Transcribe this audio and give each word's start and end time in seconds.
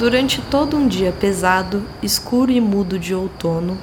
Durante 0.00 0.40
todo 0.40 0.78
um 0.78 0.88
dia 0.88 1.12
pesado, 1.12 1.84
escuro 2.02 2.50
e 2.50 2.58
mudo 2.58 2.98
de 2.98 3.14
outono, 3.14 3.76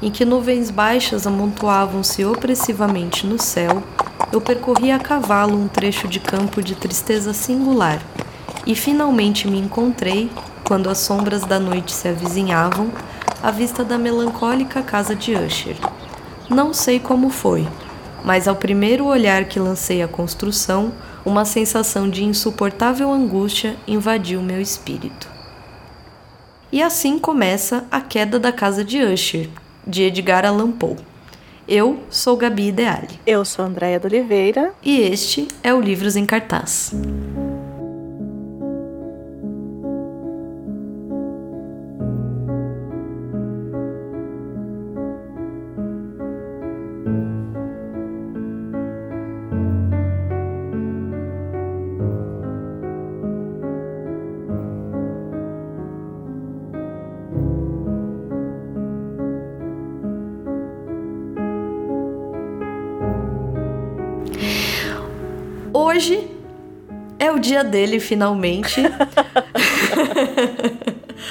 em 0.00 0.08
que 0.08 0.24
nuvens 0.24 0.70
baixas 0.70 1.26
amontoavam-se 1.26 2.24
opressivamente 2.24 3.26
no 3.26 3.42
céu, 3.42 3.82
eu 4.30 4.40
percorri 4.40 4.92
a 4.92 5.00
cavalo 5.00 5.58
um 5.58 5.66
trecho 5.66 6.06
de 6.06 6.20
campo 6.20 6.62
de 6.62 6.76
tristeza 6.76 7.32
singular 7.32 8.00
e 8.64 8.76
finalmente 8.76 9.48
me 9.48 9.58
encontrei, 9.58 10.30
quando 10.62 10.88
as 10.88 10.98
sombras 10.98 11.42
da 11.44 11.58
noite 11.58 11.90
se 11.90 12.06
avizinhavam, 12.06 12.92
à 13.42 13.50
vista 13.50 13.82
da 13.82 13.98
melancólica 13.98 14.80
casa 14.80 15.12
de 15.12 15.34
Usher. 15.34 15.76
Não 16.48 16.72
sei 16.72 17.00
como 17.00 17.30
foi, 17.30 17.66
mas 18.24 18.46
ao 18.46 18.54
primeiro 18.54 19.06
olhar 19.06 19.46
que 19.46 19.58
lancei 19.58 20.04
à 20.04 20.06
construção, 20.06 20.92
uma 21.24 21.44
sensação 21.44 22.08
de 22.08 22.22
insuportável 22.22 23.12
angústia 23.12 23.74
invadiu 23.88 24.40
meu 24.40 24.60
espírito. 24.60 25.33
E 26.74 26.82
assim 26.82 27.20
começa 27.20 27.84
A 27.88 28.00
Queda 28.00 28.36
da 28.36 28.50
Casa 28.50 28.84
de 28.84 29.00
Usher, 29.00 29.48
de 29.86 30.02
Edgar 30.02 30.44
Allan 30.44 30.72
Poe. 30.72 30.96
Eu 31.68 32.00
sou 32.10 32.36
Gabi 32.36 32.66
Ideale. 32.66 33.20
Eu 33.24 33.44
sou 33.44 33.64
Andréia 33.64 34.00
de 34.00 34.06
Oliveira. 34.08 34.74
E 34.82 34.98
este 34.98 35.46
é 35.62 35.72
o 35.72 35.80
Livros 35.80 36.16
em 36.16 36.26
Cartaz. 36.26 36.92
É 67.24 67.32
o 67.32 67.38
dia 67.38 67.64
dele, 67.64 67.98
finalmente. 67.98 68.82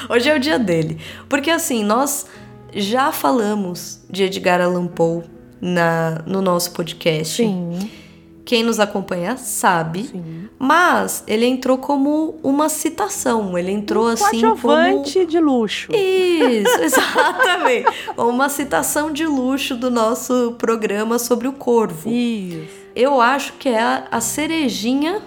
Hoje 0.10 0.30
é 0.30 0.36
o 0.36 0.40
dia 0.40 0.58
dele. 0.58 1.00
Porque 1.30 1.52
assim, 1.52 1.84
nós 1.84 2.26
já 2.74 3.12
falamos 3.12 4.04
de 4.10 4.24
Edgar 4.24 4.62
Allan 4.62 4.88
Poe 4.88 5.24
na, 5.62 6.24
no 6.26 6.42
nosso 6.42 6.72
podcast. 6.72 7.36
Sim. 7.36 7.92
Quem 8.46 8.64
nos 8.64 8.80
acompanha 8.80 9.38
sabe. 9.38 10.04
Sim. 10.04 10.50
Mas 10.60 11.24
ele 11.28 11.46
entrou 11.46 11.78
como 11.78 12.38
uma 12.44 12.68
citação. 12.68 13.58
Ele 13.58 13.72
entrou 13.72 14.06
um 14.06 14.10
assim 14.10 14.42
como... 14.42 15.26
de 15.26 15.40
luxo. 15.40 15.92
Isso, 15.94 16.80
exatamente. 16.84 17.88
uma 18.18 18.50
citação 18.50 19.14
de 19.14 19.26
luxo 19.26 19.76
do 19.76 19.90
nosso 19.90 20.56
programa 20.58 21.18
sobre 21.20 21.48
o 21.48 21.54
corvo. 21.54 22.10
Isso. 22.10 22.83
Eu 22.96 23.20
acho 23.20 23.54
que 23.54 23.70
é 23.70 23.82
a, 23.82 24.08
a 24.12 24.22
cerejinha, 24.22 25.22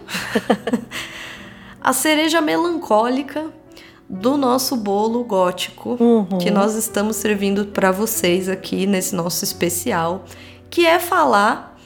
a 1.80 1.92
cereja 1.92 2.40
melancólica 2.40 3.46
do 4.08 4.36
nosso 4.36 4.76
bolo 4.76 5.24
gótico 5.24 5.96
Uhum. 5.98 6.38
que 6.38 6.50
nós 6.50 6.74
estamos 6.76 7.16
servindo 7.16 7.66
para 7.66 7.90
vocês 7.90 8.48
aqui 8.48 8.86
nesse 8.86 9.14
nosso 9.16 9.42
especial, 9.44 10.24
que 10.70 10.86
é 10.86 10.98
falar 11.00 11.76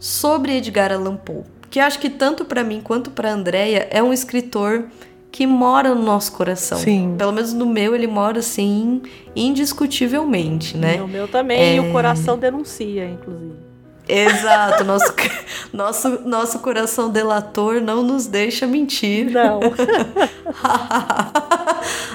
sobre 0.00 0.56
Edgar 0.56 0.90
Allan 0.92 1.16
Poe, 1.16 1.44
que 1.70 1.78
acho 1.78 1.98
que 2.00 2.10
tanto 2.10 2.44
para 2.44 2.64
mim 2.64 2.80
quanto 2.82 3.10
para 3.12 3.30
Andreia 3.32 3.86
é 3.92 4.02
um 4.02 4.12
escritor 4.12 4.86
que 5.30 5.46
mora 5.46 5.94
no 5.94 6.02
nosso 6.02 6.32
coração. 6.32 6.78
Sim. 6.78 7.14
Pelo 7.16 7.30
menos 7.30 7.52
no 7.52 7.66
meu 7.66 7.94
ele 7.94 8.08
mora 8.08 8.40
assim 8.40 9.00
indiscutivelmente, 9.36 10.76
né? 10.76 11.00
O 11.00 11.06
meu 11.06 11.28
também. 11.28 11.74
E 11.74 11.76
É. 11.76 11.80
o 11.80 11.92
coração 11.92 12.36
denuncia, 12.36 13.04
inclusive. 13.08 13.69
Exato, 14.08 14.84
nosso, 14.84 15.14
nosso, 15.72 16.08
nosso 16.28 16.58
coração 16.58 17.10
delator 17.10 17.80
não 17.80 18.02
nos 18.02 18.26
deixa 18.26 18.66
mentir. 18.66 19.30
Não. 19.30 19.60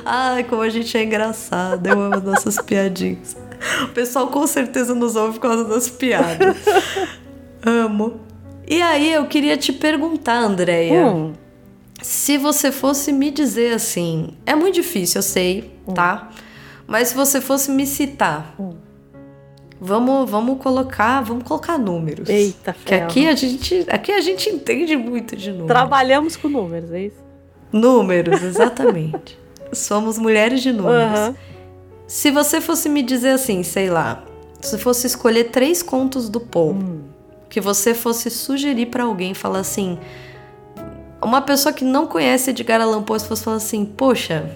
Ai, 0.05 0.43
como 0.43 0.61
a 0.61 0.69
gente 0.69 0.95
é 0.97 1.03
engraçado, 1.03 1.85
eu 1.87 1.99
amo 1.99 2.15
as 2.15 2.23
nossas 2.23 2.57
piadinhas. 2.57 3.35
O 3.83 3.87
pessoal 3.89 4.27
com 4.27 4.45
certeza 4.45 4.93
nos 4.93 5.15
ouve 5.15 5.39
por 5.39 5.47
causa 5.47 5.63
das 5.65 5.89
piadas. 5.89 6.55
Amo. 7.65 8.19
E 8.67 8.81
aí, 8.81 9.13
eu 9.13 9.25
queria 9.25 9.57
te 9.57 9.71
perguntar, 9.71 10.37
Andréia, 10.37 11.05
Hum. 11.07 11.33
se 12.01 12.37
você 12.37 12.71
fosse 12.71 13.11
me 13.11 13.31
dizer 13.31 13.73
assim, 13.73 14.29
é 14.45 14.55
muito 14.55 14.75
difícil, 14.75 15.19
eu 15.19 15.23
sei, 15.23 15.71
tá? 15.93 16.29
Mas 16.87 17.09
se 17.09 17.15
você 17.15 17.39
fosse 17.41 17.71
me 17.71 17.85
citar, 17.85 18.53
Hum. 18.59 18.73
Vamos, 19.85 20.29
vamos 20.29 20.57
colocar, 20.61 21.21
vamos 21.21 21.43
colocar 21.43 21.77
números. 21.77 22.27
Eita, 22.29 22.73
Que 22.73 22.89
ferro. 22.89 23.05
aqui 23.05 23.27
a 23.27 23.35
gente, 23.35 23.85
aqui 23.89 24.11
a 24.11 24.21
gente 24.21 24.49
entende 24.49 24.95
muito 24.97 25.35
de 25.35 25.49
números. 25.51 25.67
Trabalhamos 25.67 26.35
com 26.35 26.47
números, 26.49 26.91
é 26.91 27.01
isso? 27.05 27.23
Números, 27.71 28.41
exatamente. 28.43 29.37
Somos 29.73 30.17
mulheres 30.17 30.61
de 30.61 30.71
números. 30.71 30.97
Aham. 31.19 31.35
Se 32.07 32.29
você 32.31 32.61
fosse 32.61 32.87
me 32.87 33.01
dizer 33.01 33.29
assim, 33.29 33.63
sei 33.63 33.89
lá, 33.89 34.23
se 34.61 34.77
fosse 34.77 35.07
escolher 35.07 35.45
três 35.45 35.81
contos 35.81 36.29
do 36.29 36.39
Poe, 36.39 36.73
Hum. 36.73 37.01
que 37.49 37.59
você 37.59 37.93
fosse 37.93 38.29
sugerir 38.29 38.87
pra 38.87 39.03
alguém, 39.05 39.33
falar 39.33 39.59
assim, 39.59 39.97
uma 41.21 41.41
pessoa 41.41 41.73
que 41.73 41.83
não 41.83 42.05
conhece 42.05 42.51
Edgar 42.51 42.79
Allan 42.81 43.01
Poe, 43.01 43.19
se 43.19 43.27
fosse 43.27 43.43
falar 43.43 43.57
assim, 43.57 43.83
poxa, 43.85 44.49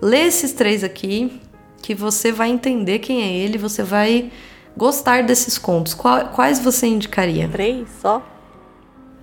lê 0.00 0.20
esses 0.26 0.52
três 0.52 0.82
aqui, 0.82 1.38
que 1.86 1.94
você 1.94 2.32
vai 2.32 2.48
entender 2.50 2.98
quem 2.98 3.22
é 3.22 3.32
ele, 3.32 3.56
você 3.56 3.80
vai 3.84 4.32
gostar 4.76 5.22
desses 5.22 5.56
contos. 5.56 5.94
Quais 5.94 6.58
você 6.58 6.88
indicaria? 6.88 7.48
Três 7.48 7.86
só? 8.02 8.20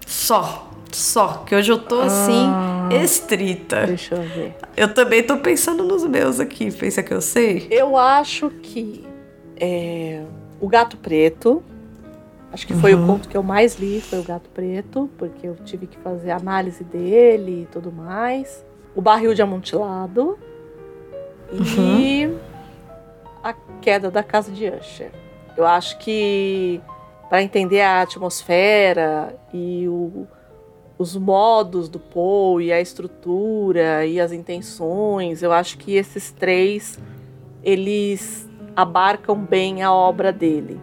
Só, 0.08 0.72
só, 0.90 1.44
que 1.46 1.54
hoje 1.54 1.70
eu 1.74 1.78
tô 1.78 2.00
assim, 2.00 2.48
estrita. 3.04 3.86
Deixa 3.86 4.16
eu 4.16 4.22
ver. 4.22 4.56
Eu 4.78 4.94
também 4.94 5.22
tô 5.22 5.36
pensando 5.40 5.84
nos 5.84 6.06
meus 6.06 6.40
aqui, 6.40 6.72
pensa 6.72 7.04
que 7.04 7.14
eu 7.14 7.20
sei? 7.20 7.68
Eu 7.70 7.98
acho 7.98 8.50
que 8.50 9.06
é, 9.58 10.24
o 10.62 10.70
Gato 10.70 10.96
Preto. 10.96 11.62
Acho 12.50 12.66
que 12.66 12.74
foi 12.76 12.94
Uhum. 12.96 13.04
o 13.04 13.08
conto 13.08 13.28
que 13.28 13.36
eu 13.36 13.44
mais 13.44 13.76
li, 13.78 14.00
foi 14.00 14.20
o 14.20 14.24
Gato 14.24 14.50
Preto, 14.52 15.10
porque 15.18 15.46
eu 15.46 15.58
tive 15.66 15.86
que 15.86 15.98
fazer 15.98 16.32
análise 16.32 16.82
dele 16.86 17.64
e 17.64 17.68
tudo 17.74 17.92
mais. 17.92 18.64
O 18.96 19.02
Barril 19.02 19.34
de 19.34 19.42
Amontilado. 19.42 20.40
E 21.78 22.26
a 22.26 22.53
Queda 23.84 24.10
da 24.10 24.24
Casa 24.24 24.50
de 24.50 24.66
Usher. 24.70 25.12
Eu 25.58 25.66
acho 25.66 26.00
que 26.00 26.82
para 27.30 27.44
entender 27.44 27.82
a 27.82 28.02
atmosfera 28.02 29.36
e 29.54 29.86
o- 29.90 30.26
os 30.98 31.18
modos 31.18 31.90
do 31.90 32.00
Poe, 32.00 32.68
e 32.68 32.72
a 32.72 32.80
estrutura 32.80 34.06
e 34.06 34.22
as 34.22 34.32
intenções, 34.32 35.44
eu 35.44 35.52
acho 35.52 35.78
que 35.78 35.96
esses 35.96 36.32
três 36.32 36.98
eles 37.62 38.50
abarcam 38.76 39.36
bem 39.38 39.84
a 39.84 39.94
obra 39.94 40.32
dele. 40.32 40.80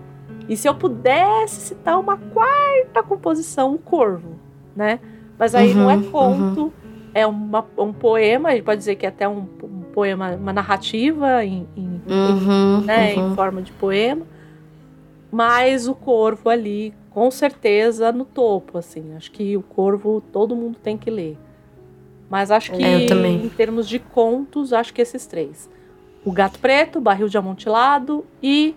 E 0.48 0.56
se 0.56 0.68
eu 0.68 0.74
pudesse 0.74 1.60
citar 1.68 1.98
uma 1.98 2.16
quarta 2.18 3.02
composição, 3.02 3.74
o 3.74 3.78
Corvo, 3.78 4.38
né? 4.76 5.00
Mas 5.38 5.54
aí 5.54 5.74
não 5.74 5.90
é 5.90 5.94
Uhum, 5.96 6.02
conto, 6.10 6.72
é 7.14 7.26
uma- 7.26 7.64
um 7.78 7.92
poema, 7.92 8.50
a 8.50 8.52
gente 8.52 8.64
pode 8.64 8.78
dizer 8.78 8.96
que 8.96 9.06
é 9.06 9.08
até 9.08 9.28
um, 9.28 9.46
um 9.62 9.79
poema, 10.00 10.30
uma 10.36 10.52
narrativa 10.52 11.44
em, 11.44 11.66
em- 11.76 12.00
Uhum, 12.08 12.80
né, 12.80 13.14
uhum. 13.14 13.32
em 13.32 13.34
forma 13.36 13.60
de 13.62 13.70
poema. 13.72 14.26
Mas 15.30 15.86
o 15.86 15.94
Corvo 15.94 16.48
ali, 16.48 16.92
com 17.10 17.30
certeza, 17.30 18.10
no 18.10 18.24
topo, 18.24 18.78
assim. 18.78 19.14
Acho 19.16 19.30
que 19.30 19.56
o 19.56 19.62
Corvo 19.62 20.22
todo 20.32 20.56
mundo 20.56 20.78
tem 20.82 20.96
que 20.96 21.10
ler. 21.10 21.36
Mas 22.28 22.50
acho 22.50 22.72
que, 22.72 22.82
É, 22.82 23.06
em 23.06 23.48
termos 23.50 23.88
de 23.88 23.98
contos, 23.98 24.72
acho 24.72 24.92
que 24.94 25.02
esses 25.02 25.26
três. 25.26 25.68
O 26.24 26.32
Gato 26.32 26.58
Preto, 26.58 27.00
Barril 27.00 27.28
de 27.28 27.36
Amontilado 27.38 28.24
e 28.42 28.74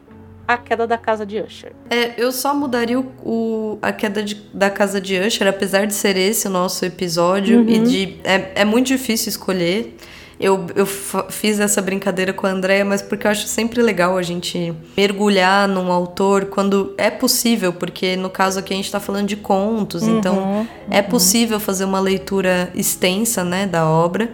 A 0.48 0.58
Queda 0.58 0.86
da 0.86 0.98
Casa 0.98 1.26
de 1.26 1.40
Usher. 1.40 1.72
É, 1.90 2.14
eu 2.22 2.32
só 2.32 2.54
mudaria 2.54 3.00
o, 3.00 3.06
o- 3.24 3.78
a 3.82 3.92
queda 3.94 4.22
de- 4.24 4.36
da 4.54 4.70
casa 4.70 5.00
de 5.00 5.18
Usher, 5.20 5.48
apesar 5.48 5.86
de 5.88 5.94
ser 5.94 6.18
esse 6.18 6.48
o 6.48 6.52
nosso 6.52 6.84
episódio 6.86 7.60
Uhum. 7.62 7.70
e 7.70 7.80
de 7.80 8.18
é, 8.24 8.62
é 8.62 8.66
muito 8.66 8.88
difícil 8.88 9.30
escolher. 9.30 9.96
Eu, 10.44 10.68
eu 10.76 10.86
fiz 10.86 11.58
essa 11.58 11.82
brincadeira 11.82 12.34
com 12.34 12.46
a 12.46 12.50
Andrea, 12.50 12.84
mas 12.84 13.02
porque 13.02 13.26
eu 13.26 13.32
acho 13.32 13.48
sempre 13.48 13.82
legal 13.82 14.18
a 14.18 14.22
gente 14.22 14.74
mergulhar 14.98 15.70
num 15.70 15.90
autor 15.90 16.48
quando 16.48 16.94
é 16.98 17.10
possível, 17.10 17.72
porque 17.72 18.18
no 18.18 18.30
caso 18.30 18.60
aqui 18.60 18.74
a 18.74 18.76
gente 18.76 18.92
tá 18.92 19.00
falando 19.00 19.26
de 19.26 19.38
contos, 19.38 20.04
então 20.04 20.36
Uhum, 20.36 20.68
é 20.92 21.02
possível 21.02 21.62
fazer 21.62 21.86
uma 21.86 22.02
leitura 22.02 22.70
extensa, 22.76 23.42
né, 23.44 23.66
da 23.66 23.88
obra. 23.88 24.34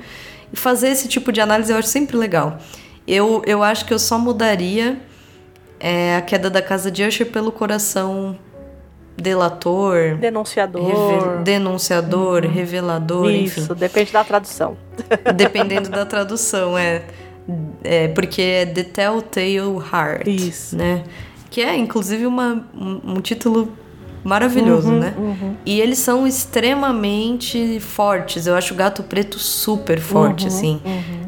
E 0.51 0.57
fazer 0.57 0.87
esse 0.89 1.07
tipo 1.07 1.31
de 1.31 1.41
análise 1.41 1.71
eu 1.71 1.77
acho 1.77 1.89
sempre 1.89 2.17
legal. 2.17 2.57
Eu, 3.07 3.43
eu 3.45 3.61
acho 3.61 3.85
que 3.85 3.93
eu 3.93 3.99
só 3.99 4.17
mudaria 4.17 4.99
é, 5.79 6.15
a 6.15 6.21
queda 6.21 6.49
da 6.49 6.61
casa 6.61 6.89
de 6.89 7.03
Usher 7.03 7.27
pelo 7.27 7.51
coração 7.51 8.35
delator, 9.21 10.15
Denunciador. 10.17 10.85
revel- 10.87 11.43
denunciador, 11.43 12.41
revelador, 12.45 13.29
Isso, 13.29 13.61
enfim. 13.61 13.73
depende 13.75 14.11
da 14.13 14.23
tradução. 14.23 14.77
Dependendo 15.35 15.89
da 15.89 16.05
tradução, 16.05 16.77
é. 16.77 17.03
É, 17.83 18.07
porque 18.09 18.41
é 18.41 18.65
The 18.65 18.83
Telltale 18.83 19.77
Heart. 19.91 20.27
Isso. 20.27 20.75
Né? 20.77 21.03
Que 21.49 21.61
é, 21.61 21.75
inclusive, 21.75 22.25
uma, 22.27 22.63
um, 22.75 23.13
um 23.15 23.21
título 23.21 23.71
maravilhoso, 24.23 24.89
Uhum, 24.89 24.99
né? 24.99 25.13
E 25.65 25.81
eles 25.81 25.97
são 25.97 26.27
extremamente 26.27 27.79
fortes. 27.79 28.45
Eu 28.45 28.55
acho 28.55 28.73
o 28.73 28.77
Gato 28.77 29.01
Preto 29.03 29.39
super 29.39 29.99
forte, 29.99 30.43
Uhum, 30.43 30.47
assim. 30.47 30.81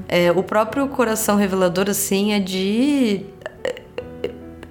É, 0.08 0.32
o 0.32 0.44
próprio 0.44 0.88
Coração 0.90 1.38
Revelador, 1.38 1.90
assim, 1.90 2.34
é 2.34 2.40
de. 2.40 3.26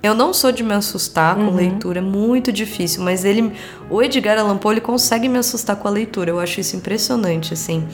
Eu 0.03 0.15
não 0.15 0.33
sou 0.33 0.51
de 0.51 0.63
me 0.63 0.73
assustar 0.73 1.37
Uhum. 1.39 1.51
com 1.51 1.55
leitura, 1.57 1.99
é 1.99 2.03
muito 2.03 2.51
difícil, 2.51 3.03
mas 3.03 3.25
ele. 3.25 3.53
O 3.91 4.03
Edgar 4.03 4.39
Allan 4.39 4.57
Poe 4.57 4.75
ele 4.75 4.81
consegue 4.81 5.29
me 5.29 5.39
assustar 5.39 5.77
com 5.77 5.87
a 5.87 5.91
leitura. 5.91 6.31
Eu 6.31 6.41
acho 6.41 6.59
isso 6.61 6.75
impressionante, 6.77 7.53
assim. 7.53 7.87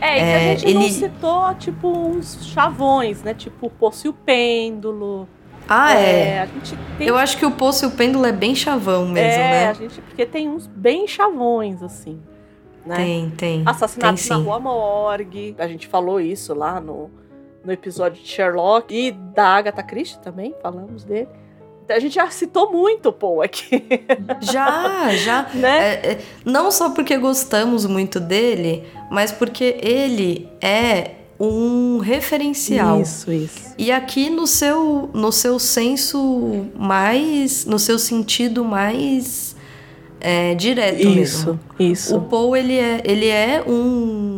É, 0.00 0.16
e 0.16 0.20
É, 0.20 0.52
a 0.52 0.56
gente 0.56 0.74
não 0.74 0.82
ele- 0.82 0.92
citou, 0.92 1.54
tipo, 1.56 1.88
uns 1.88 2.46
chavões, 2.46 3.22
né? 3.22 3.34
Tipo, 3.34 3.66
o 3.66 3.70
Poço 3.70 4.06
e 4.06 4.10
o 4.10 4.12
Pêndulo. 4.14 5.28
Ah, 5.68 5.92
é. 5.94 6.40
A 6.40 6.46
gente 6.46 6.76
tem 6.96 7.06
Eu 7.06 7.16
acho 7.16 7.36
que 7.36 7.44
o 7.44 7.50
Poço 7.50 7.84
e 7.84 7.88
o 7.88 7.90
Pêndulo 7.90 8.24
é 8.24 8.32
bem 8.32 8.54
chavão 8.54 9.06
mesmo, 9.06 9.18
é, 9.42 9.64
a 9.64 9.68
né? 9.68 9.74
gente, 9.74 10.00
porque 10.00 10.24
tem 10.24 10.48
uns 10.48 10.66
bem 10.66 11.06
chavões, 11.06 11.82
assim. 11.82 12.18
Né? 12.86 12.96
Tem, 12.96 13.30
tem. 13.36 13.62
Assassinato 13.66 14.18
tem 14.20 14.30
na. 14.30 14.36
Rua 14.42 14.58
Morgue. 14.58 15.54
A 15.58 15.68
gente 15.68 15.86
falou 15.86 16.18
isso 16.18 16.54
lá 16.54 16.80
no, 16.80 17.10
no 17.62 17.70
episódio 17.70 18.22
de 18.22 18.26
Sherlock. 18.26 18.92
E 18.94 19.12
da 19.12 19.44
Agatha 19.48 19.82
Christie 19.82 20.18
também, 20.20 20.54
falamos 20.62 21.04
dele. 21.04 21.28
A 21.90 21.98
gente 21.98 22.14
já 22.14 22.30
citou 22.30 22.70
muito 22.70 23.08
o 23.08 23.12
Poe 23.12 23.44
aqui, 23.44 23.84
Já, 24.40 25.10
já. 25.16 25.50
né? 25.54 25.78
É, 25.78 26.12
é, 26.12 26.18
não 26.44 26.70
só 26.70 26.90
porque 26.90 27.16
gostamos 27.18 27.86
muito 27.86 28.20
dele, 28.20 28.84
mas 29.10 29.32
porque 29.32 29.76
ele 29.82 30.48
é 30.60 31.12
um 31.38 31.98
referencial. 31.98 33.00
Isso, 33.00 33.32
isso. 33.32 33.74
E 33.78 33.90
aqui 33.90 34.28
no 34.28 34.46
seu, 34.46 35.10
no 35.14 35.32
seu 35.32 35.58
senso 35.58 36.66
mais. 36.76 37.64
no 37.64 37.78
seu 37.78 37.98
sentido 37.98 38.64
mais 38.64 39.56
é, 40.20 40.54
direto 40.54 41.08
mesmo. 41.08 41.20
Isso, 41.22 41.58
O 41.78 41.82
isso. 41.82 42.20
Poe, 42.22 42.58
ele 42.58 42.76
é, 42.76 43.00
ele 43.04 43.28
é 43.28 43.64
um, 43.66 44.29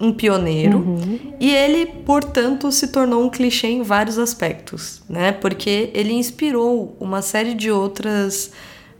um 0.00 0.12
pioneiro. 0.12 0.78
Uhum. 0.78 1.18
E 1.40 1.54
ele, 1.54 1.86
portanto, 1.86 2.70
se 2.70 2.88
tornou 2.88 3.24
um 3.24 3.28
clichê 3.28 3.68
em 3.68 3.82
vários 3.82 4.18
aspectos, 4.18 5.02
né? 5.08 5.32
Porque 5.32 5.90
ele 5.92 6.12
inspirou 6.12 6.96
uma 7.00 7.20
série 7.22 7.54
de 7.54 7.70
outras 7.70 8.50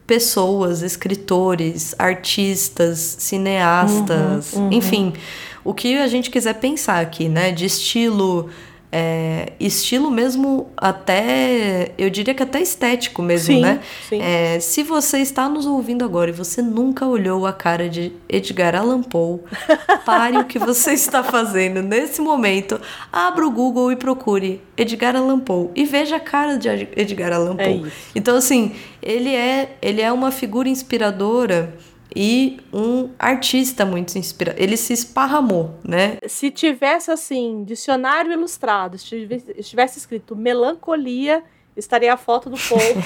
pessoas, 0.07 0.83
escritores, 0.83 1.95
artistas, 1.99 3.17
cineastas, 3.19 4.55
Uhum, 4.55 4.63
uhum. 4.65 4.73
enfim, 4.73 5.13
o 5.63 5.75
que 5.75 5.99
a 5.99 6.07
gente 6.09 6.31
quiser 6.31 6.55
pensar 6.55 7.01
aqui, 7.01 7.29
né? 7.29 7.53
De 7.53 7.67
estilo, 7.67 8.49
é, 8.91 9.53
estilo 9.61 10.11
mesmo 10.11 10.71
até, 10.77 11.93
eu 11.99 12.09
diria 12.09 12.33
que 12.35 12.43
até 12.43 12.61
estético 12.61 13.21
mesmo, 13.23 13.55
Sim, 13.55 13.61
né? 13.61 13.81
sim. 14.09 14.21
É, 14.23 14.59
se 14.61 14.83
você 14.83 15.19
está 15.19 15.49
nos 15.49 15.67
ouvindo 15.67 16.05
agora 16.05 16.31
e 16.31 16.33
você 16.33 16.63
nunca 16.63 17.07
olhou 17.07 17.47
a 17.47 17.53
cara 17.53 17.89
de 17.89 18.13
Edgar 18.29 18.75
Allan 18.75 19.03
Poe, 19.03 19.41
pare 20.07 20.39
o 20.39 20.45
que 20.45 20.59
você 20.59 20.93
está 20.93 21.23
fazendo 21.23 21.83
nesse 21.83 22.21
momento, 22.21 22.81
abra 23.13 23.47
o 23.47 23.51
Google 23.51 23.93
e 23.93 23.97
procure 23.97 24.61
Edgar 24.77 25.15
Allan 25.17 25.41
Poe 25.41 25.69
e 25.75 25.85
veja 25.85 26.17
a 26.17 26.21
cara 26.21 26.57
de 26.57 26.69
Ed- 26.69 26.89
Edgar 26.97 27.33
Allan 27.33 27.57
Poe. 27.57 27.85
É. 27.87 27.91
Então 28.15 28.37
assim, 28.37 28.73
ele 29.03 29.35
é 29.35 29.77
ele 29.83 30.01
é 30.01 30.11
uma 30.11 30.31
figura 30.31 30.69
inspiradora 30.69 31.75
e 32.21 32.59
um 32.73 33.11
artista 33.17 33.87
muito 33.87 34.19
inspirador. 34.19 34.61
Ele 34.61 34.77
se 34.77 34.93
esparramou, 34.93 35.79
né? 35.85 36.19
Se 36.27 36.51
tivesse 36.51 37.13
assim, 37.13 37.63
dicionário 37.63 38.33
ilustrado, 38.33 38.97
estivesse, 38.97 39.99
escrito 39.99 40.35
melancolia, 40.35 41.45
estaria 41.77 42.13
a 42.13 42.17
foto 42.17 42.51
do 42.51 42.57
Poe. 42.57 42.97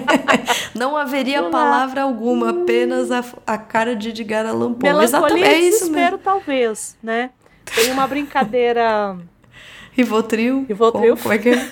Não 0.76 0.98
haveria 0.98 1.44
palavra 1.44 2.02
alguma, 2.02 2.50
apenas 2.50 3.10
a, 3.10 3.24
a 3.46 3.56
cara 3.56 3.96
de 3.96 4.10
Edgar 4.10 4.44
Allan 4.44 4.74
Poe. 4.74 4.86
melancolia 4.86 5.04
Exatamente, 5.04 5.48
e 5.48 5.54
é 5.54 5.70
desespero, 5.70 6.18
talvez, 6.18 6.94
né? 7.02 7.30
Tem 7.74 7.90
uma 7.90 8.06
brincadeira. 8.06 9.16
Rivotril. 9.96 10.66
Rivotril. 10.68 11.16
Como, 11.16 11.22
como 11.22 11.34
é 11.34 11.38
que 11.38 11.48
é? 11.48 11.70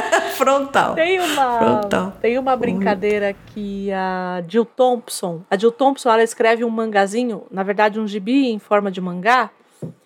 Frontal. 0.34 0.94
Tem 0.94 1.18
uma, 1.20 1.58
Frontal. 1.58 2.12
tem 2.20 2.38
uma 2.38 2.56
brincadeira 2.56 3.34
que 3.46 3.90
a 3.92 4.42
Jill 4.46 4.64
Thompson, 4.64 5.42
a 5.50 5.56
Jill 5.56 5.72
Thompson, 5.72 6.10
ela 6.10 6.22
escreve 6.22 6.64
um 6.64 6.70
mangazinho, 6.70 7.44
na 7.50 7.62
verdade 7.62 7.98
um 7.98 8.06
gibi 8.06 8.48
em 8.48 8.58
forma 8.58 8.90
de 8.90 9.00
mangá. 9.00 9.50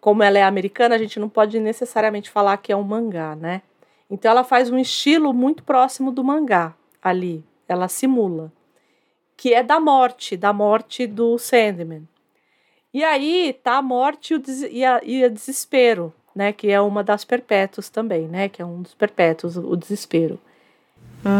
Como 0.00 0.22
ela 0.22 0.38
é 0.38 0.42
americana, 0.42 0.94
a 0.94 0.98
gente 0.98 1.20
não 1.20 1.28
pode 1.28 1.58
necessariamente 1.60 2.30
falar 2.30 2.56
que 2.56 2.72
é 2.72 2.76
um 2.76 2.82
mangá, 2.82 3.36
né? 3.36 3.62
Então 4.10 4.30
ela 4.30 4.44
faz 4.44 4.70
um 4.70 4.78
estilo 4.78 5.32
muito 5.32 5.62
próximo 5.62 6.10
do 6.10 6.24
mangá 6.24 6.74
ali, 7.02 7.44
ela 7.68 7.88
simula, 7.88 8.52
que 9.36 9.54
é 9.54 9.62
da 9.62 9.78
morte, 9.78 10.36
da 10.36 10.52
morte 10.52 11.06
do 11.06 11.38
Sandman. 11.38 12.08
E 12.92 13.04
aí 13.04 13.58
tá 13.62 13.76
a 13.76 13.82
morte 13.82 14.32
e 14.32 14.36
o, 14.36 14.38
des 14.38 14.62
e 14.62 14.84
a, 14.84 15.00
e 15.04 15.24
o 15.24 15.30
desespero, 15.30 16.12
né? 16.38 16.52
Que 16.52 16.70
é 16.70 16.80
uma 16.80 17.02
das 17.02 17.24
perpétuos 17.24 17.88
também, 17.90 18.28
né? 18.28 18.48
Que 18.48 18.62
é 18.62 18.64
um 18.64 18.80
dos 18.82 18.94
perpétuos, 18.94 19.56
o 19.56 19.74
desespero. 19.76 20.38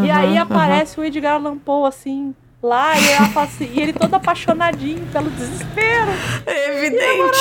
e 0.04 0.10
aí 0.10 0.34
Uhum, 0.36 0.42
aparece 0.42 0.98
o 1.00 1.04
Edgar 1.04 1.34
Allan 1.36 1.56
Poe, 1.56 1.88
assim, 1.88 2.34
lá, 2.60 2.98
e, 2.98 3.08
ela 3.12 3.28
fala 3.28 3.46
assim- 3.46 3.70
e 3.72 3.80
ele 3.80 3.92
todo 3.92 4.12
apaixonadinho 4.14 5.06
pelo 5.12 5.30
desespero. 5.30 6.10
É 6.44 6.76
evidente. 6.76 7.38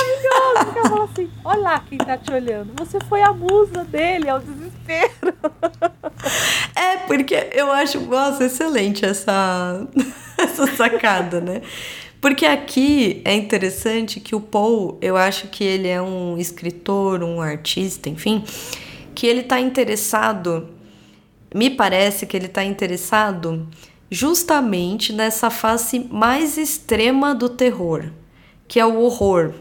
Porque 0.63 0.79
ela 0.79 0.89
fala 0.89 1.03
assim, 1.05 1.29
olha 1.43 1.59
lá 1.61 1.79
quem 1.79 1.97
tá 1.97 2.15
te 2.15 2.31
olhando. 2.31 2.73
Você 2.77 2.99
foi 3.09 3.23
a 3.23 3.33
musa 3.33 3.83
dele, 3.85 4.29
é 4.29 4.35
o 4.35 4.39
desespero. 4.39 5.33
É, 6.75 6.97
porque 7.07 7.49
eu 7.53 7.71
acho, 7.71 7.99
nossa, 8.01 8.45
excelente 8.45 9.05
essa, 9.05 9.87
essa 10.37 10.67
sacada, 10.67 11.39
né? 11.41 11.61
Porque 12.27 12.45
aqui 12.45 13.21
é 13.23 13.33
interessante 13.33 14.19
que 14.19 14.35
o 14.35 14.41
Paul, 14.41 14.97
eu 15.01 15.15
acho 15.15 15.47
que 15.47 15.63
ele 15.63 15.87
é 15.87 16.01
um 16.01 16.37
escritor, 16.37 17.23
um 17.23 17.39
artista, 17.39 18.09
enfim, 18.09 18.43
que 19.15 19.25
ele 19.25 19.43
tá 19.43 19.61
interessado, 19.61 20.67
me 21.55 21.69
parece 21.69 22.25
que 22.25 22.35
ele 22.35 22.49
tá 22.49 22.65
interessado 22.65 23.65
justamente 24.11 25.13
nessa 25.13 25.49
face 25.49 26.05
mais 26.11 26.57
extrema 26.57 27.33
do 27.33 27.47
terror, 27.47 28.07
que 28.67 28.77
é 28.77 28.85
o 28.85 28.99
horror. 28.99 29.53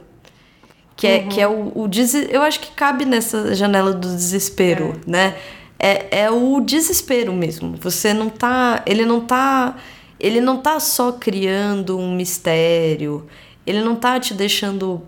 Que 0.96 1.06
é, 1.06 1.18
que 1.22 1.40
é 1.40 1.46
o, 1.46 1.70
o 1.72 1.86
dese- 1.86 2.26
Eu 2.32 2.42
acho 2.42 2.58
que 2.58 2.72
cabe 2.72 3.04
nessa 3.04 3.54
janela 3.54 3.92
do 3.92 4.08
desespero, 4.08 5.00
né? 5.06 5.36
É, 5.78 6.22
é 6.22 6.30
o 6.32 6.60
desespero 6.60 7.32
mesmo. 7.32 7.76
Você 7.80 8.12
não 8.12 8.28
tá. 8.28 8.82
Ele 8.84 9.04
não 9.06 9.20
tá. 9.20 9.76
Ele 10.18 10.40
não 10.40 10.58
tá 10.58 10.80
só 10.80 11.12
criando 11.12 11.98
um 11.98 12.14
mistério. 12.14 13.26
Ele 13.66 13.82
não 13.82 13.94
tá 13.96 14.18
te 14.18 14.32
deixando. 14.34 15.02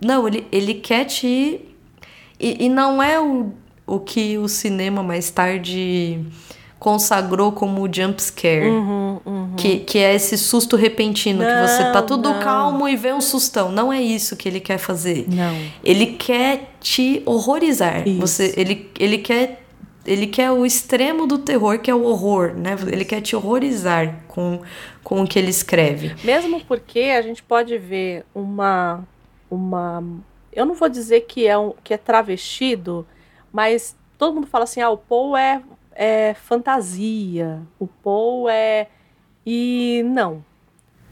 Não, 0.00 0.26
ele, 0.26 0.46
ele 0.50 0.74
quer 0.74 1.04
te. 1.04 1.60
E, 2.40 2.64
e 2.64 2.68
não 2.68 3.02
é 3.02 3.20
o, 3.20 3.52
o 3.86 4.00
que 4.00 4.38
o 4.38 4.48
cinema 4.48 5.02
mais 5.02 5.30
tarde 5.30 6.20
consagrou 6.78 7.50
como 7.52 7.82
o 7.82 7.92
jump 7.92 8.22
scare. 8.22 8.70
Que, 9.56 9.78
que 9.80 9.98
é 9.98 10.14
esse 10.14 10.38
susto 10.38 10.76
repentino, 10.76 11.40
que 11.40 11.66
você 11.68 11.82
tá 11.84 12.00
Não, 12.00 12.06
tudo 12.06 12.30
não. 12.30 12.40
calmo 12.40 12.88
e 12.88 12.96
vê 12.96 13.12
um 13.12 13.20
sustão. 13.20 13.72
Não 13.72 13.92
é 13.92 14.00
isso 14.00 14.36
que 14.36 14.48
ele 14.48 14.60
quer 14.60 14.78
fazer. 14.78 15.26
Não. 15.28 15.56
Ele 15.82 16.06
quer 16.06 16.72
te 16.80 17.22
horrorizar. 17.26 18.06
Isso. 18.06 18.20
Você, 18.20 18.54
ele, 18.56 18.88
ele 18.98 19.18
quer 19.18 19.64
ele 20.08 20.26
quer 20.26 20.50
o 20.50 20.64
extremo 20.64 21.26
do 21.26 21.38
terror, 21.38 21.78
que 21.78 21.90
é 21.90 21.94
o 21.94 22.02
horror, 22.02 22.54
né? 22.54 22.74
Ele 22.90 23.04
quer 23.04 23.20
te 23.20 23.36
horrorizar 23.36 24.24
com, 24.26 24.62
com 25.04 25.22
o 25.22 25.26
que 25.26 25.38
ele 25.38 25.50
escreve. 25.50 26.16
Mesmo 26.24 26.64
porque 26.64 27.00
a 27.16 27.20
gente 27.20 27.42
pode 27.42 27.76
ver 27.76 28.24
uma. 28.34 29.06
uma 29.50 30.02
eu 30.50 30.64
não 30.64 30.74
vou 30.74 30.88
dizer 30.88 31.20
que 31.22 31.46
é, 31.46 31.58
um, 31.58 31.74
que 31.84 31.92
é 31.92 31.98
travestido, 31.98 33.06
mas 33.52 33.94
todo 34.16 34.34
mundo 34.34 34.46
fala 34.46 34.64
assim: 34.64 34.80
ah, 34.80 34.88
o 34.88 34.96
Poe 34.96 35.38
é, 35.38 35.62
é 35.92 36.34
fantasia, 36.34 37.60
o 37.78 37.86
Poe 37.86 38.50
é. 38.50 38.88
E 39.44 40.02
não. 40.06 40.44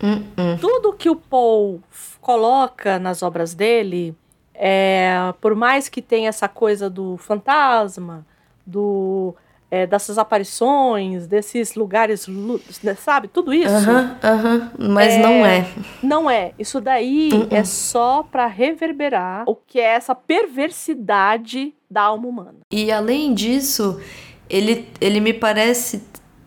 Hum, 0.02 0.24
hum. 0.38 0.56
Tudo 0.58 0.92
que 0.94 1.08
o 1.08 1.16
Poe 1.16 1.80
coloca 2.20 2.98
nas 2.98 3.22
obras 3.22 3.54
dele, 3.54 4.14
é, 4.54 5.34
por 5.40 5.54
mais 5.54 5.88
que 5.88 6.00
tenha 6.00 6.28
essa 6.28 6.48
coisa 6.48 6.88
do 6.88 7.16
fantasma, 7.18 8.26
do. 8.66 9.35
é, 9.70 9.87
dessas 9.87 10.16
aparições, 10.18 11.26
desses 11.26 11.75
lugares, 11.75 12.26
lu- 12.28 12.61
né, 12.82 12.94
sabe? 12.94 13.26
Tudo 13.28 13.52
isso. 13.52 13.68
Aham, 13.75 14.16
aham. 14.23 14.70
Mas 14.78 15.16
não 15.18 15.44
é. 15.46 15.66
Não 16.02 16.30
é. 16.30 16.52
Isso 16.58 16.80
daí 16.80 17.30
Uh-uh. 17.32 17.49
é 17.50 17.64
só 17.64 18.23
pra 18.23 18.46
reverberar 18.46 19.44
o 19.46 19.54
que 19.56 19.80
é 19.80 19.94
essa 19.94 20.14
perversidade 20.14 21.75
da 21.90 22.02
alma 22.02 22.28
humana. 22.28 22.54
E 22.70 22.90
além 22.92 23.35
disso, 23.35 24.00
ele, 24.49 24.88
ele 25.00 25.20
me 25.20 25.32
parece 25.32 26.02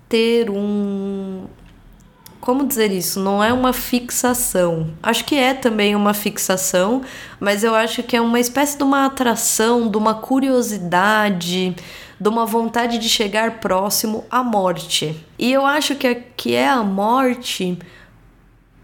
ter 0.07 0.49
um. 0.49 1.45
como 2.39 2.65
dizer 2.65 2.91
isso? 2.91 3.19
Não 3.19 3.43
é 3.43 3.51
uma 3.53 3.73
fixação. 3.73 4.87
Acho 5.03 5.25
que 5.25 5.35
é 5.35 5.53
também 5.53 5.95
uma 5.95 6.13
fixação, 6.13 7.01
mas 7.39 7.63
eu 7.63 7.75
acho 7.75 8.01
que 8.03 8.15
é 8.15 8.21
uma 8.21 8.39
espécie 8.39 8.77
de 8.77 8.83
uma 8.83 9.05
atração, 9.05 9.89
de 9.89 9.97
uma 9.97 10.15
curiosidade, 10.15 11.75
de 12.19 12.27
uma 12.27 12.45
vontade 12.45 12.97
de 12.97 13.07
chegar 13.07 13.59
próximo 13.59 14.25
à 14.29 14.43
morte. 14.43 15.15
E 15.37 15.51
eu 15.51 15.65
acho 15.65 15.95
que 15.95 16.07
é, 16.07 16.15
que 16.15 16.53
é 16.53 16.67
a 16.67 16.83
morte 16.83 17.77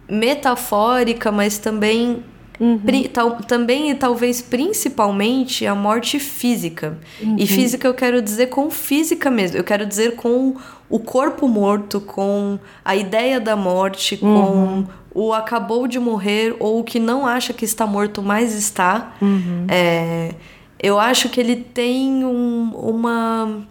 metafórica, 0.10 1.32
mas 1.32 1.58
também 1.58 2.24
Uhum. 2.58 2.80
Tal, 3.12 3.32
também 3.42 3.92
e 3.92 3.96
talvez 3.96 4.42
principalmente 4.42 5.66
a 5.66 5.76
morte 5.76 6.20
física. 6.20 6.98
Uhum. 7.22 7.36
E 7.38 7.46
física 7.46 7.86
eu 7.86 7.94
quero 7.94 8.22
dizer 8.22 8.48
com 8.48 8.70
física 8.70 9.30
mesmo. 9.30 9.58
Eu 9.58 9.64
quero 9.64 9.86
dizer 9.86 10.16
com 10.16 10.56
o 10.90 11.00
corpo 11.00 11.48
morto, 11.48 12.00
com 12.00 12.58
a 12.84 12.96
ideia 12.96 13.40
da 13.40 13.56
morte, 13.56 14.18
uhum. 14.22 14.32
com 14.32 14.86
o 15.14 15.34
acabou 15.34 15.88
de 15.88 16.00
morrer 16.00 16.56
ou 16.60 16.80
o 16.80 16.84
que 16.84 17.00
não 17.00 17.26
acha 17.26 17.54
que 17.54 17.66
está 17.66 17.86
morto, 17.88 18.22
mas 18.22 18.54
está. 18.54 19.14
Uhum. 19.22 19.66
É, 19.68 20.34
eu 20.86 21.00
acho 21.00 21.30
que 21.30 21.40
ele 21.40 21.56
tem 21.56 22.24
um, 22.24 22.72
uma 22.76 23.66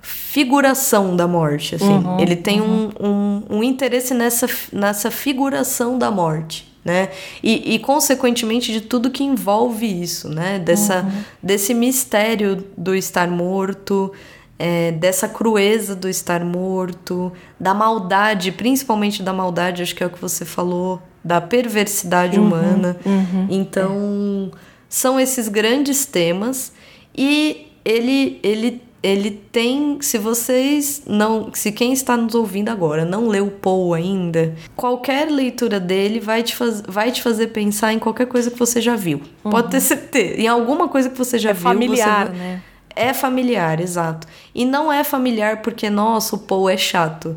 figuração 0.00 1.14
da 1.14 1.28
morte, 1.28 1.76
assim. 1.76 1.84
Uhum, 1.84 2.18
ele 2.18 2.36
tem 2.36 2.60
uhum. 2.60 2.90
um, 3.00 3.06
um, 3.06 3.58
um, 3.58 3.62
interesse 3.62 4.12
nessa, 4.12 4.46
nessa 4.72 5.10
figuração 5.10 5.98
da 5.98 6.10
morte 6.10 6.74
né? 6.84 7.08
E, 7.42 7.74
e, 7.74 7.78
consequentemente 7.78 8.70
de 8.70 8.82
tudo 8.82 9.10
que 9.10 9.24
envolve 9.24 9.86
isso, 9.86 10.28
né? 10.28 10.58
Dessa, 10.58 11.00
uhum. 11.00 11.22
Desse 11.42 11.72
mistério 11.72 12.62
do 12.76 12.94
estar 12.94 13.26
morto, 13.26 14.12
é, 14.58 14.92
dessa 14.92 15.26
crueza 15.26 15.96
do 15.96 16.08
estar 16.08 16.44
morto, 16.44 17.32
da 17.58 17.72
maldade, 17.72 18.52
principalmente 18.52 19.22
da 19.22 19.32
maldade, 19.32 19.82
acho 19.82 19.94
que 19.94 20.02
é 20.02 20.06
o 20.06 20.10
que 20.10 20.20
você 20.20 20.44
falou, 20.44 21.00
da 21.24 21.40
perversidade 21.40 22.38
uhum. 22.38 22.46
humana. 22.46 22.96
Uhum. 23.06 23.46
Então, 23.48 24.50
são 24.94 25.18
esses 25.18 25.48
grandes 25.48 26.06
temas 26.06 26.72
e 27.16 27.66
ele, 27.84 28.38
ele 28.44 28.80
ele 29.02 29.32
tem, 29.52 29.98
se 30.00 30.16
vocês 30.16 31.02
não, 31.04 31.52
se 31.52 31.72
quem 31.72 31.92
está 31.92 32.16
nos 32.16 32.34
ouvindo 32.34 32.70
agora 32.70 33.04
não 33.04 33.26
leu 33.26 33.50
Poe 33.50 33.98
ainda, 33.98 34.54
qualquer 34.74 35.28
leitura 35.28 35.80
dele 35.80 36.20
vai 36.20 36.44
te, 36.44 36.54
faz, 36.54 36.80
vai 36.80 37.10
te 37.10 37.20
fazer 37.20 37.48
pensar 37.48 37.92
em 37.92 37.98
qualquer 37.98 38.26
coisa 38.26 38.50
que 38.52 38.58
você 38.58 38.80
já 38.80 38.94
viu. 38.94 39.20
Uhum. 39.44 39.50
Pode 39.50 39.68
ter 39.72 39.80
certeza, 39.80 40.40
em 40.40 40.46
alguma 40.46 40.88
coisa 40.88 41.10
que 41.10 41.18
você 41.18 41.38
já 41.38 41.50
é 41.50 41.52
viu. 41.52 41.62
Familiar, 41.64 42.28
você... 42.28 42.32
né? 42.32 42.62
É 42.96 43.12
familiar, 43.12 43.80
exato. 43.80 44.28
E 44.54 44.64
não 44.64 44.90
é 44.90 45.02
familiar 45.02 45.60
porque, 45.60 45.90
nossa, 45.90 46.36
o 46.36 46.38
Poe 46.38 46.72
é 46.72 46.76
chato. 46.76 47.36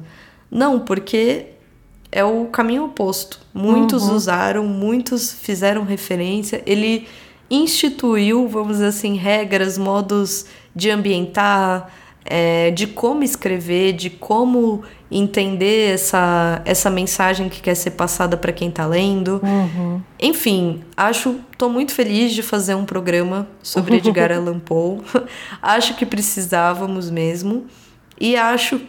Não, 0.50 0.80
porque 0.80 1.48
é 2.12 2.24
o 2.24 2.46
caminho 2.46 2.86
oposto. 2.86 3.42
Muitos 3.54 4.04
uhum. 4.04 4.16
usaram, 4.16 4.64
muitos 4.64 5.34
fizeram 5.34 5.84
referência. 5.84 6.62
Ele 6.66 7.08
instituiu, 7.50 8.48
vamos 8.48 8.74
dizer 8.74 8.88
assim, 8.88 9.16
regras, 9.16 9.78
modos 9.78 10.46
de 10.76 10.90
ambientar, 10.90 11.90
é, 12.26 12.72
de 12.72 12.88
como 12.88 13.24
escrever, 13.24 13.94
de 13.94 14.10
como 14.10 14.84
entender 15.10 15.94
essa, 15.94 16.62
essa 16.66 16.90
mensagem 16.90 17.48
que 17.48 17.62
quer 17.62 17.76
ser 17.76 17.92
passada 17.92 18.36
para 18.36 18.52
quem 18.52 18.68
está 18.68 18.86
lendo. 18.86 19.40
Uhum. 19.42 20.02
Enfim, 20.20 20.84
acho, 20.96 21.40
tô 21.58 21.70
muito 21.70 21.94
feliz 21.94 22.34
de 22.34 22.44
fazer 22.44 22.76
um 22.76 22.84
programa 22.84 23.48
sobre 23.64 23.98
Edgar 23.98 24.32
Allan 24.36 24.60
Poe. 24.60 25.00
acho 25.62 25.96
que 25.96 26.06
precisávamos 26.06 27.10
mesmo 27.10 27.66
e 28.20 28.36
acho 28.36 28.82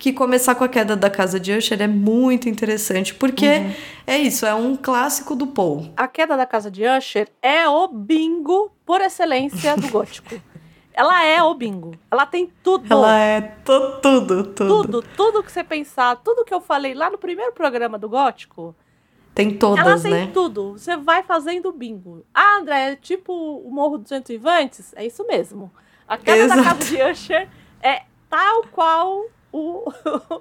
que 0.00 0.14
começar 0.14 0.54
com 0.54 0.64
a 0.64 0.68
queda 0.68 0.96
da 0.96 1.10
casa 1.10 1.38
de 1.38 1.52
Usher 1.52 1.82
é 1.82 1.86
muito 1.86 2.48
interessante, 2.48 3.14
porque 3.14 3.46
uhum. 3.46 3.74
é 4.06 4.16
isso, 4.16 4.46
é 4.46 4.54
um 4.54 4.74
clássico 4.74 5.36
do 5.36 5.46
Poe. 5.46 5.92
A 5.94 6.08
queda 6.08 6.38
da 6.38 6.46
casa 6.46 6.70
de 6.70 6.82
Usher 6.86 7.28
é 7.42 7.68
o 7.68 7.86
bingo 7.86 8.72
por 8.86 9.02
excelência 9.02 9.76
do 9.76 9.88
gótico. 9.90 10.40
Ela 10.94 11.22
é 11.22 11.42
o 11.42 11.54
bingo. 11.54 11.92
Ela 12.10 12.24
tem 12.24 12.50
tudo. 12.62 12.90
Ela 12.90 13.18
é 13.18 13.40
tudo, 13.62 14.00
tudo, 14.00 14.44
tudo. 14.44 14.82
Tudo, 14.82 15.04
tudo 15.14 15.42
que 15.42 15.52
você 15.52 15.62
pensar, 15.62 16.16
tudo 16.16 16.46
que 16.46 16.52
eu 16.52 16.62
falei 16.62 16.94
lá 16.94 17.10
no 17.10 17.18
primeiro 17.18 17.52
programa 17.52 17.98
do 17.98 18.08
Gótico. 18.08 18.74
Tem 19.34 19.56
todas, 19.56 19.86
ela 19.86 20.00
tem 20.00 20.26
né? 20.26 20.30
tudo. 20.32 20.72
Você 20.72 20.96
vai 20.96 21.22
fazendo 21.22 21.70
bingo. 21.72 22.24
Ah, 22.34 22.56
André, 22.56 22.92
é 22.92 22.96
tipo 22.96 23.32
o 23.32 23.70
Morro 23.70 23.98
dos 23.98 24.10
Ventos 24.10 24.30
Vivantes? 24.30 24.92
É 24.96 25.06
isso 25.06 25.24
mesmo. 25.26 25.70
A 26.08 26.16
queda 26.16 26.44
Exato. 26.44 26.62
da 26.62 26.68
casa 26.70 26.84
de 26.84 27.02
Usher 27.02 27.48
é 27.82 28.02
tal 28.28 28.64
qual 28.72 29.26
o, 29.52 29.92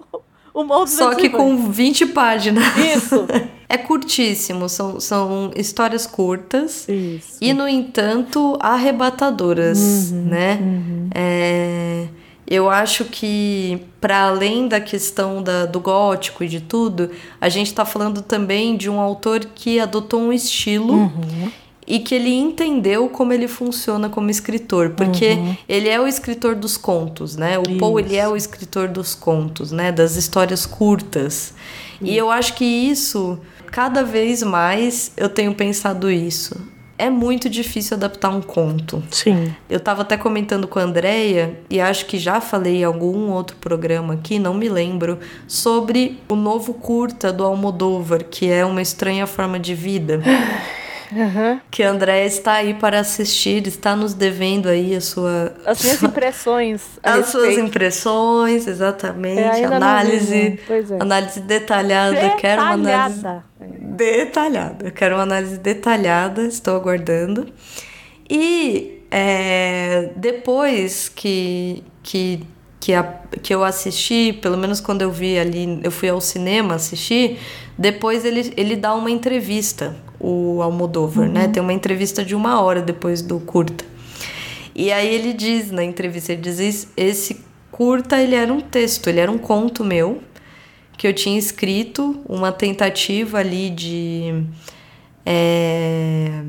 o 0.53 0.63
Morro 0.63 0.85
dos 0.85 0.93
Só 0.93 1.15
que 1.15 1.29
com 1.29 1.71
20 1.71 2.07
páginas. 2.07 2.65
Isso. 2.77 3.27
É 3.71 3.77
curtíssimo, 3.77 4.67
são, 4.67 4.99
são 4.99 5.51
histórias 5.55 6.07
curtas 6.07 6.89
Isso. 6.89 7.37
e, 7.39 7.53
no 7.53 7.67
entanto, 7.67 8.57
arrebatadoras, 8.59 10.11
uhum, 10.11 10.23
né? 10.23 10.57
Uhum. 10.59 11.09
É, 11.13 12.07
eu 12.47 12.67
acho 12.67 13.05
que, 13.05 13.79
para 14.01 14.23
além 14.23 14.67
da 14.67 14.81
questão 14.81 15.43
da, 15.43 15.67
do 15.67 15.79
gótico 15.79 16.43
e 16.43 16.47
de 16.47 16.61
tudo, 16.61 17.11
a 17.39 17.47
gente 17.47 17.67
está 17.67 17.85
falando 17.85 18.23
também 18.23 18.75
de 18.75 18.89
um 18.89 18.99
autor 18.99 19.45
que 19.53 19.79
adotou 19.79 20.19
um 20.19 20.33
estilo. 20.33 20.93
Uhum 20.93 21.51
e 21.89 22.00
que 22.00 22.13
ele 22.13 22.29
entendeu 22.29 23.10
como 23.10 23.34
ele 23.34 23.48
funciona 23.48 24.08
como 24.08 24.29
escritor, 24.29 24.91
porque 24.91 25.31
uhum. 25.31 25.58
ele 25.67 25.89
é 25.89 26.00
o 26.00 26.08
escritor 26.08 26.53
dos 26.53 26.77
contos, 26.77 27.36
né? 27.36 27.58
O 27.58 27.63
Isso. 27.67 27.79
Poe 27.79 28.03
ele 28.03 28.15
é 28.15 28.27
o 28.27 28.38
escritor 28.38 28.88
dos 28.88 29.15
contos, 29.15 29.72
né? 29.72 29.91
Das 29.91 30.15
histórias 30.15 30.67
curtas. 30.67 31.55
Isso. 32.00 32.03
E 32.03 32.15
eu 32.15 32.29
acho 32.29 32.53
que 32.53 32.63
isso 32.63 33.39
cada 33.72 34.03
vez 34.03 34.43
mais 34.43 35.12
eu 35.17 35.27
tenho 35.27 35.53
pensado 35.55 36.12
isso. 36.12 36.55
É 36.96 37.10
muito 37.10 37.50
difícil 37.50 37.96
adaptar 37.98 38.29
um 38.29 38.41
conto. 38.41 39.01
Sim. 39.10 39.55
Eu 39.69 39.77
estava 39.77 40.01
até 40.03 40.17
comentando 40.17 40.67
com 40.67 40.77
a 40.79 40.84
Andrea, 40.84 41.58
e 41.69 41.79
acho 41.79 42.05
que 42.05 42.19
já 42.19 42.41
falei 42.41 42.81
em 42.81 42.84
algum 42.84 43.31
outro 43.31 43.55
programa 43.55 44.15
aqui, 44.15 44.38
não 44.38 44.53
me 44.53 44.67
lembro, 44.67 45.17
sobre 45.48 46.19
o 46.27 46.36
novo 46.36 46.74
curta 46.74 47.31
do 47.31 47.46
Almodóvar, 47.46 48.25
que 48.25 48.51
é 48.51 48.65
Uma 48.65 48.81
Estranha 48.81 49.25
Forma 49.25 49.58
de 49.58 49.74
Vida. 49.74 50.22
Uhum. 51.11 51.59
Que 51.71 51.81
a 51.81 51.89
Andréia 51.89 52.25
está 52.25 52.53
aí 52.53 52.73
para 52.75 52.99
assistir, 52.99 53.65
está 53.67 53.95
nos 53.95 54.13
devendo 54.13 54.69
aí 54.69 54.95
a 54.95 55.01
sua. 55.01 55.53
As 55.65 55.81
minhas 55.81 56.03
impressões. 56.03 56.81
As 57.01 57.25
suas 57.27 57.57
impressões, 57.57 58.67
exatamente. 58.67 59.39
É, 59.39 59.65
análise. 59.65 60.59
É. 60.69 61.01
Análise 61.01 61.39
detalhada. 61.39 62.13
detalhada. 62.13 62.37
Quero 62.37 62.61
uma 62.61 62.73
análise. 62.73 63.23
Detalhada. 63.79 64.91
Quero 64.91 65.15
uma 65.15 65.23
análise 65.23 65.57
detalhada, 65.57 66.43
estou 66.43 66.75
aguardando. 66.75 67.47
E 68.29 69.01
é, 69.09 70.11
depois 70.15 71.09
que, 71.09 71.83
que, 72.03 72.45
que, 72.79 72.93
a, 72.93 73.03
que 73.41 73.53
eu 73.53 73.63
assisti, 73.63 74.31
pelo 74.33 74.57
menos 74.57 74.79
quando 74.79 75.01
eu 75.01 75.11
vi 75.11 75.39
ali, 75.39 75.79
eu 75.83 75.89
fui 75.89 76.09
ao 76.09 76.21
cinema 76.21 76.75
assistir, 76.75 77.39
depois 77.75 78.23
ele, 78.23 78.53
ele 78.55 78.75
dá 78.75 78.93
uma 78.93 79.09
entrevista 79.09 79.95
o 80.19 80.61
Almodóvar, 80.61 81.27
né? 81.29 81.41
uhum. 81.41 81.47
né? 81.47 81.53
Tem 81.53 81.61
uma 81.61 81.73
entrevista 81.73 82.23
de 82.23 82.35
uma 82.35 82.61
hora 82.61 82.81
depois 82.81 83.21
do 83.21 83.39
curta. 83.39 83.85
E 84.75 84.91
aí 84.91 85.13
ele 85.13 85.33
diz 85.33 85.71
na 85.71 85.83
entrevista, 85.83 86.33
ele 86.33 86.41
diz 86.41 86.88
esse 86.95 87.41
curta 87.71 88.21
ele 88.21 88.35
era 88.35 88.51
um 88.51 88.61
texto, 88.61 89.07
ele 89.07 89.19
era 89.19 89.31
um 89.31 89.38
conto 89.38 89.83
meu 89.83 90.21
que 90.97 91.07
eu 91.07 91.13
tinha 91.13 91.39
escrito, 91.39 92.21
uma 92.27 92.51
tentativa 92.51 93.38
ali 93.38 93.69
de 93.69 94.43
é, 95.25 96.43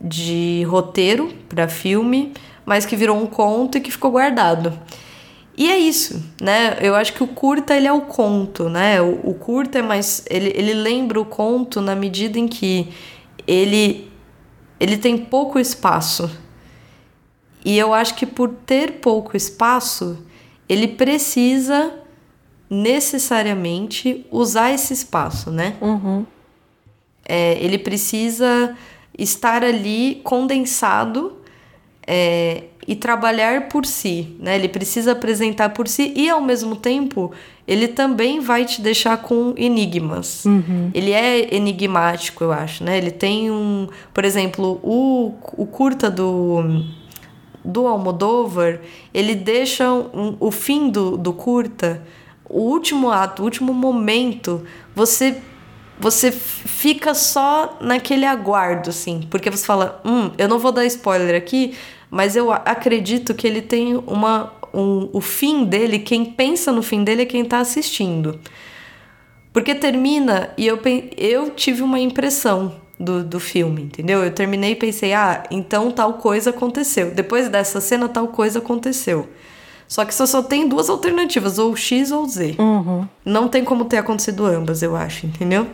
de 0.00 0.64
roteiro 0.64 1.32
para 1.48 1.68
filme, 1.68 2.32
mas 2.64 2.84
que 2.84 2.96
virou 2.96 3.16
um 3.16 3.26
conto 3.26 3.78
e 3.78 3.80
que 3.80 3.90
ficou 3.90 4.10
guardado. 4.10 4.76
E 5.56 5.70
é 5.70 5.78
isso, 5.78 6.22
né? 6.40 6.76
Eu 6.82 6.94
acho 6.94 7.14
que 7.14 7.22
o 7.22 7.26
curta 7.26 7.74
ele 7.74 7.86
é 7.86 7.92
o 7.92 8.02
conto, 8.02 8.68
né? 8.68 9.00
O, 9.00 9.30
o 9.30 9.34
curta 9.34 9.78
é 9.78 9.82
mais 9.82 10.22
ele, 10.28 10.52
ele 10.54 10.74
lembra 10.74 11.18
o 11.18 11.24
conto 11.24 11.80
na 11.80 11.94
medida 11.94 12.38
em 12.38 12.46
que 12.46 12.92
ele 13.46 14.10
ele 14.78 14.98
tem 14.98 15.16
pouco 15.16 15.58
espaço. 15.58 16.30
E 17.64 17.78
eu 17.78 17.94
acho 17.94 18.14
que 18.14 18.26
por 18.26 18.50
ter 18.50 19.00
pouco 19.00 19.34
espaço, 19.36 20.18
ele 20.68 20.86
precisa 20.86 21.92
necessariamente 22.68 24.26
usar 24.30 24.72
esse 24.72 24.92
espaço, 24.92 25.50
né? 25.50 25.76
Uhum. 25.80 26.26
É, 27.24 27.56
ele 27.64 27.78
precisa 27.78 28.76
estar 29.18 29.64
ali 29.64 30.20
condensado 30.22 31.38
é, 32.06 32.64
e 32.86 32.94
trabalhar 32.94 33.68
por 33.68 33.84
si, 33.84 34.36
né? 34.38 34.54
Ele 34.56 34.68
precisa 34.68 35.12
apresentar 35.12 35.70
por 35.70 35.88
si 35.88 36.12
e 36.14 36.30
ao 36.30 36.40
mesmo 36.40 36.76
tempo 36.76 37.32
ele 37.66 37.88
também 37.88 38.40
vai 38.40 38.64
te 38.64 38.80
deixar 38.80 39.16
com 39.18 39.52
enigmas. 39.56 40.44
Uhum. 40.44 40.90
Ele 40.94 41.12
é 41.12 41.54
enigmático, 41.54 42.44
eu 42.44 42.52
acho, 42.52 42.84
né? 42.84 42.96
Ele 42.96 43.10
tem 43.10 43.50
um, 43.50 43.88
por 44.14 44.24
exemplo, 44.24 44.80
o, 44.82 45.34
o 45.56 45.66
curta 45.66 46.10
do 46.10 46.84
do 47.64 47.88
Almodóvar, 47.88 48.80
ele 49.12 49.34
deixa 49.34 49.92
um, 49.92 50.36
o 50.38 50.52
fim 50.52 50.88
do, 50.88 51.16
do 51.16 51.32
curta 51.32 52.00
o 52.48 52.60
último 52.60 53.10
ato, 53.10 53.42
o 53.42 53.44
último 53.44 53.74
momento, 53.74 54.64
você 54.94 55.42
você 55.98 56.30
fica 56.30 57.14
só 57.14 57.78
naquele 57.80 58.26
aguardo, 58.26 58.90
assim, 58.90 59.26
porque 59.30 59.50
você 59.50 59.64
fala, 59.64 59.98
hum, 60.04 60.30
eu 60.36 60.46
não 60.46 60.58
vou 60.58 60.70
dar 60.70 60.84
spoiler 60.84 61.34
aqui, 61.34 61.74
mas 62.10 62.36
eu 62.36 62.52
acredito 62.52 63.34
que 63.34 63.46
ele 63.46 63.62
tem 63.62 63.96
uma, 63.96 64.52
um, 64.72 65.08
o 65.12 65.20
fim 65.20 65.64
dele, 65.64 65.98
quem 65.98 66.24
pensa 66.24 66.70
no 66.72 66.82
fim 66.82 67.02
dele 67.02 67.22
é 67.22 67.26
quem 67.26 67.44
tá 67.44 67.58
assistindo. 67.58 68.38
Porque 69.52 69.74
termina 69.74 70.50
e 70.56 70.66
eu, 70.66 70.78
eu 71.16 71.50
tive 71.50 71.82
uma 71.82 71.98
impressão 71.98 72.74
do, 72.98 73.24
do 73.24 73.40
filme, 73.40 73.82
entendeu? 73.82 74.22
Eu 74.22 74.30
terminei 74.30 74.72
e 74.72 74.76
pensei, 74.76 75.12
ah, 75.12 75.44
então 75.50 75.90
tal 75.90 76.14
coisa 76.14 76.50
aconteceu. 76.50 77.10
Depois 77.10 77.48
dessa 77.48 77.80
cena, 77.80 78.08
tal 78.08 78.28
coisa 78.28 78.58
aconteceu. 78.58 79.28
Só 79.88 80.04
que 80.04 80.14
você 80.14 80.26
só 80.26 80.42
tem 80.42 80.68
duas 80.68 80.90
alternativas, 80.90 81.58
ou 81.58 81.76
X 81.76 82.10
ou 82.10 82.26
Z. 82.26 82.56
Uhum. 82.58 83.06
Não 83.24 83.48
tem 83.48 83.64
como 83.64 83.84
ter 83.84 83.98
acontecido 83.98 84.44
ambas, 84.44 84.82
eu 84.82 84.96
acho, 84.96 85.26
entendeu? 85.26 85.66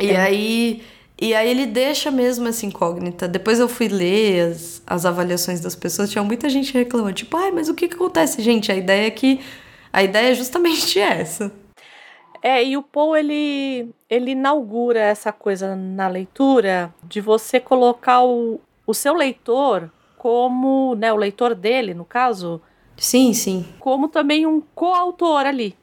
E 0.00 0.14
aí. 0.16 0.82
E 1.20 1.34
aí 1.34 1.48
ele 1.48 1.66
deixa 1.66 2.10
mesmo 2.10 2.48
essa 2.48 2.66
incógnita. 2.66 3.28
Depois 3.28 3.60
eu 3.60 3.68
fui 3.68 3.88
ler 3.88 4.50
as, 4.50 4.82
as 4.86 5.06
avaliações 5.06 5.60
das 5.60 5.74
pessoas, 5.74 6.10
tinha 6.10 6.24
muita 6.24 6.48
gente 6.48 6.74
reclamando, 6.74 7.14
tipo, 7.14 7.36
ai, 7.36 7.50
mas 7.50 7.68
o 7.68 7.74
que, 7.74 7.88
que 7.88 7.94
acontece? 7.94 8.42
Gente, 8.42 8.70
a 8.70 8.76
ideia 8.76 9.06
é 9.06 9.10
que. 9.10 9.40
A 9.92 10.02
ideia 10.02 10.32
é 10.32 10.34
justamente 10.34 10.98
essa. 11.00 11.52
É, 12.42 12.62
e 12.62 12.76
o 12.76 12.82
Paul 12.82 13.16
ele, 13.16 13.88
ele 14.10 14.32
inaugura 14.32 15.00
essa 15.00 15.32
coisa 15.32 15.74
na 15.74 16.08
leitura 16.08 16.92
de 17.02 17.20
você 17.20 17.58
colocar 17.58 18.22
o, 18.22 18.60
o 18.86 18.92
seu 18.92 19.14
leitor 19.14 19.90
como, 20.18 20.94
né, 20.94 21.10
o 21.12 21.16
leitor 21.16 21.54
dele, 21.54 21.94
no 21.94 22.04
caso, 22.04 22.60
Sim, 22.96 23.32
sim. 23.32 23.66
Como 23.78 24.08
também 24.08 24.46
um 24.46 24.60
coautor 24.60 25.46
ali. 25.46 25.76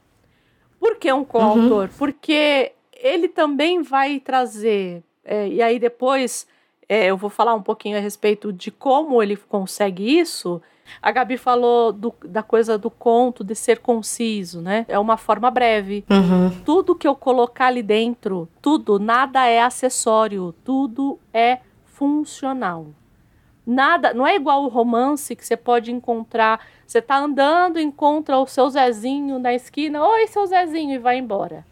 Por 0.79 0.95
que 0.95 1.11
um 1.11 1.23
coautor? 1.23 1.89
Uhum. 1.89 1.97
Porque 1.97 2.73
ele 2.93 3.27
também 3.27 3.81
vai 3.81 4.19
trazer, 4.19 5.03
é, 5.23 5.47
e 5.47 5.61
aí 5.61 5.79
depois 5.79 6.47
é, 6.87 7.05
eu 7.05 7.15
vou 7.15 7.29
falar 7.29 7.53
um 7.53 7.61
pouquinho 7.61 7.97
a 7.97 8.01
respeito 8.01 8.51
de 8.51 8.69
como 8.69 9.21
ele 9.23 9.37
consegue 9.37 10.19
isso. 10.19 10.61
A 11.01 11.11
Gabi 11.11 11.37
falou 11.37 11.93
do, 11.93 12.13
da 12.25 12.43
coisa 12.43 12.77
do 12.77 12.89
conto 12.89 13.43
de 13.43 13.55
ser 13.55 13.79
conciso, 13.79 14.61
né? 14.61 14.85
É 14.89 14.99
uma 14.99 15.15
forma 15.15 15.49
breve. 15.49 16.03
Uhum. 16.09 16.49
Tudo 16.65 16.95
que 16.95 17.07
eu 17.07 17.15
colocar 17.15 17.67
ali 17.67 17.81
dentro, 17.81 18.49
tudo, 18.61 18.99
nada 18.99 19.47
é 19.47 19.61
acessório, 19.61 20.53
tudo 20.65 21.17
é 21.33 21.59
funcional. 21.85 22.87
Nada, 23.65 24.13
não 24.13 24.25
é 24.27 24.35
igual 24.35 24.63
o 24.63 24.67
romance 24.67 25.35
que 25.35 25.45
você 25.45 25.55
pode 25.55 25.91
encontrar. 25.91 26.59
Você 26.85 27.01
tá 27.01 27.17
andando, 27.17 27.79
encontra 27.79 28.37
o 28.37 28.47
seu 28.47 28.69
Zezinho 28.69 29.39
na 29.39 29.53
esquina, 29.53 30.03
oi, 30.03 30.27
seu 30.27 30.45
Zezinho, 30.45 30.95
e 30.95 30.97
vai 30.97 31.17
embora. 31.17 31.65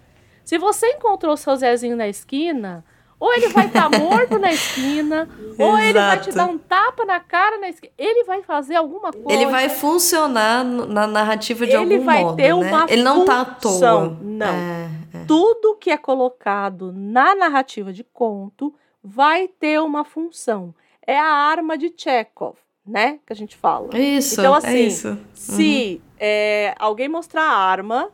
Se 0.46 0.58
você 0.58 0.88
encontrou 0.92 1.34
o 1.34 1.38
seu 1.38 1.56
Zezinho 1.56 1.98
na 1.98 2.08
esquina, 2.08 2.86
ou 3.20 3.34
ele 3.34 3.50
vai 3.50 3.68
estar 3.68 3.90
tá 3.90 4.00
morto 4.00 4.40
na 4.40 4.52
esquina, 4.52 5.28
ou 5.60 5.78
ele 5.78 6.00
vai 6.00 6.20
te 6.22 6.32
dar 6.32 6.46
um 6.46 6.58
tapa 6.58 7.04
na 7.06 7.20
cara 7.20 7.58
na 7.58 7.70
esquina. 7.70 7.92
Ele 7.98 8.24
vai 8.24 8.42
fazer 8.42 8.76
alguma 8.76 9.12
coisa. 9.12 9.32
Ele 9.32 9.46
vai 9.48 9.68
funcionar 9.68 10.64
na 10.64 11.06
narrativa 11.06 11.66
de 11.66 11.74
ele 11.74 11.96
algum 11.96 12.06
modo. 12.06 12.10
Ele 12.10 12.24
vai 12.26 12.36
ter 12.36 12.48
né? 12.48 12.54
uma 12.54 12.86
Ele 12.90 13.04
não 13.04 13.26
tá 13.26 13.42
à 13.42 13.46
toa. 13.46 14.18
Não. 14.22 14.48
É, 14.48 14.90
é. 15.14 15.26
Tudo 15.28 15.76
que 15.76 15.92
é 15.92 15.98
colocado 15.98 16.94
na 16.94 17.36
narrativa 17.36 17.92
de 17.92 18.04
conto 18.04 18.74
vai 19.04 19.48
ter 19.48 19.82
uma 19.82 20.06
função 20.06 20.74
é 21.10 21.18
a 21.18 21.26
arma 21.26 21.76
de 21.76 21.92
Chekhov, 21.98 22.56
né? 22.86 23.20
Que 23.26 23.34
a 23.34 23.36
gente 23.36 23.58
fala. 23.58 23.98
Isso. 23.98 24.40
Então, 24.40 24.54
é 24.54 24.58
assim, 24.60 24.68
é 24.68 24.80
isso. 24.82 25.18
se 25.34 26.02
uhum. 26.04 26.10
é, 26.20 26.76
alguém 26.78 27.10
mostrar 27.10 27.42
a 27.42 27.58
arma, 27.58 28.12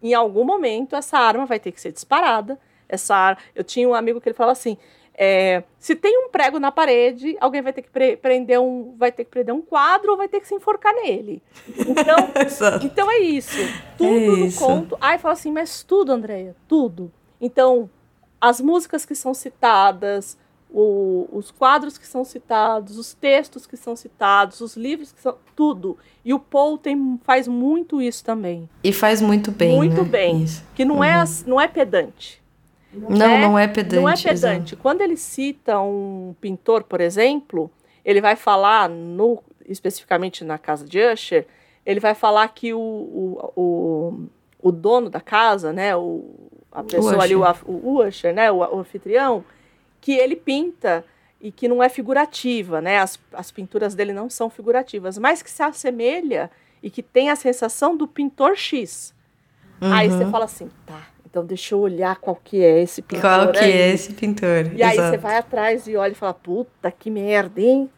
em 0.00 0.14
algum 0.14 0.44
momento 0.44 0.94
essa 0.94 1.18
arma 1.18 1.46
vai 1.46 1.58
ter 1.58 1.72
que 1.72 1.80
ser 1.80 1.90
disparada. 1.90 2.60
Essa 2.92 3.36
Eu 3.54 3.64
tinha 3.64 3.88
um 3.88 3.94
amigo 3.94 4.20
que 4.20 4.28
ele 4.28 4.36
falava 4.36 4.52
assim. 4.52 4.76
É, 5.14 5.62
se 5.78 5.94
tem 5.94 6.18
um 6.18 6.30
prego 6.30 6.58
na 6.58 6.72
parede, 6.72 7.36
alguém 7.38 7.60
vai 7.60 7.72
ter 7.72 7.82
que 7.82 7.90
pre 7.90 8.16
prender 8.16 8.58
um, 8.58 8.94
vai 8.96 9.12
ter 9.12 9.24
que 9.24 9.30
prender 9.30 9.54
um 9.54 9.60
quadro 9.60 10.12
ou 10.12 10.16
vai 10.16 10.26
ter 10.26 10.40
que 10.40 10.48
se 10.48 10.54
enforcar 10.54 10.94
nele. 10.94 11.42
Então, 11.78 12.16
então 12.82 13.10
é 13.10 13.18
isso. 13.18 13.58
Tudo 13.98 14.14
é 14.14 14.26
no 14.26 14.46
isso. 14.46 14.58
conto. 14.64 14.96
Aí 15.00 15.18
fala 15.18 15.34
assim, 15.34 15.52
mas 15.52 15.82
tudo, 15.82 16.12
Andréia, 16.12 16.56
tudo. 16.66 17.12
Então, 17.40 17.90
as 18.40 18.60
músicas 18.60 19.04
que 19.04 19.14
são 19.14 19.34
citadas, 19.34 20.38
o, 20.72 21.28
os 21.30 21.50
quadros 21.50 21.98
que 21.98 22.06
são 22.06 22.24
citados, 22.24 22.96
os 22.96 23.12
textos 23.12 23.66
que 23.66 23.76
são 23.76 23.94
citados, 23.94 24.60
os 24.60 24.76
livros 24.76 25.12
que 25.12 25.20
são. 25.20 25.36
tudo. 25.54 25.98
E 26.24 26.32
o 26.32 26.38
Paul 26.38 26.78
tem, 26.78 27.20
faz 27.24 27.46
muito 27.46 28.00
isso 28.00 28.24
também. 28.24 28.68
E 28.82 28.92
faz 28.92 29.20
muito 29.20 29.50
bem. 29.50 29.76
Muito 29.76 30.02
né? 30.02 30.08
bem. 30.08 30.42
Isso. 30.42 30.64
Que 30.74 30.84
não, 30.84 31.04
é 31.04 31.16
uhum. 31.16 31.22
é, 31.22 31.26
não 31.46 31.60
é 31.60 31.68
pedante. 31.68 32.41
Não, 32.92 33.26
é, 33.26 33.40
não 33.40 33.58
é 33.58 33.66
pedante. 33.66 34.02
Não 34.02 34.08
é 34.08 34.16
pedante. 34.16 34.76
Quando 34.76 35.00
ele 35.00 35.16
cita 35.16 35.80
um 35.80 36.34
pintor, 36.40 36.84
por 36.84 37.00
exemplo, 37.00 37.70
ele 38.04 38.20
vai 38.20 38.36
falar, 38.36 38.88
no, 38.88 39.42
especificamente 39.66 40.44
na 40.44 40.58
casa 40.58 40.86
de 40.86 40.98
Usher, 41.00 41.46
ele 41.84 42.00
vai 42.00 42.14
falar 42.14 42.46
que 42.48 42.74
o, 42.74 42.78
o, 42.78 43.52
o, 43.56 44.28
o 44.60 44.72
dono 44.72 45.08
da 45.08 45.20
casa, 45.20 45.72
né, 45.72 45.96
o, 45.96 46.24
a 46.70 46.82
pessoa 46.82 47.16
o 47.16 47.20
ali, 47.20 47.34
o, 47.34 47.42
o 47.66 48.06
Usher, 48.06 48.34
né, 48.34 48.50
o, 48.50 48.58
o 48.58 48.78
anfitrião, 48.78 49.44
que 50.00 50.12
ele 50.12 50.36
pinta 50.36 51.04
e 51.40 51.50
que 51.50 51.66
não 51.66 51.82
é 51.82 51.88
figurativa, 51.88 52.80
né? 52.80 52.98
As, 52.98 53.18
as 53.32 53.50
pinturas 53.50 53.94
dele 53.96 54.12
não 54.12 54.30
são 54.30 54.48
figurativas, 54.48 55.18
mas 55.18 55.42
que 55.42 55.50
se 55.50 55.62
assemelha 55.62 56.50
e 56.80 56.88
que 56.88 57.02
tem 57.02 57.30
a 57.30 57.36
sensação 57.36 57.96
do 57.96 58.06
pintor 58.06 58.56
X. 58.56 59.12
Uhum. 59.80 59.92
Aí 59.92 60.08
você 60.08 60.24
fala 60.26 60.44
assim, 60.44 60.70
tá, 60.86 61.08
então 61.32 61.46
deixa 61.46 61.74
eu 61.74 61.80
olhar 61.80 62.16
qual 62.16 62.36
que 62.36 62.62
é 62.62 62.82
esse 62.82 63.00
pintor. 63.00 63.22
Qual 63.22 63.52
que 63.52 63.60
aí. 63.60 63.72
é 63.72 63.88
esse 63.94 64.12
pintor? 64.12 64.66
E 64.66 64.82
Exato. 64.82 65.00
aí 65.00 65.10
você 65.10 65.16
vai 65.16 65.36
atrás 65.38 65.86
e 65.88 65.96
olha 65.96 66.12
e 66.12 66.14
fala, 66.14 66.34
puta 66.34 66.90
que 66.90 67.10
merda, 67.10 67.58
hein? 67.58 67.90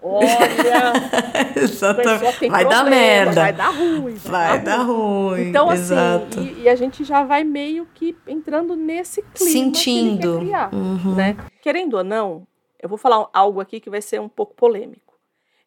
Olha, 0.00 0.92
Exatamente. 1.56 2.48
vai 2.48 2.64
dar 2.64 2.84
merda. 2.84 3.40
Vai 3.40 3.52
dar 3.52 3.70
ruim. 3.70 4.14
Vai, 4.14 4.48
vai 4.50 4.62
dar, 4.62 4.76
dar 4.76 4.82
ruim. 4.84 5.48
Então, 5.48 5.68
assim, 5.68 5.82
Exato. 5.82 6.38
assim, 6.38 6.54
e, 6.58 6.62
e, 6.62 6.68
a 6.68 6.76
gente 6.76 7.02
já 7.02 7.24
vai 7.24 7.42
meio 7.42 7.88
que 7.92 8.16
entrando 8.24 8.76
nesse 8.76 9.20
clima 9.34 9.50
Sentindo. 9.50 10.38
que 10.38 10.44
criar, 10.44 10.72
uhum. 10.72 11.16
né? 11.16 11.36
Querendo 11.60 11.94
ou 11.94 12.04
não, 12.04 12.46
eu 12.80 12.88
vou 12.88 12.98
falar 12.98 13.28
algo 13.32 13.58
aqui 13.58 13.80
que 13.80 13.90
vai 13.90 14.00
ser 14.00 14.20
um 14.20 14.28
pouco 14.28 14.54
polêmico. 14.54 15.18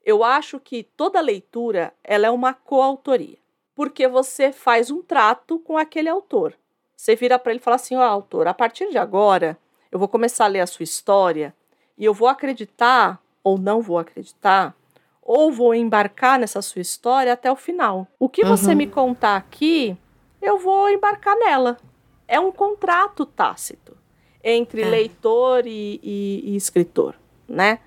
Eu 0.06 0.24
acho 0.24 0.58
que 0.58 0.84
toda 0.84 1.20
leitura 1.20 1.92
ela 2.02 2.28
é 2.28 2.32
uma 2.32 2.54
coautoria. 2.54 3.38
Porque 3.76 4.08
você 4.08 4.54
faz 4.54 4.90
um 4.90 5.02
trato 5.02 5.60
com 5.60 5.78
aquele 5.78 6.08
autor. 6.08 6.54
Você 7.00 7.16
vira 7.16 7.40
para 7.40 7.54
ele 7.54 7.62
e 7.62 7.64
fala 7.64 7.78
assim: 7.78 7.96
ó, 7.96 8.02
oh, 8.02 8.04
autor, 8.04 8.46
a 8.46 8.54
partir 8.54 8.90
de 8.90 8.98
agora, 8.98 9.58
eu 9.90 9.98
vou 9.98 10.10
começar 10.10 10.44
a 10.44 10.48
ler 10.50 10.60
a 10.60 10.68
sua 10.68 10.84
história 10.84 11.56
e 11.98 12.04
eu 12.04 12.14
vou 12.14 12.28
acreditar 12.28 13.24
ou 13.42 13.58
não 13.58 13.82
vou 13.82 13.98
acreditar, 13.98 14.76
ou 15.22 15.50
vou 15.50 15.74
embarcar 15.74 16.38
nessa 16.38 16.62
sua 16.62 16.82
história 16.82 17.32
até 17.32 17.50
o 17.50 17.56
final. 17.56 18.06
O 18.20 18.28
que 18.28 18.44
uhum. 18.44 18.50
você 18.50 18.76
me 18.76 18.86
contar 18.86 19.38
aqui, 19.38 19.96
eu 20.42 20.60
vou 20.60 20.90
embarcar 20.90 21.38
nela. 21.38 21.78
É 22.28 22.38
um 22.38 22.52
contrato 22.52 23.26
tácito 23.26 23.96
entre 24.44 24.82
é. 24.82 24.90
leitor 24.90 25.66
e, 25.66 26.02
e, 26.04 26.52
e 26.52 26.56
escritor, 26.58 27.16
né? 27.48 27.80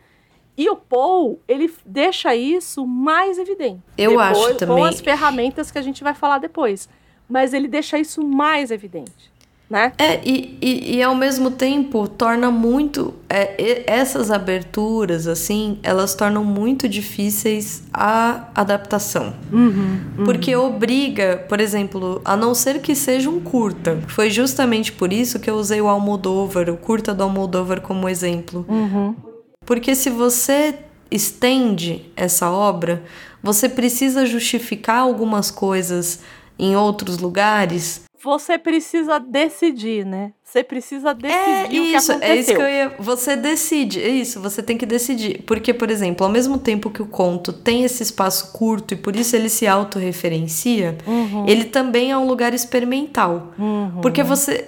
E 0.57 0.71
o 0.71 0.77
Paul, 0.77 1.39
ele 1.47 1.71
deixa 1.85 2.35
isso 2.35 2.87
mais 2.87 3.37
evidente. 3.37 3.83
Eu 3.99 4.13
depois, 4.13 4.39
acho 4.39 4.55
também. 4.55 4.77
Com 4.77 4.85
as 4.85 5.01
ferramentas 5.03 5.71
que 5.71 5.79
a 5.79 5.83
gente 5.83 6.03
vai 6.03 6.15
falar 6.15 6.39
depois. 6.39 6.89
Mas 7.33 7.55
ele 7.55 7.67
deixa 7.67 7.99
isso 7.99 8.23
mais 8.23 8.71
evidente 8.71 9.33
né? 9.73 9.91
É, 9.97 10.21
e, 10.23 10.59
e, 10.61 10.97
e 10.97 11.03
ao 11.03 11.15
mesmo 11.15 11.51
tempo 11.51 12.07
torna 12.07 12.51
muito. 12.51 13.15
É, 13.27 13.85
essas 13.87 14.31
aberturas, 14.31 15.27
assim, 15.27 15.79
elas 15.83 16.15
tornam 16.15 16.45
muito 16.45 16.87
difíceis 16.87 17.83
a 17.91 18.51
adaptação. 18.55 19.33
Uhum, 19.51 20.01
uhum. 20.19 20.25
Porque 20.27 20.55
obriga, 20.55 21.43
por 21.49 21.59
exemplo, 21.59 22.21
a 22.23 22.37
não 22.37 22.55
ser 22.55 22.83
que 22.83 22.95
seja 22.95 23.31
um 23.31 23.41
curta. 23.41 23.99
Foi 24.09 24.29
justamente 24.29 24.93
por 24.93 25.11
isso 25.11 25.41
que 25.41 25.49
eu 25.49 25.55
usei 25.55 25.81
o 25.81 25.89
Almodóvar, 25.89 26.69
o 26.69 26.77
curta 26.77 27.15
do 27.15 27.23
Almodóvar, 27.23 27.81
como 27.81 28.11
exemplo. 28.11 28.67
Uhum. 28.69 29.17
Porque 29.65 29.95
se 29.95 30.11
você 30.11 30.75
estende 31.11 32.13
essa 32.15 32.51
obra, 32.51 33.03
você 33.43 33.71
precisa 33.71 34.27
justificar 34.27 34.99
algumas 34.99 35.51
coisas 35.51 36.21
em 36.59 36.77
outros 36.77 37.19
lugares 37.19 38.03
você 38.23 38.57
precisa 38.57 39.19
decidir, 39.19 40.07
né? 40.07 40.33
Você 40.45 40.63
precisa 40.63 41.13
decidir 41.13 41.77
é 41.77 41.81
o 41.81 41.85
isso, 41.85 42.07
que 42.07 42.13
aconteceu. 42.13 42.23
É 42.23 42.37
isso 42.37 42.55
que 42.55 42.63
eu 42.63 42.69
ia... 42.69 42.95
Você 43.01 43.37
decide, 43.37 44.01
é 44.01 44.09
isso, 44.09 44.41
você 44.41 44.63
tem 44.63 44.79
que 44.79 44.87
decidir. 44.87 45.43
Porque, 45.43 45.75
por 45.75 45.91
exemplo, 45.91 46.25
ao 46.25 46.31
mesmo 46.33 46.57
tempo 46.57 46.89
que 46.89 47.03
o 47.03 47.07
conto 47.07 47.53
tem 47.53 47.83
esse 47.83 48.03
espaço 48.03 48.53
curto 48.53 48.95
e 48.95 48.97
por 48.97 49.17
isso 49.17 49.35
ele 49.35 49.49
se 49.49 49.67
autorreferencia, 49.67 50.97
uhum. 51.05 51.49
ele 51.49 51.65
também 51.65 52.13
é 52.13 52.17
um 52.17 52.27
lugar 52.27 52.55
experimental. 52.55 53.53
Uhum. 53.59 54.01
Porque 54.01 54.23
você... 54.23 54.67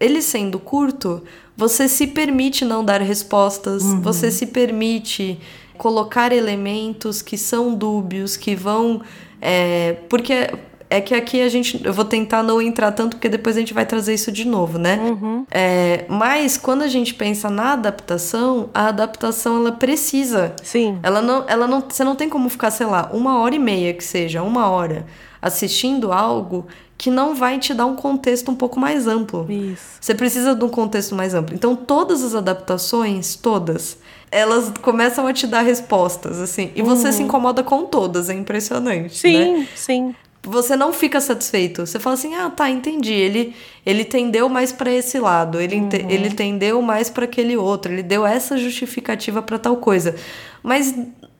Ele 0.00 0.20
sendo 0.20 0.58
curto, 0.58 1.22
você 1.56 1.88
se 1.88 2.08
permite 2.08 2.64
não 2.64 2.84
dar 2.84 3.00
respostas, 3.00 3.84
uhum. 3.84 4.00
você 4.00 4.28
se 4.28 4.46
permite 4.46 5.38
colocar 5.78 6.32
elementos 6.32 7.22
que 7.22 7.38
são 7.38 7.76
dúbios, 7.76 8.36
que 8.36 8.56
vão... 8.56 9.02
É, 9.44 9.96
porque 10.08 10.50
é 10.92 11.00
que 11.00 11.14
aqui 11.14 11.40
a 11.40 11.48
gente. 11.48 11.80
Eu 11.82 11.92
vou 11.92 12.04
tentar 12.04 12.42
não 12.42 12.60
entrar 12.60 12.92
tanto, 12.92 13.16
porque 13.16 13.28
depois 13.28 13.56
a 13.56 13.60
gente 13.60 13.72
vai 13.72 13.86
trazer 13.86 14.12
isso 14.12 14.30
de 14.30 14.46
novo, 14.46 14.78
né? 14.78 14.98
Uhum. 14.98 15.46
É, 15.50 16.04
mas 16.08 16.56
quando 16.56 16.82
a 16.82 16.88
gente 16.88 17.14
pensa 17.14 17.48
na 17.48 17.72
adaptação, 17.72 18.68
a 18.74 18.88
adaptação 18.88 19.56
ela 19.56 19.72
precisa. 19.72 20.54
Sim. 20.62 20.98
Ela 21.02 21.22
não, 21.22 21.44
ela 21.48 21.66
não, 21.66 21.80
você 21.80 22.04
não 22.04 22.14
tem 22.14 22.28
como 22.28 22.48
ficar, 22.48 22.70
sei 22.70 22.86
lá, 22.86 23.10
uma 23.12 23.38
hora 23.38 23.54
e 23.54 23.58
meia 23.58 23.94
que 23.94 24.04
seja, 24.04 24.42
uma 24.42 24.68
hora 24.68 25.06
assistindo 25.40 26.12
algo 26.12 26.66
que 26.96 27.10
não 27.10 27.34
vai 27.34 27.58
te 27.58 27.74
dar 27.74 27.86
um 27.86 27.96
contexto 27.96 28.50
um 28.50 28.54
pouco 28.54 28.78
mais 28.78 29.08
amplo. 29.08 29.50
Isso. 29.50 29.82
Você 30.00 30.14
precisa 30.14 30.54
de 30.54 30.64
um 30.64 30.68
contexto 30.68 31.16
mais 31.16 31.34
amplo. 31.34 31.52
Então, 31.52 31.74
todas 31.74 32.22
as 32.22 32.32
adaptações, 32.32 33.34
todas, 33.34 33.98
elas 34.30 34.72
começam 34.80 35.26
a 35.26 35.32
te 35.32 35.46
dar 35.48 35.62
respostas, 35.62 36.38
assim. 36.38 36.70
E 36.76 36.82
você 36.82 37.10
se 37.10 37.22
incomoda 37.22 37.64
com 37.64 37.84
todas, 37.86 38.30
é 38.30 38.34
impressionante. 38.34 39.18
Sim, 39.18 39.58
né? 39.58 39.68
sim. 39.74 40.14
Você 40.44 40.74
não 40.74 40.92
fica 40.92 41.20
satisfeito. 41.20 41.86
Você 41.86 42.00
fala 42.00 42.14
assim: 42.14 42.34
ah, 42.34 42.50
tá, 42.50 42.68
entendi. 42.68 43.12
Ele, 43.12 43.54
ele 43.86 44.04
tendeu 44.04 44.48
mais 44.48 44.72
para 44.72 44.90
esse 44.90 45.18
lado, 45.20 45.60
ele, 45.60 45.76
ente- 45.76 46.04
ele 46.08 46.30
tendeu 46.30 46.82
mais 46.82 47.08
para 47.08 47.24
aquele 47.24 47.56
outro, 47.56 47.92
ele 47.92 48.02
deu 48.02 48.26
essa 48.26 48.56
justificativa 48.58 49.40
para 49.40 49.58
tal 49.58 49.76
coisa. 49.76 50.16
Mas 50.62 50.94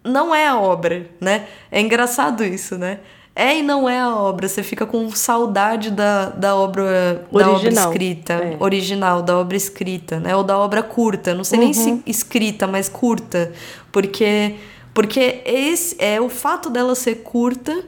não 0.04 0.32
é 0.34 0.46
a 0.46 0.56
obra, 0.58 1.06
né? 1.20 1.46
É 1.70 1.80
engraçado 1.80 2.44
isso, 2.44 2.78
né? 2.78 3.00
É 3.34 3.58
e 3.58 3.62
não 3.62 3.88
é 3.88 3.98
a 3.98 4.14
obra. 4.14 4.46
Você 4.46 4.62
fica 4.62 4.84
com 4.86 5.10
saudade 5.10 5.90
da, 5.90 6.26
da 6.28 6.54
obra 6.54 7.24
da 7.32 7.38
obra 7.40 7.50
Original. 7.54 7.88
escrita, 7.90 8.32
É. 8.34 8.56
original, 8.60 9.22
da 9.22 9.38
obra 9.38 9.56
escrita, 9.56 10.20
né? 10.20 10.36
Ou 10.36 10.44
da 10.44 10.56
obra 10.58 10.82
curta. 10.82 11.34
Não 11.34 11.42
sei 11.42 11.58
nem 11.58 11.68
Uhum. 11.68 11.72
se 11.74 12.02
escrita, 12.06 12.66
mas 12.68 12.88
curta. 12.90 13.50
Porque, 13.90 14.56
porque 14.94 15.40
esse 15.46 15.96
é 15.98 16.20
o 16.20 16.28
fato 16.28 16.68
dela 16.68 16.94
ser 16.94 17.16
curta 17.22 17.82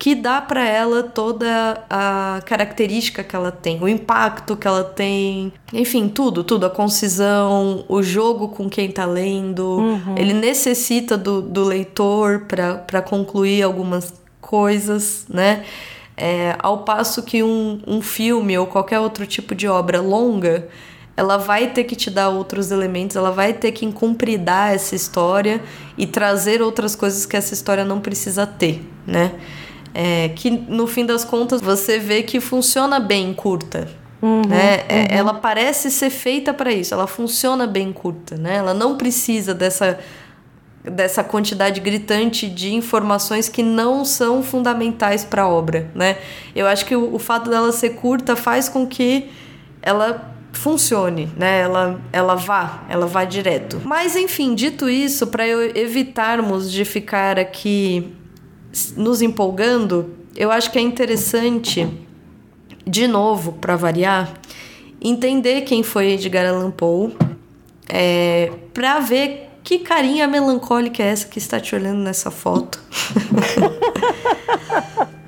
que 0.00 0.14
dá 0.14 0.40
para 0.40 0.66
ela 0.66 1.02
toda 1.02 1.84
a 1.90 2.40
característica 2.46 3.22
que 3.22 3.36
ela 3.36 3.52
tem, 3.52 3.78
o 3.82 3.86
impacto 3.86 4.56
que 4.56 4.66
ela 4.66 4.82
tem, 4.82 5.52
enfim, 5.74 6.08
tudo, 6.08 6.42
tudo, 6.42 6.64
a 6.64 6.70
concisão, 6.70 7.84
o 7.86 8.02
jogo 8.02 8.48
com 8.48 8.66
quem 8.70 8.90
tá 8.90 9.04
lendo. 9.04 10.00
Ele 10.16 10.32
necessita 10.32 11.18
do, 11.18 11.42
do 11.42 11.64
leitor 11.64 12.46
para 12.46 13.02
concluir 13.02 13.62
algumas 13.62 14.14
coisas, 14.40 15.26
né? 15.28 15.64
É, 16.16 16.56
ao 16.60 16.78
passo 16.78 17.22
que 17.22 17.42
um, 17.42 17.82
um 17.86 18.00
filme 18.00 18.56
ou 18.56 18.66
qualquer 18.66 19.00
outro 19.00 19.26
tipo 19.26 19.54
de 19.54 19.68
obra 19.68 20.00
longa, 20.00 20.66
ela 21.14 21.36
vai 21.36 21.72
ter 21.72 21.84
que 21.84 21.94
te 21.94 22.08
dar 22.08 22.30
outros 22.30 22.70
elementos, 22.70 23.16
ela 23.16 23.30
vai 23.30 23.52
ter 23.52 23.72
que 23.72 23.84
incumpridar 23.84 24.72
essa 24.72 24.96
história 24.96 25.62
e 25.98 26.06
trazer 26.06 26.62
outras 26.62 26.96
coisas 26.96 27.26
que 27.26 27.36
essa 27.36 27.52
história 27.52 27.84
não 27.84 28.00
precisa 28.00 28.46
ter, 28.46 28.82
né? 29.06 29.32
É, 29.92 30.28
que 30.30 30.50
no 30.50 30.86
fim 30.86 31.04
das 31.04 31.24
contas 31.24 31.60
você 31.60 31.98
vê 31.98 32.22
que 32.22 32.40
funciona 32.40 33.00
bem 33.00 33.34
curta. 33.34 33.88
né? 34.46 34.84
É, 34.88 35.16
Ela 35.16 35.34
parece 35.34 35.90
ser 35.90 36.10
feita 36.10 36.52
para 36.54 36.72
isso, 36.72 36.92
ela 36.94 37.06
funciona 37.06 37.66
bem 37.66 37.92
curta, 37.92 38.36
né? 38.36 38.56
Ela 38.56 38.74
não 38.74 38.96
precisa 38.96 39.54
dessa 39.54 39.98
dessa 40.82 41.22
quantidade 41.22 41.78
gritante 41.80 42.48
de 42.48 42.72
informações 42.74 43.50
que 43.50 43.62
não 43.62 44.02
são 44.02 44.42
fundamentais 44.42 45.24
para 45.24 45.42
a 45.42 45.48
obra, 45.48 45.90
né? 45.94 46.16
Eu 46.54 46.66
acho 46.66 46.86
que 46.86 46.96
o, 46.96 47.14
o 47.14 47.18
fato 47.18 47.50
dela 47.50 47.70
ser 47.70 47.90
curta 47.90 48.34
faz 48.34 48.66
com 48.68 48.86
que 48.86 49.30
ela 49.82 50.34
funcione, 50.52 51.30
né? 51.36 51.60
Ela, 51.60 52.00
ela 52.12 52.34
vá, 52.34 52.84
ela 52.88 53.06
vá 53.06 53.24
direto. 53.24 53.80
Mas 53.84 54.16
enfim, 54.16 54.54
dito 54.54 54.88
isso, 54.88 55.26
para 55.26 55.46
evitarmos 55.46 56.72
de 56.72 56.84
ficar 56.84 57.38
aqui 57.38 58.14
nos 58.96 59.22
empolgando, 59.22 60.14
eu 60.36 60.50
acho 60.50 60.70
que 60.70 60.78
é 60.78 60.82
interessante, 60.82 61.88
de 62.86 63.06
novo, 63.06 63.52
para 63.54 63.76
variar, 63.76 64.32
entender 65.00 65.62
quem 65.62 65.82
foi 65.82 66.12
Edgar 66.12 66.46
Allan 66.46 66.70
Poe, 66.70 67.14
é, 67.88 68.52
para 68.72 69.00
ver 69.00 69.48
que 69.62 69.80
carinha 69.80 70.26
melancólica 70.26 71.02
é 71.02 71.06
essa 71.06 71.26
que 71.26 71.38
está 71.38 71.60
te 71.60 71.74
olhando 71.74 72.00
nessa 72.00 72.30
foto. 72.30 72.80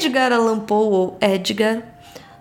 Edgar 0.00 0.32
Allan 0.32 0.60
Poe, 0.60 0.92
ou 0.94 1.18
Edgar, 1.20 1.82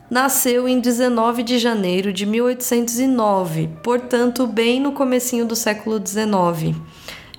nasceu 0.10 0.66
em 0.66 0.80
19 0.80 1.44
de 1.44 1.60
janeiro 1.60 2.14
de 2.14 2.26
1809, 2.26 3.70
portanto, 3.84 4.48
bem 4.48 4.80
no 4.80 4.94
comecinho 4.94 5.46
do 5.46 5.58
século 5.58 5.98
XIX. 5.98 6.78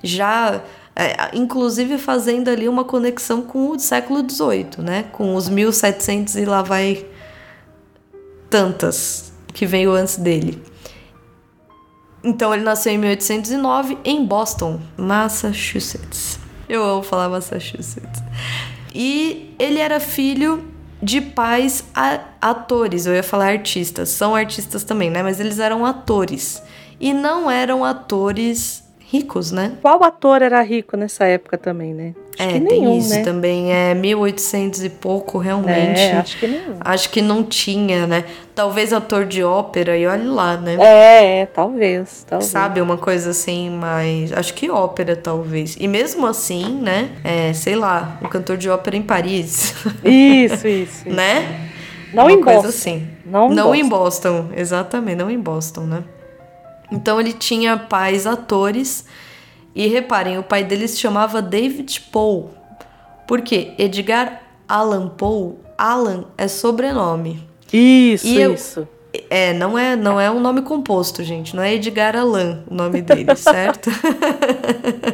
Já, 0.03 0.61
é, 0.95 1.31
inclusive, 1.35 1.97
fazendo 1.97 2.49
ali 2.49 2.69
uma 2.69 2.85
conexão 2.85 3.41
com 3.41 3.71
o 3.71 3.79
século 3.79 4.21
XVIII, 4.29 4.85
né? 4.85 5.05
Com 5.11 5.35
os 5.35 5.49
1700 5.49 6.37
e 6.37 6.45
lá 6.45 6.61
vai 6.61 7.07
tantas 8.51 9.33
que 9.55 9.65
veio 9.65 9.93
antes 9.93 10.19
dele. 10.19 10.63
Então, 12.23 12.53
ele 12.53 12.63
nasceu 12.63 12.93
em 12.93 12.99
1809 12.99 13.97
em 14.05 14.23
Boston, 14.27 14.79
Massachusetts. 14.99 16.39
Eu 16.69 16.85
amo 16.85 17.03
falar 17.03 17.31
Massachusetts. 17.31 18.23
E 18.95 19.55
ele 19.59 19.79
era 19.79 20.01
filho 20.01 20.65
de 21.03 21.21
pais 21.21 21.85
atores, 22.41 23.07
eu 23.07 23.15
ia 23.15 23.23
falar 23.23 23.47
artistas, 23.47 24.11
são 24.11 24.35
artistas 24.35 24.85
também, 24.85 25.11
né? 25.11 25.23
Mas 25.23 25.41
eles 25.41 25.59
eram 25.59 25.87
atores. 25.87 26.63
E 27.01 27.15
não 27.15 27.51
eram 27.51 27.85
atores 27.85 28.85
ricos, 28.99 29.51
né? 29.51 29.79
Qual 29.81 30.05
ator 30.05 30.43
era 30.43 30.61
rico 30.63 30.97
nessa 30.97 31.25
época 31.25 31.57
também, 31.57 31.95
né? 31.95 32.15
Acho 32.41 32.49
é, 32.49 32.53
que 32.61 32.67
tem 32.67 32.81
nenhum, 32.81 32.99
isso 32.99 33.11
né? 33.15 33.23
também. 33.23 33.73
É 33.73 33.95
1800 33.95 34.85
e 34.85 34.89
pouco, 34.89 35.39
realmente. 35.39 36.01
É, 36.01 36.13
acho 36.17 36.39
que 36.39 36.47
nenhum. 36.47 36.77
Acho 36.81 37.11
que 37.11 37.21
não 37.21 37.45
tinha, 37.45 38.07
né? 38.07 38.25
Talvez 38.55 38.93
ator 38.93 39.27
de 39.27 39.43
ópera, 39.45 39.97
e 39.97 40.07
olha 40.07 40.31
lá, 40.31 40.57
né? 40.57 40.77
É, 40.81 41.41
é, 41.41 41.47
talvez, 41.47 42.25
talvez. 42.29 42.51
Sabe, 42.51 42.81
uma 42.81 42.97
coisa 42.97 43.31
assim, 43.31 43.71
mas 43.71 44.33
acho 44.33 44.55
que 44.55 44.71
ópera, 44.71 45.15
talvez. 45.17 45.77
E 45.79 45.87
mesmo 45.87 46.27
assim, 46.27 46.81
né? 46.81 47.11
É, 47.23 47.53
sei 47.53 47.77
lá, 47.77 48.19
um 48.23 48.29
cantor 48.29 48.57
de 48.57 48.69
ópera 48.71 48.97
em 48.97 49.03
Paris, 49.03 49.75
Isso, 50.05 50.67
isso. 50.67 50.69
isso. 50.69 51.11
né? 51.11 51.69
Não 52.13 52.25
uma 52.25 52.33
em 52.33 52.41
coisa 52.43 52.63
Boston. 52.63 52.69
assim. 52.69 53.09
Não, 53.25 53.51
em 53.53 53.55
Não 53.55 53.65
Boston. 53.69 53.75
em 53.85 53.89
Boston, 53.89 54.49
exatamente, 54.57 55.17
não 55.17 55.31
em 55.31 55.39
Boston, 55.39 55.83
né? 55.83 56.05
Então 56.91 57.21
ele 57.21 57.33
tinha 57.33 57.77
pais 57.77 58.27
atores 58.27 59.05
e 59.75 59.87
reparem, 59.89 60.39
o 60.39 60.43
pai 60.43 60.65
dele 60.65 60.87
se 60.89 60.99
chamava 60.99 61.41
David 61.41 62.01
Poe. 62.13 62.47
Por 63.27 63.41
quê? 63.43 63.73
Edgar 63.79 64.43
Allan 64.69 65.09
Poe, 65.09 65.55
Allan 65.79 66.25
é 66.37 66.49
sobrenome. 66.49 67.49
Isso, 67.73 68.27
E 68.27 68.41
eu- 68.41 68.55
isso. 68.55 68.89
É, 69.29 69.53
não 69.53 69.77
é, 69.77 69.97
não 69.97 70.21
é 70.21 70.31
um 70.31 70.39
nome 70.39 70.63
composto, 70.63 71.25
gente. 71.25 71.57
Não 71.57 71.63
é 71.65 71.75
Edgar 71.75 72.15
Allan 72.17 72.63
o 72.71 72.75
nome 72.75 73.03
dele, 73.03 73.27
certo? 73.35 73.91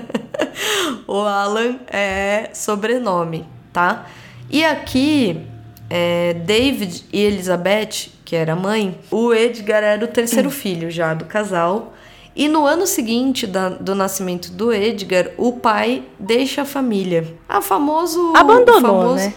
o 1.07 1.21
Alan 1.21 1.77
é 1.91 2.51
sobrenome, 2.53 3.45
tá? 3.73 4.07
E 4.51 4.65
aqui, 4.65 5.41
é, 5.89 6.35
David 6.35 7.05
e 7.13 7.21
Elizabeth, 7.23 8.11
que 8.25 8.37
era 8.37 8.55
mãe, 8.55 8.99
o 9.11 9.33
Edgar 9.33 9.83
era 9.83 10.05
o 10.05 10.09
terceiro 10.09 10.51
filho 10.51 10.91
já 10.91 11.15
do 11.15 11.25
casal. 11.25 11.95
E 12.37 12.49
no 12.49 12.67
ano 12.67 12.87
seguinte 12.87 13.47
da- 13.47 13.71
do 13.71 13.95
nascimento 13.95 14.53
do 14.53 14.71
Edgar, 14.73 15.31
o 15.39 15.53
pai 15.53 16.03
deixa 16.21 16.63
a 16.63 16.65
família. 16.67 17.35
A 17.49 17.63
famoso. 17.63 18.33
Abandonou, 18.37 18.81
famoso, 18.83 19.15
né? 19.15 19.35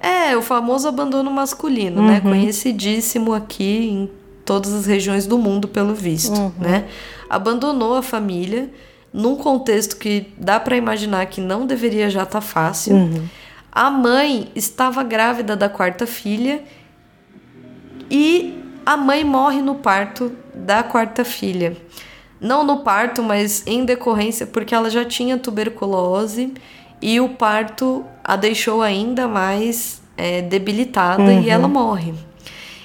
É, 0.00 0.36
o 0.36 0.42
famoso 0.42 0.88
abandono 0.88 1.30
masculino, 1.30 2.02
né? 2.02 2.20
Conhecidíssimo 2.20 3.32
aqui 3.32 3.88
em 3.88 4.10
todas 4.44 4.72
as 4.74 4.86
regiões 4.86 5.24
do 5.24 5.38
mundo, 5.38 5.68
pelo 5.68 5.94
visto, 5.94 6.52
né? 6.58 6.86
Abandonou 7.30 7.94
a 7.94 8.02
família 8.02 8.68
num 9.12 9.36
contexto 9.36 9.96
que 9.96 10.26
dá 10.36 10.58
pra 10.58 10.76
imaginar 10.76 11.24
que 11.26 11.40
não 11.40 11.64
deveria 11.64 12.10
já 12.10 12.24
estar 12.24 12.40
fácil. 12.40 12.96
A 13.70 13.88
mãe 13.88 14.50
estava 14.56 15.04
grávida 15.04 15.54
da 15.54 15.68
quarta 15.68 16.06
filha 16.08 16.64
e 18.10 18.58
a 18.84 18.96
mãe 18.96 19.22
morre 19.24 19.62
no 19.62 19.76
parto 19.76 20.32
da 20.52 20.82
quarta 20.82 21.24
filha. 21.24 21.76
Não 22.42 22.64
no 22.64 22.78
parto, 22.80 23.22
mas 23.22 23.62
em 23.66 23.84
decorrência, 23.84 24.46
porque 24.46 24.74
ela 24.74 24.90
já 24.90 25.04
tinha 25.04 25.38
tuberculose 25.38 26.52
e 27.00 27.20
o 27.20 27.30
parto 27.30 28.04
a 28.22 28.34
deixou 28.34 28.82
ainda 28.82 29.28
mais 29.28 30.02
é, 30.16 30.42
debilitada 30.42 31.32
e 31.32 31.48
ela 31.48 31.68
morre. 31.68 32.12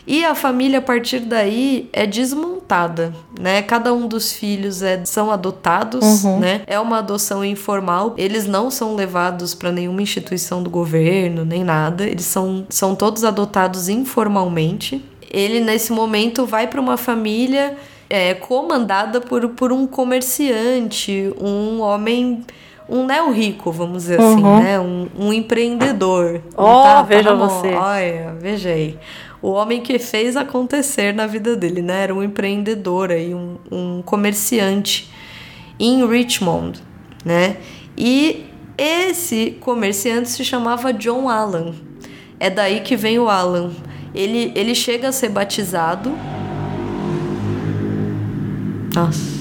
E 0.08 0.24
a 0.24 0.34
família, 0.34 0.80
a 0.80 0.82
partir 0.82 1.20
daí, 1.20 1.90
é 1.92 2.06
desmontada, 2.06 3.14
né? 3.38 3.62
Cada 3.62 3.94
um 3.94 4.08
dos 4.08 4.32
filhos 4.32 4.82
é, 4.82 5.04
são 5.04 5.30
adotados, 5.30 6.24
uhum. 6.24 6.40
né? 6.40 6.62
É 6.66 6.80
uma 6.80 7.00
adoção 7.00 7.44
informal. 7.44 8.14
Eles 8.18 8.48
não 8.48 8.72
são 8.72 8.96
levados 8.96 9.54
para 9.54 9.70
nenhuma 9.70 10.02
instituição 10.02 10.64
do 10.64 10.70
governo, 10.70 11.44
nem 11.44 11.62
nada. 11.62 12.08
Eles 12.08 12.24
são, 12.24 12.66
são 12.70 12.96
todos 12.96 13.26
adotados 13.26 13.90
informalmente. 13.90 15.04
Ele, 15.30 15.60
nesse 15.60 15.92
momento, 15.92 16.46
vai 16.46 16.68
para 16.68 16.80
uma 16.80 16.96
família 16.96 17.76
é, 18.10 18.34
comandada 18.34 19.20
por, 19.22 19.50
por 19.50 19.72
um 19.72 19.86
comerciante, 19.86 21.34
um 21.40 21.82
homem 21.82 22.44
um 22.90 23.06
neo 23.06 23.32
rico, 23.32 23.70
vamos 23.72 24.04
dizer 24.04 24.20
assim, 24.20 24.42
uhum. 24.42 24.56
assim, 24.56 24.64
né? 24.64 24.80
Um, 24.80 25.08
um 25.20 25.34
empreendedor. 25.34 26.42
Oh, 26.56 26.84
tá, 26.84 27.02
veja 27.02 27.36
você. 27.36 27.74
Olha, 27.74 28.36
veja 28.40 28.70
aí. 28.70 28.98
O 29.42 29.50
homem 29.50 29.82
que 29.82 30.00
fez 30.00 30.38
acontecer 30.38 31.14
na 31.14 31.28
vida 31.28 31.56
dele, 31.56 31.82
né? 31.82 32.04
Era 32.04 32.16
um 32.16 32.24
empreendedor 32.24 33.12
aí, 33.12 33.36
um, 33.36 33.58
um 33.70 34.02
comerciante 34.02 35.12
em 35.80 36.08
Richmond, 36.08 36.82
né? 37.26 37.58
E 37.98 38.46
esse 38.78 39.58
comerciante 39.60 40.30
se 40.30 40.46
chamava 40.46 40.94
John 40.94 41.30
Allen. 41.30 41.76
É 42.40 42.50
daí 42.50 42.80
que 42.82 42.96
vem 42.96 43.20
o 43.20 43.28
Alan. 43.28 43.72
Ele, 44.14 44.52
ele 44.56 44.74
chega 44.74 45.10
a 45.10 45.12
ser 45.12 45.30
batizado. 45.30 46.12
Nossa 48.98 49.38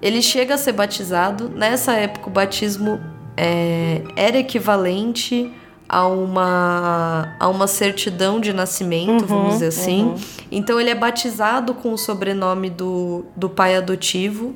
ele 0.00 0.22
chega 0.22 0.54
a 0.54 0.58
ser 0.58 0.72
batizado. 0.72 1.48
Nessa 1.48 1.92
época, 1.94 2.28
o 2.28 2.32
batismo 2.32 3.00
é, 3.36 4.02
era 4.16 4.38
equivalente 4.38 5.52
a 5.88 6.06
uma, 6.06 7.34
a 7.40 7.48
uma 7.48 7.66
certidão 7.66 8.40
de 8.40 8.52
nascimento, 8.52 9.22
uhum, 9.22 9.26
vamos 9.26 9.54
dizer 9.54 9.68
assim. 9.68 10.04
Uhum. 10.04 10.16
Então, 10.50 10.80
ele 10.80 10.90
é 10.90 10.94
batizado 10.94 11.74
com 11.74 11.92
o 11.92 11.98
sobrenome 11.98 12.70
do, 12.70 13.24
do 13.34 13.48
pai 13.48 13.74
adotivo. 13.74 14.54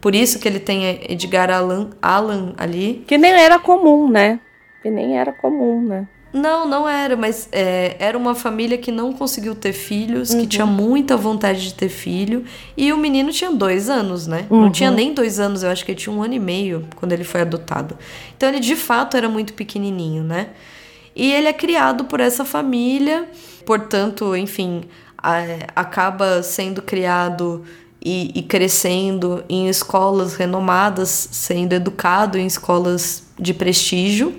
Por 0.00 0.14
isso 0.14 0.38
que 0.38 0.48
ele 0.48 0.58
tem 0.58 1.00
Edgar 1.08 1.50
Allan, 1.50 1.90
Allan 2.02 2.54
ali. 2.56 3.04
Que 3.06 3.16
nem 3.16 3.32
era 3.32 3.58
comum, 3.58 4.10
né? 4.10 4.40
Que 4.82 4.90
nem 4.90 5.16
era 5.16 5.32
comum, 5.32 5.80
né? 5.80 6.08
Não, 6.32 6.66
não 6.66 6.88
era, 6.88 7.14
mas 7.14 7.46
é, 7.52 7.94
era 7.98 8.16
uma 8.16 8.34
família 8.34 8.78
que 8.78 8.90
não 8.90 9.12
conseguiu 9.12 9.54
ter 9.54 9.74
filhos, 9.74 10.30
uhum. 10.30 10.40
que 10.40 10.46
tinha 10.46 10.64
muita 10.64 11.14
vontade 11.14 11.62
de 11.62 11.74
ter 11.74 11.90
filho. 11.90 12.44
E 12.74 12.90
o 12.90 12.96
menino 12.96 13.30
tinha 13.30 13.50
dois 13.50 13.90
anos, 13.90 14.26
né? 14.26 14.46
Uhum. 14.48 14.62
Não 14.62 14.70
tinha 14.70 14.90
nem 14.90 15.12
dois 15.12 15.38
anos, 15.38 15.62
eu 15.62 15.70
acho 15.70 15.84
que 15.84 15.92
ele 15.92 15.98
tinha 15.98 16.14
um 16.14 16.22
ano 16.22 16.32
e 16.32 16.38
meio 16.38 16.86
quando 16.96 17.12
ele 17.12 17.24
foi 17.24 17.42
adotado. 17.42 17.98
Então 18.34 18.48
ele 18.48 18.60
de 18.60 18.74
fato 18.74 19.16
era 19.16 19.28
muito 19.28 19.52
pequenininho, 19.52 20.22
né? 20.22 20.48
E 21.14 21.30
ele 21.30 21.48
é 21.48 21.52
criado 21.52 22.04
por 22.04 22.20
essa 22.20 22.46
família, 22.46 23.28
portanto, 23.66 24.34
enfim, 24.34 24.84
acaba 25.76 26.42
sendo 26.42 26.80
criado 26.80 27.62
e, 28.02 28.32
e 28.34 28.42
crescendo 28.42 29.44
em 29.48 29.68
escolas 29.68 30.34
renomadas, 30.34 31.28
sendo 31.30 31.74
educado 31.74 32.38
em 32.38 32.46
escolas 32.46 33.24
de 33.38 33.52
prestígio. 33.52 34.34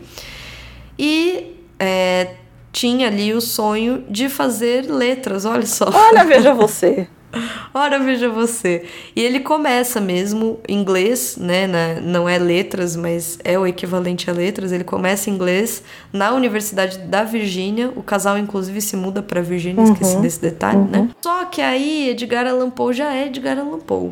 E 0.98 1.53
é, 1.84 2.36
tinha 2.72 3.08
ali 3.08 3.34
o 3.34 3.42
sonho 3.42 4.04
de 4.10 4.30
fazer 4.30 4.90
letras, 4.92 5.46
olha 5.46 5.66
só. 5.66 5.90
Olha, 5.94 6.24
veja 6.26 6.54
você. 6.54 7.08
Ora, 7.74 8.00
veja 8.00 8.30
você. 8.30 8.86
E 9.16 9.22
ele 9.22 9.40
começa 9.40 10.00
mesmo 10.00 10.60
inglês, 10.70 11.36
né? 11.38 11.66
Na, 11.66 12.02
não 12.02 12.30
é 12.30 12.38
letras, 12.38 12.96
mas 12.96 13.40
é 13.44 13.58
o 13.58 13.66
equivalente 13.66 14.30
a 14.30 14.34
letras. 14.34 14.72
Ele 14.72 14.84
começa 14.84 15.30
inglês 15.30 15.84
na 16.12 16.32
Universidade 16.34 17.00
da 17.00 17.24
Virgínia. 17.24 17.92
O 17.96 18.04
casal, 18.04 18.38
inclusive, 18.38 18.80
se 18.82 18.96
muda 18.96 19.22
para 19.24 19.42
Virgínia, 19.42 19.84
uhum, 19.84 19.92
esqueci 19.92 20.18
desse 20.18 20.40
detalhe, 20.40 20.78
né? 20.78 21.00
uhum. 21.00 21.06
né? 21.06 21.10
Só 21.22 21.46
que 21.46 21.62
aí 21.62 22.10
Edgar 22.10 22.46
Allan 22.46 22.70
Poe 22.70 22.94
já 22.94 23.14
é 23.14 23.26
Edgar 23.26 23.58
Allan 23.58 23.80
Poe. 23.80 24.12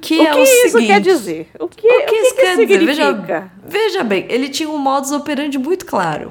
Que 0.00 0.18
o 0.18 0.22
é 0.22 0.30
que 0.30 0.38
o 0.38 0.42
isso 0.42 0.70
seguinte, 0.70 0.86
quer 0.86 1.00
dizer? 1.00 1.48
O 1.58 1.68
que, 1.68 1.86
o 1.86 1.90
que, 1.90 2.02
o 2.02 2.06
que 2.06 2.14
isso 2.14 2.34
que 2.34 2.40
quer 2.40 2.56
dizer? 2.56 2.86
Veja, 2.86 3.50
veja 3.66 4.04
bem, 4.04 4.26
ele 4.28 4.48
tinha 4.48 4.68
um 4.68 4.78
modus 4.78 5.12
operandi 5.12 5.58
muito 5.58 5.84
claro 5.84 6.30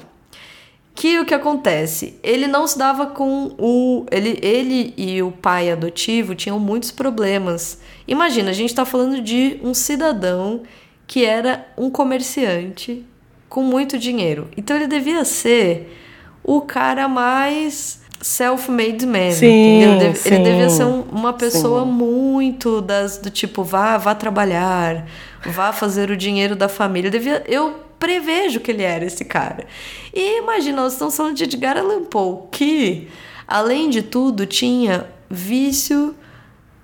que 0.96 1.20
o 1.20 1.26
que 1.26 1.34
acontece? 1.34 2.18
Ele 2.24 2.48
não 2.48 2.66
se 2.66 2.78
dava 2.78 3.08
com 3.08 3.54
o. 3.60 4.06
Ele, 4.10 4.40
ele 4.42 4.94
e 4.96 5.22
o 5.22 5.30
pai 5.30 5.70
adotivo 5.70 6.34
tinham 6.34 6.58
muitos 6.58 6.90
problemas. 6.90 7.80
Imagina, 8.08 8.52
a 8.52 8.54
gente 8.54 8.70
está 8.70 8.86
falando 8.86 9.22
de 9.22 9.60
um 9.62 9.74
cidadão 9.74 10.62
que 11.06 11.26
era 11.26 11.68
um 11.78 11.90
comerciante 11.90 13.06
com 13.50 13.62
muito 13.62 13.98
dinheiro. 13.98 14.48
Então 14.56 14.76
ele 14.76 14.88
devia 14.88 15.26
ser 15.26 15.94
o 16.42 16.62
cara 16.62 17.10
mais 17.10 18.02
self-made 18.22 19.06
man. 19.06 19.32
Sim, 19.32 19.84
ele, 19.84 20.16
sim, 20.16 20.34
ele 20.34 20.44
devia 20.46 20.70
ser 20.70 20.86
um, 20.86 21.02
uma 21.12 21.34
pessoa 21.34 21.84
sim. 21.84 21.92
muito 21.92 22.82
das 22.82 23.18
do 23.18 23.30
tipo 23.30 23.64
vá, 23.64 23.98
vá 23.98 24.16
trabalhar, 24.16 25.06
vá 25.46 25.74
fazer 25.74 26.10
o 26.10 26.16
dinheiro 26.16 26.56
da 26.56 26.70
família. 26.70 27.12
Devia, 27.12 27.44
eu 27.48 27.85
prevejo 28.00 28.60
que 28.60 28.72
ele 28.72 28.84
era 28.84 29.06
esse 29.06 29.26
cara. 29.26 29.66
E 30.14 30.40
imagina, 30.40 30.82
nós 30.82 30.94
estamos 30.94 31.16
falando 31.16 31.36
de 31.36 31.44
Edgar 31.44 31.78
Allan 31.78 32.04
Poe, 32.04 32.48
que, 32.52 33.08
além 33.48 33.90
de 33.90 34.02
tudo, 34.02 34.46
tinha 34.46 35.08
vício, 35.30 36.16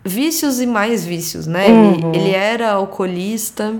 vícios 0.03 0.59
e 0.59 0.67
mais 0.67 1.05
vícios, 1.05 1.47
né? 1.47 1.67
Uhum. 1.67 2.11
Ele, 2.13 2.17
ele, 2.17 2.31
era 2.31 2.71
alcoolista, 2.71 3.75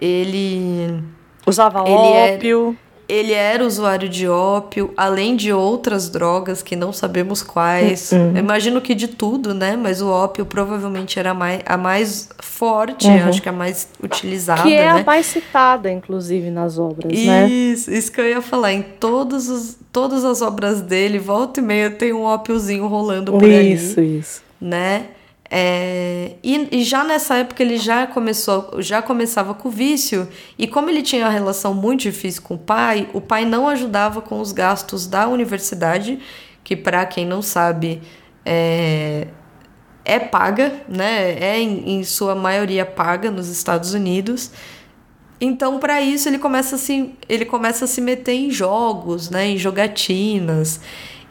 ele... 0.00 1.02
Usava 1.46 1.82
ele 1.82 1.92
ópio. 1.92 2.68
Era, 2.68 2.83
ele 3.08 3.32
era 3.32 3.64
usuário 3.64 4.08
de 4.08 4.26
ópio, 4.26 4.92
além 4.96 5.36
de 5.36 5.52
outras 5.52 6.08
drogas 6.08 6.62
que 6.62 6.74
não 6.74 6.92
sabemos 6.92 7.42
quais. 7.42 8.12
Uhum. 8.12 8.36
Imagino 8.36 8.80
que 8.80 8.94
de 8.94 9.08
tudo, 9.08 9.52
né? 9.52 9.76
Mas 9.76 10.00
o 10.00 10.08
ópio 10.08 10.46
provavelmente 10.46 11.18
era 11.18 11.30
a 11.30 11.34
mais, 11.34 11.60
a 11.66 11.76
mais 11.76 12.28
forte, 12.40 13.06
uhum. 13.06 13.28
acho 13.28 13.42
que 13.42 13.48
a 13.48 13.52
mais 13.52 13.88
utilizada. 14.02 14.62
Que 14.62 14.74
é 14.74 14.92
né? 14.92 15.00
a 15.00 15.04
mais 15.04 15.26
citada, 15.26 15.90
inclusive, 15.90 16.50
nas 16.50 16.78
obras, 16.78 17.12
isso, 17.12 17.26
né? 17.26 17.48
Isso, 17.48 17.92
isso 17.92 18.12
que 18.12 18.20
eu 18.20 18.28
ia 18.28 18.40
falar. 18.40 18.72
Em 18.72 18.82
todos 18.82 19.48
os, 19.48 19.76
todas 19.92 20.24
as 20.24 20.40
obras 20.40 20.80
dele, 20.80 21.18
volta 21.18 21.60
e 21.60 21.62
meia 21.62 21.90
tem 21.90 22.12
um 22.12 22.22
ópiozinho 22.22 22.86
rolando 22.86 23.32
por 23.32 23.44
isso, 23.44 23.50
ali. 23.50 23.72
Isso, 23.72 24.00
isso. 24.00 24.42
Né? 24.60 25.08
É, 25.56 26.32
e, 26.42 26.80
e, 26.80 26.82
já 26.82 27.04
nessa 27.04 27.36
época 27.36 27.62
ele 27.62 27.76
já 27.76 28.08
começou, 28.08 28.82
já 28.82 29.00
começava 29.00 29.54
com 29.54 29.68
o 29.68 29.70
vício, 29.70 30.26
e 30.58 30.66
como 30.66 30.90
ele 30.90 31.00
tinha 31.00 31.24
uma 31.24 31.30
relação 31.30 31.72
muito 31.72 32.00
difícil 32.00 32.42
com 32.42 32.54
o 32.54 32.58
pai, 32.58 33.08
o 33.12 33.20
pai 33.20 33.44
não 33.44 33.68
ajudava 33.68 34.20
com 34.20 34.40
os 34.40 34.50
gastos 34.50 35.06
da 35.06 35.28
universidade, 35.28 36.18
que 36.64 36.74
para 36.74 37.06
quem 37.06 37.24
não 37.24 37.40
sabe 37.40 38.02
é, 38.44 39.28
é 40.04 40.18
paga, 40.18 40.72
né? 40.88 41.38
É 41.38 41.60
em, 41.60 42.00
em 42.00 42.02
sua 42.02 42.34
maioria 42.34 42.84
paga 42.84 43.30
nos 43.30 43.48
Estados 43.48 43.94
Unidos. 43.94 44.50
Então, 45.40 45.78
para 45.78 46.00
isso, 46.00 46.28
ele 46.28 46.38
começa, 46.38 46.74
a 46.74 46.78
se, 46.80 47.14
ele 47.28 47.44
começa 47.44 47.84
a 47.84 47.88
se 47.88 48.00
meter 48.00 48.32
em 48.32 48.50
jogos, 48.50 49.30
né? 49.30 49.46
em 49.46 49.56
jogatinas. 49.56 50.80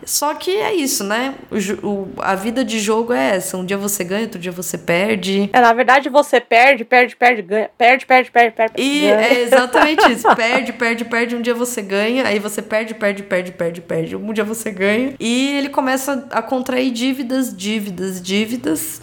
Só 0.06 0.34
que 0.34 0.52
é 0.52 0.74
isso, 0.74 1.04
né? 1.04 1.36
O, 1.52 1.88
o, 1.88 2.14
a 2.18 2.36
vida 2.36 2.64
de 2.64 2.80
jogo 2.80 3.14
é 3.14 3.36
essa. 3.36 3.58
Um 3.58 3.66
dia 3.66 3.78
você 3.78 4.04
ganha, 4.04 4.24
outro 4.24 4.40
dia 4.40 4.52
você 4.52 4.78
perde. 4.78 5.50
É, 5.54 5.62
na 5.62 5.74
verdade, 5.74 6.10
você 6.10 6.40
perde, 6.40 6.84
perde, 6.84 7.16
perde, 7.16 7.42
ganha. 7.42 7.70
Perde, 7.78 8.06
perde, 8.06 8.32
perde, 8.32 8.56
perde. 8.56 8.74
E 8.78 9.02
ganha. 9.02 9.22
é 9.22 9.42
exatamente 9.42 10.12
isso. 10.12 10.36
perde, 10.36 10.74
perde, 10.74 11.06
perde. 11.06 11.36
Um 11.36 11.42
dia 11.42 11.54
você 11.54 11.82
ganha, 11.82 12.26
aí 12.26 12.40
você 12.40 12.62
perde, 12.62 12.94
perde, 12.94 13.24
perde, 13.24 13.52
perde, 13.52 13.82
perde. 13.82 14.16
Um 14.16 14.34
dia 14.34 14.44
você 14.44 14.72
ganha. 14.72 15.14
E 15.20 15.58
ele 15.58 15.70
começa 15.70 16.28
a 16.32 16.42
contrair 16.42 16.92
dívidas, 16.92 17.56
dívidas, 17.56 18.22
dívidas. 18.22 19.02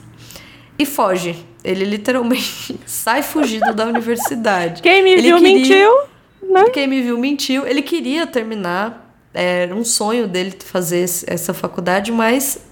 E 0.79 0.87
foge. 0.87 1.45
Ele 1.63 1.85
literalmente 1.85 2.79
sai 2.87 3.23
fugido 3.23 3.75
da 3.75 3.85
universidade. 3.87 4.83
Quem 4.83 5.03
me 5.03 5.11
ele 5.13 5.23
viu 5.23 5.37
queria... 5.37 5.59
mentiu, 5.59 5.93
né? 6.51 6.65
Quem 6.73 6.87
me 6.87 7.03
viu 7.03 7.19
mentiu. 7.19 7.67
Ele 7.67 7.83
queria 7.83 8.27
terminar 8.27 9.10
era 9.33 9.75
um 9.75 9.85
sonho 9.85 10.27
dele 10.27 10.53
fazer 10.65 11.05
essa 11.27 11.55
faculdade, 11.55 12.11
mas 12.11 12.65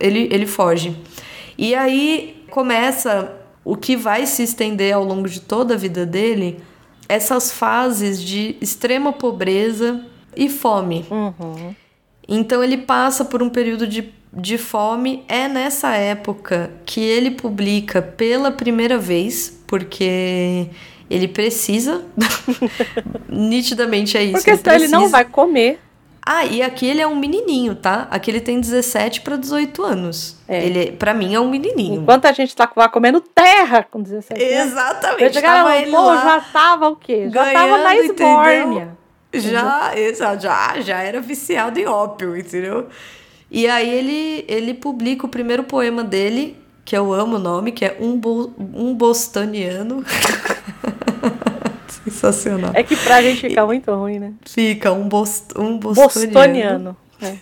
ele, 0.00 0.28
ele 0.30 0.46
foge. 0.46 0.96
E 1.58 1.74
aí 1.74 2.44
começa 2.50 3.32
o 3.64 3.76
que 3.76 3.96
vai 3.96 4.26
se 4.26 4.42
estender 4.42 4.94
ao 4.94 5.04
longo 5.04 5.28
de 5.28 5.40
toda 5.40 5.74
a 5.74 5.76
vida 5.76 6.04
dele, 6.04 6.60
essas 7.08 7.50
fases 7.50 8.22
de 8.22 8.56
extrema 8.60 9.12
pobreza 9.12 10.04
e 10.36 10.48
fome. 10.48 11.04
Uhum. 11.10 11.74
Então 12.28 12.62
ele 12.62 12.78
passa 12.78 13.24
por 13.24 13.42
um 13.42 13.48
período 13.48 13.86
de, 13.86 14.12
de 14.32 14.58
fome. 14.58 15.24
É 15.28 15.48
nessa 15.48 15.94
época 15.94 16.70
que 16.84 17.00
ele 17.00 17.30
publica 17.30 18.00
pela 18.00 18.50
primeira 18.50 18.98
vez, 18.98 19.62
porque 19.66 20.68
ele 21.10 21.28
precisa. 21.28 22.04
Nitidamente 23.28 24.16
é 24.16 24.24
isso. 24.24 24.32
Porque 24.32 24.50
ele 24.50 24.58
senão 24.58 24.72
precisa. 24.74 24.96
ele 24.96 25.02
não 25.02 25.08
vai 25.08 25.24
comer. 25.24 25.80
Ah, 26.26 26.46
e 26.46 26.62
aqui 26.62 26.86
ele 26.86 27.02
é 27.02 27.06
um 27.06 27.14
menininho, 27.14 27.74
tá? 27.74 28.08
Aqui 28.10 28.30
ele 28.30 28.40
tem 28.40 28.58
17 28.58 29.20
para 29.20 29.36
18 29.36 29.82
anos. 29.82 30.38
É. 30.48 30.64
Ele, 30.64 30.92
para 30.92 31.12
mim, 31.12 31.34
é 31.34 31.40
um 31.40 31.50
menininho. 31.50 32.00
Enquanto 32.00 32.24
a 32.24 32.32
gente 32.32 32.56
tá 32.56 32.70
lá 32.74 32.88
comendo 32.88 33.20
terra 33.20 33.86
com 33.90 34.00
17 34.00 34.42
anos. 34.42 34.72
Exatamente. 34.72 35.42
Tava 35.42 35.76
ele 35.76 35.90
lá, 35.90 36.16
já 36.16 36.40
tava 36.40 36.88
o 36.88 36.96
quê? 36.96 37.28
Já 37.30 37.52
tava 37.52 37.78
na 37.78 37.96
esbórnia. 37.96 38.96
Já, 39.34 39.98
exato, 39.98 40.42
já, 40.42 40.80
já 40.80 41.02
era 41.02 41.20
viciado 41.20 41.78
em 41.78 41.86
ópio, 41.86 42.36
entendeu? 42.36 42.88
E 43.50 43.66
aí 43.66 43.88
ele, 43.88 44.44
ele 44.48 44.74
publica 44.74 45.26
o 45.26 45.28
primeiro 45.28 45.64
poema 45.64 46.02
dele, 46.02 46.56
que 46.84 46.96
eu 46.96 47.12
amo 47.12 47.36
o 47.36 47.38
nome, 47.38 47.72
que 47.72 47.84
é 47.84 47.96
Um, 48.00 48.16
Bo 48.16 48.52
um 48.58 48.94
Bostoniano. 48.94 50.04
Sensacional. 52.14 52.70
É 52.74 52.82
que 52.82 52.96
pra 52.96 53.20
gente 53.22 53.48
fica 53.48 53.66
muito 53.66 53.92
ruim, 53.92 54.18
né? 54.18 54.32
Fica 54.44 54.92
um, 54.92 55.08
bost 55.08 55.46
um 55.58 55.78
bostoniano. 55.78 56.32
Bostoniano. 56.32 56.96
É. 57.20 57.34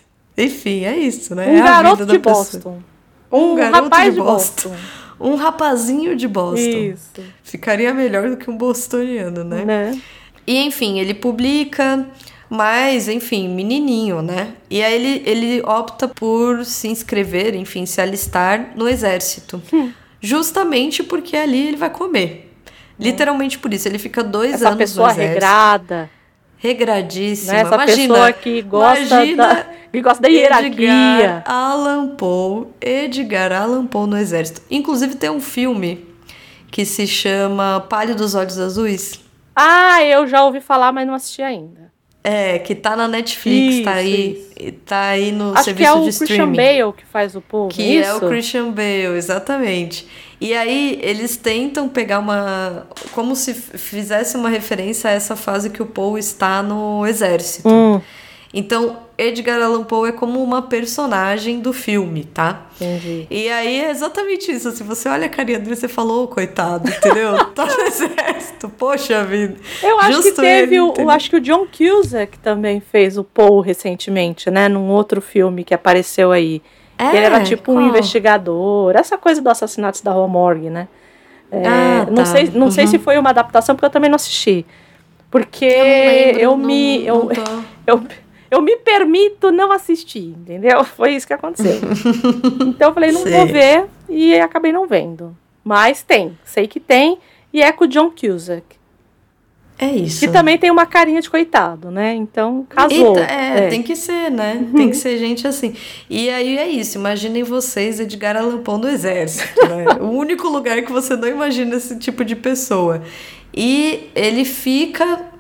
Enfim, 0.45 0.85
é 0.85 0.97
isso, 0.97 1.35
né? 1.35 1.47
Um 1.47 1.57
é 1.57 1.61
a 1.61 1.65
garoto 1.65 1.97
vida 1.99 2.13
de 2.13 2.19
pessoa. 2.19 2.45
Boston. 2.45 2.83
Um, 3.31 3.53
Um 3.53 3.55
garoto 3.55 3.85
rapaz 3.85 4.05
de 4.05 4.11
de 4.11 4.17
Boston. 4.17 4.71
Boston. 4.71 4.85
Um 5.21 5.35
rapazinho 5.37 6.17
de 6.17 6.27
Boston. 6.27 6.61
Isso. 6.61 7.23
Ficaria 7.43 7.95
melhor 7.95 8.31
do 8.31 8.37
que 8.37 8.51
um 8.51 8.57
bostoniano, 8.57 9.45
né? 9.45 9.65
Né? 9.65 10.01
E 10.47 10.59
enfim, 10.59 10.99
ele 10.99 11.15
publica, 11.15 12.07
mas 12.51 13.09
enfim, 13.09 13.49
menininho, 13.49 14.21
né? 14.21 14.55
E 14.69 14.83
aí 14.83 14.95
ele, 14.95 15.23
ele 15.25 15.63
opta 15.63 16.09
por 16.09 16.65
se 16.65 16.89
inscrever, 16.89 17.55
enfim, 17.55 17.87
se 17.87 18.01
alistar 18.01 18.73
no 18.75 18.89
exército. 18.89 19.63
Hum. 19.73 19.93
Justamente 20.21 21.03
porque 21.03 21.37
ali 21.37 21.69
ele 21.69 21.77
vai 21.77 21.91
comer. 21.91 22.52
Literalmente 22.99 23.59
por 23.59 23.73
isso. 23.73 23.89
Ele 23.89 23.99
fica 23.99 24.23
dois 24.23 24.55
Essa 24.55 24.69
anos 24.69 24.79
pessoa 24.79 25.09
no 25.09 25.13
exército. 25.15 25.35
regrada. 25.35 26.11
Regradíssima. 26.59 27.53
Né? 27.55 27.61
Essa 27.61 27.75
imagina, 27.75 28.15
pessoa 28.15 28.33
que 28.33 28.63
gosta, 28.63 29.01
imagina 29.01 29.47
da, 29.47 29.67
que 29.91 30.01
gosta 30.01 30.23
da 30.23 30.29
hierarquia. 30.29 30.71
Edgar 30.71 31.43
Allan 31.45 32.09
Poe, 32.17 32.69
Edgar 32.81 33.53
Allan 33.53 33.87
Poe 33.87 34.07
no 34.07 34.17
exército. 34.17 34.63
Inclusive 34.71 35.17
tem 35.17 35.29
um 35.31 35.41
filme 35.41 36.07
que 36.71 36.85
se 36.85 37.07
chama 37.07 37.85
Palio 37.89 38.15
dos 38.15 38.35
Olhos 38.37 38.59
Azuis. 38.59 39.21
Ah, 39.57 40.03
eu 40.05 40.27
já 40.27 40.45
ouvi 40.45 40.61
falar, 40.61 40.93
mas 40.93 41.07
não 41.07 41.15
assisti 41.15 41.43
ainda. 41.43 41.82
É, 42.25 42.61
que 42.61 42.75
tá 42.75 42.95
na 42.95 43.09
Netflix, 43.09 43.75
Isso, 43.75 43.85
tá 43.85 43.95
aí, 43.95 44.47
tá 44.87 45.03
aí 45.09 45.33
no 45.33 45.55
Acho 45.55 45.57
que 45.57 45.65
serviço 45.65 45.91
é 45.91 45.93
o 45.93 45.97
de 45.97 46.05
Christian 46.05 46.25
streaming. 46.27 46.57
Bale 46.57 46.93
que 46.93 47.05
faz 47.05 47.35
o 47.35 47.41
povo. 47.41 47.69
Que 47.69 47.97
é 47.99 48.01
isso? 48.01 48.17
o 48.17 48.29
Christian 48.29 48.71
Bale, 48.71 49.17
exatamente. 49.17 50.07
E 50.41 50.55
aí 50.55 51.01
eles 51.03 51.37
tentam 51.37 51.89
pegar 51.89 52.21
uma. 52.21 52.87
como 53.13 53.35
se 53.35 53.55
fizesse 53.55 54.37
uma 54.37 54.49
referência 54.49 55.11
a 55.11 55.13
essa 55.13 55.35
fase 55.35 55.71
que 55.71 55.83
o 55.83 55.87
Poe 55.87 56.21
está 56.21 56.63
no 56.63 57.05
exército. 57.07 57.69
Hum, 57.69 58.01
Então, 58.55 58.99
Edgar 59.17 59.63
Allan 59.63 59.83
Poe 59.85 60.11
é 60.11 60.13
como 60.13 60.43
uma 60.43 60.61
personagem 60.61 61.61
do 61.61 61.73
filme, 61.73 62.25
tá? 62.25 62.67
entendi. 62.79 63.27
E 63.31 63.49
aí 63.49 63.81
é 63.81 63.91
exatamente 63.91 64.53
isso. 64.53 64.71
Se 64.73 64.83
você 64.83 65.09
olha 65.09 65.25
a 65.27 65.29
carinha 65.31 65.59
dele, 65.59 65.75
você 65.75 65.89
falou, 65.89 66.25
"Ô, 66.25 66.29
coitado, 66.29 66.87
entendeu? 66.89 67.33
tá 67.55 67.65
no 67.65 67.81
exército, 67.83 68.69
poxa 68.69 69.25
vida. 69.25 69.57
Eu 69.83 69.99
acho 70.01 70.09
que 70.09 70.23
Justo 70.25 70.41
teve 70.43 70.75
ele, 70.75 70.81
o, 70.81 70.89
entendeu? 70.89 71.11
acho 71.11 71.31
que 71.31 71.37
o 71.37 71.41
John 71.41 71.67
Cusack 71.67 72.39
também 72.41 72.81
fez 72.81 73.17
o 73.17 73.25
Paul 73.25 73.61
recentemente, 73.61 74.51
né? 74.51 74.69
Num 74.69 74.91
outro 74.91 75.23
filme 75.23 75.65
que 75.65 75.73
apareceu 75.73 76.31
aí. 76.31 76.61
É, 76.99 77.09
ele 77.17 77.25
era 77.25 77.43
tipo 77.43 77.73
um 77.73 77.77
qual? 77.77 77.87
investigador, 77.89 78.95
essa 78.97 79.17
coisa 79.17 79.41
do 79.41 79.49
assassinato 79.49 80.05
da 80.05 80.13
Rua 80.13 80.29
Morgue, 80.29 80.69
né? 80.69 80.89
É, 81.51 81.67
Ah, 81.67 82.07
não 82.07 82.17
tá. 82.17 82.27
sei, 82.27 82.51
não 82.55 82.71
sei 82.71 82.85
Uhum. 82.85 82.91
se 82.91 82.99
foi 82.99 83.17
uma 83.19 83.31
adaptação, 83.31 83.75
porque 83.75 83.87
eu 83.87 83.91
também 83.91 84.11
não 84.11 84.17
assisti. 84.17 84.67
Porque 85.31 85.65
Eu, 85.65 85.85
lembro, 85.85 86.41
eu 86.41 86.51
não- 86.51 86.67
me. 86.67 87.07
eu, 87.07 87.27
tô- 87.35 87.63
eu, 87.87 88.03
eu 88.53 88.61
me 88.61 88.77
permito 88.77 89.51
não 89.51 89.73
assistir, 89.73 90.35
entendeu? 90.39 90.85
Foi 90.85 91.15
isso 91.15 91.27
que 91.27 91.33
aconteceu. 91.33 91.81
então 92.69 92.91
eu 92.91 92.95
falei, 92.95 93.11
não 93.11 93.23
vou 93.23 93.31
Sei. 93.31 93.47
ver, 93.47 93.87
e 94.11 94.39
acabei 94.39 94.71
não 94.71 94.87
vendo. 94.87 95.35
Mas 95.65 96.03
tem, 96.03 96.39
sei 96.45 96.67
que 96.67 96.79
tem, 96.79 97.19
e 97.51 97.63
é 97.63 97.73
com 97.73 97.85
o 97.85 97.89
John 97.89 98.11
Cusack. 98.11 98.83
É 99.79 99.87
isso. 99.87 100.21
Que 100.21 100.29
também 100.29 100.59
tem 100.59 100.71
uma 100.71 100.85
carinha 100.85 101.21
de 101.21 101.31
coitado, 101.31 101.91
né? 101.91 102.15
Então, 102.15 102.67
casou. 102.69 103.17
Eita, 103.17 103.33
é, 103.33 103.69
tem 103.69 103.83
que 103.83 103.97
ser, 103.97 104.31
né? 104.31 104.69
Tem 104.77 104.91
que 104.91 104.97
ser 104.97 105.17
gente 105.19 105.49
assim. 105.49 105.75
E 106.11 106.29
aí 106.29 106.59
é 106.59 106.69
isso, 106.69 106.99
imaginem 106.99 107.43
vocês, 107.43 107.99
Edgar 107.99 108.37
Allan 108.37 108.59
Poe 108.59 108.79
no 108.79 108.89
exército, 108.89 109.67
né? 109.67 109.87
o 109.99 110.11
único 110.11 110.47
lugar 110.47 110.83
que 110.83 110.93
você 110.93 111.17
não 111.17 111.27
imagina 111.27 111.77
esse 111.77 111.99
tipo 111.99 112.23
de 112.23 112.37
pessoa. 112.37 113.03
E 113.55 114.11
ele 114.15 114.45
fica, 114.45 115.32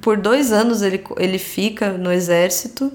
por 0.00 0.16
dois 0.16 0.52
anos 0.52 0.82
ele, 0.82 1.02
ele 1.16 1.38
fica 1.38 1.92
no 1.92 2.12
exército, 2.12 2.92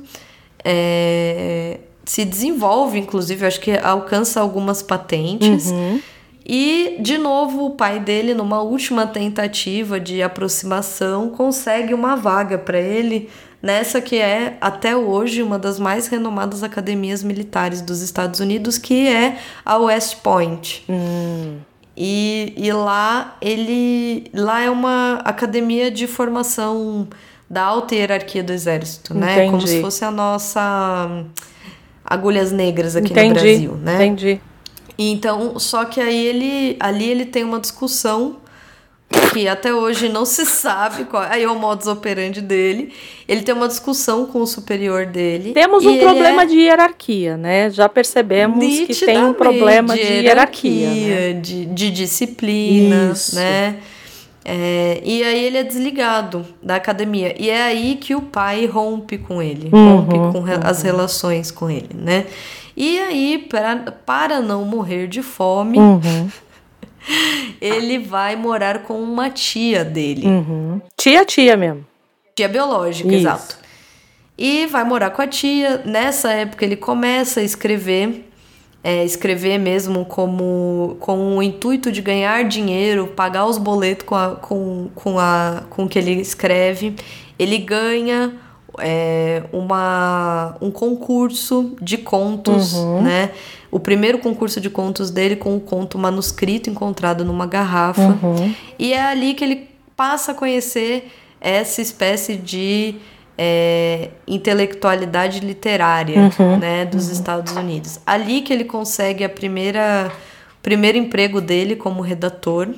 é, 0.63 1.80
se 2.06 2.26
desenvolve, 2.26 3.00
inclusive, 3.00 3.46
acho 3.46 3.60
que 3.60 3.72
alcança 3.78 4.39
algumas 4.39 4.82
patentes. 4.82 5.68
Uhum. 5.68 6.00
E, 6.46 6.98
de 7.00 7.18
novo, 7.18 7.66
o 7.66 7.70
pai 7.72 8.00
dele, 8.00 8.34
numa 8.34 8.62
última 8.62 9.08
tentativa 9.08 10.00
de 10.00 10.22
aproximação, 10.22 11.30
consegue 11.30 11.94
uma 11.94 12.16
vaga 12.16 12.58
para 12.58 12.80
ele 12.80 13.30
nessa 13.62 14.02
que 14.02 14.18
é, 14.18 14.58
até 14.60 14.94
hoje, 14.96 15.42
uma 15.42 15.58
das 15.58 15.80
mais 15.80 16.08
renomadas 16.08 16.62
academias 16.62 17.24
militares 17.24 17.82
dos 17.82 18.02
Estados 18.02 18.42
Unidos, 18.42 18.78
que 18.78 19.08
é 19.08 19.38
a 19.63 19.78
West 19.78 20.18
Point. 20.18 20.84
Hum, 20.89 21.60
E, 21.95 22.53
e 22.58 22.71
lá 22.71 23.38
ele 23.39 24.29
lá 24.34 24.62
é 24.62 24.69
uma 24.69 25.21
academia 25.23 25.91
de 25.91 26.08
formação 26.08 27.08
da 27.49 27.63
alta 27.63 27.93
hierarquia 27.93 28.43
do 28.43 28.51
exército, 28.51 29.13
né? 29.13 29.45
Como 29.45 29.58
Entendi. 29.58 29.71
se 29.73 29.82
fosse 29.82 30.03
a 30.03 30.10
nossa 30.10 31.23
agulhas 32.03 32.51
negras 32.51 32.95
aqui 32.95 33.13
no 33.13 33.19
entendi, 33.19 33.34
Brasil, 33.34 33.75
né? 33.75 33.95
entendi. 33.95 34.41
Então, 34.97 35.58
só 35.60 35.86
que 35.86 35.99
aí 35.99 36.25
ele 36.25 36.77
ali 36.79 37.10
ele 37.10 37.25
tem 37.25 37.43
uma 37.43 37.60
discussão 37.60 38.38
que 39.34 39.47
até 39.47 39.73
hoje 39.73 40.10
não 40.10 40.26
se 40.26 40.45
sabe 40.45 41.06
qual 41.06 41.23
aí 41.23 41.43
é 41.43 41.49
o 41.49 41.56
modus 41.58 41.88
operandi 41.88 42.41
dele. 42.41 42.93
Ele 43.28 43.41
tem 43.41 43.54
uma 43.56 43.67
discussão 43.67 44.26
com 44.26 44.41
o 44.41 44.47
superior 44.47 45.06
dele. 45.06 45.54
Temos 45.54 45.86
um 45.86 45.97
problema 45.97 46.43
é 46.43 46.45
de 46.45 46.60
hierarquia, 46.60 47.38
né? 47.38 47.69
Já 47.69 47.88
percebemos 47.89 48.63
que 48.82 48.93
tem 49.06 49.23
um 49.23 49.34
problema 49.34 49.93
de 49.95 50.02
hierarquia. 50.02 50.89
né? 50.89 51.34
de, 51.34 51.65
de 51.65 51.89
disciplina, 51.91 53.12
Isso. 53.13 53.36
né? 53.36 53.78
É, 54.45 54.99
e 55.06 55.23
aí 55.23 55.45
ele 55.45 55.58
é 55.58 55.63
desligado 55.63 56.45
da 56.62 56.76
academia. 56.76 57.34
E 57.41 57.49
é 57.49 57.63
aí 57.63 57.95
que 57.95 58.13
o 58.13 58.21
pai 58.21 58.65
rompe 58.65 59.17
com 59.17 59.41
ele, 59.41 59.69
Uhum, 59.71 59.99
rompe 60.02 60.34
com 60.34 60.41
re- 60.41 60.60
as 60.62 60.82
relações 60.82 61.49
com 61.49 61.69
ele, 61.69 61.89
né? 61.93 62.26
E 62.76 62.99
aí, 62.99 63.45
pra, 63.49 63.78
para 64.06 64.41
não 64.41 64.65
morrer 64.65 65.08
de 65.08 65.21
fome, 65.21 65.78
Uhum, 65.78 66.28
ele 67.62 68.00
vai 68.00 68.36
morar 68.36 68.84
com 68.84 69.02
uma 69.02 69.30
tia 69.30 69.84
dele. 69.84 70.26
uhum. 70.26 70.82
Tia, 70.98 71.26
tia 71.26 71.58
mesmo. 71.58 71.86
Tia 72.36 72.48
biológica, 72.48 73.10
Isso. 73.10 73.18
exato. 73.18 73.58
E 74.38 74.66
vai 74.68 74.84
morar 74.84 75.12
com 75.12 75.22
a 75.22 75.28
tia. 75.28 75.82
Nessa 75.86 76.32
época 76.32 76.66
ele 76.66 76.76
começa 76.76 77.39
a 77.39 77.44
escrever, 77.44 78.28
é, 78.84 79.06
escrever 79.06 79.60
mesmo 79.60 80.06
como 80.06 80.98
com 81.00 81.38
o 81.38 81.44
intuito 81.44 81.92
de 81.92 82.02
ganhar 82.02 82.44
dinheiro, 82.46 83.08
pagar 83.08 83.46
os 83.46 83.58
boletos 83.58 84.06
com, 84.06 84.16
a, 84.16 84.36
com, 84.36 84.89
com, 84.96 85.20
a, 85.20 85.63
com 85.70 85.84
o 85.84 85.89
que 85.89 86.00
ele 86.00 86.13
escreve. 86.13 86.96
Ele 87.38 87.58
ganha 87.60 88.34
é, 88.80 89.44
uma, 89.52 90.56
um 90.62 90.72
concurso 90.72 91.76
de 91.82 91.98
contos, 91.98 92.74
né? 93.02 93.32
O 93.72 93.80
primeiro 93.80 94.20
concurso 94.20 94.62
de 94.62 94.70
contos 94.70 95.10
dele 95.10 95.36
com 95.36 95.56
o 95.56 95.60
conto 95.60 95.98
manuscrito 95.98 96.70
encontrado 96.70 97.26
numa 97.26 97.48
garrafa. 97.48 98.18
Uhum. 98.22 98.54
E 98.78 98.94
é 98.94 99.02
ali 99.02 99.34
que 99.34 99.44
ele 99.44 99.70
passa 99.96 100.32
a 100.32 100.36
conhecer 100.36 101.12
essa 101.42 101.82
espécie 101.82 102.36
de 102.36 102.96
é, 103.38 104.10
intelectualidade 104.28 105.40
literária 105.40 106.32
Uhum. 106.40 106.58
né, 106.58 106.86
dos 106.86 107.10
Estados 107.10 107.56
Unidos. 107.56 108.00
Ali 108.06 108.42
que 108.42 108.54
ele 108.54 108.64
consegue 108.64 109.24
a 109.24 109.30
primeira, 109.30 110.12
o 110.60 110.62
primeiro 110.62 110.98
emprego 110.98 111.42
dele 111.42 111.76
como 111.76 112.02
redator 112.02 112.70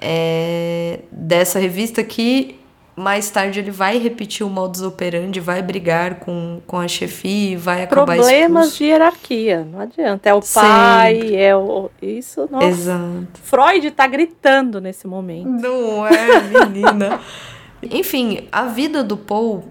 é, 0.00 1.00
dessa 1.10 1.58
revista 1.58 2.02
que 2.02 2.56
mais 2.96 3.28
tarde 3.30 3.58
ele 3.58 3.70
vai 3.70 3.98
repetir 3.98 4.46
o 4.46 4.50
modus 4.50 4.82
operandi, 4.82 5.40
vai 5.40 5.60
brigar 5.62 6.16
com, 6.20 6.60
com 6.66 6.78
a 6.78 6.86
chefia 6.86 7.58
vai 7.58 7.82
acabar 7.82 8.16
Problemas 8.16 8.66
expulso. 8.66 8.78
de 8.78 8.84
hierarquia, 8.84 9.64
não 9.64 9.80
adianta. 9.80 10.28
É 10.28 10.34
o 10.34 10.40
Sempre. 10.40 10.68
pai, 10.68 11.34
é 11.36 11.56
o. 11.56 11.90
Isso, 12.00 12.48
nossa. 12.50 12.66
Exato. 12.66 13.26
Freud 13.42 13.90
tá 13.90 14.06
gritando 14.06 14.80
nesse 14.80 15.06
momento. 15.06 15.48
Não 15.48 16.06
é, 16.06 16.40
menina. 16.42 17.20
Enfim, 17.90 18.46
a 18.50 18.64
vida 18.64 19.02
do 19.02 19.16
Paul, 19.16 19.64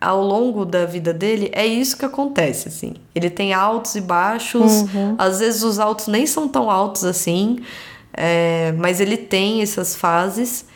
ao 0.00 0.22
longo 0.22 0.64
da 0.64 0.84
vida 0.84 1.12
dele, 1.12 1.50
é 1.54 1.66
isso 1.66 1.96
que 1.96 2.04
acontece, 2.04 2.68
assim. 2.68 2.94
Ele 3.14 3.30
tem 3.30 3.52
altos 3.54 3.94
e 3.94 4.00
baixos. 4.00 4.84
Às 5.16 5.40
vezes 5.40 5.62
os 5.62 5.78
altos 5.78 6.06
nem 6.06 6.26
são 6.26 6.46
tão 6.46 6.70
altos 6.70 7.04
assim. 7.04 7.58
é, 8.12 8.72
mas 8.76 9.00
ele 9.00 9.16
tem 9.16 9.62
essas 9.62 9.96
fases. 9.96 10.66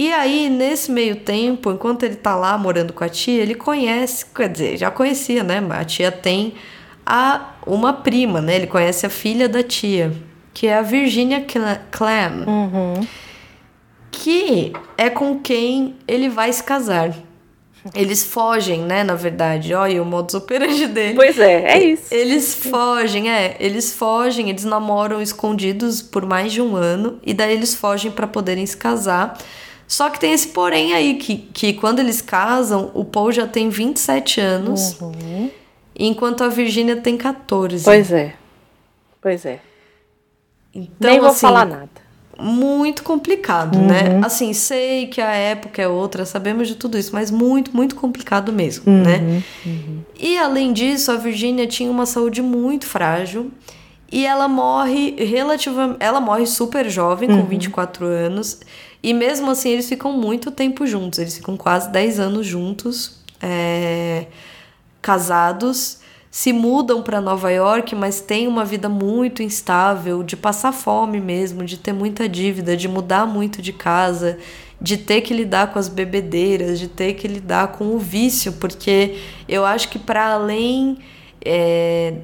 E 0.00 0.12
aí, 0.12 0.48
nesse 0.48 0.92
meio 0.92 1.16
tempo, 1.16 1.72
enquanto 1.72 2.04
ele 2.04 2.14
tá 2.14 2.36
lá 2.36 2.56
morando 2.56 2.92
com 2.92 3.02
a 3.02 3.08
tia, 3.08 3.42
ele 3.42 3.56
conhece, 3.56 4.24
quer 4.26 4.48
dizer, 4.48 4.76
já 4.76 4.92
conhecia, 4.92 5.42
né? 5.42 5.60
A 5.70 5.84
tia 5.84 6.12
tem 6.12 6.54
a, 7.04 7.54
uma 7.66 7.92
prima, 7.92 8.40
né? 8.40 8.54
Ele 8.54 8.68
conhece 8.68 9.04
a 9.04 9.10
filha 9.10 9.48
da 9.48 9.60
tia, 9.60 10.12
que 10.54 10.68
é 10.68 10.74
a 10.78 10.82
Virginia 10.82 11.40
Cla- 11.40 11.80
Clam 11.90 12.44
Uhum. 12.46 13.06
que 14.12 14.72
é 14.96 15.10
com 15.10 15.40
quem 15.40 15.96
ele 16.06 16.28
vai 16.28 16.52
se 16.52 16.62
casar. 16.62 17.12
Eles 17.94 18.22
fogem, 18.24 18.80
né, 18.82 19.02
na 19.02 19.14
verdade. 19.14 19.72
Olha 19.72 20.02
o 20.02 20.04
modus 20.04 20.34
operandi 20.34 20.86
dele. 20.88 21.14
Pois 21.14 21.38
é, 21.38 21.72
é 21.72 21.82
isso. 21.82 22.12
Eles 22.12 22.54
fogem, 22.54 23.30
é. 23.30 23.56
Eles 23.58 23.94
fogem, 23.94 24.50
eles 24.50 24.64
namoram 24.64 25.22
escondidos 25.22 26.02
por 26.02 26.26
mais 26.26 26.52
de 26.52 26.60
um 26.60 26.76
ano. 26.76 27.18
E 27.24 27.32
daí 27.32 27.52
eles 27.52 27.74
fogem 27.74 28.10
para 28.10 28.26
poderem 28.26 28.66
se 28.66 28.76
casar. 28.76 29.36
Só 29.88 30.10
que 30.10 30.20
tem 30.20 30.32
esse 30.32 30.48
porém 30.48 30.92
aí, 30.92 31.14
que, 31.14 31.36
que 31.36 31.72
quando 31.72 31.98
eles 31.98 32.20
casam, 32.20 32.90
o 32.94 33.04
Paul 33.04 33.32
já 33.32 33.46
tem 33.46 33.70
27 33.70 34.40
anos. 34.40 35.00
Uhum. 35.00 35.50
Enquanto 35.98 36.44
a 36.44 36.48
Virgínia 36.48 36.96
tem 36.96 37.16
14. 37.16 37.82
Pois 37.82 38.12
é. 38.12 38.34
Pois 39.20 39.44
é. 39.46 39.60
Então, 40.74 41.10
Nem 41.10 41.18
vou 41.18 41.30
assim, 41.30 41.40
falar 41.40 41.64
nada 41.64 42.08
muito 42.40 43.02
complicado, 43.02 43.78
né? 43.78 44.02
uhum. 44.02 44.18
né? 44.20 44.20
Assim, 44.26 44.52
sei 44.52 45.08
que 45.08 45.20
a 45.20 45.32
época 45.32 45.82
é 45.82 45.88
outra, 45.88 46.24
sabemos 46.24 46.68
de 46.68 46.76
tudo 46.76 46.96
isso, 46.96 47.10
mas 47.12 47.30
muito, 47.30 47.76
muito 47.76 47.96
complicado 47.96 48.52
mesmo, 48.52 48.84
uhum. 48.86 49.02
né? 49.02 49.42
Uhum. 49.66 50.00
E 50.18 50.38
além 50.38 50.72
disso, 50.72 51.10
a 51.10 51.16
Virginia 51.16 51.66
tinha 51.66 51.90
uma 51.90 52.06
saúde 52.06 52.40
muito 52.40 52.86
frágil 52.86 53.50
e 54.10 54.26
ela 54.26 54.48
morre 54.48 55.14
relativamente, 55.22 55.98
ela 56.00 56.20
morre 56.20 56.46
super 56.46 56.88
jovem, 56.88 57.28
com 57.28 57.44
24 57.44 58.06
uhum. 58.06 58.12
anos, 58.12 58.60
e 59.02 59.12
mesmo 59.12 59.50
assim 59.50 59.70
eles 59.70 59.88
ficam 59.88 60.12
muito 60.12 60.50
tempo 60.50 60.86
juntos, 60.86 61.18
eles 61.18 61.36
ficam 61.36 61.56
quase 61.56 61.90
10 61.90 62.18
anos 62.18 62.46
juntos, 62.46 63.18
é, 63.40 64.26
casados. 65.02 65.98
Se 66.30 66.52
mudam 66.52 67.02
para 67.02 67.20
Nova 67.20 67.50
York, 67.50 67.94
mas 67.94 68.20
têm 68.20 68.46
uma 68.46 68.64
vida 68.64 68.88
muito 68.88 69.42
instável, 69.42 70.22
de 70.22 70.36
passar 70.36 70.72
fome 70.72 71.20
mesmo, 71.20 71.64
de 71.64 71.78
ter 71.78 71.92
muita 71.92 72.28
dívida, 72.28 72.76
de 72.76 72.86
mudar 72.86 73.26
muito 73.26 73.62
de 73.62 73.72
casa, 73.72 74.38
de 74.80 74.96
ter 74.98 75.22
que 75.22 75.32
lidar 75.34 75.72
com 75.72 75.78
as 75.78 75.88
bebedeiras, 75.88 76.78
de 76.78 76.86
ter 76.86 77.14
que 77.14 77.26
lidar 77.26 77.68
com 77.68 77.94
o 77.94 77.98
vício, 77.98 78.52
porque 78.54 79.18
eu 79.48 79.64
acho 79.64 79.88
que 79.88 79.98
para 79.98 80.32
além 80.32 80.98
é, 81.44 82.14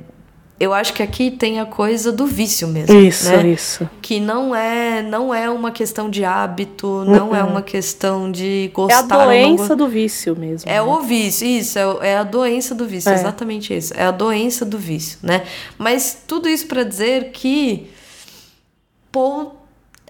eu 0.64 0.72
acho 0.72 0.94
que 0.94 1.02
aqui 1.02 1.30
tem 1.30 1.60
a 1.60 1.66
coisa 1.66 2.10
do 2.10 2.26
vício 2.26 2.66
mesmo. 2.66 2.98
Isso, 2.98 3.28
né? 3.28 3.48
isso. 3.48 3.88
Que 4.00 4.18
não 4.18 4.54
é, 4.54 5.02
não 5.02 5.34
é 5.34 5.50
uma 5.50 5.70
questão 5.70 6.08
de 6.08 6.24
hábito, 6.24 7.04
não 7.04 7.36
é 7.36 7.44
uma 7.44 7.60
questão 7.60 8.32
de 8.32 8.70
gostar. 8.72 8.94
É 8.94 8.98
a 8.98 9.24
doença 9.26 9.68
não... 9.70 9.76
do 9.76 9.88
vício 9.88 10.34
mesmo. 10.34 10.70
É 10.70 10.74
né? 10.74 10.82
o 10.82 11.00
vício, 11.00 11.46
isso, 11.46 11.78
é, 11.78 12.12
é 12.12 12.16
a 12.16 12.22
doença 12.22 12.74
do 12.74 12.86
vício, 12.86 13.10
é. 13.10 13.14
exatamente 13.14 13.76
isso. 13.76 13.92
É 13.94 14.04
a 14.04 14.10
doença 14.10 14.64
do 14.64 14.78
vício, 14.78 15.18
né? 15.22 15.42
Mas 15.76 16.22
tudo 16.26 16.48
isso 16.48 16.66
para 16.66 16.82
dizer 16.82 17.30
que 17.32 17.90
Paul 19.12 19.56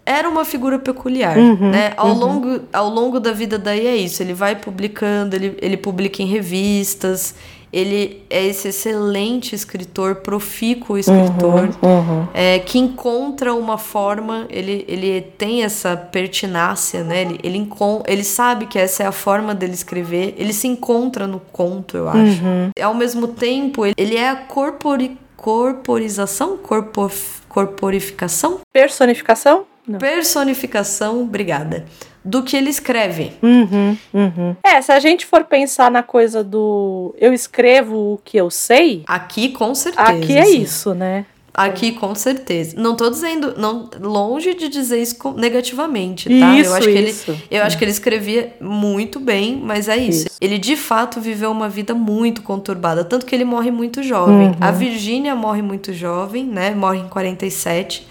era 0.06 0.28
uma 0.28 0.44
figura 0.44 0.78
peculiar, 0.78 1.36
uhum, 1.36 1.70
né? 1.70 1.94
Ao, 1.96 2.08
uhum. 2.08 2.14
longo, 2.14 2.60
ao 2.72 2.88
longo 2.88 3.18
da 3.18 3.32
vida 3.32 3.58
daí 3.58 3.86
é 3.86 3.96
isso. 3.96 4.22
Ele 4.22 4.34
vai 4.34 4.54
publicando, 4.54 5.34
ele, 5.34 5.56
ele 5.60 5.76
publica 5.76 6.22
em 6.22 6.26
revistas, 6.26 7.34
ele 7.74 8.22
é 8.30 8.46
esse 8.46 8.68
excelente 8.68 9.52
escritor, 9.52 10.16
profícuo 10.16 10.96
escritor, 10.96 11.70
uhum, 11.82 11.98
uhum. 11.98 12.28
É, 12.32 12.60
que 12.60 12.78
encontra 12.78 13.52
uma 13.52 13.76
forma, 13.76 14.46
ele, 14.48 14.84
ele 14.86 15.20
tem 15.36 15.64
essa 15.64 15.96
pertinácia, 15.96 17.02
né? 17.02 17.22
Ele, 17.22 17.40
ele, 17.42 17.68
ele 18.06 18.22
sabe 18.22 18.66
que 18.66 18.78
essa 18.78 19.02
é 19.02 19.06
a 19.06 19.12
forma 19.12 19.52
dele 19.52 19.74
escrever, 19.74 20.36
ele 20.38 20.52
se 20.52 20.68
encontra 20.68 21.26
no 21.26 21.40
conto, 21.40 21.96
eu 21.96 22.08
acho. 22.08 22.44
Uhum. 22.44 22.70
Ao 22.80 22.94
mesmo 22.94 23.26
tempo, 23.26 23.84
ele, 23.84 23.94
ele 23.98 24.16
é 24.16 24.28
a 24.28 24.36
corpori, 24.36 25.18
corporização, 25.36 26.56
corpor, 26.56 27.10
corporificação? 27.48 28.60
Personificação? 28.72 29.64
Não. 29.86 29.98
Personificação, 29.98 31.22
obrigada 31.22 31.84
do 32.24 32.42
que 32.42 32.56
ele 32.56 32.70
escreve. 32.70 33.32
Uhum, 33.42 33.96
uhum. 34.12 34.56
É, 34.64 34.80
se 34.80 34.90
a 34.90 34.98
gente 34.98 35.26
for 35.26 35.44
pensar 35.44 35.90
na 35.90 36.02
coisa 36.02 36.42
do 36.42 37.14
eu 37.18 37.32
escrevo 37.32 38.14
o 38.14 38.20
que 38.24 38.36
eu 38.36 38.50
sei. 38.50 39.02
Aqui 39.06 39.50
com 39.50 39.74
certeza. 39.74 40.08
Aqui 40.08 40.36
é 40.36 40.44
sim. 40.44 40.62
isso, 40.62 40.94
né? 40.94 41.26
Aqui 41.52 41.92
com 41.92 42.12
certeza. 42.16 42.74
Não 42.76 42.96
tô 42.96 43.08
dizendo, 43.08 43.54
não 43.56 43.88
longe 44.00 44.54
de 44.54 44.68
dizer 44.68 45.00
isso 45.00 45.16
negativamente, 45.36 46.28
tá? 46.28 46.56
Isso, 46.56 46.70
eu 46.70 46.74
acho 46.74 46.88
que 46.88 46.98
isso. 46.98 47.30
ele, 47.30 47.42
eu 47.48 47.62
acho 47.62 47.78
que 47.78 47.84
ele 47.84 47.92
escrevia 47.92 48.56
muito 48.60 49.20
bem, 49.20 49.62
mas 49.62 49.88
é 49.88 49.96
isso. 49.96 50.26
isso. 50.26 50.36
Ele 50.40 50.58
de 50.58 50.74
fato 50.74 51.20
viveu 51.20 51.52
uma 51.52 51.68
vida 51.68 51.94
muito 51.94 52.42
conturbada, 52.42 53.04
tanto 53.04 53.24
que 53.24 53.32
ele 53.32 53.44
morre 53.44 53.70
muito 53.70 54.02
jovem. 54.02 54.48
Uhum. 54.48 54.56
A 54.60 54.72
Virgínia 54.72 55.36
morre 55.36 55.62
muito 55.62 55.92
jovem, 55.92 56.44
né? 56.44 56.74
Morre 56.74 56.98
em 56.98 57.08
47. 57.08 58.04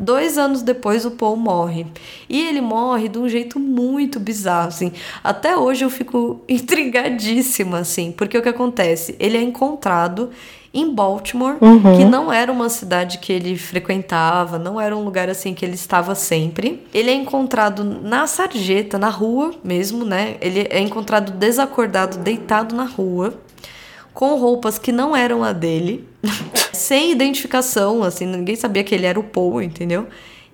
Dois 0.00 0.38
anos 0.38 0.62
depois, 0.62 1.04
o 1.04 1.10
Paul 1.10 1.36
morre. 1.36 1.86
E 2.26 2.40
ele 2.40 2.62
morre 2.62 3.06
de 3.06 3.18
um 3.18 3.28
jeito 3.28 3.60
muito 3.60 4.18
bizarro, 4.18 4.68
assim. 4.68 4.92
Até 5.22 5.56
hoje 5.56 5.84
eu 5.84 5.90
fico 5.90 6.40
intrigadíssima, 6.48 7.78
assim, 7.80 8.10
porque 8.10 8.38
o 8.38 8.42
que 8.42 8.48
acontece? 8.48 9.14
Ele 9.20 9.36
é 9.36 9.42
encontrado 9.42 10.30
em 10.72 10.94
Baltimore, 10.94 11.56
uhum. 11.60 11.96
que 11.96 12.04
não 12.04 12.32
era 12.32 12.50
uma 12.50 12.68
cidade 12.68 13.18
que 13.18 13.32
ele 13.32 13.56
frequentava, 13.56 14.58
não 14.58 14.80
era 14.80 14.96
um 14.96 15.04
lugar 15.04 15.28
assim 15.28 15.52
que 15.52 15.64
ele 15.64 15.74
estava 15.74 16.14
sempre. 16.14 16.86
Ele 16.94 17.10
é 17.10 17.14
encontrado 17.14 17.82
na 17.82 18.26
sarjeta, 18.26 18.96
na 18.96 19.08
rua 19.08 19.52
mesmo, 19.64 20.04
né? 20.04 20.36
Ele 20.40 20.66
é 20.70 20.78
encontrado 20.78 21.32
desacordado, 21.32 22.18
deitado 22.18 22.74
na 22.74 22.84
rua 22.84 23.34
com 24.20 24.36
roupas 24.36 24.78
que 24.78 24.92
não 24.92 25.16
eram 25.16 25.42
a 25.42 25.50
dele, 25.50 26.06
sem 26.74 27.10
identificação, 27.10 28.02
assim, 28.02 28.26
ninguém 28.26 28.54
sabia 28.54 28.84
que 28.84 28.94
ele 28.94 29.06
era 29.06 29.18
o 29.18 29.22
Paul, 29.22 29.62
entendeu? 29.62 30.08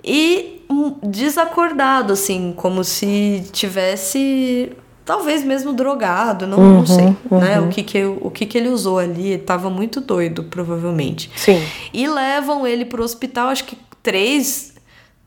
E 0.04 0.62
desacordado, 1.02 2.12
assim, 2.12 2.54
como 2.56 2.84
se 2.84 3.42
tivesse 3.50 4.70
talvez 5.04 5.42
mesmo 5.42 5.72
drogado, 5.72 6.46
não, 6.46 6.58
uhum, 6.58 6.74
não 6.74 6.86
sei, 6.86 7.16
uhum. 7.28 7.40
né? 7.40 7.60
O 7.60 7.66
que 7.66 7.82
que, 7.82 8.04
o 8.04 8.30
que 8.30 8.46
que 8.46 8.56
ele 8.56 8.68
usou 8.68 9.00
ali, 9.00 9.30
ele 9.30 9.42
tava 9.42 9.68
muito 9.68 10.00
doido, 10.00 10.44
provavelmente. 10.44 11.28
Sim. 11.34 11.60
E 11.92 12.06
levam 12.06 12.64
ele 12.64 12.84
pro 12.84 13.02
hospital, 13.02 13.48
acho 13.48 13.64
que 13.64 13.76
três 14.00 14.75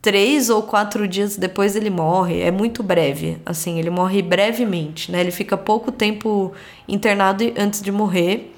três 0.02 0.48
ou 0.48 0.62
quatro 0.62 1.06
dias 1.06 1.36
depois 1.36 1.76
ele 1.76 1.90
morre. 1.90 2.40
É 2.40 2.50
muito 2.50 2.82
breve, 2.82 3.38
assim, 3.44 3.78
ele 3.78 3.90
morre 3.90 4.22
brevemente, 4.22 5.12
né? 5.12 5.20
Ele 5.20 5.30
fica 5.30 5.56
pouco 5.56 5.92
tempo 5.92 6.52
internado 6.88 7.44
antes 7.58 7.82
de 7.82 7.92
morrer. 7.92 8.54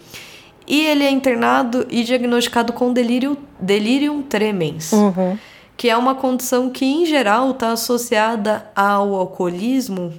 E 0.67 0.87
ele 0.87 1.05
é 1.05 1.11
internado 1.11 1.87
e 1.91 2.05
diagnosticado 2.05 2.73
com 2.73 2.93
delírio, 2.93 3.37
delirium 3.59 4.23
tremens, 4.23 4.93
uhum. 4.93 5.37
que 5.77 5.91
é 5.91 5.97
uma 5.97 6.15
condição 6.15 6.71
que, 6.71 6.85
em 6.85 7.05
geral, 7.05 7.51
está 7.51 7.73
associada 7.73 8.71
ao 8.75 9.13
alcoolismo, 9.15 10.15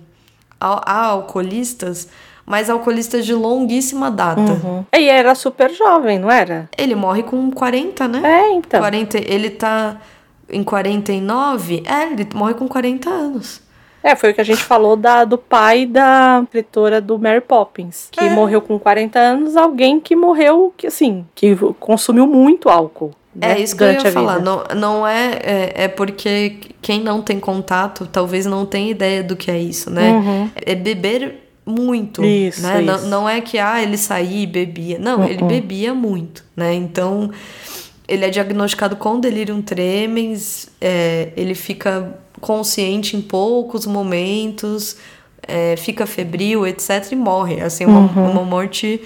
a, 0.60 0.92
a, 0.92 1.06
alcoolistas, 1.06 2.10
mas 2.46 2.70
alcoolistas 2.70 3.26
de 3.26 3.34
longuíssima 3.34 4.12
data. 4.12 4.42
Uhum. 4.42 4.86
E 4.94 5.08
era 5.08 5.34
super 5.34 5.72
jovem, 5.74 6.20
não 6.20 6.30
era? 6.30 6.70
Ele 6.78 6.94
morre 6.94 7.24
com 7.24 7.50
40, 7.50 8.06
né? 8.10 8.22
É, 8.24 8.52
então. 8.52 8.82
40, 8.82 9.18
ele 9.20 9.50
tá 9.50 9.98
em 10.50 10.64
49, 10.64 11.84
é, 11.86 12.12
ele 12.12 12.28
morre 12.34 12.54
com 12.54 12.68
40 12.68 13.10
anos. 13.10 13.62
É, 14.04 14.18
foi 14.18 14.32
o 14.32 14.34
que 14.34 14.42
a 14.42 14.44
gente 14.44 14.62
falou 14.62 14.98
da, 14.98 15.24
do 15.24 15.38
pai 15.38 15.86
da 15.86 16.42
escritora 16.44 17.00
do 17.00 17.18
Mary 17.18 17.40
Poppins, 17.40 18.10
que 18.12 18.20
é. 18.20 18.30
morreu 18.30 18.62
com 18.62 18.78
40 18.78 19.18
anos, 19.18 19.56
alguém 19.56 20.00
que 20.00 20.14
morreu, 20.14 20.74
que 20.76 20.88
assim, 20.88 21.26
que 21.34 21.56
consumiu 21.80 22.28
muito 22.28 22.68
álcool. 22.68 23.12
Né, 23.34 23.54
é 23.54 23.62
isso 23.62 23.76
que 23.76 23.84
eu 23.84 23.92
ia 23.94 24.12
falar. 24.12 24.40
Não, 24.40 24.64
não 24.76 25.08
é, 25.08 25.40
é, 25.42 25.74
é. 25.86 25.88
porque 25.88 26.58
quem 26.82 27.02
não 27.02 27.22
tem 27.22 27.40
contato 27.40 28.06
talvez 28.06 28.46
não 28.46 28.66
tenha 28.66 28.92
ideia 28.92 29.24
do 29.24 29.36
que 29.36 29.50
é 29.50 29.58
isso, 29.58 29.90
né? 29.90 30.12
Uhum. 30.12 30.50
É 30.56 30.76
beber 30.76 31.50
muito. 31.66 32.24
Isso, 32.24 32.62
né? 32.62 32.84
Isso. 32.84 32.86
Não, 32.86 33.22
não 33.22 33.30
é 33.30 33.42
que 33.42 33.58
ah, 33.58 33.82
ele 33.82 33.98
saía 33.98 34.44
e 34.44 34.46
bebia. 34.46 35.00
Não, 35.00 35.20
uhum. 35.20 35.26
ele 35.26 35.44
bebia 35.46 35.94
muito, 35.94 36.44
né? 36.56 36.74
Então 36.76 37.32
ele 38.14 38.26
é 38.26 38.30
diagnosticado 38.30 38.96
com 38.96 39.20
delirium 39.20 39.62
tremens, 39.62 40.70
é, 40.80 41.30
ele 41.36 41.56
fica 41.56 42.20
consciente 42.40 43.16
em 43.16 43.22
poucos 43.22 43.86
momentos, 43.86 44.98
é, 45.48 45.76
fica 45.76 46.06
febril, 46.06 46.66
etc, 46.68 47.12
e 47.12 47.16
morre, 47.16 47.62
assim, 47.62 47.86
uma, 47.86 48.00
uhum. 48.00 48.32
uma 48.32 48.44
morte 48.44 49.02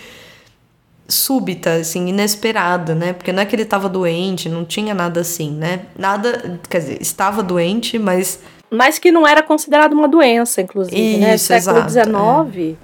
súbita, 1.08 1.74
assim, 1.76 2.08
inesperada, 2.08 2.93
né? 2.93 3.14
Porque 3.14 3.32
não 3.32 3.41
é 3.41 3.45
que 3.45 3.55
ele 3.55 3.64
estava 3.64 3.88
doente, 3.88 4.49
não 4.49 4.66
tinha 4.66 4.93
nada 4.93 5.22
assim, 5.22 5.51
né? 5.51 5.82
Nada, 5.97 6.60
quer 6.70 6.80
dizer, 6.80 7.01
estava 7.01 7.41
doente, 7.41 7.97
mas 7.97 8.39
mas 8.70 8.99
que 8.99 9.12
não 9.12 9.26
era 9.26 9.41
considerado 9.41 9.93
uma 9.93 10.10
doença, 10.10 10.62
inclusive, 10.62 10.99
Isso, 10.99 11.20
né? 11.22 11.38
Século 11.38 11.89
XIX. 11.89 12.78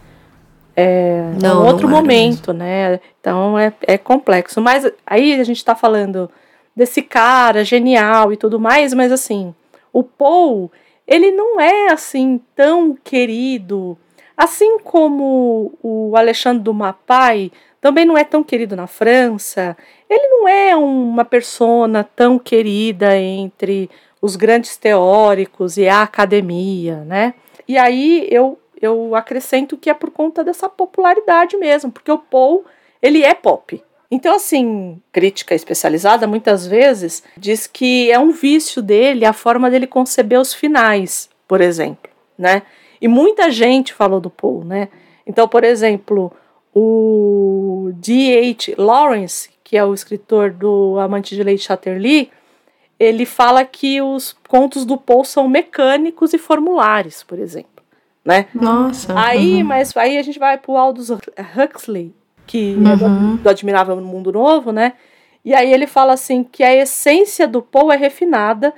É 0.76 1.04
é, 1.34 1.42
não, 1.42 1.64
um 1.64 1.68
outro 1.68 1.88
momento, 1.88 2.54
mesmo. 2.54 2.54
né? 2.54 3.00
Então 3.20 3.58
é, 3.58 3.74
é 3.82 3.98
complexo. 3.98 4.62
Mas 4.62 4.90
aí 5.06 5.40
a 5.40 5.44
gente 5.44 5.58
está 5.58 5.76
falando 5.76 6.30
desse 6.76 7.02
cara 7.02 7.64
genial 7.64 8.34
e 8.34 8.38
tudo 8.38 8.60
mais, 8.60 8.94
mas 8.94 9.12
assim, 9.12 9.54
o 9.92 10.04
Paul, 10.04 10.72
ele 11.08 11.32
não 11.32 11.60
é 11.60 11.92
assim 11.92 12.42
tão 12.56 12.98
querido, 13.04 13.98
assim 14.36 14.80
como 14.80 15.74
o 15.84 16.16
Alexandre 16.18 16.64
Dumas 16.64 16.96
pai 17.06 17.52
também 17.80 18.06
não 18.06 18.18
é 18.18 18.24
tão 18.24 18.44
querido 18.44 18.76
na 18.76 18.88
França. 18.88 19.76
Ele 20.10 20.28
não 20.28 20.48
é 20.48 20.76
uma 20.76 21.26
persona 21.26 22.04
tão 22.16 22.40
querida 22.40 23.18
entre 23.18 23.90
os 24.22 24.38
grandes 24.38 24.78
teóricos 24.78 25.76
e 25.78 25.88
a 25.88 26.02
academia, 26.02 27.04
né? 27.04 27.34
E 27.68 27.78
aí 27.78 28.26
eu 28.32 28.58
eu 28.86 29.16
acrescento 29.16 29.78
que 29.78 29.90
é 29.90 29.94
por 29.94 30.12
conta 30.12 30.44
dessa 30.44 30.68
popularidade 30.70 31.58
mesmo, 31.58 31.92
porque 31.92 32.12
o 32.12 32.18
Paul, 32.18 32.66
ele 33.02 33.24
é 33.24 33.34
pop. 33.34 33.82
Então, 34.10 34.36
assim, 34.36 35.02
crítica 35.12 35.56
especializada 35.56 36.28
muitas 36.28 36.68
vezes 36.68 37.24
diz 37.36 37.66
que 37.66 38.12
é 38.12 38.20
um 38.20 38.32
vício 38.32 38.82
dele 38.82 39.26
a 39.26 39.34
forma 39.34 39.72
dele 39.72 39.88
conceber 39.88 40.40
os 40.40 40.54
finais, 40.54 41.30
por 41.48 41.62
exemplo, 41.62 42.12
né? 42.38 42.62
E 43.02 43.08
muita 43.08 43.50
gente 43.50 43.94
falou 43.94 44.20
do 44.20 44.30
Paul, 44.30 44.64
né? 44.64 44.90
Então, 45.26 45.48
por 45.48 45.64
exemplo, 45.64 46.32
o 46.76 47.92
D.H. 47.96 48.76
Lawrence, 48.78 49.50
que 49.64 49.76
é 49.76 49.84
o 49.84 49.94
escritor 49.94 50.52
do 50.52 51.00
Amante 51.00 51.36
de 51.36 51.42
Leite 51.44 51.64
Chatterley, 51.64 52.30
ele 53.00 53.26
fala 53.26 53.66
que 53.66 54.02
os 54.02 54.34
contos 54.48 54.86
do 54.86 54.98
Paul 54.98 55.26
são 55.26 55.50
mecânicos 55.50 56.34
e 56.34 56.38
formulares, 56.38 57.24
por 57.24 57.40
exemplo, 57.40 57.73
né? 58.26 58.48
Nossa. 58.54 59.14
Aí, 59.18 59.62
uhum. 59.62 59.68
mas 59.68 59.96
aí 59.98 60.18
a 60.18 60.22
gente 60.22 60.40
vai 60.40 60.58
pro 60.58 60.78
Aldous 60.78 61.10
Huxley, 61.10 62.14
que 62.46 62.76
uhum. 62.76 62.92
é 62.92 62.96
do, 62.96 63.38
do 63.38 63.50
Admirável 63.50 63.96
Mundo 63.98 64.32
Novo, 64.32 64.72
né? 64.72 64.94
E 65.44 65.54
aí 65.54 65.74
ele 65.74 65.86
fala 65.86 66.14
assim 66.14 66.44
que 66.44 66.64
a 66.64 66.74
essência 66.74 67.48
do 67.48 67.62
Poe 67.62 67.94
é 67.94 67.98
refinada 67.98 68.74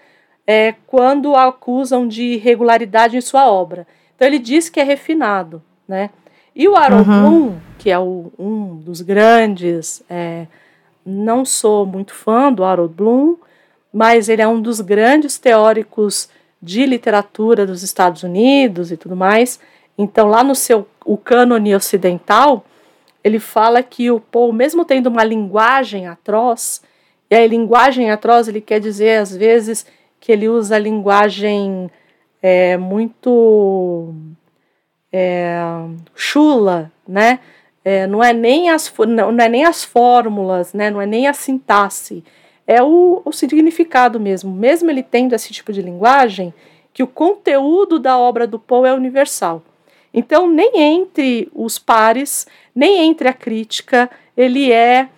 é, 0.48 0.74
quando 0.88 1.36
acusam 1.36 2.08
de 2.08 2.24
irregularidade 2.24 3.18
em 3.18 3.22
sua 3.22 3.50
obra. 3.50 3.88
Então 4.16 4.28
ele 4.28 4.40
diz 4.40 4.70
que 4.70 4.80
é 4.80 4.84
refinado, 4.84 5.62
né? 5.88 6.10
E 6.56 6.68
o 6.68 6.76
Harold 6.76 7.10
uhum. 7.10 7.22
Bloom, 7.22 7.56
que 7.78 7.92
é 7.92 8.00
o, 8.00 8.32
um 8.40 8.78
dos 8.78 9.02
grandes, 9.02 10.02
é, 10.10 10.48
não 11.06 11.46
sou 11.46 11.86
muito 11.86 12.14
fã 12.14 12.52
do 12.52 12.64
Harold 12.64 12.94
Bloom, 12.94 13.36
mas 13.94 14.30
ele 14.30 14.42
é 14.42 14.48
um 14.48 14.62
dos 14.62 14.82
grandes 14.82 15.38
teóricos 15.38 16.30
de 16.66 16.84
literatura 16.84 17.64
dos 17.64 17.84
Estados 17.84 18.24
Unidos 18.24 18.92
e 18.92 18.98
tudo 18.98 19.16
mais. 19.16 19.60
Então 19.96 20.28
lá 20.28 20.44
no 20.44 20.56
seu 20.56 20.88
o 21.06 21.16
cânone 21.16 21.76
ocidental, 21.76 22.66
ele 23.24 23.40
fala 23.40 23.84
que 23.84 24.10
o 24.10 24.20
Poe, 24.20 24.52
mesmo 24.52 24.84
tendo 24.84 25.08
uma 25.08 25.24
linguagem 25.24 26.08
atroz, 26.08 26.82
e 27.30 27.36
a 27.36 27.46
linguagem 27.46 28.10
atroz 28.10 28.48
ele 28.48 28.60
quer 28.60 28.80
dizer 28.80 29.20
às 29.20 29.36
vezes 29.36 29.86
que 30.20 30.32
ele 30.32 30.50
usa 30.50 30.80
linguagem 30.80 31.90
é, 32.42 32.76
muito 32.78 34.16
é, 35.14 35.60
chula, 36.16 36.92
né? 37.08 37.40
É, 37.84 38.08
não, 38.08 38.24
é 38.24 38.34
nem 38.34 38.72
as, 38.72 38.92
não, 38.98 39.32
não, 39.32 39.44
é 39.44 39.48
nem 39.48 39.64
as 39.64 39.84
fórmulas, 39.84 40.74
né? 40.74 40.90
não 40.90 41.00
é 41.00 41.06
nem 41.06 41.28
a 41.28 41.34
sintaxe, 41.34 42.24
é 42.68 42.82
o, 42.82 43.22
o 43.24 43.32
significado 43.32 44.20
mesmo. 44.20 44.52
Mesmo 44.52 44.90
ele 44.90 45.04
tendo 45.04 45.34
esse 45.34 45.52
tipo 45.54 45.72
de 45.72 45.82
linguagem, 45.82 46.54
que 46.94 47.04
o 47.04 47.08
conteúdo 47.08 48.00
da 48.00 48.18
obra 48.18 48.48
do 48.48 48.58
Poe 48.58 48.88
é 48.88 48.94
universal. 48.94 49.62
Então, 50.14 50.50
nem 50.50 50.72
entre 50.76 51.50
os 51.54 51.78
pares, 51.78 52.48
nem 52.74 53.02
entre 53.02 53.28
a 53.28 53.34
crítica, 53.34 54.10
ele 54.36 54.72
é 54.72 55.10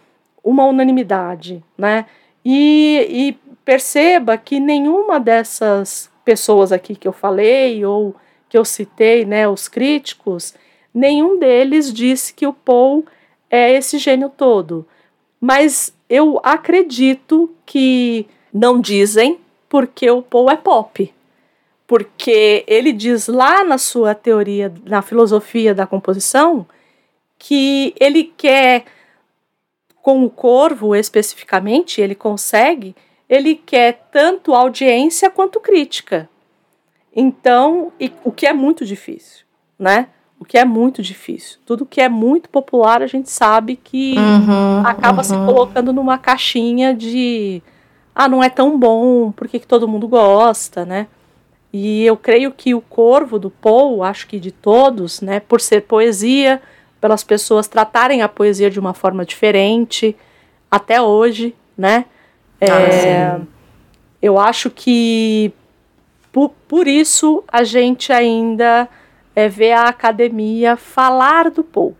uma 0.43 0.65
unanimidade, 0.65 1.63
né? 1.77 2.05
E, 2.43 3.05
e 3.09 3.55
perceba 3.63 4.37
que 4.37 4.59
nenhuma 4.59 5.19
dessas 5.19 6.09
pessoas 6.23 6.71
aqui 6.71 6.95
que 6.95 7.07
eu 7.07 7.13
falei 7.13 7.85
ou 7.85 8.15
que 8.49 8.57
eu 8.57 8.63
citei, 8.63 9.25
né, 9.25 9.47
os 9.47 9.67
críticos, 9.67 10.53
nenhum 10.93 11.37
deles 11.37 11.93
disse 11.93 12.33
que 12.33 12.47
o 12.47 12.53
Paul 12.53 13.05
é 13.49 13.73
esse 13.73 13.97
gênio 13.97 14.29
todo. 14.29 14.87
Mas 15.39 15.93
eu 16.09 16.39
acredito 16.43 17.53
que 17.65 18.25
não 18.53 18.79
dizem 18.79 19.39
porque 19.69 20.09
o 20.09 20.21
Paul 20.21 20.49
é 20.49 20.55
pop 20.55 21.13
porque 21.87 22.65
ele 22.67 22.91
diz 22.91 23.27
lá 23.27 23.63
na 23.63 23.77
sua 23.77 24.13
teoria, 24.13 24.71
na 24.85 25.01
filosofia 25.01 25.73
da 25.73 25.87
composição, 25.87 26.67
que 27.39 27.95
ele 27.97 28.25
quer, 28.25 28.83
com 30.01 30.25
o 30.25 30.29
corvo 30.29 30.93
especificamente, 30.93 32.01
ele 32.01 32.13
consegue, 32.13 32.93
ele 33.29 33.55
quer 33.55 34.05
tanto 34.11 34.53
audiência 34.53 35.29
quanto 35.29 35.61
crítica. 35.61 36.29
Então, 37.15 37.93
e, 37.97 38.11
o 38.23 38.31
que 38.31 38.45
é 38.45 38.53
muito 38.53 38.85
difícil, 38.85 39.45
né? 39.79 40.09
O 40.39 40.45
que 40.45 40.57
é 40.57 40.63
muito 40.63 41.01
difícil. 41.01 41.59
Tudo 41.65 41.85
que 41.85 41.99
é 41.99 42.07
muito 42.07 42.49
popular, 42.49 43.01
a 43.01 43.07
gente 43.07 43.29
sabe 43.29 43.75
que 43.75 44.15
uhum, 44.17 44.85
acaba 44.85 45.17
uhum. 45.17 45.23
se 45.23 45.33
colocando 45.33 45.91
numa 45.91 46.17
caixinha 46.17 46.93
de 46.93 47.61
ah, 48.13 48.27
não 48.27 48.43
é 48.43 48.49
tão 48.49 48.79
bom, 48.79 49.31
por 49.31 49.47
que, 49.47 49.59
que 49.59 49.67
todo 49.67 49.88
mundo 49.88 50.07
gosta, 50.07 50.85
né? 50.85 51.07
E 51.71 52.03
eu 52.05 52.17
creio 52.17 52.51
que 52.51 52.73
o 52.73 52.81
Corvo 52.81 53.38
do 53.38 53.49
Poe, 53.49 54.01
acho 54.07 54.27
que 54.27 54.39
de 54.39 54.51
todos, 54.51 55.21
né, 55.21 55.39
por 55.39 55.61
ser 55.61 55.81
poesia, 55.81 56.61
pelas 56.99 57.23
pessoas 57.23 57.67
tratarem 57.67 58.21
a 58.21 58.27
poesia 58.27 58.69
de 58.71 58.79
uma 58.79 58.93
forma 58.93 59.25
diferente, 59.25 60.15
até 60.69 61.01
hoje, 61.01 61.55
né? 61.77 62.05
É, 62.59 62.71
ah, 62.71 63.39
eu 64.21 64.39
acho 64.39 64.71
que 64.71 65.53
por, 66.31 66.49
por, 66.67 66.88
isso 66.88 67.43
a 67.47 67.63
gente 67.63 68.11
ainda 68.11 68.89
é, 69.38 69.47
vê 69.47 69.71
a 69.71 69.83
academia 69.83 70.75
falar 70.75 71.51
do 71.51 71.63
Poe. 71.63 71.93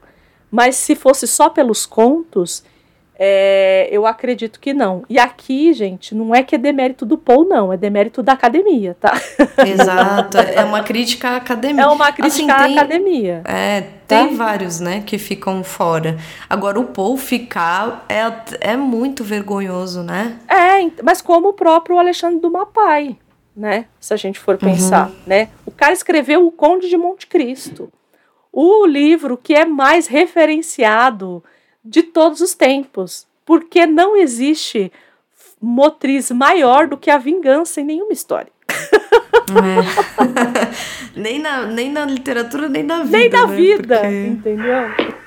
Mas 0.50 0.76
se 0.76 0.96
fosse 0.96 1.28
só 1.28 1.50
pelos 1.50 1.86
contos, 1.86 2.64
é, 3.14 3.88
eu 3.92 4.08
acredito 4.08 4.60
que 4.60 4.74
não. 4.74 5.04
E 5.08 5.20
aqui, 5.20 5.72
gente, 5.72 6.16
não 6.16 6.34
é 6.34 6.42
que 6.42 6.56
é 6.56 6.58
demérito 6.58 7.06
do 7.06 7.16
Paul, 7.16 7.48
não, 7.48 7.72
é 7.72 7.78
demérito 7.78 8.24
da 8.24 8.34
academia, 8.34 8.98
tá? 9.00 9.14
Exato, 9.64 10.40
é 10.40 10.64
uma 10.64 10.82
crítica 10.82 11.30
à 11.30 11.36
academia. 11.36 11.84
É 11.84 11.88
uma 11.88 12.12
crítica 12.12 12.28
assim, 12.28 12.48
tem, 12.48 12.76
à 12.76 12.82
academia. 12.82 13.42
É, 13.46 13.82
tem 14.08 14.30
tá? 14.30 14.36
vários, 14.36 14.80
né, 14.80 15.04
que 15.06 15.20
ficam 15.20 15.64
fora. 15.64 16.18
Agora, 16.50 16.80
o 16.80 16.86
Paul 16.86 17.18
ficar 17.18 18.04
é, 18.10 18.72
é 18.72 18.76
muito 18.76 19.24
vergonhoso, 19.24 20.02
né? 20.02 20.40
É, 20.48 20.90
mas 21.04 21.22
como 21.22 21.50
o 21.50 21.54
próprio 21.54 22.00
Alexandre 22.00 22.40
do 22.40 22.50
Mapai, 22.50 23.16
né? 23.58 23.88
Se 24.00 24.14
a 24.14 24.18
gente 24.18 24.40
for 24.40 24.56
pensar, 24.56 25.10
uhum. 25.10 25.16
né? 25.26 25.50
O 25.66 25.72
cara 25.72 25.92
escreveu 25.92 26.46
O 26.46 26.52
Conde 26.52 26.88
de 26.88 26.96
Monte 26.96 27.26
Cristo. 27.26 27.92
O 28.54 28.86
livro 28.86 29.36
que 29.36 29.56
é 29.56 29.66
mais 29.66 30.06
referenciado 30.06 31.44
de 31.84 32.04
todos 32.04 32.40
os 32.40 32.54
tempos, 32.54 33.26
porque 33.44 33.88
não 33.88 34.16
existe 34.16 34.92
motriz 35.60 36.30
maior 36.30 36.88
do 36.88 36.98
que 36.98 37.10
a 37.10 37.18
vingança 37.18 37.82
em 37.82 37.86
nenhuma 37.86 38.14
história. 38.14 38.52
É. 39.50 41.18
nem, 41.20 41.40
na, 41.40 41.66
nem 41.66 41.92
na 41.92 42.06
literatura, 42.06 42.70
nem 42.70 42.84
na 42.84 43.04
vida. 43.04 43.18
Nem 43.18 43.30
na 43.30 43.48
né? 43.48 43.56
vida, 43.56 44.00
porque... 44.00 44.26
entendeu? 44.28 45.18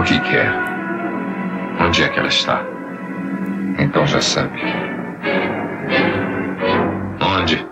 O 0.00 0.02
que 0.02 0.18
quer? 0.20 0.50
Onde 1.78 2.04
é 2.04 2.08
que 2.08 2.18
ela 2.18 2.28
está? 2.28 2.64
Então 3.78 4.06
já 4.06 4.18
sabe. 4.22 4.58
Onde? 7.20 7.68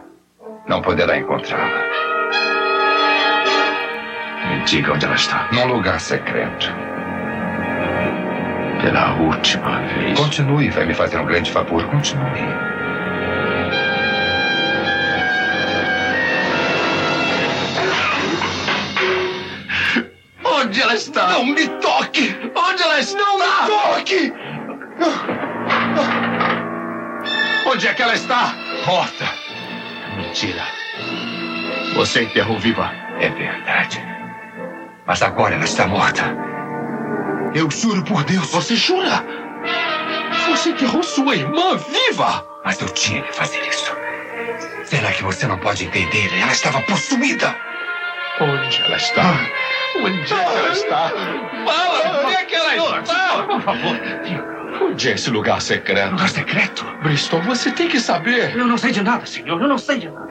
Não 0.66 0.82
poderá 0.82 1.16
encontrá-la. 1.16 1.82
Me 4.50 4.62
diga 4.64 4.92
onde 4.92 5.06
ela 5.06 5.14
está. 5.14 5.48
Num 5.52 5.68
lugar 5.68 5.98
secreto. 5.98 6.70
Pela 8.82 9.14
última 9.14 9.80
vez. 9.94 10.18
Continue, 10.18 10.68
vai 10.68 10.84
me 10.84 10.92
fazer 10.92 11.18
um 11.18 11.24
grande 11.24 11.50
favor. 11.50 11.82
Continue. 11.86 12.46
Onde 20.58 20.82
ela 20.82 20.94
está? 20.94 21.28
Não 21.28 21.44
me 21.44 21.68
toque! 21.68 22.36
Onde 22.54 22.82
ela 22.82 22.98
está? 22.98 23.18
Não 23.18 23.38
me 23.38 23.44
toque! 23.68 24.32
Onde 27.64 27.86
é 27.86 27.94
que 27.94 28.02
ela 28.02 28.14
está? 28.14 28.54
Morta. 28.84 29.28
Mentira. 30.16 30.64
Você 31.94 32.24
enterrou 32.24 32.58
viva. 32.58 32.90
É 33.20 33.28
verdade. 33.28 34.02
Mas 35.06 35.22
agora 35.22 35.54
ela 35.54 35.64
está 35.64 35.86
morta. 35.86 36.24
Eu 37.54 37.70
juro 37.70 38.02
por 38.02 38.24
Deus. 38.24 38.50
Você 38.50 38.74
jura? 38.74 39.24
Você 40.48 40.70
enterrou 40.70 41.04
sua 41.04 41.36
irmã 41.36 41.76
viva! 41.76 42.44
Mas 42.64 42.80
eu 42.80 42.88
tinha 42.88 43.22
que 43.22 43.32
fazer 43.32 43.60
isso. 43.68 43.94
Será 44.84 45.12
que 45.12 45.22
você 45.22 45.46
não 45.46 45.58
pode 45.58 45.84
entender? 45.84 46.30
Ela 46.40 46.52
estava 46.52 46.80
possuída. 46.82 47.54
Onde 48.40 48.82
ela 48.82 48.96
está? 48.96 49.38
Onde 49.96 50.20
é 50.20 50.24
que 50.24 50.32
ela 50.34 50.72
está? 50.72 51.08
Fala! 51.64 52.24
Onde 52.24 52.34
é 52.34 52.44
que 52.44 52.54
ela 52.54 53.00
está? 53.00 53.42
Por 53.44 53.62
favor. 53.62 54.00
Onde 54.82 55.08
é 55.08 55.14
esse 55.14 55.30
lugar 55.30 55.60
secreto? 55.60 56.10
Lugar 56.12 56.28
secreto? 56.28 56.84
Bristol, 57.02 57.40
você 57.42 57.70
tem 57.70 57.88
que 57.88 57.98
saber. 58.00 58.56
Eu 58.56 58.66
não 58.66 58.78
sei 58.78 58.92
de 58.92 59.02
nada, 59.02 59.24
senhor. 59.26 59.60
Eu 59.60 59.68
não 59.68 59.78
sei 59.78 59.98
de 59.98 60.08
nada. 60.10 60.28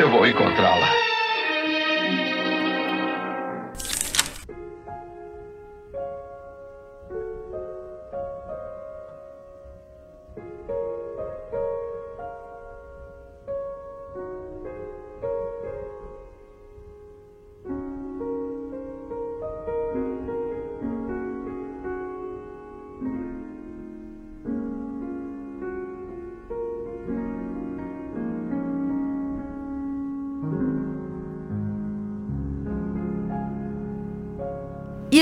Eu 0.00 0.10
vou 0.10 0.26
encontrá-la. 0.26 1.05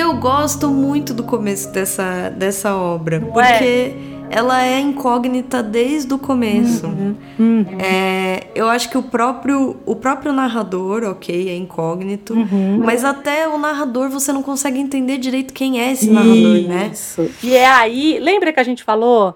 Eu 0.04 0.14
gosto 0.14 0.68
muito 0.70 1.14
do 1.14 1.22
começo 1.24 1.70
dessa, 1.72 2.28
dessa 2.30 2.76
obra, 2.76 3.18
Não 3.18 3.32
porque 3.32 3.94
ela 4.30 4.64
é 4.64 4.78
incógnita 4.78 5.62
desde 5.62 6.12
o 6.12 6.18
começo. 6.18 6.86
Uhum, 6.86 7.14
uhum. 7.38 7.66
É, 7.78 8.48
eu 8.54 8.68
acho 8.68 8.90
que 8.90 8.98
o 8.98 9.02
próprio, 9.02 9.76
o 9.86 9.96
próprio 9.96 10.32
narrador, 10.32 11.04
ok, 11.04 11.48
é 11.48 11.56
incógnito, 11.56 12.34
Uhum. 12.34 12.82
mas 12.84 13.04
até 13.04 13.48
o 13.48 13.56
narrador 13.58 14.10
você 14.10 14.32
não 14.32 14.42
consegue 14.42 14.78
entender 14.78 15.18
direito 15.18 15.54
quem 15.54 15.80
é 15.80 15.92
esse 15.92 16.10
narrador, 16.10 16.68
né? 16.68 16.90
Isso. 16.92 17.30
E 17.42 17.54
é 17.54 17.66
aí, 17.66 18.18
lembra 18.20 18.52
que 18.52 18.60
a 18.60 18.64
gente 18.64 18.84
falou 18.84 19.34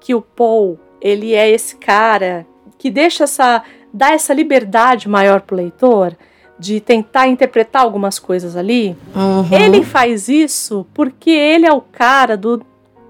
que 0.00 0.14
o 0.14 0.22
Paul, 0.22 0.78
ele 1.00 1.34
é 1.34 1.50
esse 1.50 1.76
cara 1.76 2.46
que 2.78 2.90
deixa 2.90 3.24
essa 3.24 3.62
dá 3.92 4.12
essa 4.12 4.32
liberdade 4.34 5.08
maior 5.08 5.40
pro 5.40 5.56
leitor 5.56 6.16
de 6.58 6.80
tentar 6.80 7.28
interpretar 7.28 7.82
algumas 7.82 8.18
coisas 8.18 8.56
ali? 8.56 8.96
Uhum. 9.14 9.56
Ele 9.56 9.84
faz 9.84 10.28
isso 10.28 10.86
porque 10.92 11.30
ele 11.30 11.66
é 11.66 11.72
o 11.72 11.80
cara 11.80 12.36
do 12.36 12.62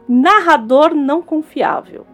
narrador 0.09 0.95
não 0.95 1.23
confiável. 1.23 2.07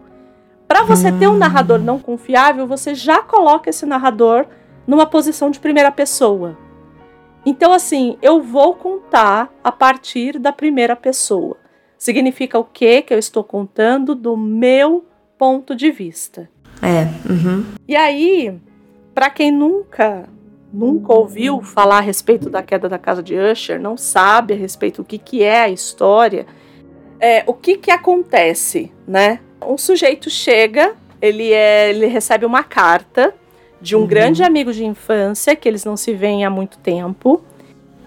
Para 0.67 0.83
você 0.83 1.11
ter 1.11 1.27
um 1.27 1.37
narrador 1.37 1.79
não 1.79 1.99
confiável, 1.99 2.65
você 2.65 2.95
já 2.95 3.21
coloca 3.21 3.69
esse 3.69 3.85
narrador 3.85 4.45
numa 4.87 5.05
posição 5.05 5.51
de 5.51 5.59
primeira 5.59 5.91
pessoa. 5.91 6.57
Então, 7.45 7.71
assim, 7.71 8.17
eu 8.21 8.41
vou 8.41 8.73
contar 8.73 9.53
a 9.63 9.71
partir 9.71 10.39
da 10.39 10.51
primeira 10.51 10.95
pessoa. 10.95 11.57
Significa 11.97 12.57
o 12.57 12.63
quê? 12.63 13.01
Que 13.01 13.13
eu 13.13 13.19
estou 13.19 13.43
contando 13.43 14.15
do 14.15 14.35
meu 14.35 15.05
ponto 15.37 15.75
de 15.75 15.91
vista. 15.91 16.49
É. 16.81 17.03
uhum. 17.29 17.65
E 17.87 17.95
aí, 17.95 18.59
para 19.13 19.29
quem 19.29 19.51
nunca 19.51 20.27
nunca 20.75 21.13
ouviu 21.13 21.61
falar 21.61 21.97
a 21.99 22.01
respeito 22.01 22.49
da 22.49 22.61
queda 22.61 22.89
da 22.89 22.97
casa 22.97 23.23
de 23.23 23.35
Usher, 23.35 23.79
não 23.79 23.95
sabe 23.95 24.53
a 24.53 24.57
respeito 24.57 25.01
do 25.01 25.05
que, 25.05 25.17
que 25.17 25.41
é 25.41 25.61
a 25.61 25.69
história, 25.69 26.45
é, 27.19 27.43
o 27.47 27.53
que, 27.53 27.77
que 27.77 27.89
acontece, 27.91 28.91
né? 29.07 29.39
Um 29.65 29.77
sujeito 29.77 30.29
chega, 30.29 30.93
ele, 31.21 31.51
é, 31.53 31.89
ele 31.89 32.07
recebe 32.07 32.45
uma 32.45 32.63
carta 32.63 33.33
de 33.81 33.95
um 33.95 34.01
Uhum. 34.01 34.07
grande 34.07 34.43
amigo 34.43 34.73
de 34.73 34.85
infância, 34.85 35.55
que 35.55 35.67
eles 35.67 35.85
não 35.85 35.95
se 35.95 36.13
veem 36.13 36.43
há 36.45 36.49
muito 36.49 36.77
tempo. 36.79 37.41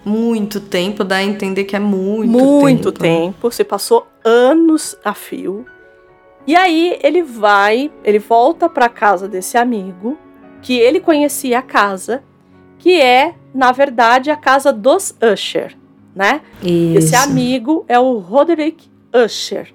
Muito 0.05 0.61
tempo, 0.61 1.03
dá 1.03 1.17
a 1.17 1.23
entender 1.23 1.65
que 1.65 1.75
é 1.75 1.79
muito, 1.79 2.31
muito 2.31 2.91
tempo. 2.91 3.01
tempo, 3.01 3.51
se 3.51 3.63
passou 3.63 4.07
anos 4.23 4.95
a 5.03 5.13
fio. 5.13 5.65
E 6.47 6.55
aí 6.55 6.97
ele 7.03 7.21
vai, 7.21 7.91
ele 8.03 8.19
volta 8.19 8.69
para 8.69 8.87
casa 8.89 9.27
desse 9.27 9.57
amigo, 9.57 10.17
que 10.61 10.77
ele 10.77 10.99
conhecia 10.99 11.59
a 11.59 11.61
casa, 11.61 12.23
que 12.79 12.99
é, 12.99 13.35
na 13.53 13.71
verdade, 13.71 14.31
a 14.31 14.35
casa 14.35 14.73
dos 14.73 15.13
Usher, 15.21 15.77
né? 16.15 16.41
Esse 16.63 17.13
Isso. 17.13 17.17
amigo 17.17 17.85
é 17.87 17.99
o 17.99 18.17
Roderick 18.17 18.89
Usher. 19.13 19.73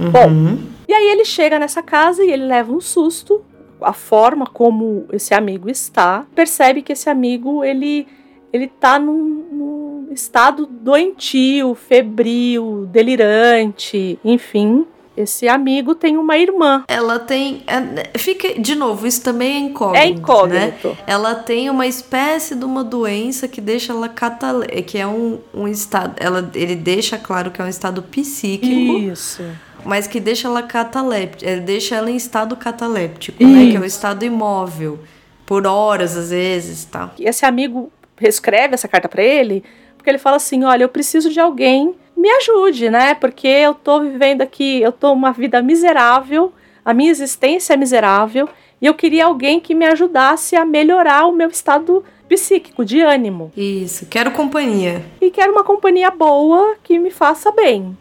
Uhum. 0.00 0.58
E 0.88 0.92
aí 0.92 1.06
ele 1.10 1.24
chega 1.24 1.58
nessa 1.58 1.82
casa 1.82 2.24
e 2.24 2.30
ele 2.30 2.44
leva 2.44 2.72
um 2.72 2.80
susto. 2.80 3.44
A 3.80 3.92
forma 3.92 4.46
como 4.46 5.06
esse 5.12 5.34
amigo 5.34 5.68
está, 5.68 6.26
percebe 6.34 6.80
que 6.80 6.92
esse 6.92 7.10
amigo 7.10 7.62
ele 7.62 8.06
ele 8.52 8.68
tá 8.68 8.98
num, 8.98 9.44
num 9.52 10.08
estado 10.12 10.66
doentio, 10.66 11.74
febril, 11.74 12.86
delirante, 12.90 14.18
enfim. 14.24 14.86
Esse 15.16 15.48
amigo 15.48 15.94
tem 15.94 16.16
uma 16.16 16.36
irmã. 16.36 16.84
Ela 16.88 17.18
tem. 17.18 17.62
é, 17.66 18.18
fica, 18.18 18.60
de 18.60 18.74
novo, 18.74 19.06
isso 19.06 19.22
também 19.22 19.56
é 19.56 19.58
incógnito. 19.60 19.96
É 20.02 20.04
Né? 20.10 20.10
incógnito. 20.10 20.98
Ela 21.06 21.34
tem 21.34 21.70
uma 21.70 21.86
espécie 21.86 22.54
de 22.54 22.64
uma 22.64 22.84
doença 22.84 23.48
que 23.48 23.60
deixa 23.60 23.92
ela 23.92 24.08
catale... 24.08 24.66
que 24.82 24.98
é 24.98 25.06
um, 25.06 25.38
um 25.54 25.66
estado. 25.66 26.14
Ela, 26.18 26.50
ele 26.54 26.74
deixa 26.76 27.16
claro 27.16 27.50
que 27.50 27.60
é 27.60 27.64
um 27.64 27.68
estado 27.68 28.02
psíquico, 28.02 28.98
Isso. 28.98 29.42
mas 29.84 30.06
que 30.06 30.20
deixa 30.20 30.48
ela 30.48 30.62
cataléptica. 30.62 31.50
Ele 31.50 31.62
deixa 31.62 31.94
ela 31.96 32.10
em 32.10 32.16
estado 32.16 32.54
cataléptico, 32.56 33.42
né? 33.42 33.70
Que 33.70 33.76
é 33.76 33.80
Isso. 33.80 33.84
estado 33.86 34.24
imóvel. 34.24 34.98
Por 35.46 35.66
horas, 35.66 36.16
às 36.16 36.30
vezes, 36.30 36.84
tá? 36.84 37.10
E 37.18 37.24
esse 37.24 37.46
amigo 37.46 37.90
reescreve 38.16 38.74
essa 38.74 38.88
carta 38.88 39.08
pra 39.08 39.22
ele, 39.22 39.62
porque 39.96 40.10
ele 40.10 40.18
fala 40.18 40.36
assim: 40.36 40.64
"Olha, 40.64 40.82
eu 40.84 40.88
preciso 40.88 41.30
de 41.30 41.38
alguém 41.38 41.94
me 42.16 42.30
ajude, 42.30 42.90
né? 42.90 43.14
Porque 43.14 43.46
eu 43.46 43.74
tô 43.74 44.00
vivendo 44.00 44.42
aqui, 44.42 44.80
eu 44.80 44.92
tô 44.92 45.12
uma 45.12 45.32
vida 45.32 45.60
miserável, 45.60 46.52
a 46.84 46.94
minha 46.94 47.10
existência 47.10 47.74
é 47.74 47.76
miserável, 47.76 48.48
e 48.80 48.86
eu 48.86 48.94
queria 48.94 49.26
alguém 49.26 49.60
que 49.60 49.74
me 49.74 49.86
ajudasse 49.86 50.56
a 50.56 50.64
melhorar 50.64 51.26
o 51.26 51.32
meu 51.32 51.48
estado 51.48 52.04
psíquico 52.28 52.84
de 52.84 53.00
ânimo. 53.00 53.52
Isso. 53.56 54.06
Quero 54.06 54.30
companhia. 54.32 55.04
E 55.20 55.30
quero 55.30 55.52
uma 55.52 55.64
companhia 55.64 56.10
boa 56.10 56.76
que 56.82 56.98
me 56.98 57.10
faça 57.10 57.50
bem. 57.52 57.96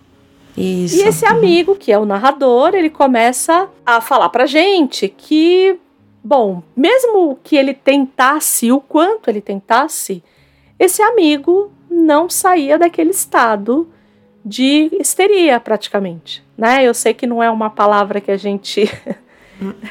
Isso. 0.58 0.98
E 0.98 1.02
esse 1.02 1.26
amigo, 1.26 1.76
que 1.76 1.92
é 1.92 2.00
o 2.00 2.06
narrador, 2.06 2.74
ele 2.74 2.90
começa 2.90 3.68
a 3.86 4.00
falar 4.00 4.30
pra 4.30 4.46
gente 4.46 5.10
que, 5.10 5.78
bom, 6.24 6.64
mesmo 6.76 7.38
que 7.44 7.56
ele 7.58 7.74
tentasse, 7.74 8.72
o 8.72 8.80
quanto 8.80 9.30
ele 9.30 9.42
tentasse, 9.42 10.24
esse 10.80 11.02
amigo 11.02 11.72
não 11.90 12.30
saía 12.30 12.78
daquele 12.78 13.12
estado 13.12 13.88
de 14.46 14.90
histeria, 15.00 15.60
praticamente. 15.60 16.44
Né? 16.58 16.84
Eu 16.84 16.94
sei 16.94 17.14
que 17.14 17.26
não 17.26 17.42
é 17.42 17.50
uma 17.50 17.70
palavra 17.70 18.22
que 18.22 18.32
a 18.32 18.38
gente, 18.38 18.90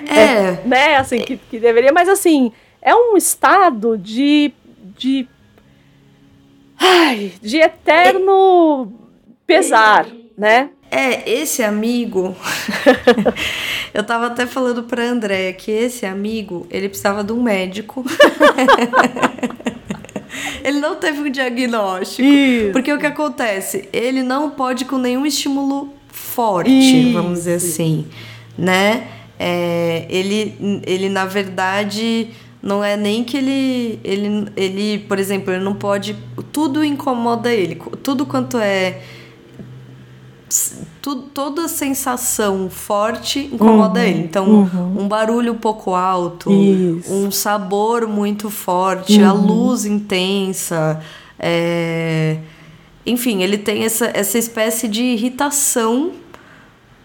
É. 0.06 0.62
né, 0.66 0.96
assim, 0.96 1.18
que, 1.18 1.36
que 1.36 1.58
deveria, 1.58 1.92
mas 1.92 2.08
assim, 2.08 2.52
é 2.82 2.94
um 2.94 3.16
estado 3.16 3.96
de. 3.96 4.52
de. 4.96 5.26
Ai, 6.78 7.32
de 7.40 7.58
eterno 7.58 8.92
pesar, 9.46 10.06
né? 10.36 10.70
É, 10.90 11.28
esse 11.28 11.62
amigo. 11.62 12.36
eu 13.94 14.04
tava 14.04 14.26
até 14.26 14.46
falando 14.46 14.82
pra 14.82 15.02
Andréia 15.02 15.52
que 15.52 15.70
esse 15.70 16.04
amigo, 16.04 16.66
ele 16.70 16.88
precisava 16.88 17.24
de 17.24 17.32
um 17.32 17.42
médico. 17.42 18.04
Ele 20.62 20.80
não 20.80 20.96
teve 20.96 21.20
um 21.20 21.30
diagnóstico. 21.30 22.22
Isso. 22.22 22.72
Porque 22.72 22.92
o 22.92 22.98
que 22.98 23.06
acontece? 23.06 23.88
Ele 23.92 24.22
não 24.22 24.50
pode 24.50 24.84
com 24.84 24.98
nenhum 24.98 25.24
estímulo 25.26 25.92
forte, 26.08 26.70
Isso. 26.70 27.12
vamos 27.12 27.40
dizer 27.40 27.54
assim, 27.54 28.06
né? 28.56 29.08
É, 29.38 30.06
ele, 30.08 30.82
ele, 30.86 31.08
na 31.08 31.24
verdade, 31.24 32.28
não 32.62 32.82
é 32.82 32.96
nem 32.96 33.22
que 33.24 33.36
ele, 33.36 34.00
ele, 34.02 34.46
ele, 34.56 34.98
por 35.00 35.18
exemplo, 35.18 35.52
ele 35.52 35.62
não 35.62 35.74
pode. 35.74 36.16
Tudo 36.52 36.84
incomoda 36.84 37.52
ele. 37.52 37.80
Tudo 38.02 38.24
quanto 38.24 38.58
é. 38.58 39.02
Tu, 41.02 41.16
toda 41.34 41.66
sensação 41.68 42.68
forte 42.70 43.50
incomoda 43.52 44.00
Uhum, 44.00 44.06
ele. 44.06 44.18
Então, 44.20 44.48
uhum. 44.48 45.00
um 45.02 45.08
barulho 45.08 45.52
um 45.52 45.56
pouco 45.58 45.94
alto, 45.94 46.50
Isso. 46.52 47.12
um 47.12 47.30
sabor 47.30 48.06
muito 48.06 48.50
forte, 48.50 49.22
a 49.22 49.32
Uhum. 49.34 49.46
luz 49.46 49.84
intensa. 49.84 51.00
é, 51.38 52.38
Enfim, 53.06 53.42
ele 53.42 53.58
tem 53.58 53.84
essa, 53.84 54.10
essa 54.14 54.38
espécie 54.38 54.86
de 54.88 55.02
irritação 55.02 56.12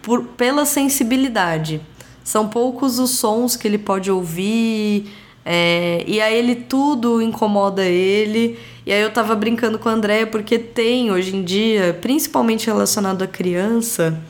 por, 0.02 0.22
pela 0.36 0.64
sensibilidade. 0.64 1.80
São 2.24 2.48
poucos 2.48 2.98
os 2.98 3.10
sons 3.10 3.56
que 3.56 3.66
ele 3.66 3.78
pode 3.78 4.10
ouvir, 4.10 5.10
é, 5.44 6.04
e 6.06 6.20
aí 6.20 6.36
ele 6.38 6.54
tudo 6.54 7.20
incomoda 7.20 7.84
ele. 7.84 8.58
E 8.90 8.92
aí 8.92 9.02
eu 9.02 9.10
tava 9.12 9.36
brincando 9.36 9.78
com 9.78 9.88
a 9.88 9.92
Andréia 9.92 10.26
porque 10.26 10.58
tem 10.58 11.12
hoje 11.12 11.36
em 11.36 11.44
dia, 11.44 11.96
principalmente 12.02 12.66
relacionado 12.66 13.22
à 13.22 13.26
criança, 13.28 14.20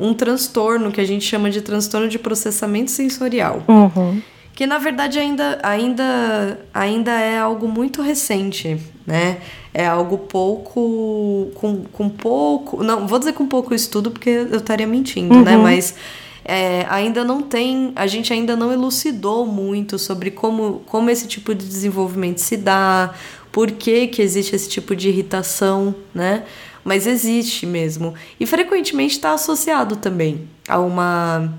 um 0.00 0.14
transtorno 0.14 0.90
que 0.90 1.02
a 1.02 1.04
gente 1.04 1.22
chama 1.22 1.50
de 1.50 1.60
transtorno 1.60 2.08
de 2.08 2.18
processamento 2.18 2.90
sensorial. 2.90 3.62
Uhum. 3.68 4.22
Que 4.54 4.66
na 4.66 4.78
verdade 4.78 5.18
ainda, 5.18 5.58
ainda, 5.62 6.58
ainda 6.72 7.10
é 7.10 7.38
algo 7.38 7.68
muito 7.68 8.00
recente, 8.00 8.78
né? 9.06 9.36
É 9.74 9.86
algo 9.86 10.16
pouco. 10.16 11.50
com, 11.54 11.84
com 11.92 12.08
pouco. 12.08 12.82
Não, 12.82 13.06
vou 13.06 13.18
dizer 13.18 13.34
com 13.34 13.46
pouco 13.46 13.74
estudo 13.74 14.10
porque 14.10 14.30
eu 14.30 14.56
estaria 14.56 14.86
mentindo, 14.86 15.42
né? 15.42 15.58
Mas 15.58 15.94
é, 16.42 16.86
ainda 16.88 17.24
não 17.24 17.42
tem. 17.42 17.92
A 17.96 18.06
gente 18.06 18.32
ainda 18.32 18.56
não 18.56 18.72
elucidou 18.72 19.44
muito 19.44 19.98
sobre 19.98 20.30
como, 20.30 20.80
como 20.86 21.10
esse 21.10 21.26
tipo 21.26 21.52
de 21.54 21.66
desenvolvimento 21.66 22.38
se 22.38 22.56
dá, 22.56 23.12
por 23.56 23.70
que, 23.70 24.08
que 24.08 24.20
existe 24.20 24.54
esse 24.54 24.68
tipo 24.68 24.94
de 24.94 25.08
irritação, 25.08 25.94
né? 26.14 26.42
Mas 26.84 27.06
existe 27.06 27.64
mesmo. 27.64 28.12
E 28.38 28.44
frequentemente 28.44 29.14
está 29.14 29.32
associado 29.32 29.96
também 29.96 30.46
a 30.68 30.78
uma 30.78 31.54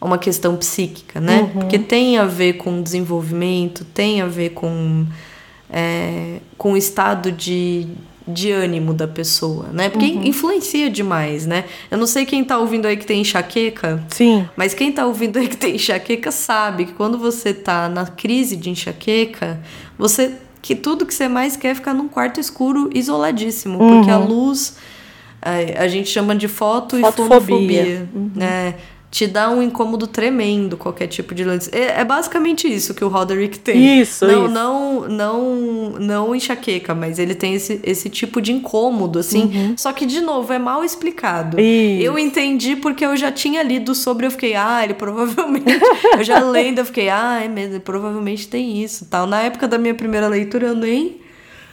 a 0.00 0.04
uma 0.04 0.16
questão 0.16 0.56
psíquica, 0.56 1.20
né? 1.20 1.50
Porque 1.52 1.76
tem 1.76 2.18
a 2.18 2.24
ver 2.24 2.52
com 2.52 2.80
desenvolvimento, 2.80 3.84
tem 3.84 4.22
a 4.22 4.26
ver 4.26 4.50
com, 4.50 5.04
é, 5.68 6.38
com 6.56 6.74
o 6.74 6.76
estado 6.76 7.32
de, 7.32 7.88
de 8.28 8.52
ânimo 8.52 8.94
da 8.94 9.08
pessoa, 9.08 9.70
né? 9.72 9.88
Porque 9.88 10.06
influencia 10.06 10.88
demais, 10.88 11.46
né? 11.46 11.64
Eu 11.90 11.98
não 11.98 12.06
sei 12.06 12.24
quem 12.24 12.44
tá 12.44 12.58
ouvindo 12.58 12.86
aí 12.86 12.96
que 12.96 13.04
tem 13.04 13.22
enxaqueca, 13.22 14.00
Sim. 14.08 14.48
mas 14.56 14.72
quem 14.72 14.92
tá 14.92 15.04
ouvindo 15.04 15.36
aí 15.36 15.48
que 15.48 15.56
tem 15.56 15.74
enxaqueca 15.74 16.30
sabe 16.30 16.84
que 16.84 16.92
quando 16.92 17.18
você 17.18 17.52
tá 17.52 17.88
na 17.88 18.06
crise 18.06 18.54
de 18.54 18.70
enxaqueca, 18.70 19.60
você 19.98 20.36
que 20.62 20.74
tudo 20.74 21.06
que 21.06 21.14
você 21.14 21.28
mais 21.28 21.56
quer 21.56 21.68
é 21.68 21.74
ficar 21.74 21.94
num 21.94 22.08
quarto 22.08 22.38
escuro, 22.40 22.90
isoladíssimo. 22.94 23.78
Porque 23.78 24.10
a 24.10 24.18
Uhum. 24.18 24.26
luz, 24.26 24.76
a, 25.40 25.82
a 25.82 25.88
gente 25.88 26.08
chama 26.08 26.34
de 26.34 26.48
foto 26.48 26.98
e 26.98 27.02
fonofobia. 27.12 28.08
Uhum. 28.14 28.30
né? 28.34 28.74
Te 29.10 29.26
dá 29.26 29.50
um 29.50 29.60
incômodo 29.60 30.06
tremendo 30.06 30.76
qualquer 30.76 31.08
tipo 31.08 31.34
de 31.34 31.44
luz. 31.44 31.68
É, 31.72 32.00
é 32.00 32.04
basicamente 32.04 32.72
isso 32.72 32.94
que 32.94 33.04
o 33.04 33.08
Roderick 33.08 33.58
tem. 33.58 34.00
Isso, 34.00 34.24
não, 34.24 34.44
isso. 34.44 34.54
Não, 34.54 35.08
não, 35.08 35.90
não 35.98 36.34
enxaqueca, 36.34 36.94
mas 36.94 37.18
ele 37.18 37.34
tem 37.34 37.54
esse, 37.54 37.80
esse 37.82 38.08
tipo 38.08 38.40
de 38.40 38.52
incômodo, 38.52 39.18
assim. 39.18 39.74
Só 39.76 39.92
que, 39.92 40.06
de 40.06 40.20
novo, 40.20 40.52
é 40.52 40.58
mal 40.58 40.84
explicado. 40.84 41.56
Uhum. 41.56 41.62
Isso. 41.62 42.04
Eu 42.04 42.18
entendi 42.18 42.76
porque 42.76 43.04
eu 43.04 43.16
já 43.16 43.32
tinha 43.32 43.62
lido 43.62 43.94
sobre, 43.94 44.26
eu 44.26 44.30
fiquei, 44.30 44.54
ah, 44.54 44.84
ele 44.84 44.94
provavelmente. 44.94 45.66
eu 46.16 46.22
já 46.22 46.38
lendo, 46.38 46.78
eu 46.78 46.84
fiquei, 46.84 47.08
ah, 47.08 47.40
é 47.42 47.48
mesmo, 47.48 47.74
ele 47.74 47.80
provavelmente 47.80 48.46
tem 48.46 48.82
isso 48.82 49.06
tal. 49.10 49.26
Na 49.26 49.42
época 49.42 49.66
da 49.66 49.76
minha 49.76 49.94
primeira 49.94 50.28
leitura, 50.28 50.68
eu 50.68 50.74
nem, 50.74 51.20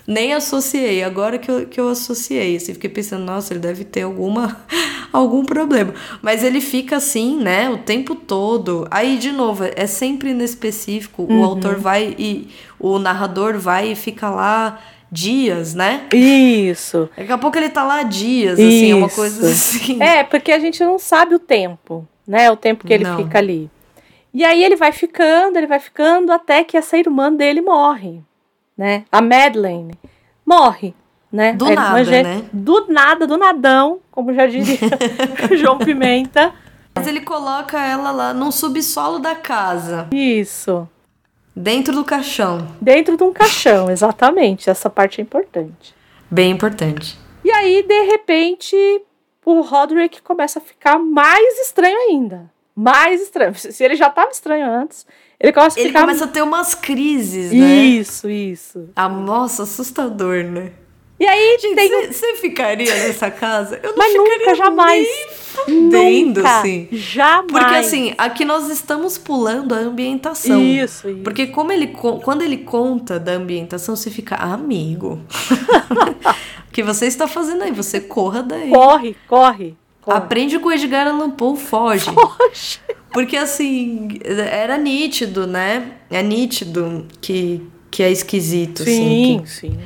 nem 0.08 0.34
associei. 0.34 1.04
Agora 1.04 1.38
que 1.38 1.52
eu, 1.52 1.68
que 1.68 1.80
eu 1.80 1.90
associei, 1.90 2.56
assim, 2.56 2.74
fiquei 2.74 2.90
pensando, 2.90 3.26
nossa, 3.26 3.54
ele 3.54 3.60
deve 3.60 3.84
ter 3.84 4.04
alguma, 4.04 4.58
algum 5.12 5.44
problema. 5.44 5.94
Mas 6.22 6.44
ele 6.44 6.62
fica 6.62 6.96
assim, 6.96 7.38
né, 7.38 7.70
o 7.70 7.78
tempo 7.80 8.16
todo. 8.16 8.88
Aí, 8.90 9.18
de 9.18 9.34
novo, 9.34 9.66
é 9.76 9.86
sempre 9.86 10.30
inespecífico. 10.30 11.28
O 11.30 11.44
autor 11.44 11.76
vai 11.76 12.16
e. 12.18 12.48
O 12.80 12.98
narrador 12.98 13.58
vai 13.58 13.92
e 13.92 13.96
fica 13.96 14.30
lá 14.30 14.80
dias, 15.12 15.74
né? 15.74 16.08
Isso. 16.14 17.10
Daqui 17.18 17.32
a 17.32 17.38
pouco 17.38 17.58
ele 17.58 17.70
tá 17.70 17.84
lá 17.84 18.04
dias, 18.04 18.54
assim, 18.54 18.92
é 18.92 18.96
uma 18.96 19.08
Isso. 19.08 19.16
coisa 19.16 19.50
assim. 19.50 20.02
É, 20.02 20.24
porque 20.24 20.52
a 20.52 20.60
gente 20.60 20.84
não 20.84 21.00
sabe 21.00 21.36
o 21.36 21.40
tempo, 21.40 22.08
né? 22.28 22.52
O 22.52 22.56
tempo 22.56 22.86
que 22.86 22.94
ele 22.94 23.04
Não. 23.04 23.18
fica 23.18 23.38
ali. 23.38 23.70
E 24.34 24.44
aí 24.44 24.64
ele 24.64 24.76
vai 24.76 24.92
ficando, 24.92 25.58
ele 25.58 25.68
vai 25.68 25.80
ficando 25.80 26.32
até 26.32 26.64
que 26.64 26.78
essa 26.78 26.98
irmã 26.98 27.34
dele 27.34 27.62
morre, 27.62 28.22
né? 28.78 29.06
A 29.12 29.22
Madeleine 29.22 29.94
morre, 30.46 30.94
né? 31.32 31.54
Do 31.54 31.68
irmã 31.68 31.82
nada, 31.82 32.04
gê- 32.06 32.24
né? 32.24 32.44
Do 32.54 32.88
nada, 32.88 33.26
do 33.28 33.38
nadão, 33.38 34.00
como 34.12 34.34
já 34.34 34.46
diria 34.48 34.78
João 35.58 35.78
Pimenta. 35.78 36.54
Mas 36.96 37.08
ele 37.08 37.22
coloca 37.22 37.80
ela 37.80 38.12
lá 38.12 38.34
no 38.34 38.52
subsolo 38.52 39.20
da 39.20 39.36
casa, 39.36 40.08
Isso. 40.12 40.88
dentro 41.56 41.94
do 41.94 42.04
caixão. 42.04 42.68
Dentro 42.82 43.16
de 43.18 43.24
um 43.24 43.32
caixão, 43.34 43.90
exatamente. 43.90 44.70
Essa 44.70 44.90
parte 44.90 45.22
é 45.22 45.24
importante. 45.24 45.94
Bem 46.30 46.52
importante. 46.52 47.18
E 47.44 47.52
aí, 47.52 47.84
de 47.84 48.02
repente, 48.04 48.76
o 49.46 49.62
Roderick 49.62 50.22
começa 50.22 50.60
a 50.60 50.62
ficar 50.62 50.98
mais 51.00 51.60
estranho 51.60 51.98
ainda. 52.10 52.50
Mais 52.76 53.22
estranho. 53.22 53.54
Se 53.56 53.84
ele 53.84 53.96
já 53.96 54.08
estava 54.08 54.30
estranho 54.32 54.70
antes, 54.70 55.06
ele 55.40 55.54
começa 55.54 55.78
a 55.78 55.82
Ele 55.82 55.90
ficar. 55.90 56.02
começa 56.02 56.24
a 56.26 56.28
ter 56.28 56.42
umas 56.42 56.74
crises, 56.76 57.52
né? 57.52 57.58
Isso, 57.86 58.30
isso. 58.30 58.90
Ah, 58.96 59.08
nossa, 59.10 59.64
assustador, 59.64 60.44
né? 60.44 60.72
E 61.20 61.26
aí 61.26 61.58
Gente, 61.60 61.76
tem. 61.76 62.12
você 62.12 62.36
ficaria 62.36 62.94
nessa 62.94 63.32
casa? 63.32 63.80
Eu 63.82 63.90
não 63.90 63.98
Mas 63.98 64.12
ficaria 64.12 64.38
nunca, 64.38 64.56
jamais. 64.56 65.08
fudendo, 65.66 66.40
nunca, 66.42 66.60
assim. 66.60 66.88
Jamais. 66.92 67.48
Porque 67.52 67.74
assim, 67.76 68.14
aqui 68.20 68.46
nós 68.46 68.70
estamos 68.70 69.18
pulando 69.18 69.74
a 69.74 69.80
ambientação. 69.80 70.62
Isso, 70.62 71.10
isso. 71.10 71.22
Porque 71.24 71.48
como 71.48 71.72
ele 71.72 71.88
quando 71.88 72.44
ele 72.44 72.58
conta 72.58 73.20
da 73.20 73.32
ambientação, 73.32 73.96
você 73.96 74.12
fica, 74.12 74.36
"Ah, 74.36 74.54
amigo. 74.54 75.20
o 76.70 76.72
que 76.72 76.84
você 76.84 77.08
está 77.08 77.28
fazendo 77.28 77.64
aí? 77.64 77.72
Você 77.72 78.00
corra 78.00 78.44
daí. 78.44 78.70
Corre, 78.70 79.16
corre. 79.28 79.76
corre. 80.00 80.18
Aprende 80.18 80.60
com 80.60 80.70
o 80.70 80.72
Edgar 80.72 81.08
Allan 81.08 81.32
Poe, 81.32 81.58
foge. 81.58 82.12
Poxa. 82.14 82.80
Porque 83.12 83.36
assim, 83.38 84.20
era 84.24 84.78
nítido, 84.78 85.48
né? 85.48 85.98
É 86.10 86.22
nítido 86.22 87.08
que, 87.22 87.68
que 87.90 88.04
é 88.04 88.12
esquisito, 88.12 88.84
assim. 88.84 88.94
Sim, 88.94 89.42
que 89.42 89.50
sim. 89.50 89.78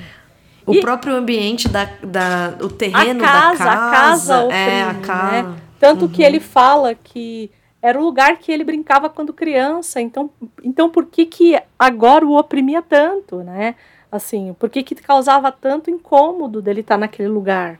o 0.66 0.74
E- 0.74 0.82
próprio 0.82 1.16
ambiente 1.16 1.68
da, 1.70 1.86
da 2.04 2.58
o 2.62 2.70
terreno 2.70 3.20
casa, 3.20 3.64
da 3.64 3.78
casa, 3.78 4.36
a 4.36 4.42
casa 4.42 4.46
é 4.50 4.84
a 4.84 4.94
oprime, 4.94 5.02
casa. 5.02 5.50
né? 5.50 5.62
Tanto 5.80 6.08
que 6.10 6.24
ele 6.24 6.40
fala 6.40 6.94
que 6.96 7.52
era 7.82 8.00
o 8.00 8.04
lugar 8.04 8.38
que 8.38 8.52
ele 8.52 8.64
brincava 8.64 9.10
quando 9.10 9.34
criança, 9.34 10.00
então, 10.00 10.30
então 10.64 10.90
por 10.90 11.06
que 11.08 11.26
que 11.26 11.60
agora 11.80 12.26
o 12.26 12.38
oprimia 12.38 12.82
tanto, 12.82 13.38
né? 13.44 13.76
Assim, 14.12 14.54
por 14.60 14.70
que 14.70 14.84
que 14.84 14.94
causava 14.96 15.52
tanto 15.52 15.90
incômodo 15.90 16.62
dele 16.62 16.82
estar 16.82 16.98
naquele 16.98 17.30
lugar, 17.30 17.80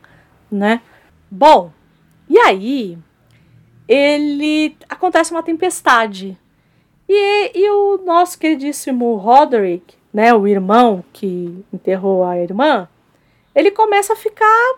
né? 0.50 0.80
Bom, 1.30 1.70
e 2.28 2.38
aí 2.38 2.98
ele 3.88 4.76
acontece 4.88 5.32
uma 5.32 5.42
tempestade 5.42 6.38
e, 7.08 7.58
e 7.58 7.70
o 7.70 7.98
nosso 7.98 8.38
queridíssimo 8.38 9.16
Roderick, 9.16 9.94
né, 10.12 10.32
o 10.32 10.46
irmão 10.46 11.04
que 11.12 11.64
enterrou 11.72 12.24
a 12.24 12.38
irmã, 12.38 12.88
ele 13.54 13.70
começa 13.70 14.12
a 14.12 14.16
ficar 14.16 14.74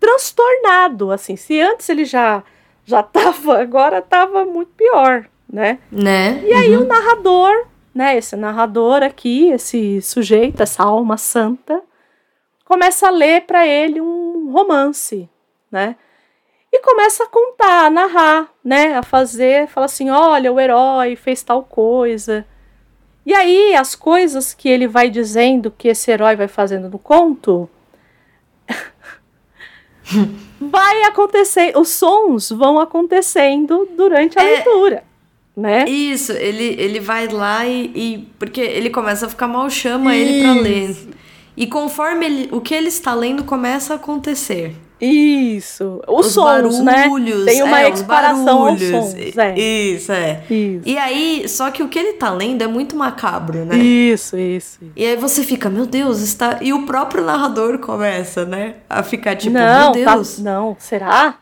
transtornado, 0.00 1.12
assim. 1.12 1.36
Se 1.36 1.60
antes 1.60 1.88
ele 1.88 2.04
já 2.04 2.42
já 2.84 3.02
tava, 3.04 3.60
agora 3.60 4.00
tava 4.00 4.44
muito 4.44 4.72
pior, 4.72 5.28
né? 5.50 5.78
Né? 5.92 6.42
E 6.44 6.52
aí 6.52 6.76
o 6.76 6.86
narrador, 6.86 7.66
né, 7.94 8.16
esse 8.16 8.34
narrador 8.34 9.02
aqui, 9.02 9.50
esse 9.50 10.00
sujeito, 10.00 10.62
essa 10.62 10.82
alma 10.82 11.16
santa, 11.16 11.82
começa 12.64 13.06
a 13.08 13.10
ler 13.10 13.42
para 13.42 13.66
ele 13.66 14.00
um 14.00 14.50
romance, 14.50 15.28
né? 15.70 15.96
E 16.72 16.80
começa 16.80 17.24
a 17.24 17.28
contar, 17.28 17.86
a 17.86 17.90
narrar, 17.90 18.48
né, 18.62 18.94
a 18.96 19.02
fazer, 19.02 19.66
fala 19.68 19.86
assim, 19.86 20.10
olha, 20.10 20.52
o 20.52 20.60
herói 20.60 21.16
fez 21.16 21.42
tal 21.42 21.62
coisa. 21.62 22.44
E 23.24 23.34
aí 23.34 23.74
as 23.74 23.94
coisas 23.94 24.52
que 24.54 24.68
ele 24.68 24.86
vai 24.86 25.08
dizendo 25.10 25.70
que 25.70 25.88
esse 25.88 26.10
herói 26.10 26.36
vai 26.36 26.48
fazendo 26.48 26.88
no 26.90 26.98
conto, 26.98 27.68
vai 30.60 31.02
acontecer, 31.04 31.72
os 31.76 31.88
sons 31.90 32.50
vão 32.50 32.78
acontecendo 32.80 33.88
durante 33.96 34.38
a 34.38 34.42
É. 34.44 34.50
leitura, 34.56 35.04
né? 35.56 35.84
Isso, 35.88 36.32
ele, 36.32 36.74
ele 36.78 37.00
vai 37.00 37.28
lá 37.28 37.66
e, 37.66 37.86
e- 37.94 38.28
Porque 38.38 38.60
ele 38.60 38.90
começa 38.90 39.26
a 39.26 39.28
ficar 39.28 39.48
mal, 39.48 39.68
chama 39.70 40.14
ele 40.16 40.42
pra 40.42 40.52
ler. 40.54 40.96
E 41.56 41.66
conforme 41.66 42.24
ele, 42.26 42.48
o 42.52 42.60
que 42.60 42.74
ele 42.74 42.88
está 42.88 43.14
lendo 43.14 43.44
começa 43.44 43.92
a 43.94 43.96
acontecer. 43.96 44.74
Isso. 45.00 46.00
Os, 46.08 46.26
sons, 46.26 46.80
barulhos, 46.80 47.44
né? 47.44 47.52
Tem 47.52 47.62
uma 47.62 47.80
é, 47.80 47.90
os 47.90 48.00
equiparação 48.00 48.66
aos 48.66 48.82
sons. 48.82 49.14
É. 49.14 49.58
Isso, 49.58 50.10
é. 50.10 50.42
Isso. 50.50 50.82
E 50.84 50.98
aí, 50.98 51.48
só 51.48 51.70
que 51.70 51.82
o 51.82 51.88
que 51.88 51.98
ele 51.98 52.14
tá 52.14 52.30
lendo 52.30 52.62
é 52.62 52.66
muito 52.66 52.96
macabro, 52.96 53.64
né? 53.64 53.76
Isso, 53.76 54.36
isso. 54.36 54.80
E 54.96 55.06
aí 55.06 55.16
você 55.16 55.44
fica, 55.44 55.70
meu 55.70 55.86
Deus, 55.86 56.20
está. 56.20 56.58
E 56.60 56.72
o 56.72 56.84
próprio 56.84 57.24
narrador 57.24 57.78
começa, 57.78 58.44
né? 58.44 58.74
A 58.90 59.02
ficar 59.02 59.36
tipo, 59.36 59.54
não, 59.54 59.92
meu 59.92 60.04
tá- 60.04 60.14
Deus. 60.14 60.38
não, 60.42 60.76
será? 60.80 61.38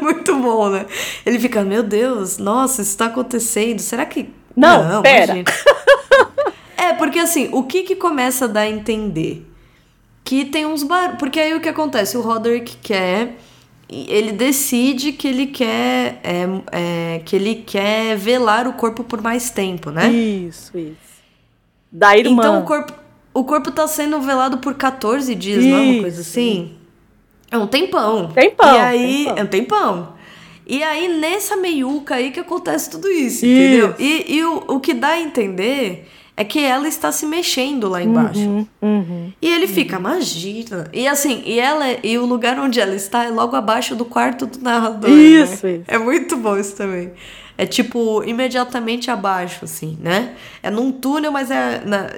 Muito 0.00 0.36
bom, 0.36 0.68
né? 0.68 0.84
Ele 1.24 1.38
fica, 1.38 1.62
meu 1.62 1.82
Deus, 1.82 2.36
nossa, 2.36 2.82
isso 2.82 2.96
tá 2.96 3.06
acontecendo. 3.06 3.78
Será 3.80 4.04
que. 4.04 4.30
Não, 4.54 5.00
pera. 5.02 5.32
imagina. 5.32 5.50
é, 6.76 6.92
porque 6.92 7.18
assim, 7.18 7.48
o 7.52 7.62
que 7.62 7.82
que 7.82 7.96
começa 7.96 8.44
a 8.44 8.48
dar 8.48 8.60
a 8.62 8.68
entender? 8.68 9.47
Que 10.28 10.44
tem 10.44 10.66
uns 10.66 10.82
bar... 10.82 11.16
Porque 11.16 11.40
aí 11.40 11.54
o 11.54 11.60
que 11.60 11.70
acontece? 11.70 12.14
O 12.14 12.20
Roderick 12.20 12.76
quer. 12.82 13.38
Ele 13.88 14.30
decide 14.32 15.12
que 15.12 15.26
ele 15.26 15.46
quer. 15.46 16.20
é, 16.22 16.44
é, 16.70 17.22
que 17.24 17.34
ele 17.34 17.54
quer 17.66 18.14
velar 18.14 18.68
o 18.68 18.74
corpo 18.74 19.02
por 19.02 19.22
mais 19.22 19.48
tempo, 19.48 19.90
né? 19.90 20.10
Isso, 20.10 20.76
isso. 20.76 20.96
Da 21.90 22.14
irmã. 22.14 22.42
Então 22.42 22.60
o 22.60 22.64
corpo, 22.64 22.92
o 23.32 23.42
corpo 23.42 23.70
tá 23.70 23.88
sendo 23.88 24.20
velado 24.20 24.58
por 24.58 24.74
14 24.74 25.34
dias, 25.34 25.64
não 25.64 25.78
é 25.78 25.80
uma 25.80 26.00
coisa 26.02 26.20
Isso. 26.20 26.30
assim? 26.30 26.74
É 27.50 27.56
um 27.56 27.66
tempão. 27.66 28.28
Tempão, 28.28 28.74
E 28.74 28.78
aí, 28.78 29.16
tempão. 29.24 29.38
é 29.38 29.42
um 29.42 29.46
tempão. 29.46 30.12
E 30.66 30.82
aí, 30.82 31.08
nessa 31.18 31.56
meiuca 31.56 32.16
aí 32.16 32.30
que 32.32 32.40
acontece 32.40 32.90
tudo 32.90 33.08
isso, 33.08 33.46
Isso. 33.46 33.46
entendeu? 33.46 33.94
E, 33.98 34.34
e 34.36 34.44
o, 34.44 34.64
o 34.74 34.80
que 34.80 34.92
dá 34.92 35.08
a 35.12 35.20
entender 35.22 36.06
é 36.38 36.44
que 36.44 36.60
ela 36.60 36.86
está 36.86 37.10
se 37.10 37.26
mexendo 37.26 37.88
lá 37.88 38.00
embaixo. 38.00 38.38
Uhum, 38.38 38.66
uhum. 38.80 39.32
E 39.42 39.48
ele 39.48 39.66
fica, 39.66 39.96
imagina. 39.96 40.88
E 40.92 41.08
assim, 41.08 41.42
e 41.44 41.58
ela 41.58 41.84
e 42.00 42.16
o 42.16 42.24
lugar 42.24 42.56
onde 42.60 42.78
ela 42.78 42.94
está 42.94 43.24
é 43.24 43.28
logo 43.28 43.56
abaixo 43.56 43.96
do 43.96 44.04
quarto 44.04 44.46
do 44.46 44.60
narrador. 44.60 45.10
Isso, 45.10 45.66
né? 45.66 45.72
isso. 45.74 45.84
É 45.88 45.98
muito 45.98 46.36
bom 46.36 46.56
isso 46.56 46.76
também. 46.76 47.10
É 47.56 47.66
tipo, 47.66 48.22
imediatamente 48.22 49.10
abaixo, 49.10 49.64
assim, 49.64 49.98
né? 50.00 50.36
É 50.62 50.70
num 50.70 50.92
túnel, 50.92 51.32
mas 51.32 51.50
é 51.50 51.82
na- 51.84 52.08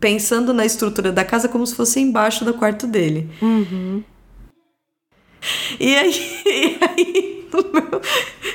pensando 0.00 0.52
na 0.52 0.66
estrutura 0.66 1.12
da 1.12 1.24
casa 1.24 1.46
como 1.48 1.64
se 1.64 1.76
fosse 1.76 2.00
embaixo 2.00 2.44
do 2.44 2.54
quarto 2.54 2.84
dele. 2.84 3.30
Uhum. 3.40 4.02
E 5.78 5.94
aí, 5.94 6.12
e 6.46 6.78
aí 6.80 7.27
no 7.52 7.62
meu- 7.72 8.00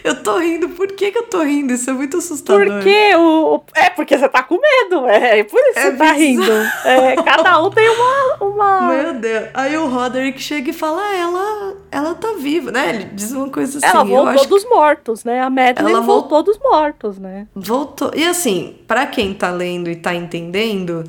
eu 0.04 0.22
tô 0.24 0.38
rindo. 0.38 0.70
Por 0.70 0.88
que, 0.88 1.12
que 1.12 1.18
eu 1.18 1.24
tô 1.24 1.42
rindo? 1.44 1.74
Isso 1.74 1.90
é 1.90 1.94
muito 1.94 2.18
assustador. 2.18 2.66
Porque 2.66 3.16
o. 3.16 3.62
É 3.76 3.90
porque 3.90 4.18
você 4.18 4.28
tá 4.30 4.44
com 4.44 4.56
medo. 4.60 5.06
É, 5.08 5.40
é 5.40 5.44
por 5.44 5.60
isso 5.60 5.74
que 5.74 5.80
É 5.80 5.92
você 5.92 5.98
tá 5.98 6.12
rindo. 6.12 6.52
É, 6.86 7.16
cada 7.24 7.62
um 7.62 7.70
tem 7.70 7.90
uma. 7.90 8.38
uma... 8.42 8.82
Meu 8.94 9.14
Deus. 9.14 9.48
Aí 9.54 9.78
o 9.78 9.88
Roderick 9.88 10.42
chega 10.42 10.70
e 10.70 10.74
fala: 10.74 11.02
ah, 11.02 11.16
ela, 11.16 11.74
ela 11.92 12.16
tá 12.16 12.34
viva, 12.38 12.72
né? 12.72 12.90
Ele 12.90 13.04
diz 13.14 13.32
uma 13.32 13.50
coisa 13.50 13.78
assim. 13.78 13.88
Ela 13.88 14.04
voltou 14.04 14.46
dos 14.48 14.66
mortos, 14.70 15.24
né? 15.24 15.42
A 15.42 15.50
Madeline 15.50 15.92
Ela 15.94 16.02
vol- 16.02 16.20
voltou 16.22 16.44
dos 16.44 16.60
mortos, 16.60 17.18
né? 17.18 17.48
Voltou. 17.56 18.12
E 18.16 18.26
assim, 18.26 18.78
pra 18.88 19.06
quem 19.08 19.34
tá 19.34 19.50
lendo 19.52 19.90
e 19.90 19.96
tá 19.96 20.14
entendendo, 20.14 21.04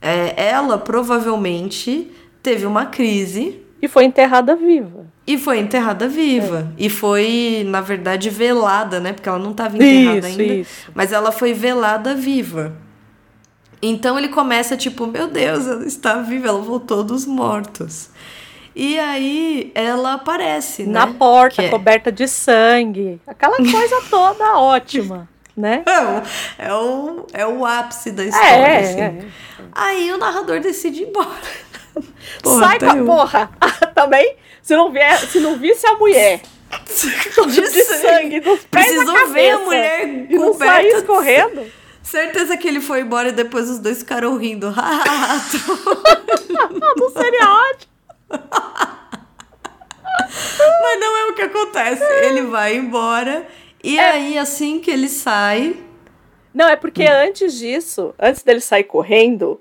é, 0.00 0.34
ela 0.50 0.78
provavelmente 0.78 2.10
teve 2.42 2.64
uma 2.66 2.86
crise 2.86 3.60
E 3.82 3.88
foi 3.88 4.04
enterrada 4.04 4.54
viva. 4.56 4.97
E 5.28 5.36
foi 5.36 5.58
enterrada 5.58 6.08
viva. 6.08 6.72
E 6.78 6.88
foi, 6.88 7.62
na 7.68 7.82
verdade, 7.82 8.30
velada, 8.30 8.98
né? 8.98 9.12
Porque 9.12 9.28
ela 9.28 9.38
não 9.38 9.52
tava 9.52 9.76
enterrada 9.76 10.26
Isso, 10.26 10.40
ainda. 10.40 10.54
isso. 10.54 10.90
Mas 10.94 11.12
ela 11.12 11.30
foi 11.30 11.52
velada 11.52 12.14
viva. 12.14 12.72
Então 13.82 14.18
ele 14.18 14.28
começa 14.28 14.74
tipo, 14.74 15.06
meu 15.06 15.28
Deus, 15.28 15.66
ela 15.66 15.86
está 15.86 16.14
viva, 16.22 16.48
ela 16.48 16.62
voltou 16.62 17.04
dos 17.04 17.26
mortos. 17.26 18.08
E 18.74 18.98
aí 18.98 19.70
ela 19.74 20.14
aparece, 20.14 20.84
Na 20.84 21.04
né? 21.04 21.14
porta, 21.18 21.62
é- 21.62 21.68
coberta 21.68 22.10
de 22.10 22.26
sangue. 22.26 23.20
Aquela 23.26 23.56
coisa 23.56 24.00
toda 24.08 24.56
ótima, 24.58 25.28
né? 25.54 25.82
É 25.84 26.00
o, 26.00 26.22
é, 26.58 26.74
o, 26.74 27.26
é 27.34 27.46
o 27.46 27.66
ápice 27.66 28.12
da 28.12 28.24
história, 28.24 28.46
É, 28.48 28.78
assim. 28.80 29.00
é. 29.00 29.26
Aí 29.72 30.10
o 30.10 30.16
narrador 30.16 30.60
decide 30.60 31.02
ir 31.02 31.08
embora. 31.08 31.28
Porra, 32.42 32.66
Sai 32.66 32.78
com 32.78 32.90
a 32.90 32.96
porra! 33.04 33.50
Também, 33.94 34.36
se 34.68 34.76
não, 34.76 34.92
vier, 34.92 35.18
se 35.18 35.40
não 35.40 35.56
visse 35.56 35.86
a 35.86 35.94
mulher 35.94 36.42
de, 37.46 37.60
de 37.70 37.84
sangue 37.84 38.40
dos 38.40 38.60
pés 38.64 38.86
Precisou 38.86 39.14
na 39.14 39.24
ver 39.24 39.50
a 39.50 39.52
cabeça 39.58 39.64
mulher 39.64 40.08
e 40.30 40.36
não 40.36 40.52
coberta 40.52 40.74
sair 40.74 40.90
de 40.90 40.98
escorrendo. 40.98 41.72
Certeza 42.02 42.54
que 42.56 42.68
ele 42.68 42.80
foi 42.82 43.00
embora 43.00 43.30
e 43.30 43.32
depois 43.32 43.70
os 43.70 43.78
dois 43.78 43.98
ficaram 44.00 44.36
rindo. 44.36 44.70
Não 46.96 47.10
seria 47.10 47.48
ótimo. 47.50 47.92
Mas 50.82 51.00
não 51.00 51.16
é 51.16 51.30
o 51.30 51.34
que 51.34 51.42
acontece. 51.42 52.02
Ele 52.26 52.42
vai 52.42 52.74
embora 52.76 53.46
e 53.82 53.98
É. 53.98 54.10
aí, 54.10 54.38
assim 54.38 54.80
que 54.80 54.90
ele 54.90 55.08
sai. 55.08 55.76
Não, 56.52 56.68
é 56.68 56.76
porque 56.76 57.04
Hum. 57.04 57.26
antes 57.26 57.54
disso, 57.54 58.14
antes 58.18 58.42
dele 58.42 58.60
sair 58.60 58.84
correndo, 58.84 59.60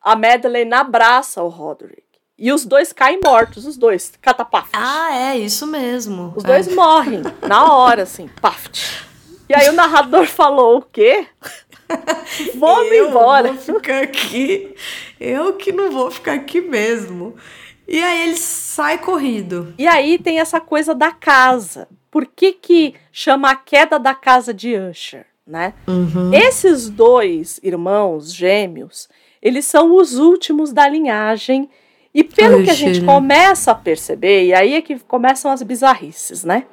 a 0.00 0.14
Madeleine 0.14 0.72
abraça 0.74 1.42
o 1.42 1.48
Roderick. 1.48 2.05
E 2.38 2.52
os 2.52 2.64
dois 2.66 2.92
caem 2.92 3.18
mortos, 3.24 3.64
os 3.66 3.76
dois, 3.78 4.12
catapafes. 4.20 4.70
Ah, 4.74 5.14
é, 5.16 5.38
isso 5.38 5.66
mesmo. 5.66 6.32
Os 6.36 6.44
É. 6.44 6.48
dois 6.48 6.68
morrem, 6.74 7.22
na 7.48 7.72
hora, 7.72 8.02
assim, 8.02 8.28
paft. 8.42 9.06
E 9.48 9.54
aí 9.54 9.68
o 9.68 9.72
narrador 9.72 10.26
falou 10.26 10.78
o 10.78 10.82
quê? 10.82 11.26
Vamos 12.56 12.92
eu 12.92 13.08
embora. 13.08 13.52
Vou 13.52 13.76
ficar 13.76 14.02
aqui. 14.02 14.74
Eu 15.20 15.54
que 15.54 15.72
não 15.72 15.90
vou 15.90 16.10
ficar 16.10 16.32
aqui 16.34 16.60
mesmo. 16.60 17.34
E 17.88 18.02
aí 18.02 18.22
ele 18.28 18.36
sai 18.36 18.98
corrido. 18.98 19.72
E 19.78 19.86
aí 19.86 20.18
tem 20.18 20.40
essa 20.40 20.60
coisa 20.60 20.94
da 20.94 21.12
casa. 21.12 21.88
Por 22.10 22.26
que 22.26 22.52
que 22.52 22.94
chama 23.12 23.50
a 23.50 23.56
queda 23.56 23.98
da 23.98 24.14
casa 24.14 24.52
de 24.52 24.74
Usher, 24.76 25.26
né? 25.46 25.74
Uhum. 25.86 26.32
Esses 26.34 26.90
dois 26.90 27.60
irmãos 27.62 28.32
gêmeos, 28.34 29.08
eles 29.40 29.64
são 29.64 29.94
os 29.94 30.16
últimos 30.18 30.72
da 30.72 30.88
linhagem. 30.88 31.70
E 32.18 32.24
pelo 32.24 32.62
que 32.64 32.70
a 32.70 32.74
gente 32.74 32.92
Usher. 32.98 33.04
começa 33.04 33.70
a 33.72 33.74
perceber, 33.74 34.46
e 34.46 34.54
aí 34.54 34.74
é 34.74 34.80
que 34.80 34.98
começam 35.00 35.50
as 35.50 35.62
bizarrices, 35.62 36.44
né? 36.44 36.64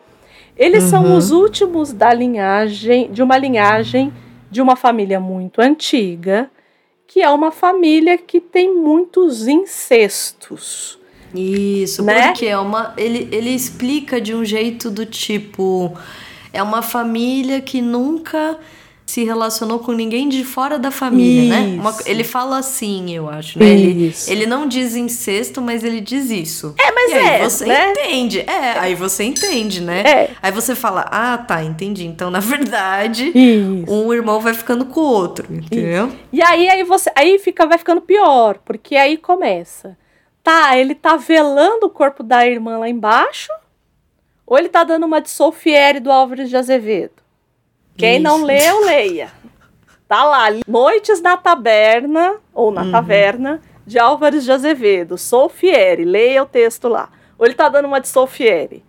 Eles 0.56 0.84
são 0.86 1.04
Uhum. 1.04 1.18
os 1.18 1.32
últimos 1.32 1.91
da 1.91 2.14
linhagem, 2.14 3.12
de 3.12 3.22
uma 3.22 3.38
linhagem 3.38 4.14
de 4.50 4.62
uma 4.62 4.76
família 4.76 5.20
muito 5.20 5.60
antiga, 5.60 6.50
que 7.08 7.22
é 7.22 7.30
uma 7.30 7.52
família 7.52 8.18
que 8.18 8.39
tem 8.39 8.74
muitos 8.74 9.48
incestos. 9.48 11.00
Isso, 11.36 12.04
Né? 12.04 12.28
porque 12.28 12.46
é 12.46 12.58
uma. 12.58 12.94
Ele, 12.96 13.28
ele 13.32 13.50
explica 13.50 14.22
de 14.22 14.34
um 14.36 14.46
jeito 14.46 14.91
do 14.91 15.06
tipo. 15.06 15.91
É 16.54 16.62
uma 16.62 16.84
família 16.84 17.60
que 17.60 17.82
nunca 17.82 18.58
se 19.06 19.24
relacionou 19.24 19.80
com 19.80 19.91
ninguém 19.91 20.28
de 20.30 20.43
fora 20.43 20.80
da 20.80 20.89
família, 20.89 21.49
né? 21.49 21.80
Uma- 21.80 21.91
Isso. 21.91 22.04
ele 22.06 22.24
fala 22.24 22.58
assim, 22.58 23.14
eu 23.14 23.30
acho, 23.30 23.60
né? 23.60 23.66
Ele, 23.70 24.08
Isso. 24.08 24.32
ele 24.32 24.45
não 24.45 24.68
diz 24.68 24.95
incesto, 24.95 25.62
mas 25.62 25.84
ele 25.84 25.99
diz 26.01 26.30
isso. 26.32 26.74
É, 26.80 26.91
mas 26.91 27.12
e 27.12 27.14
aí 27.16 27.28
é, 27.28 27.39
você 27.43 27.66
né? 27.66 27.91
entende. 27.91 28.39
É, 28.39 28.80
aí 28.80 28.95
você 28.95 29.24
entende, 29.24 29.82
né? 29.82 30.01
É. 30.01 30.30
Aí 30.41 30.51
você 30.51 30.74
fala, 30.74 31.06
ah, 31.12 31.38
tá, 31.38 31.64
entendi. 31.64 32.06
Então, 32.06 32.32
na 32.32 32.39
verdade, 32.41 33.32
Isso. 33.36 33.91
um 33.91 34.14
irmão 34.14 34.39
vai 34.39 34.54
ficando 34.54 34.86
com 34.86 34.99
o 35.01 35.04
outro, 35.04 35.54
entendeu? 35.54 36.12
E 36.32 36.41
aí, 36.41 36.70
aí 36.70 36.84
você, 36.84 37.12
aí 37.16 37.38
fica, 37.39 37.66
vai 37.66 37.78
ficando 37.78 38.01
pior, 38.01 38.58
porque 38.66 38.95
aí 38.95 39.18
começa. 39.18 39.97
Tá, 40.43 40.78
ele 40.78 40.93
tá 40.95 41.16
velando 41.16 41.86
o 41.86 41.89
corpo 41.89 42.22
da 42.24 42.45
irmã 42.45 42.78
lá 42.78 42.89
embaixo, 42.89 43.49
ou 44.45 44.58
ele 44.58 44.68
tá 44.70 44.84
dando 44.84 45.06
uma 45.06 45.22
de 45.22 45.30
Solfieri 45.30 45.99
do 45.99 46.12
Álvares 46.12 46.49
de 46.49 46.58
Azevedo. 46.58 47.22
Quem 47.98 48.20
não 48.20 48.38
Isso. 48.38 48.46
leu, 48.46 48.86
leia. 48.86 49.32
Tá 50.08 50.24
lá, 50.24 50.46
Noites 50.68 51.22
na 51.22 51.38
Taberna, 51.38 52.36
ou 52.54 52.72
na 52.72 52.89
Taverna, 52.91 53.62
de 53.86 53.98
Álvares 53.98 54.44
de 54.44 54.52
Azevedo, 54.52 55.18
Solfieri, 55.18 56.06
leia 56.06 56.44
o 56.44 56.46
texto 56.46 56.88
lá. 56.88 57.10
Ou 57.38 57.46
ele 57.46 57.56
tá 57.56 57.68
dando 57.70 57.86
uma 57.86 58.00
de 58.00 58.08
Solfieri. 58.08 58.84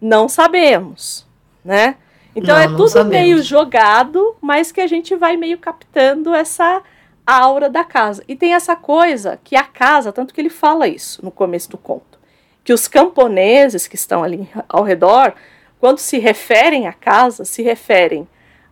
Não 0.00 0.28
sabemos, 0.28 1.26
né? 1.64 1.96
Então 2.34 2.54
Não, 2.54 2.62
é 2.62 2.66
não 2.68 2.76
tudo 2.76 2.90
sabemos. 2.90 3.12
meio 3.12 3.42
jogado, 3.42 4.36
mas 4.40 4.70
que 4.70 4.80
a 4.80 4.86
gente 4.86 5.14
vai 5.16 5.36
meio 5.36 5.56
captando 5.58 6.34
essa 6.34 6.82
aura 7.26 7.70
da 7.70 7.82
casa. 7.82 8.22
E 8.28 8.36
tem 8.36 8.54
essa 8.54 8.76
coisa 8.76 9.38
que 9.42 9.56
a 9.56 9.64
casa, 9.64 10.12
tanto 10.12 10.34
que 10.34 10.40
ele 10.40 10.50
fala 10.50 10.86
isso 10.86 11.24
no 11.24 11.30
começo 11.30 11.70
do 11.70 11.78
conto, 11.78 12.18
que 12.62 12.72
os 12.72 12.86
camponeses 12.86 13.88
que 13.88 13.96
estão 13.96 14.22
ali 14.22 14.48
ao 14.68 14.82
redor, 14.82 15.32
quando 15.80 15.98
se 15.98 16.18
referem 16.18 16.86
à 16.86 16.92
casa, 16.92 17.44
se 17.44 17.62
referem 17.62 18.28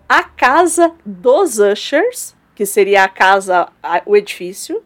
à 0.08 0.22
casa 0.22 0.92
dos 1.04 1.58
Ushers, 1.58 2.34
que 2.54 2.64
seria 2.66 3.04
a 3.04 3.08
casa, 3.08 3.68
a- 3.82 4.02
o 4.06 4.16
edifício, 4.16 4.82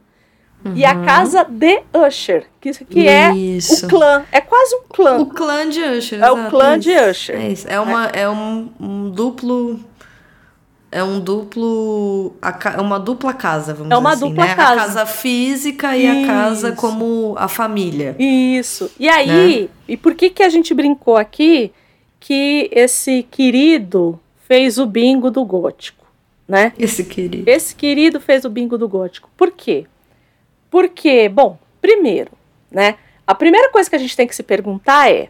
e 0.75 0.85
a 0.85 1.03
casa 1.05 1.45
de 1.45 1.83
Usher, 1.95 2.47
que, 2.61 2.73
que 2.85 3.07
é 3.07 3.33
Isso. 3.33 3.87
o 3.87 3.89
clã. 3.89 4.25
É 4.33 4.41
quase 4.41 4.75
um 4.75 4.83
clã. 4.89 5.17
O 5.19 5.27
clã 5.27 5.69
de 5.69 5.81
Usher. 5.81 6.21
É 6.21 6.31
o 6.31 6.35
exato, 6.37 6.51
clã 6.51 6.77
isso. 6.77 6.81
de 6.81 6.97
Usher. 7.11 7.37
É 7.37 7.49
isso. 7.49 7.69
É, 7.69 7.79
uma, 7.81 8.07
é 8.07 8.29
um, 8.29 8.69
um 8.81 9.09
duplo. 9.11 9.79
É 10.91 11.03
um 11.05 11.21
duplo. 11.21 12.35
a 12.43 12.59
É 12.77 12.81
uma 12.81 12.99
dupla 12.99 13.33
casa, 13.35 13.73
vamos 13.73 13.93
É 13.93 13.97
uma 13.97 14.15
dizer 14.15 14.25
assim, 14.25 14.35
dupla 14.35 14.47
né? 14.49 14.55
casa. 14.57 14.73
A 14.73 14.85
casa 14.85 15.07
física 15.07 15.97
e 15.97 16.07
a 16.25 16.27
casa 16.27 16.69
Isso. 16.71 16.77
como 16.77 17.35
a 17.39 17.47
família. 17.47 18.17
Isso. 18.19 18.91
E 18.99 19.09
aí, 19.09 19.71
e 19.87 19.97
por 19.97 20.15
que 20.15 20.29
que 20.29 20.43
a 20.43 20.49
gente 20.49 20.75
brincou 20.75 21.17
aqui 21.17 21.73
que 22.19 22.69
esse 22.73 23.23
querido 23.31 24.19
fez 24.49 24.79
o 24.79 24.87
bingo 24.87 25.31
do 25.31 25.45
gótico, 25.45 26.07
né? 26.49 26.73
Esse 26.79 27.05
querido. 27.05 27.49
Esse 27.49 27.75
querido 27.75 28.19
fez 28.19 28.47
o 28.47 28.51
bingo 28.51 28.79
do 28.79 28.89
gótico. 28.89 29.29
Por 29.37 29.51
quê? 29.53 29.87
Porque, 30.71 31.29
bom, 31.29 31.59
primeiro, 31.83 32.33
né? 32.71 32.97
A 33.27 33.35
primeira 33.35 33.71
coisa 33.71 33.89
que 33.91 33.97
a 33.97 33.99
gente 33.99 34.17
tem 34.17 34.27
que 34.27 34.35
se 34.35 34.43
perguntar 34.43 35.11
é: 35.13 35.29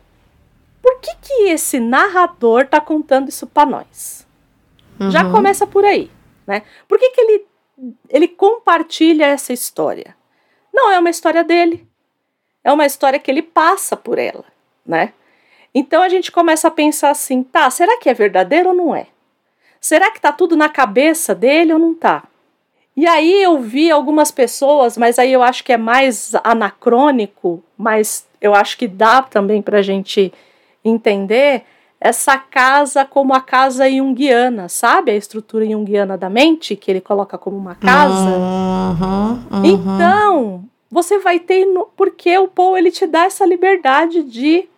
por 0.81 1.01
que 1.01 1.11
que 1.21 1.33
esse 1.51 1.81
narrador 1.81 2.67
tá 2.69 2.81
contando 2.81 3.29
isso 3.29 3.47
para 3.47 3.69
nós? 3.69 4.25
Já 5.11 5.25
Uhum. 5.25 5.33
começa 5.33 5.67
por 5.67 5.85
aí, 5.85 6.11
né? 6.47 6.63
Por 6.87 6.99
que 6.99 7.11
que 7.11 7.21
ele 7.21 7.45
ele 8.09 8.27
compartilha 8.29 9.27
essa 9.27 9.53
história? 9.53 10.17
Não 10.73 10.91
é 10.93 10.99
uma 10.99 11.11
história 11.11 11.43
dele. 11.45 11.87
É 12.65 12.73
uma 12.73 12.87
história 12.87 13.19
que 13.21 13.31
ele 13.31 13.43
passa 13.43 13.97
por 13.97 14.19
ela, 14.19 14.45
né? 14.87 15.13
Então 15.75 16.03
a 16.03 16.09
gente 16.09 16.33
começa 16.33 16.69
a 16.69 16.71
pensar 16.71 17.11
assim, 17.11 17.43
tá, 17.43 17.71
será 17.71 17.99
que 17.99 18.09
é 18.09 18.15
verdadeiro 18.15 18.71
ou 18.71 18.75
não 18.75 18.95
é? 18.95 19.07
Será 19.81 20.11
que 20.11 20.21
tá 20.21 20.33
tudo 20.33 20.57
na 20.57 20.69
cabeça 20.69 21.35
dele 21.35 21.73
ou 21.73 21.79
não 21.79 21.95
tá? 21.95 22.25
E 22.97 23.07
aí 23.07 23.43
eu 23.43 23.61
vi 23.61 23.91
algumas 23.91 24.31
pessoas, 24.31 24.97
mas 24.97 25.19
aí 25.19 25.33
eu 25.33 25.43
acho 25.43 25.63
que 25.63 25.73
é 25.73 25.77
mais 25.77 26.35
anacrônico, 26.43 27.63
mas 27.77 28.27
eu 28.41 28.55
acho 28.55 28.77
que 28.77 28.89
dá 28.89 29.23
também 29.23 29.63
pra 29.63 29.83
gente 29.83 30.33
entender 30.85 31.65
essa 32.01 32.37
casa 32.39 33.05
como 33.05 33.35
a 33.35 33.41
casa 33.41 33.89
junguiana, 33.91 34.69
sabe? 34.69 35.11
A 35.11 35.17
estrutura 35.17 35.65
junguiana 35.65 36.17
da 36.17 36.29
mente, 36.29 36.77
que 36.77 36.91
ele 36.91 37.01
coloca 37.01 37.37
como 37.37 37.57
uma 37.57 37.75
casa. 37.75 38.31
Uhum, 38.31 39.43
uhum. 39.51 39.65
Então, 39.65 40.65
você 40.91 41.19
vai 41.19 41.39
ter. 41.41 41.65
No, 41.67 41.89
porque 41.97 42.37
o 42.39 42.49
Paul 42.49 42.77
ele 42.77 42.91
te 42.91 43.07
dá 43.07 43.25
essa 43.25 43.45
liberdade 43.45 44.23
de 44.23 44.69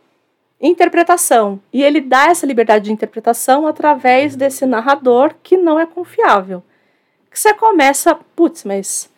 interpretação. 0.61 1.61
E 1.73 1.83
ele 1.83 2.01
dá 2.01 2.27
essa 2.27 2.47
liberdade 2.47 2.85
de 2.85 2.93
interpretação 2.93 3.67
através 3.67 4.37
desse 4.37 4.67
narrador 4.67 5.35
que 5.43 5.57
não 5.57 5.79
é 5.81 5.87
confiável. 5.87 6.63
Que 7.31 7.39
você 7.39 7.55
começa, 7.55 8.15
putz, 8.37 8.65
mas 8.65 9.09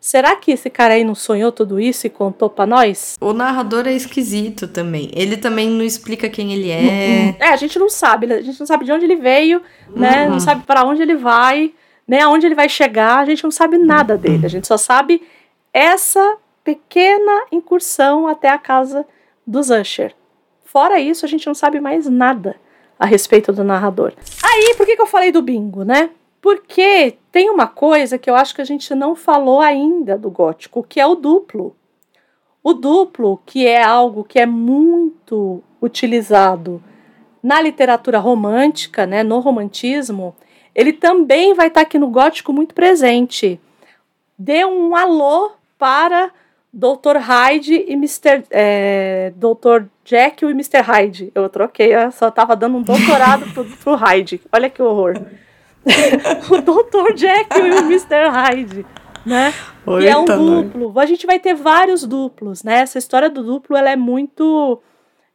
será 0.00 0.36
que 0.36 0.50
esse 0.50 0.68
cara 0.68 0.94
aí 0.94 1.04
não 1.04 1.14
sonhou 1.14 1.50
tudo 1.50 1.80
isso 1.80 2.06
e 2.06 2.10
contou 2.10 2.50
pra 2.50 2.66
nós? 2.66 3.16
O 3.20 3.32
narrador 3.32 3.86
é 3.86 3.92
esquisito 3.92 4.68
também. 4.68 5.10
Ele 5.14 5.36
também 5.36 5.70
não 5.70 5.84
explica 5.84 6.28
quem 6.28 6.52
ele 6.52 6.70
é. 6.70 7.36
É, 7.38 7.48
a 7.48 7.56
gente 7.56 7.78
não 7.78 7.88
sabe, 7.88 8.30
a 8.30 8.42
gente 8.42 8.58
não 8.58 8.66
sabe 8.66 8.84
de 8.84 8.92
onde 8.92 9.04
ele 9.04 9.16
veio, 9.16 9.62
né? 9.94 10.24
Uhum. 10.24 10.32
Não 10.32 10.40
sabe 10.40 10.64
para 10.66 10.84
onde 10.84 11.00
ele 11.00 11.14
vai, 11.14 11.72
né? 12.06 12.20
Aonde 12.20 12.44
ele 12.44 12.54
vai 12.54 12.68
chegar, 12.68 13.18
a 13.18 13.24
gente 13.24 13.44
não 13.44 13.50
sabe 13.50 13.78
nada 13.78 14.18
dele. 14.18 14.44
A 14.44 14.50
gente 14.50 14.66
só 14.66 14.76
sabe 14.76 15.22
essa 15.72 16.36
pequena 16.64 17.46
incursão 17.50 18.26
até 18.26 18.50
a 18.50 18.58
casa 18.58 19.06
dos 19.46 19.70
Usher. 19.70 20.14
Fora 20.72 20.98
isso, 20.98 21.26
a 21.26 21.28
gente 21.28 21.46
não 21.46 21.54
sabe 21.54 21.78
mais 21.80 22.08
nada 22.08 22.56
a 22.98 23.04
respeito 23.04 23.52
do 23.52 23.62
narrador. 23.62 24.14
Aí, 24.42 24.74
por 24.74 24.86
que, 24.86 24.96
que 24.96 25.02
eu 25.02 25.06
falei 25.06 25.30
do 25.30 25.42
bingo, 25.42 25.84
né? 25.84 26.08
Porque 26.40 27.18
tem 27.30 27.50
uma 27.50 27.66
coisa 27.66 28.18
que 28.18 28.28
eu 28.28 28.34
acho 28.34 28.54
que 28.54 28.62
a 28.62 28.64
gente 28.64 28.94
não 28.94 29.14
falou 29.14 29.60
ainda 29.60 30.16
do 30.16 30.30
gótico, 30.30 30.82
que 30.82 30.98
é 30.98 31.06
o 31.06 31.14
duplo. 31.14 31.76
O 32.64 32.72
duplo, 32.72 33.40
que 33.44 33.66
é 33.66 33.82
algo 33.82 34.24
que 34.24 34.38
é 34.38 34.46
muito 34.46 35.62
utilizado 35.80 36.82
na 37.42 37.60
literatura 37.60 38.18
romântica, 38.18 39.04
né, 39.04 39.22
no 39.22 39.40
romantismo, 39.40 40.34
ele 40.74 40.92
também 40.92 41.54
vai 41.54 41.66
estar 41.66 41.82
aqui 41.82 41.98
no 41.98 42.08
gótico 42.08 42.52
muito 42.52 42.74
presente. 42.74 43.60
Dê 44.38 44.64
um 44.64 44.96
alô 44.96 45.52
para 45.76 46.30
Dr. 46.72 47.18
Hyde 47.18 47.84
e 47.86 47.92
Mr. 47.92 48.44
É, 48.50 49.32
Dr. 49.36 49.86
Jekyll 50.04 50.50
e 50.50 50.52
Mr. 50.52 50.80
Hyde. 50.80 51.32
Eu 51.34 51.48
troquei, 51.48 51.94
eu 51.94 52.10
só 52.10 52.28
estava 52.28 52.56
dando 52.56 52.78
um 52.78 52.82
doutorado 52.82 53.46
pro, 53.52 53.64
pro 53.76 53.94
Hyde. 53.94 54.40
Olha 54.52 54.68
que 54.68 54.82
horror. 54.82 55.14
o 56.50 56.60
Dr. 56.60 57.16
Jekyll 57.16 57.66
e 57.66 57.70
o 57.72 57.78
Mr. 57.86 58.28
Hyde, 58.30 58.86
né? 59.26 59.52
Oi, 59.86 60.06
é 60.06 60.16
um 60.16 60.24
duplo. 60.24 60.98
A 60.98 61.06
gente 61.06 61.26
vai 61.26 61.38
ter 61.38 61.54
vários 61.54 62.04
duplos, 62.04 62.62
né? 62.62 62.80
Essa 62.80 62.98
história 62.98 63.28
do 63.28 63.42
duplo, 63.42 63.76
ela 63.76 63.90
é 63.90 63.96
muito 63.96 64.80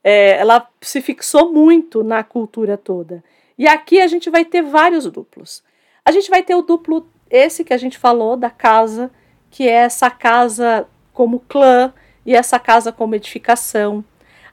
é, 0.04 0.38
ela 0.40 0.66
se 0.80 1.02
fixou 1.02 1.52
muito 1.52 2.02
na 2.02 2.24
cultura 2.24 2.78
toda. 2.78 3.22
E 3.58 3.68
aqui 3.68 4.00
a 4.00 4.08
gente 4.08 4.30
vai 4.30 4.46
ter 4.46 4.62
vários 4.62 5.06
duplos. 5.06 5.62
A 6.06 6.12
gente 6.12 6.30
vai 6.30 6.42
ter 6.42 6.56
o 6.56 6.62
duplo, 6.62 7.10
esse 7.30 7.64
que 7.66 7.74
a 7.74 7.78
gente 7.78 7.98
falou, 7.98 8.38
da 8.38 8.50
casa, 8.50 9.12
que 9.52 9.68
é 9.68 9.74
essa 9.74 10.10
casa 10.10 10.88
como 11.12 11.42
clã 11.42 11.94
e 12.26 12.34
essa 12.34 12.58
casa 12.58 12.90
como 12.90 13.16
edificação. 13.16 14.02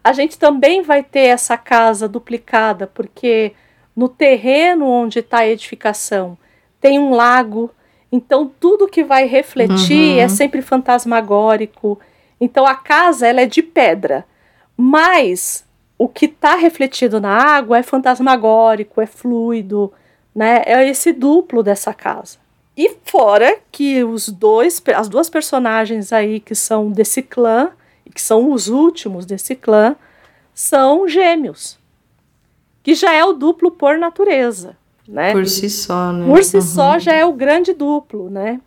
A 0.04 0.12
gente 0.12 0.38
também 0.38 0.82
vai 0.82 1.02
ter 1.02 1.28
essa 1.28 1.56
casa 1.56 2.06
duplicada, 2.06 2.86
porque 2.86 3.52
no 3.96 4.08
terreno 4.08 4.86
onde 4.86 5.18
está 5.20 5.38
a 5.38 5.48
edificação 5.48 6.38
tem 6.80 6.98
um 6.98 7.14
lago, 7.14 7.70
então 8.12 8.52
tudo 8.60 8.86
que 8.86 9.02
vai 9.02 9.26
refletir 9.26 10.16
uhum. 10.16 10.20
é 10.20 10.28
sempre 10.28 10.60
fantasmagórico. 10.60 11.98
Então 12.38 12.66
a 12.66 12.74
casa 12.74 13.26
ela 13.26 13.40
é 13.40 13.46
de 13.46 13.62
pedra 13.62 14.26
mas 14.76 15.64
o 15.96 16.08
que 16.08 16.26
está 16.26 16.56
refletido 16.56 17.20
na 17.20 17.30
água 17.30 17.78
é 17.78 17.82
fantasmagórico, 17.82 19.00
é 19.00 19.06
fluido, 19.06 19.92
né? 20.34 20.62
É 20.66 20.88
esse 20.88 21.12
duplo 21.12 21.62
dessa 21.62 21.94
casa. 21.94 22.38
E 22.76 22.96
fora 23.04 23.58
que 23.70 24.02
os 24.02 24.28
dois, 24.28 24.82
as 24.96 25.08
duas 25.08 25.30
personagens 25.30 26.12
aí 26.12 26.40
que 26.40 26.54
são 26.54 26.90
desse 26.90 27.22
clã, 27.22 27.70
que 28.12 28.20
são 28.20 28.52
os 28.52 28.68
últimos 28.68 29.24
desse 29.24 29.54
clã, 29.54 29.96
são 30.52 31.06
gêmeos. 31.06 31.78
Que 32.82 32.94
já 32.94 33.12
é 33.12 33.24
o 33.24 33.32
duplo 33.32 33.70
por 33.70 33.96
natureza, 33.96 34.76
né? 35.08 35.32
Por 35.32 35.46
si 35.46 35.70
só, 35.70 36.12
né? 36.12 36.26
Por 36.26 36.42
si 36.44 36.56
uhum. 36.56 36.62
só 36.62 36.98
já 36.98 37.12
é 37.12 37.24
o 37.24 37.32
grande 37.32 37.72
duplo, 37.72 38.28
né? 38.28 38.60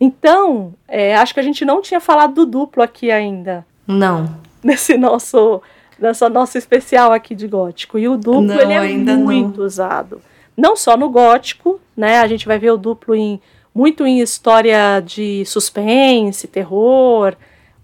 Então, 0.00 0.74
é, 0.86 1.16
acho 1.16 1.34
que 1.34 1.40
a 1.40 1.42
gente 1.42 1.64
não 1.64 1.82
tinha 1.82 2.00
falado 2.00 2.34
do 2.34 2.46
duplo 2.46 2.82
aqui 2.82 3.10
ainda. 3.10 3.66
Não 3.86 4.48
nesse 4.62 4.96
nosso 4.96 5.62
nessa 5.98 6.28
nossa 6.28 6.58
especial 6.58 7.12
aqui 7.12 7.34
de 7.34 7.48
gótico. 7.48 7.98
E 7.98 8.08
o 8.08 8.16
duplo 8.16 8.42
não, 8.42 8.60
ele 8.60 8.72
é 8.72 9.16
muito 9.16 9.58
não. 9.58 9.66
usado. 9.66 10.20
Não 10.56 10.76
só 10.76 10.96
no 10.96 11.08
gótico, 11.08 11.80
né? 11.96 12.20
A 12.20 12.26
gente 12.26 12.46
vai 12.46 12.58
ver 12.58 12.70
o 12.70 12.76
duplo 12.76 13.14
em 13.14 13.40
muito 13.74 14.06
em 14.06 14.20
história 14.20 15.00
de 15.00 15.44
suspense, 15.44 16.46
terror, 16.48 17.36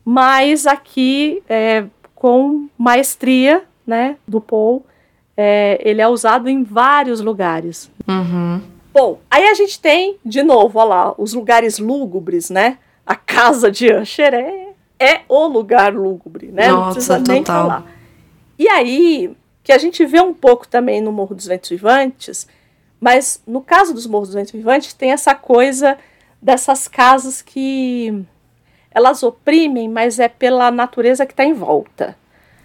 mas 0.04 0.66
aqui 0.66 1.42
é, 1.48 1.84
com 2.14 2.68
maestria, 2.76 3.64
né, 3.86 4.16
do 4.26 4.40
Paul, 4.40 4.84
é, 5.36 5.80
ele 5.82 6.00
é 6.00 6.08
usado 6.08 6.48
em 6.48 6.62
vários 6.62 7.20
lugares. 7.20 7.90
Uhum. 8.08 8.60
Bom, 8.92 9.18
aí 9.30 9.46
a 9.46 9.54
gente 9.54 9.80
tem, 9.80 10.16
de 10.24 10.42
novo, 10.42 10.78
olha 10.78 10.88
lá, 10.88 11.14
os 11.18 11.34
lugares 11.34 11.78
lúgubres, 11.78 12.48
né? 12.50 12.78
A 13.04 13.16
casa 13.16 13.70
de 13.70 13.92
Usher 13.92 14.32
é 14.32 14.64
é 14.98 15.22
o 15.28 15.46
lugar 15.46 15.92
lúgubre, 15.94 16.48
né? 16.48 16.68
Nossa, 16.68 16.84
Não 16.84 16.92
precisa 16.92 17.18
nem 17.18 17.42
total. 17.42 17.62
falar. 17.62 17.92
E 18.58 18.68
aí, 18.68 19.36
que 19.62 19.72
a 19.72 19.78
gente 19.78 20.04
vê 20.06 20.20
um 20.20 20.32
pouco 20.32 20.66
também 20.68 21.00
no 21.00 21.12
Morro 21.12 21.34
dos 21.34 21.46
Ventos 21.46 21.70
Vivantes, 21.70 22.46
mas 23.00 23.42
no 23.46 23.60
caso 23.60 23.92
dos 23.92 24.06
Morros 24.06 24.28
dos 24.28 24.34
Ventos 24.34 24.52
Vivantes 24.52 24.94
tem 24.94 25.10
essa 25.10 25.34
coisa 25.34 25.98
dessas 26.40 26.86
casas 26.86 27.42
que 27.42 28.24
elas 28.94 29.22
oprimem, 29.22 29.88
mas 29.88 30.18
é 30.18 30.28
pela 30.28 30.70
natureza 30.70 31.26
que 31.26 31.32
está 31.32 31.44
em 31.44 31.52
volta. 31.52 32.16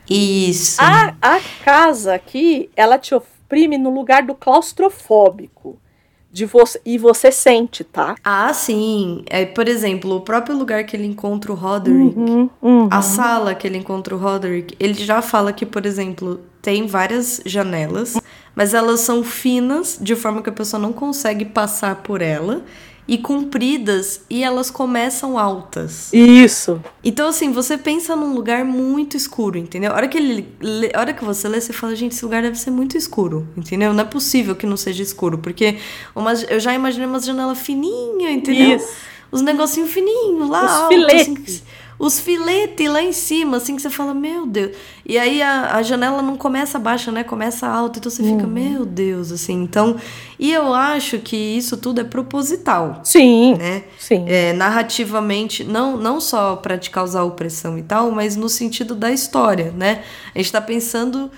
Isso. 0.10 0.82
A, 0.82 1.16
a 1.22 1.40
casa 1.64 2.14
aqui, 2.16 2.70
ela 2.76 2.98
te 2.98 3.14
oprime 3.14 3.78
no 3.78 3.90
lugar 3.90 4.24
do 4.24 4.34
claustrofóbico 4.34 5.78
de 6.32 6.46
você 6.46 6.80
e 6.86 6.98
você 6.98 7.32
sente, 7.32 7.84
tá? 7.84 8.16
Ah, 8.24 8.54
sim. 8.54 9.24
É, 9.28 9.46
por 9.46 9.68
exemplo, 9.68 10.16
o 10.16 10.22
próprio 10.22 10.56
lugar 10.56 10.84
que 10.84 10.96
ele 10.96 11.06
encontra 11.06 11.52
o 11.52 11.56
Roderick, 11.56 12.18
uhum, 12.18 12.50
uhum. 12.62 12.88
a 12.92 13.02
sala 13.02 13.56
que 13.56 13.66
ele 13.66 13.78
encontra 13.78 14.16
o 14.16 14.18
Roderick, 14.18 14.76
ele 14.80 14.94
já 14.94 15.22
fala 15.22 15.52
que, 15.52 15.66
por 15.66 15.86
exemplo, 15.86 16.40
tem 16.62 16.86
várias 16.86 17.42
janelas, 17.46 18.20
mas 18.56 18.74
elas 18.74 19.00
são 19.00 19.24
finas 19.24 19.98
de 20.00 20.16
forma 20.16 20.42
que 20.42 20.50
a 20.50 20.54
pessoa 20.54 20.80
não 20.80 20.94
consegue 20.94 21.46
passar 21.46 21.96
por 21.98 22.22
ela 22.22 22.64
e 23.10 23.18
compridas 23.18 24.22
e 24.30 24.44
elas 24.44 24.70
começam 24.70 25.36
altas. 25.36 26.14
Isso. 26.14 26.80
Então, 27.04 27.28
assim, 27.28 27.52
você 27.52 27.76
pensa 27.76 28.16
num 28.16 28.36
lugar 28.36 28.64
muito 28.64 29.18
escuro, 29.18 29.58
entendeu? 29.58 29.92
A 29.92 29.96
hora 29.96 30.08
que, 30.08 30.16
ele, 30.16 30.48
a 30.94 31.00
hora 31.00 31.12
que 31.12 31.26
você 31.26 31.48
lê, 31.48 31.60
você 31.60 31.74
fala, 31.74 31.96
gente, 31.96 32.12
esse 32.12 32.24
lugar 32.24 32.44
deve 32.44 32.56
ser 32.56 32.70
muito 32.70 32.96
escuro, 32.96 33.48
entendeu? 33.58 33.96
Não 33.96 34.02
é 34.02 34.06
possível 34.06 34.56
que 34.56 34.68
não 34.68 34.78
seja 34.78 35.02
escuro, 35.02 35.40
porque 35.40 35.80
uma, 36.16 36.34
eu 36.34 36.60
já 36.60 36.72
imaginei 36.72 37.08
umas 37.08 37.26
janelas 37.26 37.58
fininhas, 37.58 38.32
entendeu? 38.32 38.78
Isso. 38.78 38.94
Os 39.32 39.42
negocinhos 39.42 39.90
fininhos 39.90 40.48
lá, 40.48 40.64
Os 40.64 40.72
altos, 40.72 40.96
filetes. 40.96 41.32
Assim, 41.56 41.62
os 42.00 42.18
filetes 42.18 42.90
lá 42.90 43.04
em 43.04 43.12
cima, 43.12 43.58
assim, 43.58 43.76
que 43.76 43.82
você 43.82 43.90
fala, 43.90 44.14
meu 44.14 44.48
Deus. 44.48 44.72
E 45.06 45.18
aí 45.18 45.42
a, 45.42 45.76
a 45.76 45.84
janela 45.84 46.22
não 46.22 46.38
começa 46.38 46.80
baixa, 46.80 47.12
né? 47.12 47.26
Começa 47.26 47.68
alta, 47.68 48.00
então 48.00 48.10
você 48.10 48.24
fica, 48.24 48.44
uhum. 48.44 48.50
meu 48.50 48.86
Deus, 48.86 49.34
assim. 49.34 49.62
Então, 49.62 49.98
e 50.40 50.54
eu 50.54 50.74
acho 50.74 51.20
que 51.20 51.36
isso 51.36 51.76
tudo 51.76 52.00
é 52.00 52.06
proposital. 52.06 53.02
Sim. 53.04 53.56
Né? 53.56 53.84
Sim. 53.98 54.24
É, 54.30 54.54
narrativamente, 54.54 55.66
não, 55.66 55.98
não 55.98 56.22
só 56.22 56.56
para 56.56 56.78
te 56.78 56.90
causar 56.90 57.26
opressão 57.26 57.78
e 57.78 57.84
tal, 57.84 58.12
mas 58.12 58.38
no 58.38 58.48
sentido 58.48 58.96
da 58.96 59.12
história, 59.12 59.74
né? 59.76 60.02
A 60.34 60.38
gente 60.38 60.54
tá 60.54 60.62
pensando 60.62 61.30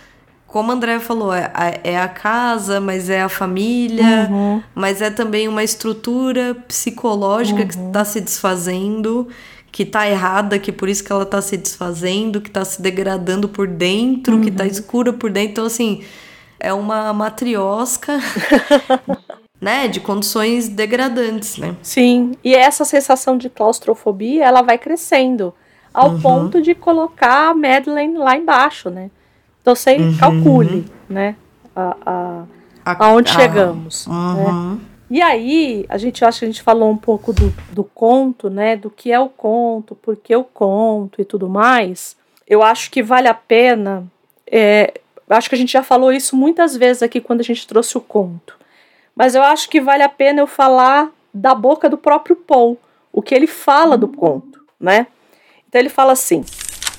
como 0.46 0.70
a 0.70 0.76
André 0.76 1.00
falou, 1.00 1.34
é 1.34 1.50
a, 1.54 1.80
é 1.84 1.98
a 1.98 2.10
casa, 2.10 2.80
mas 2.80 3.10
é 3.10 3.22
a 3.22 3.30
família, 3.30 4.28
uhum. 4.30 4.62
mas 4.76 5.02
é 5.02 5.10
também 5.10 5.48
uma 5.48 5.64
estrutura 5.64 6.56
psicológica 6.68 7.62
uhum. 7.62 7.68
que 7.68 7.74
está 7.74 8.06
se 8.06 8.22
desfazendo 8.22 9.28
que 9.72 9.86
tá 9.86 10.08
errada, 10.08 10.60
que 10.60 10.72
por 10.72 10.90
isso 10.90 11.04
que 11.04 11.12
ela 11.12 11.26
tá 11.26 11.42
se 11.42 11.56
desfazendo, 11.56 12.42
que 12.42 12.52
tá 12.52 12.66
se 12.66 12.82
degradando 12.82 13.48
por 13.48 13.68
dentro, 13.68 14.36
uhum. 14.36 14.42
que 14.42 14.52
tá 14.52 14.64
uhum. 14.64 14.70
escura 14.70 15.14
por 15.14 15.32
dentro. 15.32 15.52
Então, 15.52 15.66
assim, 15.66 16.04
é 16.60 16.74
uma 16.74 17.14
matriosca, 17.14 18.20
né, 19.62 19.88
de 19.88 20.00
condições 20.02 20.68
degradantes, 20.68 21.58
né? 21.58 21.76
Sim, 21.82 22.34
e 22.44 22.54
essa 22.54 22.84
sensação 22.84 23.38
de 23.38 23.50
claustrofobia, 23.50 24.44
ela 24.44 24.62
vai 24.62 24.78
crescendo, 24.78 25.54
ao 25.94 26.12
uhum. 26.12 26.22
ponto 26.22 26.62
de 26.62 26.76
colocar 26.76 27.50
a 27.50 27.54
Madeleine 27.54 28.18
lá 28.18 28.36
embaixo, 28.36 28.90
né? 28.90 29.10
Então, 29.62 29.76
você 29.76 29.96
uhum. 29.96 30.18
calcule, 30.18 30.86
né, 31.08 31.36
a, 31.76 31.96
a, 32.06 32.44
a 32.86 33.06
aonde 33.06 33.32
a, 33.32 33.36
chegamos, 33.36 34.08
né? 34.08 34.78
E 35.12 35.22
aí, 35.22 35.86
a 35.90 35.98
gente 35.98 36.24
acha 36.24 36.40
que 36.40 36.46
a 36.46 36.48
gente 36.48 36.62
falou 36.62 36.90
um 36.90 36.96
pouco 36.96 37.34
do, 37.34 37.54
do 37.74 37.84
conto, 37.84 38.50
né? 38.50 38.78
Do 38.78 38.90
que 38.90 39.12
é 39.12 39.20
o 39.20 39.28
conto, 39.28 39.94
por 39.94 40.16
que 40.16 40.34
o 40.34 40.46
conto 40.46 41.22
e 41.22 41.26
tudo 41.26 41.50
mais. 41.50 42.16
Eu 42.48 42.64
acho 42.64 42.90
que 42.90 43.04
vale 43.04 43.28
a 43.28 43.34
pena. 43.34 44.06
É, 44.50 44.94
acho 45.30 45.50
que 45.50 45.56
a 45.56 45.58
gente 45.58 45.74
já 45.74 45.84
falou 45.84 46.14
isso 46.14 46.34
muitas 46.34 46.78
vezes 46.78 47.04
aqui 47.04 47.20
quando 47.20 47.42
a 47.42 47.44
gente 47.44 47.68
trouxe 47.68 47.98
o 47.98 48.02
conto. 48.02 48.58
Mas 49.14 49.36
eu 49.36 49.44
acho 49.44 49.70
que 49.70 49.82
vale 49.82 50.02
a 50.02 50.08
pena 50.08 50.40
eu 50.40 50.48
falar 50.48 51.12
da 51.34 51.54
boca 51.54 51.90
do 51.90 51.98
próprio 51.98 52.38
Paul, 52.38 52.80
o 53.12 53.22
que 53.22 53.36
ele 53.36 53.48
fala 53.48 53.98
do 53.98 54.08
conto, 54.08 54.64
né? 54.80 55.08
Então 55.68 55.82
ele 55.82 55.90
fala 55.90 56.14
assim: 56.14 56.42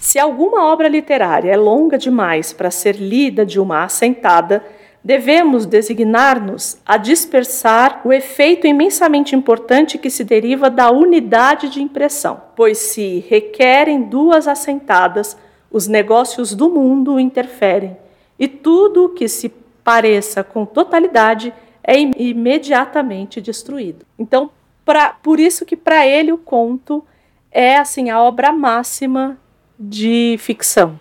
se 0.03 0.19
alguma 0.19 0.67
obra 0.67 0.87
literária 0.87 1.51
é 1.51 1.57
longa 1.57 1.97
demais 1.97 2.53
para 2.53 2.71
ser 2.71 2.97
lida 2.97 3.47
de 3.47 3.59
uma 3.59 3.85
assentada, 3.85 4.63
devemos 5.05 5.67
designar-nos 5.67 6.79
a 6.87 6.97
dispersar 6.97 8.01
o 8.05 8.13
efeito 8.13 8.67
imensamente 8.67 9.35
importante 9.35 9.99
que 9.99 10.11
se 10.11 10.23
deriva 10.23 10.71
da 10.71 10.91
unidade 10.91 11.69
de 11.69 11.83
impressão, 11.83 12.41
pois 12.55 12.79
se 12.79 13.25
requerem 13.29 14.03
duas 14.03 14.47
assentadas, 14.47 15.37
os 15.71 15.89
negócios 15.89 16.55
do 16.55 16.69
mundo 16.69 17.19
interferem, 17.19 17.97
e 18.39 18.47
tudo 18.47 19.09
que 19.09 19.27
se 19.27 19.49
pareça 19.83 20.45
com 20.45 20.65
totalidade 20.65 21.53
é 21.83 21.99
imediatamente 21.99 23.41
destruído. 23.41 24.07
Então, 24.17 24.51
pra, 24.85 25.11
por 25.11 25.41
isso 25.41 25.67
que 25.67 25.77
para 25.77 26.07
ele 26.07 26.31
o 26.31 26.39
conto 26.39 27.05
é 27.51 27.77
assim 27.77 28.11
a 28.11 28.23
obra 28.23 28.53
máxima 28.53 29.37
de 29.79 30.37
ficção. 30.39 30.99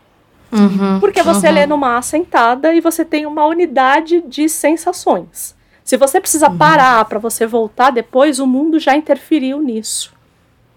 Uhum, 0.52 1.00
porque 1.00 1.24
você 1.24 1.48
uhum. 1.48 1.54
lê 1.54 1.66
numa 1.66 1.98
assentada 1.98 2.74
e 2.74 2.82
você 2.82 3.06
tem 3.06 3.26
uma 3.26 3.46
unidade 3.46 4.22
de 4.22 4.50
sensações. 4.50 5.56
Se 5.84 5.98
você 5.98 6.20
precisa 6.20 6.50
uhum. 6.50 6.58
parar 6.58 7.06
para 7.06 7.20
você 7.20 7.46
voltar 7.46 7.92
depois, 7.92 8.40
o 8.40 8.48
mundo 8.48 8.80
já 8.80 8.96
interferiu 8.96 9.62
nisso. 9.62 10.14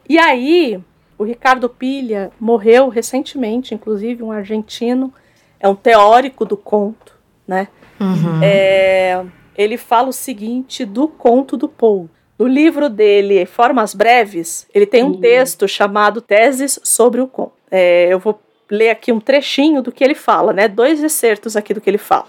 E 0.09 0.19
aí, 0.19 0.81
o 1.19 1.25
Ricardo 1.25 1.69
Pilha 1.69 2.31
morreu 2.39 2.89
recentemente, 2.89 3.75
inclusive 3.75 4.23
um 4.23 4.33
argentino, 4.33 5.13
é 5.59 5.69
um 5.69 5.75
teórico 5.75 6.45
do 6.45 6.57
conto, 6.57 7.15
né? 7.47 7.69
Uhum. 8.01 8.41
É, 8.43 9.25
ele 9.57 9.77
fala 9.77 10.09
o 10.09 10.13
seguinte 10.13 10.85
do 10.85 11.09
conto 11.09 11.57
do 11.57 11.69
Poe. 11.69 12.09
No 12.39 12.47
livro 12.47 12.91
dele, 12.91 13.47
Formas 13.47 13.95
Breves, 13.95 14.67
ele 14.75 14.87
tem 14.87 15.05
um 15.05 15.21
texto 15.21 15.69
chamado 15.69 16.21
Teses 16.21 16.81
sobre 16.83 17.21
o 17.21 17.29
Conto. 17.29 17.53
É, 17.71 18.09
eu 18.13 18.19
vou 18.19 18.41
ler 18.71 18.91
aqui 18.91 19.13
um 19.13 19.21
trechinho 19.21 19.83
do 19.83 19.93
que 19.93 20.03
ele 20.03 20.15
fala, 20.15 20.53
né? 20.53 20.69
Dois 20.69 21.03
excertos 21.03 21.57
aqui 21.57 21.75
do 21.75 21.81
que 21.81 21.91
ele 21.91 21.99
fala. 21.99 22.27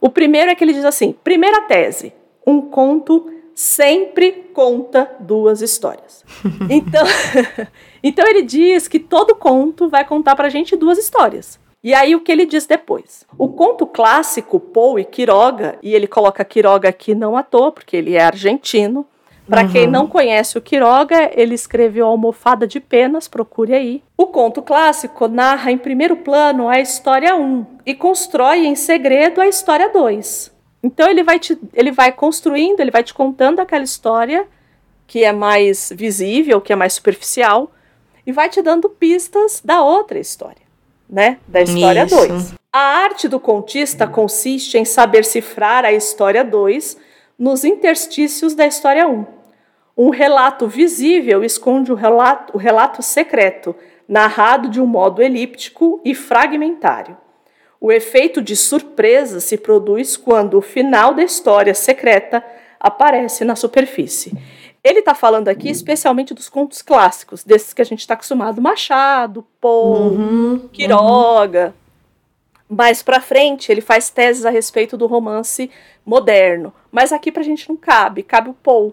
O 0.00 0.10
primeiro 0.10 0.50
é 0.50 0.54
que 0.54 0.62
ele 0.62 0.72
diz 0.72 0.84
assim: 0.84 1.14
primeira 1.24 1.62
tese, 1.62 2.12
um 2.46 2.60
conto 2.60 3.30
sempre 3.54 4.50
conta 4.52 5.10
duas 5.20 5.62
histórias. 5.62 6.24
Então, 6.68 7.04
então 8.02 8.26
ele 8.26 8.42
diz 8.42 8.88
que 8.88 8.98
todo 8.98 9.34
conto 9.34 9.88
vai 9.88 10.04
contar 10.04 10.34
para 10.34 10.46
a 10.46 10.50
gente 10.50 10.76
duas 10.76 10.98
histórias. 10.98 11.58
E 11.82 11.92
aí 11.92 12.16
o 12.16 12.20
que 12.20 12.32
ele 12.32 12.46
diz 12.46 12.64
depois? 12.66 13.26
O 13.36 13.48
conto 13.48 13.86
clássico 13.86 14.58
Poe 14.58 15.02
e 15.02 15.04
Quiroga, 15.04 15.78
e 15.82 15.94
ele 15.94 16.06
coloca 16.06 16.44
Quiroga 16.44 16.88
aqui 16.88 17.14
não 17.14 17.36
à 17.36 17.42
toa, 17.42 17.70
porque 17.70 17.94
ele 17.94 18.14
é 18.14 18.24
argentino, 18.24 19.06
para 19.48 19.62
uhum. 19.62 19.72
quem 19.72 19.86
não 19.86 20.06
conhece 20.06 20.56
o 20.56 20.62
Quiroga, 20.62 21.30
ele 21.34 21.54
escreveu 21.54 22.06
Almofada 22.06 22.66
de 22.66 22.80
Penas, 22.80 23.28
procure 23.28 23.74
aí. 23.74 24.02
O 24.16 24.26
conto 24.26 24.62
clássico 24.62 25.28
narra 25.28 25.70
em 25.70 25.78
primeiro 25.78 26.16
plano 26.16 26.68
a 26.68 26.80
história 26.80 27.36
1 27.36 27.66
e 27.84 27.94
constrói 27.94 28.66
em 28.66 28.74
segredo 28.74 29.40
a 29.40 29.46
história 29.46 29.90
2. 29.90 30.52
Então 30.82 31.08
ele 31.08 31.22
vai, 31.22 31.38
te, 31.38 31.58
ele 31.74 31.92
vai 31.92 32.10
construindo, 32.12 32.80
ele 32.80 32.90
vai 32.90 33.02
te 33.02 33.12
contando 33.12 33.60
aquela 33.60 33.84
história 33.84 34.46
que 35.06 35.22
é 35.22 35.32
mais 35.32 35.92
visível, 35.94 36.60
que 36.60 36.72
é 36.72 36.76
mais 36.76 36.94
superficial, 36.94 37.70
e 38.26 38.32
vai 38.32 38.48
te 38.48 38.62
dando 38.62 38.88
pistas 38.88 39.60
da 39.62 39.82
outra 39.82 40.18
história, 40.18 40.62
né? 41.08 41.38
Da 41.46 41.60
história 41.60 42.06
2. 42.06 42.54
A 42.72 42.78
arte 42.78 43.28
do 43.28 43.38
contista 43.38 44.06
consiste 44.06 44.78
em 44.78 44.84
saber 44.84 45.24
cifrar 45.24 45.84
a 45.84 45.92
história 45.92 46.42
2 46.42 46.96
nos 47.38 47.64
interstícios 47.64 48.54
da 48.54 48.66
história 48.66 49.06
1. 49.06 49.12
Um 49.12 49.26
relato 50.10 50.66
visível 50.66 51.44
esconde 51.44 51.92
o 51.92 51.94
relato, 51.94 52.54
o 52.54 52.58
relato 52.58 53.02
secreto, 53.02 53.74
narrado 54.08 54.68
de 54.68 54.80
um 54.80 54.86
modo 54.86 55.22
elíptico 55.22 56.00
e 56.04 56.14
fragmentário. 56.14 57.16
O 57.80 57.92
efeito 57.92 58.40
de 58.40 58.56
surpresa 58.56 59.40
se 59.40 59.58
produz 59.58 60.16
quando 60.16 60.58
o 60.58 60.62
final 60.62 61.14
da 61.14 61.22
história 61.22 61.74
secreta 61.74 62.44
aparece 62.80 63.44
na 63.44 63.54
superfície. 63.54 64.36
Ele 64.82 64.98
está 64.98 65.14
falando 65.14 65.48
aqui 65.48 65.70
especialmente 65.70 66.34
dos 66.34 66.48
contos 66.48 66.82
clássicos, 66.82 67.44
desses 67.44 67.72
que 67.72 67.80
a 67.80 67.84
gente 67.84 68.00
está 68.00 68.14
acostumado, 68.14 68.60
Machado, 68.60 69.46
Poe, 69.60 70.16
uhum, 70.16 70.68
Quiroga. 70.72 71.74
Uhum. 72.70 72.76
Mais 72.76 73.02
para 73.02 73.20
frente, 73.20 73.70
ele 73.70 73.80
faz 73.80 74.10
teses 74.10 74.44
a 74.44 74.50
respeito 74.50 74.96
do 74.96 75.06
romance 75.06 75.70
moderno. 76.04 76.72
Mas 76.90 77.12
aqui 77.12 77.30
para 77.30 77.42
a 77.42 77.44
gente 77.44 77.68
não 77.68 77.76
cabe, 77.76 78.22
cabe 78.22 78.50
o 78.50 78.54
Poe. 78.54 78.92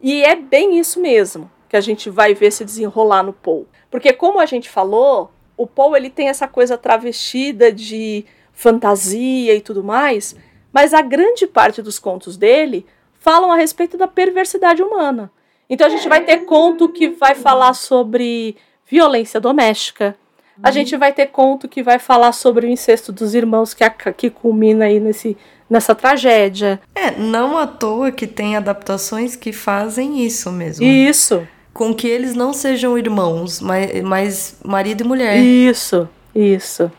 E 0.00 0.22
é 0.24 0.34
bem 0.34 0.78
isso 0.78 1.00
mesmo 1.00 1.50
que 1.68 1.76
a 1.76 1.80
gente 1.80 2.10
vai 2.10 2.34
ver 2.34 2.50
se 2.50 2.64
desenrolar 2.64 3.22
no 3.22 3.32
Poe. 3.32 3.66
Porque 3.90 4.12
como 4.12 4.40
a 4.40 4.46
gente 4.46 4.68
falou, 4.68 5.30
o 5.56 5.66
Poe 5.66 5.98
ele 5.98 6.10
tem 6.10 6.28
essa 6.28 6.48
coisa 6.48 6.76
travestida 6.76 7.72
de 7.72 8.24
fantasia 8.52 9.54
e 9.54 9.60
tudo 9.60 9.82
mais, 9.82 10.34
mas 10.72 10.92
a 10.92 11.00
grande 11.00 11.46
parte 11.46 11.80
dos 11.80 11.98
contos 11.98 12.36
dele 12.36 12.86
falam 13.18 13.52
a 13.52 13.56
respeito 13.56 13.96
da 13.96 14.08
perversidade 14.08 14.82
humana. 14.82 15.30
Então 15.68 15.86
a 15.86 15.90
gente 15.90 16.08
vai 16.08 16.24
ter 16.24 16.38
conto 16.38 16.88
que 16.88 17.10
vai 17.10 17.34
falar 17.34 17.74
sobre 17.74 18.56
violência 18.86 19.40
doméstica. 19.40 20.16
A 20.62 20.68
uhum. 20.68 20.72
gente 20.74 20.96
vai 20.96 21.12
ter 21.12 21.26
conto 21.26 21.68
que 21.68 21.82
vai 21.82 21.98
falar 21.98 22.32
sobre 22.32 22.66
o 22.66 22.68
incesto 22.68 23.12
dos 23.12 23.34
irmãos 23.34 23.72
que, 23.72 23.84
a, 23.84 23.90
que 23.90 24.28
culmina 24.28 24.86
aí 24.86 24.98
nesse 24.98 25.36
nessa 25.70 25.94
tragédia. 25.94 26.80
É, 26.94 27.12
não 27.12 27.56
à 27.56 27.66
toa 27.66 28.10
que 28.10 28.26
tem 28.26 28.56
adaptações 28.56 29.36
que 29.36 29.52
fazem 29.52 30.26
isso 30.26 30.50
mesmo. 30.50 30.84
Isso. 30.84 31.46
Com 31.72 31.94
que 31.94 32.08
eles 32.08 32.34
não 32.34 32.52
sejam 32.52 32.98
irmãos, 32.98 33.60
mas, 33.60 34.02
mas 34.02 34.56
marido 34.64 35.04
e 35.04 35.06
mulher. 35.06 35.36
Isso, 35.38 36.08
isso. 36.34 36.90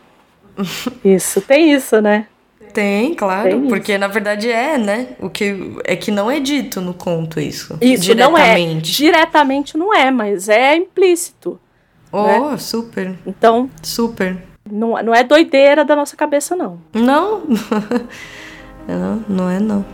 isso, 1.04 1.40
tem 1.42 1.72
isso, 1.72 2.00
né? 2.00 2.26
Tem, 2.72 3.14
claro, 3.14 3.50
tem 3.50 3.68
porque 3.68 3.98
na 3.98 4.08
verdade 4.08 4.50
é, 4.50 4.78
né? 4.78 5.08
O 5.20 5.28
que 5.28 5.76
é 5.84 5.94
que 5.94 6.10
não 6.10 6.30
é 6.30 6.40
dito 6.40 6.80
no 6.80 6.94
conto 6.94 7.38
isso. 7.38 7.76
Isso 7.82 8.04
diretamente. 8.04 8.30
não 8.30 8.38
é. 8.38 8.80
Diretamente 8.80 9.76
não 9.76 9.94
é, 9.94 10.10
mas 10.10 10.48
é 10.48 10.76
implícito. 10.76 11.60
Oh, 12.10 12.50
né? 12.50 12.56
super. 12.56 13.14
Então, 13.26 13.68
super. 13.82 14.38
Não, 14.70 15.02
não 15.02 15.14
é 15.14 15.22
doideira 15.22 15.84
da 15.84 15.94
nossa 15.94 16.16
cabeça 16.16 16.56
não. 16.56 16.78
Não. 16.94 17.42
Não, 18.88 19.24
não 19.28 19.50
é 19.50 19.58
não. 19.58 19.84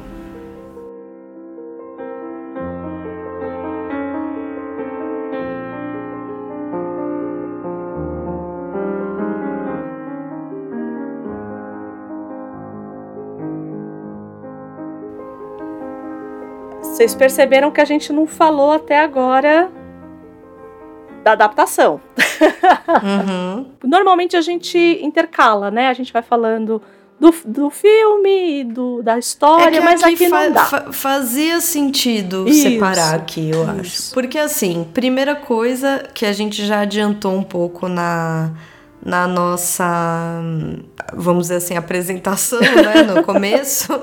Vocês 16.99 17.14
perceberam 17.14 17.70
que 17.70 17.80
a 17.80 17.84
gente 17.84 18.12
não 18.12 18.26
falou 18.26 18.72
até 18.72 18.99
agora 18.99 19.70
da 21.22 21.32
adaptação. 21.32 22.01
Uhum. 22.89 23.66
Normalmente 23.84 24.34
a 24.34 24.41
gente 24.41 24.78
intercala, 25.03 25.70
né? 25.70 25.89
A 25.89 25.93
gente 25.93 26.11
vai 26.11 26.22
falando 26.22 26.80
do, 27.21 27.35
do 27.45 27.71
filme, 27.71 28.65
do, 28.65 29.03
da 29.03 29.19
história, 29.19 29.78
é 29.78 29.81
mas 29.81 30.03
aqui, 30.03 30.15
aqui 30.15 30.28
não 30.28 30.53
dá. 30.53 30.65
Fa 30.65 30.93
fazia 30.93 31.61
sentido 31.61 32.49
Isso. 32.49 32.62
separar 32.62 33.16
aqui, 33.16 33.51
eu 33.51 33.62
Isso. 33.62 33.81
acho. 33.81 34.15
Porque 34.15 34.39
assim, 34.39 34.86
primeira 34.95 35.35
coisa 35.35 36.05
que 36.15 36.24
a 36.24 36.32
gente 36.32 36.65
já 36.65 36.81
adiantou 36.81 37.35
um 37.35 37.43
pouco 37.43 37.89
na, 37.89 38.53
na 39.05 39.27
nossa, 39.27 40.40
vamos 41.12 41.45
dizer 41.45 41.57
assim, 41.57 41.77
apresentação, 41.77 42.61
né, 42.62 43.03
no 43.03 43.24
começo, 43.24 44.01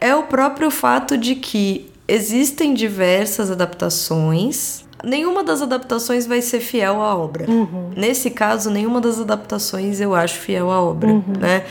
é 0.00 0.14
o 0.14 0.22
próprio 0.22 0.70
fato 0.70 1.18
de 1.18 1.34
que 1.34 1.90
existem 2.08 2.72
diversas 2.72 3.50
adaptações 3.50 4.86
nenhuma 5.04 5.44
das 5.44 5.62
adaptações 5.62 6.26
vai 6.26 6.42
ser 6.42 6.60
fiel 6.60 7.00
à 7.00 7.14
obra. 7.14 7.48
Uhum. 7.48 7.90
Nesse 7.96 8.30
caso, 8.30 8.70
nenhuma 8.70 9.00
das 9.00 9.20
adaptações 9.20 10.00
eu 10.00 10.14
acho 10.14 10.38
fiel 10.38 10.70
à 10.70 10.80
obra, 10.80 11.10
uhum. 11.10 11.22
né? 11.38 11.64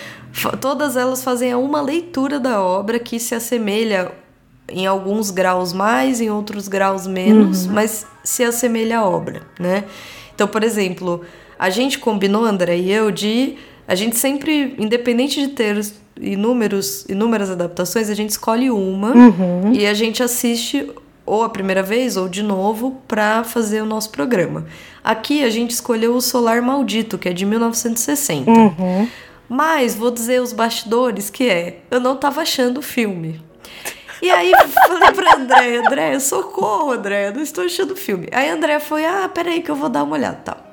Todas 0.60 0.98
elas 0.98 1.24
fazem 1.24 1.54
uma 1.56 1.82
leitura 1.82 2.40
da 2.40 2.62
obra 2.62 3.00
que 3.00 3.20
se 3.20 3.34
assemelha 3.34 4.12
em 4.68 4.86
alguns 4.86 5.32
graus 5.32 5.72
mais, 5.72 6.20
em 6.20 6.30
outros 6.30 6.68
graus 6.68 7.08
menos, 7.08 7.66
uhum. 7.66 7.74
mas 7.74 8.06
se 8.24 8.44
assemelha 8.44 9.00
à 9.00 9.06
obra, 9.08 9.44
né? 9.60 9.86
Então, 10.34 10.48
por 10.48 10.64
exemplo, 10.64 11.22
a 11.58 11.70
gente 11.70 12.00
combinou, 12.00 12.44
André 12.44 12.78
e 12.78 12.92
eu, 12.92 13.12
de 13.12 13.56
a 13.88 13.96
gente 13.96 14.18
sempre, 14.18 14.76
independente 14.80 15.40
de 15.40 15.50
ter 15.50 15.80
inúmeros, 16.20 17.06
inúmeras 17.08 17.50
adaptações, 17.52 18.10
a 18.10 18.16
gente 18.16 18.32
escolhe 18.32 18.72
uma 18.72 19.12
uhum. 19.12 19.74
e 19.74 19.86
a 19.86 19.94
gente 19.94 20.24
assiste 20.24 20.90
ou 21.26 21.44
a 21.44 21.50
primeira 21.50 21.82
vez 21.82 22.18
ou 22.18 22.28
de 22.28 22.44
novo 22.44 23.02
para 23.08 23.44
fazer 23.44 23.82
o 23.82 23.86
nosso 23.86 24.10
programa. 24.12 24.66
Aqui 25.04 25.44
a 25.44 25.50
gente 25.50 25.72
escolheu 25.72 26.16
o 26.16 26.22
Solar 26.22 26.62
Maldito, 26.62 27.18
que 27.18 27.30
é 27.30 27.34
de 27.34 27.46
1960. 27.46 28.50
Uhum. 28.50 29.08
Mas 29.48 29.96
vou 29.96 30.12
dizer 30.12 30.42
os 30.42 30.54
bastidores 30.54 31.30
que 31.30 31.50
é, 31.50 31.80
eu 31.92 32.00
não 32.00 32.16
tava 32.16 32.42
achando 32.42 32.80
o 32.80 32.82
filme. 32.82 33.42
E 34.22 34.32
aí 34.32 34.52
falei 34.88 35.12
pra 35.12 35.36
André, 35.36 35.78
André, 35.78 36.20
socorro, 36.20 36.92
André, 36.92 37.32
não 37.32 37.42
estou 37.42 37.66
achando 37.66 37.92
o 37.92 37.96
filme. 37.96 38.28
Aí 38.32 38.50
André 38.50 38.80
foi, 38.80 39.06
ah, 39.06 39.30
peraí 39.32 39.62
que 39.62 39.70
eu 39.70 39.76
vou 39.76 39.90
dar 39.90 40.04
uma 40.04 40.16
olhada, 40.16 40.40
tal. 40.44 40.66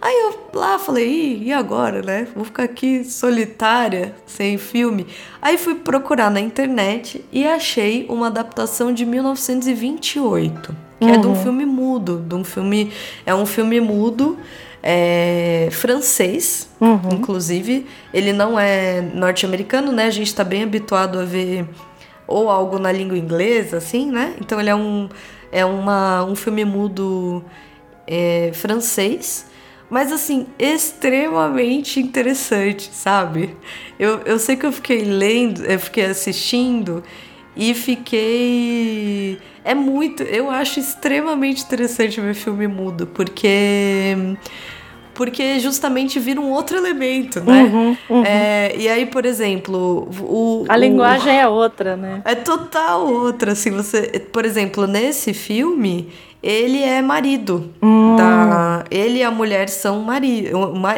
Aí 0.00 0.14
eu 0.14 0.58
lá 0.58 0.80
falei, 0.80 1.40
e 1.44 1.52
agora, 1.52 2.02
né? 2.02 2.26
Vou 2.34 2.44
ficar 2.44 2.64
aqui 2.64 3.04
solitária, 3.04 4.12
sem 4.26 4.58
filme. 4.58 5.06
Aí 5.40 5.56
fui 5.56 5.76
procurar 5.76 6.28
na 6.28 6.40
internet 6.40 7.24
e 7.30 7.46
achei 7.46 8.04
uma 8.08 8.26
adaptação 8.26 8.92
de 8.92 9.06
1928, 9.06 10.76
que 10.98 11.04
uhum. 11.04 11.14
é 11.14 11.16
de 11.16 11.26
um 11.26 11.30
uhum. 11.30 11.36
filme 11.36 11.64
mudo, 11.64 12.18
de 12.18 12.34
um 12.34 12.42
filme, 12.42 12.92
é 13.24 13.32
um 13.32 13.46
filme 13.46 13.80
mudo 13.80 14.36
é, 14.82 15.68
francês, 15.70 16.68
uhum. 16.80 17.00
inclusive. 17.12 17.86
Ele 18.12 18.32
não 18.32 18.58
é 18.58 19.00
norte-americano, 19.00 19.92
né? 19.92 20.06
A 20.06 20.10
gente 20.10 20.28
está 20.28 20.44
bem 20.44 20.62
habituado 20.62 21.18
a 21.18 21.24
ver 21.24 21.66
ou 22.26 22.48
algo 22.50 22.78
na 22.78 22.90
língua 22.90 23.16
inglesa, 23.16 23.76
assim, 23.76 24.10
né? 24.10 24.34
Então 24.40 24.60
ele 24.60 24.70
é 24.70 24.74
um, 24.74 25.08
é 25.50 25.64
uma, 25.64 26.24
um 26.24 26.34
filme 26.34 26.64
mudo 26.64 27.44
é, 28.06 28.50
francês 28.54 29.46
mas 29.92 30.10
assim, 30.10 30.46
extremamente 30.58 32.00
interessante, 32.00 32.88
sabe? 32.94 33.54
Eu, 33.98 34.20
eu 34.20 34.38
sei 34.38 34.56
que 34.56 34.64
eu 34.64 34.72
fiquei 34.72 35.04
lendo, 35.04 35.62
eu 35.66 35.78
fiquei 35.78 36.06
assistindo 36.06 37.04
e 37.56 37.74
fiquei. 37.74 39.38
É 39.64 39.74
muito. 39.74 40.22
Eu 40.22 40.50
acho 40.50 40.80
extremamente 40.80 41.62
interessante 41.62 42.20
ver 42.20 42.34
filme 42.34 42.66
mudo, 42.66 43.06
porque 43.06 44.16
porque 45.14 45.60
justamente 45.60 46.18
vira 46.18 46.40
um 46.40 46.50
outro 46.50 46.76
elemento, 46.76 47.40
né? 47.40 47.62
Uhum, 47.62 47.96
uhum. 48.08 48.24
É, 48.24 48.74
e 48.76 48.88
aí, 48.88 49.06
por 49.06 49.26
exemplo, 49.26 50.08
o, 50.20 50.64
a 50.68 50.74
o, 50.74 50.78
linguagem 50.78 51.38
é 51.38 51.46
outra, 51.46 51.96
né? 51.96 52.22
É 52.24 52.34
total 52.34 53.06
outra. 53.06 53.52
Assim, 53.52 53.70
você, 53.70 54.02
por 54.32 54.44
exemplo, 54.44 54.86
nesse 54.86 55.34
filme, 55.34 56.08
ele 56.42 56.82
é 56.82 57.02
marido 57.02 57.70
hum. 57.82 58.16
da. 58.16 58.84
Ele 58.90 59.18
e 59.18 59.22
a 59.22 59.30
mulher 59.30 59.68
são 59.68 60.00
marido. 60.00 60.48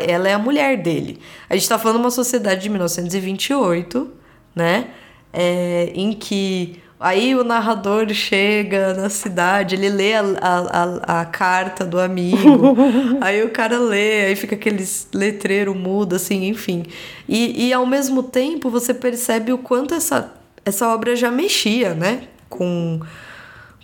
Ela 0.06 0.28
é 0.28 0.34
a 0.34 0.38
mulher 0.38 0.80
dele. 0.80 1.18
A 1.50 1.54
gente 1.54 1.68
tá 1.68 1.78
falando 1.78 1.96
de 1.98 2.04
uma 2.04 2.10
sociedade 2.10 2.62
de 2.62 2.70
1928, 2.70 4.10
né? 4.54 4.86
É, 5.34 5.90
em 5.94 6.12
que 6.12 6.80
Aí 7.04 7.34
o 7.34 7.44
narrador 7.44 8.08
chega 8.14 8.94
na 8.94 9.10
cidade, 9.10 9.74
ele 9.74 9.90
lê 9.90 10.14
a, 10.14 10.22
a, 10.40 11.20
a, 11.20 11.24
carta 11.26 11.84
do 11.84 12.00
amigo, 12.00 12.74
aí 13.20 13.42
o 13.42 13.50
cara 13.50 13.78
lê, 13.78 14.26
aí 14.26 14.36
fica 14.36 14.54
aqueles 14.54 15.06
letreiro 15.12 15.74
mudo, 15.74 16.14
assim, 16.14 16.46
enfim. 16.46 16.84
E, 17.28 17.66
e 17.66 17.72
ao 17.74 17.84
mesmo 17.84 18.22
tempo 18.22 18.70
você 18.70 18.94
percebe 18.94 19.52
o 19.52 19.58
quanto 19.58 19.92
essa, 19.92 20.32
essa 20.64 20.88
obra 20.94 21.14
já 21.14 21.30
mexia, 21.30 21.94
né? 21.94 22.22
Com, 22.48 23.00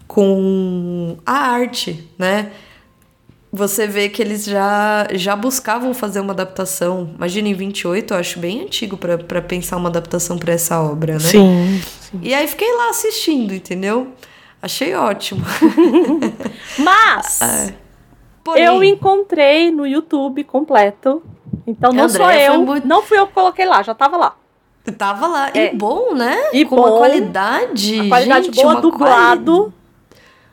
com 0.06 1.18
a 1.26 1.34
arte, 1.34 2.08
né? 2.16 2.52
Você 3.52 3.86
vê 3.86 4.08
que 4.08 4.22
eles 4.22 4.44
já, 4.44 5.08
já 5.12 5.34
buscavam 5.34 5.92
fazer 5.92 6.20
uma 6.20 6.32
adaptação. 6.32 7.10
Imagina, 7.16 7.48
em 7.48 7.54
28, 7.54 8.14
eu 8.14 8.18
acho 8.18 8.38
bem 8.38 8.62
antigo 8.62 8.96
para 8.96 9.42
pensar 9.42 9.76
uma 9.76 9.88
adaptação 9.88 10.38
para 10.38 10.52
essa 10.52 10.80
obra, 10.80 11.14
né? 11.14 11.18
Sim, 11.18 11.82
sim. 12.00 12.20
E 12.22 12.32
aí 12.32 12.46
fiquei 12.46 12.72
lá 12.76 12.90
assistindo, 12.90 13.52
entendeu? 13.52 14.08
Achei 14.62 14.94
ótimo. 14.94 15.44
Mas 16.78 17.40
é. 17.40 17.74
Porém, 18.44 18.64
eu 18.64 18.84
encontrei 18.84 19.70
no 19.70 19.86
YouTube 19.86 20.44
completo. 20.44 21.22
Então 21.66 21.92
não 21.92 22.04
André, 22.04 22.18
sou 22.18 22.30
eu. 22.30 22.62
Muito... 22.62 22.86
Não 22.86 23.02
fui 23.02 23.18
eu 23.18 23.26
que 23.26 23.32
coloquei 23.32 23.64
lá, 23.64 23.82
já 23.82 23.94
tava 23.94 24.16
lá. 24.16 24.36
Tava 24.96 25.26
lá. 25.26 25.50
É. 25.54 25.72
E 25.72 25.76
bom, 25.76 26.14
né? 26.14 26.36
E 26.52 26.64
Com 26.64 26.76
bom, 26.76 26.82
uma 26.82 26.98
qualidade. 26.98 28.00
A 28.00 28.08
qualidade 28.08 28.46
gente, 28.46 28.62
boa, 28.62 28.80
dublado. 28.80 29.54
Quali 29.54 29.79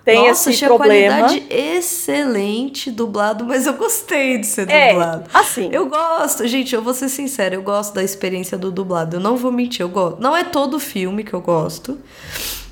tem 0.08 0.26
Nossa, 0.26 0.50
esse 0.52 0.64
problema. 0.64 1.18
qualidade 1.18 1.46
excelente 1.54 2.90
dublado, 2.90 3.44
mas 3.44 3.68
eu 3.68 3.74
gostei 3.74 4.38
de 4.38 4.48
ser 4.48 4.70
é, 4.70 4.94
dublado. 4.94 5.30
Assim. 5.34 5.70
Eu 5.70 5.88
gosto, 5.88 6.48
gente, 6.48 6.74
eu 6.74 6.82
vou 6.82 6.94
ser 6.94 7.10
sincera, 7.10 7.54
eu 7.54 7.62
gosto 7.62 7.94
da 7.94 8.02
experiência 8.02 8.58
do 8.58 8.72
dublado. 8.72 9.18
Eu 9.18 9.20
não 9.20 9.36
vou 9.36 9.52
mentir, 9.52 9.82
eu 9.82 9.90
gosto. 9.90 10.22
Não 10.22 10.34
é 10.34 10.46
todo 10.46 10.80
filme 10.80 11.26
que 11.26 11.34
eu 11.34 11.42
gosto, 11.42 12.00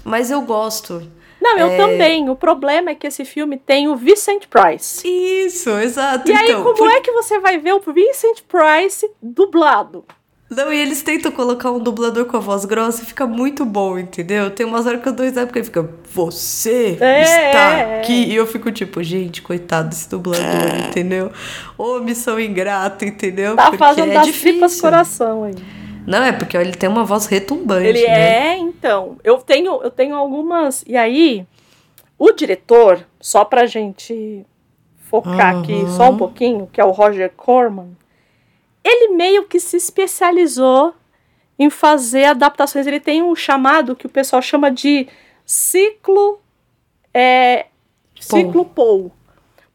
mas 0.01 0.31
eu 0.31 0.43
gosto. 0.43 1.05
Não, 1.41 1.57
eu 1.57 1.67
é... 1.67 1.75
também. 1.75 2.29
O 2.29 2.37
problema 2.37 2.91
é 2.91 2.95
que 2.95 3.05
esse 3.05 3.25
filme 3.25 3.57
tem 3.57 3.89
o 3.89 3.97
Vincent 3.97 4.45
Price. 4.47 5.05
Isso, 5.05 5.71
exato. 5.71 6.31
E 6.31 6.33
aí, 6.33 6.51
então, 6.51 6.63
como 6.63 6.77
por... 6.77 6.89
é 6.89 7.01
que 7.01 7.11
você 7.11 7.37
vai 7.37 7.57
ver 7.57 7.73
o 7.73 7.81
Vincent 7.81 8.43
Price 8.47 9.11
dublado? 9.21 10.05
Não, 10.49 10.71
e 10.71 10.79
eles 10.79 11.01
tentam 11.01 11.31
colocar 11.31 11.71
um 11.71 11.79
dublador 11.79 12.25
com 12.25 12.37
a 12.37 12.39
voz 12.39 12.65
grossa 12.65 13.01
e 13.01 13.05
fica 13.05 13.25
muito 13.25 13.65
bom, 13.65 13.97
entendeu? 13.97 14.51
Tem 14.51 14.63
umas 14.63 14.85
horas 14.85 15.01
que 15.01 15.09
eu 15.09 15.13
dou 15.13 15.25
risada 15.25 15.47
porque 15.47 15.59
ele 15.59 15.65
fica, 15.65 15.89
você 16.11 16.97
é, 17.01 17.21
está 17.21 17.77
é, 17.77 17.99
aqui. 17.99 18.25
É. 18.25 18.27
E 18.27 18.35
eu 18.35 18.45
fico 18.45 18.71
tipo, 18.71 19.01
gente, 19.01 19.41
coitado 19.41 19.89
desse 19.89 20.07
dublador, 20.07 20.45
é. 20.45 20.87
entendeu? 20.87 21.31
Ô, 21.75 21.99
missão 21.99 22.39
ingrata, 22.39 23.05
entendeu? 23.05 23.55
Tá 23.55 23.63
porque 23.63 23.77
fazendo 23.77 24.11
é 24.11 24.13
das 24.13 24.25
difícil. 24.27 24.51
tripas 24.51 24.79
coração 24.79 25.45
aí. 25.45 25.55
Não, 26.05 26.23
é 26.23 26.31
porque 26.31 26.55
ele 26.55 26.73
tem 26.73 26.87
uma 26.87 27.03
voz 27.03 27.25
retumbante. 27.25 27.87
Ele 27.87 28.05
né? 28.05 28.49
é, 28.49 28.57
então. 28.57 29.17
Eu 29.23 29.39
tenho, 29.39 29.81
eu 29.81 29.89
tenho 29.89 30.15
algumas. 30.15 30.83
E 30.85 30.95
aí, 30.95 31.43
o 32.19 32.31
diretor, 32.31 33.03
só 33.19 33.43
pra 33.43 33.65
gente 33.65 34.45
focar 35.09 35.55
uhum. 35.55 35.61
aqui 35.61 35.85
só 35.97 36.11
um 36.11 36.17
pouquinho, 36.17 36.69
que 36.71 36.79
é 36.79 36.85
o 36.85 36.91
Roger 36.91 37.31
Corman 37.35 37.87
ele 38.85 39.15
meio 39.15 39.45
que 39.45 39.59
se 39.59 39.75
especializou 39.75 40.93
em 41.57 41.69
fazer 41.71 42.25
adaptações. 42.25 42.85
Ele 42.85 42.99
tem 42.99 43.23
um 43.23 43.35
chamado 43.35 43.95
que 43.95 44.05
o 44.05 44.09
pessoal 44.09 44.41
chama 44.41 44.69
de 44.69 45.07
ciclo 45.43 46.39
é, 47.11 47.65
ciclo 48.19 48.63
Paul, 48.65 49.11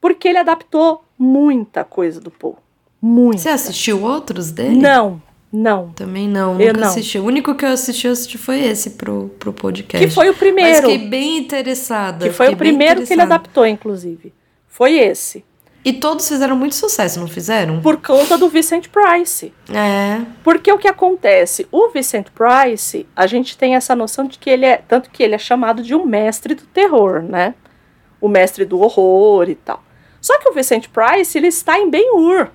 porque 0.01 0.29
ele 0.29 0.39
adaptou 0.39 1.05
muita 1.19 1.83
coisa 1.85 2.21
do 2.21 2.31
Paul. 2.31 2.57
Muita. 3.03 3.43
Você 3.43 3.49
assistiu 3.49 4.03
outros 4.03 4.51
dele? 4.51 4.77
Não, 4.77 5.21
não. 5.53 5.91
Também 5.93 6.29
não, 6.29 6.61
eu 6.61 6.69
nunca 6.69 6.81
não. 6.81 6.89
assisti. 6.89 7.19
O 7.19 7.25
único 7.25 7.55
que 7.55 7.65
eu 7.65 7.71
assisti, 7.71 8.07
eu 8.07 8.13
assisti 8.13 8.39
foi 8.39 8.61
esse 8.61 8.91
pro, 8.91 9.31
pro 9.39 9.53
podcast. 9.53 10.07
Que 10.07 10.13
foi 10.13 10.29
o 10.29 10.35
primeiro. 10.35 10.71
Mas 10.71 10.81
fiquei 10.81 11.09
bem 11.09 11.39
interessada. 11.39 12.27
Que 12.27 12.33
foi 12.33 12.53
o 12.53 12.57
primeiro 12.57 13.05
que 13.05 13.13
ele 13.13 13.23
adaptou, 13.23 13.67
inclusive. 13.67 14.33
Foi 14.69 14.99
esse. 14.99 15.43
E 15.83 15.95
todos 15.95 16.29
fizeram 16.29 16.57
muito 16.57 16.75
sucesso, 16.75 17.19
não 17.19 17.27
fizeram? 17.27 17.81
Por 17.81 17.97
conta 17.97 18.37
do 18.37 18.51
Vicent 18.51 18.89
Price. 18.89 19.53
É. 19.73 20.21
Porque 20.45 20.71
o 20.71 20.77
que 20.77 20.87
acontece? 20.87 21.67
O 21.73 21.89
Vicent 21.89 22.27
Price, 22.35 23.07
a 23.17 23.27
gente 23.27 23.57
tem 23.57 23.75
essa 23.75 23.97
noção 23.97 24.27
de 24.27 24.39
que 24.39 24.51
ele 24.51 24.67
é. 24.67 24.77
Tanto 24.77 25.11
que 25.11 25.23
ele 25.23 25.35
é 25.35 25.39
chamado 25.39 25.83
de 25.83 25.95
um 25.95 26.05
mestre 26.05 26.55
do 26.55 26.65
terror, 26.65 27.23
né? 27.23 27.55
O 28.21 28.29
mestre 28.29 28.67
do 28.67 28.79
horror 28.81 29.49
e 29.49 29.55
tal. 29.55 29.83
Só 30.21 30.39
que 30.39 30.51
o 30.51 30.53
Vicent 30.53 30.89
Price, 30.89 31.37
ele 31.37 31.49
está 31.49 31.79
em 31.79 31.89
Ben-Hur. 31.89 32.49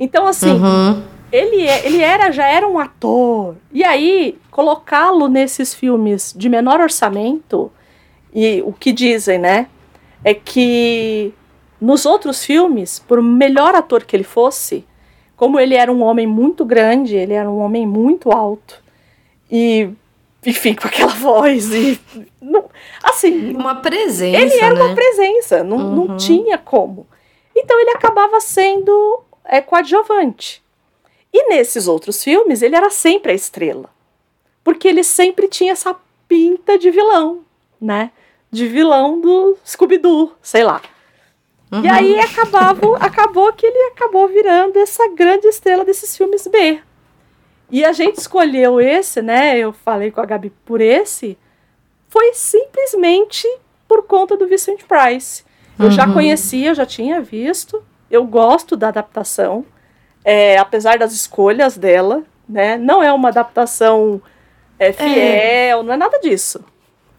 Então, 0.00 0.26
assim, 0.26 0.50
uhum. 0.50 1.02
ele, 1.30 1.66
é, 1.66 1.86
ele 1.86 2.00
era, 2.00 2.30
já 2.32 2.46
era 2.46 2.66
um 2.66 2.78
ator. 2.78 3.56
E 3.70 3.84
aí, 3.84 4.38
colocá-lo 4.50 5.28
nesses 5.28 5.74
filmes 5.74 6.34
de 6.34 6.48
menor 6.48 6.80
orçamento, 6.80 7.70
e 8.34 8.62
o 8.64 8.72
que 8.72 8.92
dizem, 8.92 9.38
né? 9.38 9.66
É 10.24 10.32
que 10.32 11.34
nos 11.82 12.06
outros 12.06 12.44
filmes, 12.44 13.00
por 13.00 13.20
melhor 13.20 13.74
ator 13.74 14.04
que 14.04 14.14
ele 14.14 14.22
fosse, 14.22 14.86
como 15.36 15.58
ele 15.58 15.74
era 15.74 15.92
um 15.92 16.00
homem 16.00 16.28
muito 16.28 16.64
grande, 16.64 17.16
ele 17.16 17.32
era 17.32 17.50
um 17.50 17.58
homem 17.58 17.84
muito 17.84 18.30
alto, 18.30 18.80
e 19.50 19.90
enfim, 20.46 20.74
com 20.74 20.86
aquela 20.88 21.12
voz 21.12 21.72
e. 21.72 22.00
Não, 22.40 22.66
assim. 23.02 23.52
Uma 23.52 23.74
presença. 23.74 24.40
Ele 24.40 24.54
era 24.54 24.74
né? 24.76 24.82
uma 24.82 24.94
presença, 24.94 25.64
não, 25.64 25.76
uhum. 25.76 26.06
não 26.06 26.16
tinha 26.16 26.56
como. 26.56 27.04
Então 27.54 27.78
ele 27.80 27.90
acabava 27.90 28.40
sendo 28.40 29.20
é, 29.44 29.60
coadjuvante. 29.60 30.62
E 31.32 31.48
nesses 31.48 31.88
outros 31.88 32.22
filmes, 32.22 32.62
ele 32.62 32.76
era 32.76 32.90
sempre 32.90 33.32
a 33.32 33.34
estrela. 33.34 33.90
Porque 34.62 34.86
ele 34.86 35.02
sempre 35.02 35.48
tinha 35.48 35.72
essa 35.72 35.96
pinta 36.28 36.78
de 36.78 36.92
vilão, 36.92 37.40
né? 37.80 38.12
De 38.50 38.68
vilão 38.68 39.20
do 39.20 39.56
Scooby-Doo, 39.66 40.32
sei 40.40 40.62
lá. 40.62 40.80
Uhum. 41.72 41.82
E 41.82 41.88
aí 41.88 42.20
acabava, 42.20 42.98
acabou 42.98 43.50
que 43.54 43.64
ele 43.64 43.92
acabou 43.92 44.28
virando 44.28 44.78
essa 44.78 45.08
grande 45.08 45.46
estrela 45.46 45.86
desses 45.86 46.14
filmes 46.14 46.46
B. 46.46 46.82
E 47.70 47.82
a 47.82 47.92
gente 47.92 48.18
escolheu 48.18 48.78
esse, 48.78 49.22
né? 49.22 49.58
Eu 49.58 49.72
falei 49.72 50.10
com 50.10 50.20
a 50.20 50.26
Gabi 50.26 50.50
por 50.66 50.82
esse, 50.82 51.38
foi 52.08 52.34
simplesmente 52.34 53.48
por 53.88 54.02
conta 54.02 54.36
do 54.36 54.46
Vincent 54.46 54.82
Price. 54.84 55.42
Eu 55.78 55.86
uhum. 55.86 55.90
já 55.90 56.06
conhecia, 56.12 56.68
eu 56.68 56.74
já 56.74 56.84
tinha 56.84 57.22
visto, 57.22 57.82
eu 58.10 58.22
gosto 58.26 58.76
da 58.76 58.88
adaptação, 58.88 59.64
é, 60.22 60.58
apesar 60.58 60.98
das 60.98 61.14
escolhas 61.14 61.78
dela, 61.78 62.22
né? 62.46 62.76
Não 62.76 63.02
é 63.02 63.10
uma 63.10 63.30
adaptação 63.30 64.20
é, 64.78 64.92
fiel, 64.92 65.80
é. 65.80 65.82
não 65.82 65.94
é 65.94 65.96
nada 65.96 66.20
disso. 66.20 66.62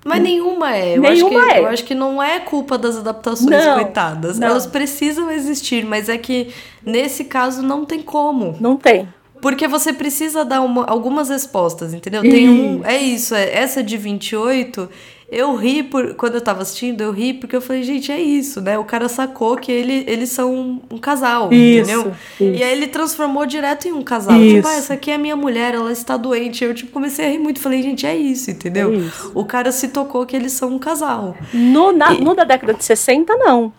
Mas 0.05 0.21
nenhuma 0.21 0.75
é. 0.75 0.97
Eu 0.97 1.01
nenhuma 1.01 1.39
acho 1.39 1.49
que, 1.49 1.53
é. 1.53 1.59
Eu 1.59 1.67
acho 1.67 1.83
que 1.85 1.95
não 1.95 2.21
é 2.21 2.39
culpa 2.39 2.77
das 2.77 2.97
adaptações, 2.97 3.65
não, 3.65 3.75
coitadas. 3.75 4.37
Não. 4.37 4.47
Elas 4.47 4.65
precisam 4.65 5.31
existir, 5.31 5.85
mas 5.85 6.09
é 6.09 6.17
que 6.17 6.49
nesse 6.85 7.25
caso 7.25 7.61
não 7.61 7.85
tem 7.85 8.01
como. 8.01 8.55
Não 8.59 8.75
tem. 8.75 9.07
Porque 9.41 9.67
você 9.67 9.91
precisa 9.91 10.45
dar 10.45 10.61
uma, 10.61 10.85
algumas 10.85 11.29
respostas, 11.29 11.93
entendeu? 11.93 12.21
Tem 12.21 12.49
um. 12.49 12.85
É 12.85 12.97
isso, 12.97 13.35
é, 13.35 13.53
essa 13.53 13.83
de 13.83 13.97
28 13.97 14.89
eu 15.33 15.55
ri 15.55 15.83
por. 15.83 16.13
Quando 16.15 16.35
eu 16.35 16.41
tava 16.41 16.61
assistindo, 16.61 17.01
eu 17.01 17.11
ri 17.11 17.33
porque 17.33 17.55
eu 17.55 17.61
falei, 17.61 17.83
gente, 17.83 18.11
é 18.11 18.21
isso, 18.21 18.61
né? 18.61 18.77
O 18.77 18.83
cara 18.83 19.09
sacou 19.09 19.57
que 19.57 19.71
ele, 19.71 20.03
eles 20.07 20.29
são 20.29 20.53
um, 20.53 20.81
um 20.91 20.97
casal, 20.97 21.51
isso, 21.51 21.91
entendeu? 21.91 22.13
Isso. 22.39 22.59
E 22.59 22.63
aí 22.63 22.71
ele 22.71 22.87
transformou 22.87 23.45
direto 23.45 23.87
em 23.87 23.91
um 23.91 24.03
casal. 24.03 24.37
Isso. 24.37 24.55
Tipo, 24.55 24.67
ah, 24.67 24.75
essa 24.75 24.93
aqui 24.93 25.11
é 25.11 25.15
a 25.15 25.17
minha 25.17 25.35
mulher, 25.35 25.73
ela 25.73 25.91
está 25.91 26.15
doente. 26.15 26.63
Eu, 26.63 26.73
tipo, 26.73 26.91
comecei 26.91 27.25
a 27.25 27.29
rir 27.29 27.39
muito. 27.39 27.59
Falei, 27.59 27.81
gente, 27.81 28.05
é 28.05 28.15
isso, 28.15 28.51
entendeu? 28.51 28.93
É 28.93 28.97
isso. 28.97 29.31
O 29.33 29.43
cara 29.45 29.71
se 29.71 29.87
tocou 29.87 30.25
que 30.25 30.35
eles 30.35 30.53
são 30.53 30.69
um 30.69 30.79
casal. 30.79 31.35
No, 31.53 31.91
na, 31.91 32.13
e... 32.13 32.21
no 32.21 32.35
da 32.35 32.43
década 32.43 32.73
de 32.73 32.83
60, 32.83 33.35
não. 33.35 33.73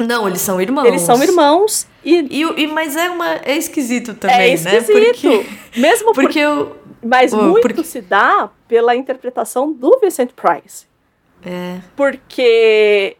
Não, 0.00 0.26
eles 0.26 0.40
são 0.40 0.60
irmãos. 0.60 0.86
Eles 0.86 1.02
são 1.02 1.22
irmãos. 1.22 1.86
E, 2.04 2.26
e, 2.30 2.62
e 2.62 2.66
mas 2.66 2.96
é, 2.96 3.10
uma, 3.10 3.34
é 3.44 3.56
esquisito 3.56 4.14
também, 4.14 4.36
é 4.36 4.54
esquisito. 4.54 4.92
né? 4.92 5.04
Porque, 5.04 5.46
Mesmo 5.76 6.12
porque 6.14 6.40
por, 6.40 6.44
eu. 6.44 6.76
Mas 7.02 7.32
oh, 7.32 7.42
muito 7.42 7.62
porque... 7.62 7.84
se 7.84 8.00
dá 8.00 8.48
pela 8.68 8.94
interpretação 8.94 9.72
do 9.72 9.98
Vincent 10.00 10.30
Price. 10.32 10.86
É. 11.44 11.80
Porque 11.96 13.16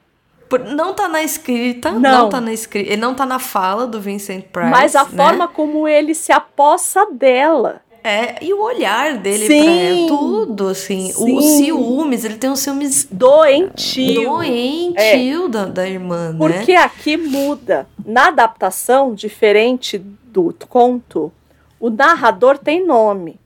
Não 0.74 0.94
tá 0.94 1.08
na 1.08 1.22
escrita, 1.22 1.90
não. 1.90 2.00
Não. 2.00 2.28
tá 2.28 2.40
na 2.40 2.52
escrita. 2.52 2.92
Ele 2.92 3.00
não 3.00 3.14
tá 3.14 3.26
na 3.26 3.38
fala 3.38 3.86
do 3.86 4.00
Vincent 4.00 4.44
Price. 4.44 4.70
Mas 4.70 4.94
a 4.94 5.04
né? 5.04 5.10
forma 5.16 5.48
como 5.48 5.88
ele 5.88 6.14
se 6.14 6.30
apossa 6.30 7.06
dela. 7.10 7.80
É, 8.04 8.44
e 8.44 8.52
o 8.52 8.60
olhar 8.60 9.16
dele 9.18 9.46
Sim. 9.46 9.62
pra 9.62 9.72
ela, 9.72 10.08
tudo, 10.08 10.68
assim. 10.68 11.12
O, 11.16 11.36
o 11.36 11.40
Sim. 11.40 11.64
ciúmes, 11.64 12.24
ele 12.24 12.36
tem 12.36 12.50
um 12.50 12.56
ciúmes 12.56 13.06
Doentio. 13.08 14.24
doentio 14.24 15.48
da, 15.48 15.66
da 15.66 15.88
irmã, 15.88 16.32
né? 16.32 16.38
Porque 16.38 16.72
aqui 16.72 17.16
muda. 17.16 17.86
Na 18.04 18.28
adaptação, 18.28 19.14
diferente 19.14 19.98
do 19.98 20.52
conto, 20.68 21.32
o 21.78 21.90
narrador 21.90 22.58
tem 22.58 22.84
nome. 22.84 23.38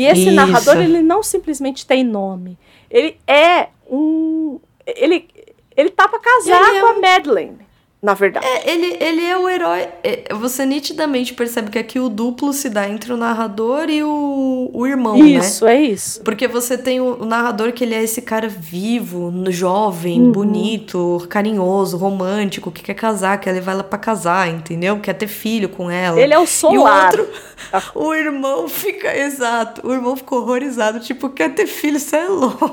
E 0.00 0.06
esse 0.06 0.22
Isso. 0.22 0.32
narrador, 0.32 0.78
ele 0.78 1.02
não 1.02 1.22
simplesmente 1.22 1.84
tem 1.84 2.02
nome. 2.02 2.58
Ele 2.90 3.18
é 3.26 3.68
um. 3.86 4.58
Ele, 4.86 5.28
ele 5.76 5.90
tá 5.90 6.08
pra 6.08 6.18
casar 6.18 6.68
Ele 6.70 6.78
é 6.78 6.80
com 6.80 6.86
a 6.86 7.00
Madeleine, 7.00 7.58
na 8.02 8.14
verdade. 8.14 8.46
É, 8.46 8.70
ele, 8.70 8.96
ele 9.00 9.24
é 9.26 9.36
o 9.36 9.48
herói. 9.48 9.88
é, 10.02 10.24
Você 10.34 10.64
nitidamente 10.64 11.34
percebe 11.34 11.70
que 11.70 11.78
aqui 11.78 11.98
o 12.00 12.08
duplo 12.08 12.52
se 12.52 12.70
dá 12.70 12.88
entre 12.88 13.12
o 13.12 13.16
narrador 13.16 13.90
e 13.90 14.02
o, 14.02 14.70
o 14.72 14.86
irmão, 14.86 15.16
né? 15.18 15.24
isso, 15.28 15.66
é 15.66 15.80
isso. 15.80 16.22
Porque 16.22 16.48
você 16.48 16.78
tem 16.78 17.00
o, 17.00 17.22
o 17.22 17.24
narrador 17.26 17.72
que 17.72 17.84
ele 17.84 17.94
é 17.94 18.02
esse 18.02 18.22
cara 18.22 18.48
vivo, 18.48 19.32
jovem, 19.50 20.20
Uhum. 20.20 20.32
bonito, 20.32 21.26
carinhoso, 21.28 21.96
romântico, 21.96 22.70
que 22.70 22.82
quer 22.82 22.94
casar, 22.94 23.38
quer 23.38 23.52
levar 23.52 23.72
ela 23.72 23.84
pra 23.84 23.98
casar, 23.98 24.48
entendeu? 24.48 24.98
Quer 25.00 25.14
ter 25.14 25.26
filho 25.28 25.68
com 25.68 25.90
ela. 25.90 26.20
Ele 26.20 26.32
é 26.32 26.38
o 26.38 26.42
E 26.42 26.44
o 26.44 26.46
solar. 26.46 27.06
outro, 27.10 27.28
o 27.94 28.14
irmão 28.14 28.68
fica, 28.68 29.14
exato, 29.16 29.86
o 29.86 29.92
irmão 29.92 30.16
ficou 30.16 30.40
horrorizado, 30.40 31.00
tipo, 31.00 31.28
quer 31.28 31.52
ter 31.54 31.66
filho, 31.66 31.98
você 32.00 32.16
é 32.16 32.28
louco. 32.28 32.70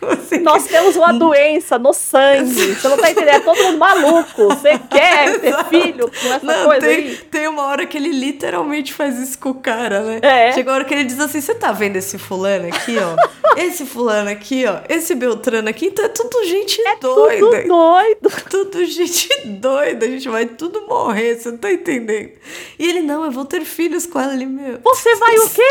Assim, 0.08 0.38
Nós 0.40 0.64
temos 0.66 0.96
uma 0.96 1.12
doença 1.12 1.78
no 1.78 1.92
sangue. 1.92 2.74
Você 2.74 2.88
não 2.88 2.96
tá 2.96 3.10
entendendo? 3.10 3.34
É 3.34 3.40
todo 3.40 3.62
mundo 3.62 3.78
maluco. 3.78 4.37
Você 4.46 4.78
quer 4.90 5.40
ter 5.40 5.64
filho 5.66 6.10
com 6.10 6.32
essa 6.32 6.46
Não, 6.46 6.66
coisa 6.66 6.86
tem, 6.86 6.96
aí? 6.96 7.16
tem 7.30 7.48
uma 7.48 7.64
hora 7.64 7.86
que 7.86 7.96
ele 7.96 8.10
literalmente 8.10 8.92
faz 8.92 9.18
isso 9.18 9.38
com 9.38 9.50
o 9.50 9.54
cara, 9.54 10.00
né? 10.02 10.20
É. 10.22 10.52
Chega 10.52 10.70
a 10.70 10.74
hora 10.74 10.84
que 10.84 10.94
ele 10.94 11.04
diz 11.04 11.18
assim: 11.20 11.40
você 11.40 11.54
tá 11.54 11.72
vendo 11.72 11.96
esse 11.96 12.18
fulano 12.18 12.68
aqui, 12.68 12.96
ó? 12.98 13.16
esse 13.60 13.84
fulano 13.84 14.30
aqui, 14.30 14.64
ó? 14.66 14.80
Esse 14.88 15.14
Beltrano 15.14 15.68
aqui, 15.68 15.86
então 15.86 16.04
é 16.04 16.08
tudo 16.08 16.44
gente 16.44 16.80
doida. 17.00 17.38
Tudo 17.38 17.68
doido. 17.68 18.28
Tudo 18.48 18.84
gente 18.84 19.28
doida, 19.46 20.06
a 20.06 20.08
gente 20.08 20.28
vai 20.28 20.46
tudo 20.46 20.82
morrer, 20.86 21.36
você 21.36 21.50
não 21.50 21.58
tá 21.58 21.70
entendendo? 21.70 22.32
E 22.78 22.88
ele, 22.88 23.00
não, 23.00 23.24
eu 23.24 23.30
vou 23.30 23.44
ter 23.44 23.64
filhos 23.64 24.06
com 24.06 24.18
ela 24.20 24.32
ali, 24.32 24.46
meu. 24.46 24.78
Você 24.82 25.14
vai 25.16 25.36
o 25.36 25.50
quê? 25.50 25.62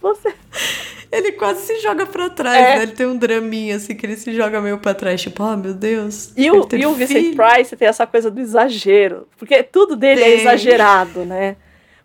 Você... 0.00 0.32
Ele 1.12 1.32
quase 1.32 1.62
se 1.66 1.80
joga 1.80 2.06
pra 2.06 2.30
trás, 2.30 2.56
É. 2.56 2.76
né? 2.76 2.82
Ele 2.84 2.92
tem 2.92 3.04
um 3.04 3.16
draminha 3.16 3.74
assim 3.74 3.96
que 3.96 4.06
ele 4.06 4.16
se 4.16 4.32
joga 4.32 4.60
meio 4.60 4.78
pra 4.78 4.94
trás, 4.94 5.20
tipo, 5.20 5.42
oh 5.42 5.56
meu 5.56 5.74
Deus. 5.74 6.32
E 6.36 6.48
o, 6.48 6.68
e 6.72 6.86
o 6.86 6.92
Vincent. 6.94 7.34
Price 7.34 7.74
tem 7.76 7.88
essa 7.88 8.06
coisa 8.06 8.30
do 8.30 8.40
exagero. 8.40 9.26
Porque 9.36 9.60
tudo 9.64 9.96
dele 9.96 10.20
é 10.22 10.24
Tem. 10.24 10.40
exagerado, 10.42 11.24
né? 11.24 11.56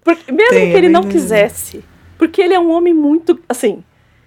Porque, 0.04 0.32
mesmo 0.32 0.50
Tem, 0.50 0.72
que 0.72 0.78
ele 0.78 0.88
é 0.88 0.90
não 0.90 1.04
quisesse. 1.04 1.84
Porque 2.18 2.42
ele 2.42 2.56
é 2.56 2.60
um 2.60 2.72
homem 2.72 2.96
muito. 2.96 3.40
Assim. 3.48 3.84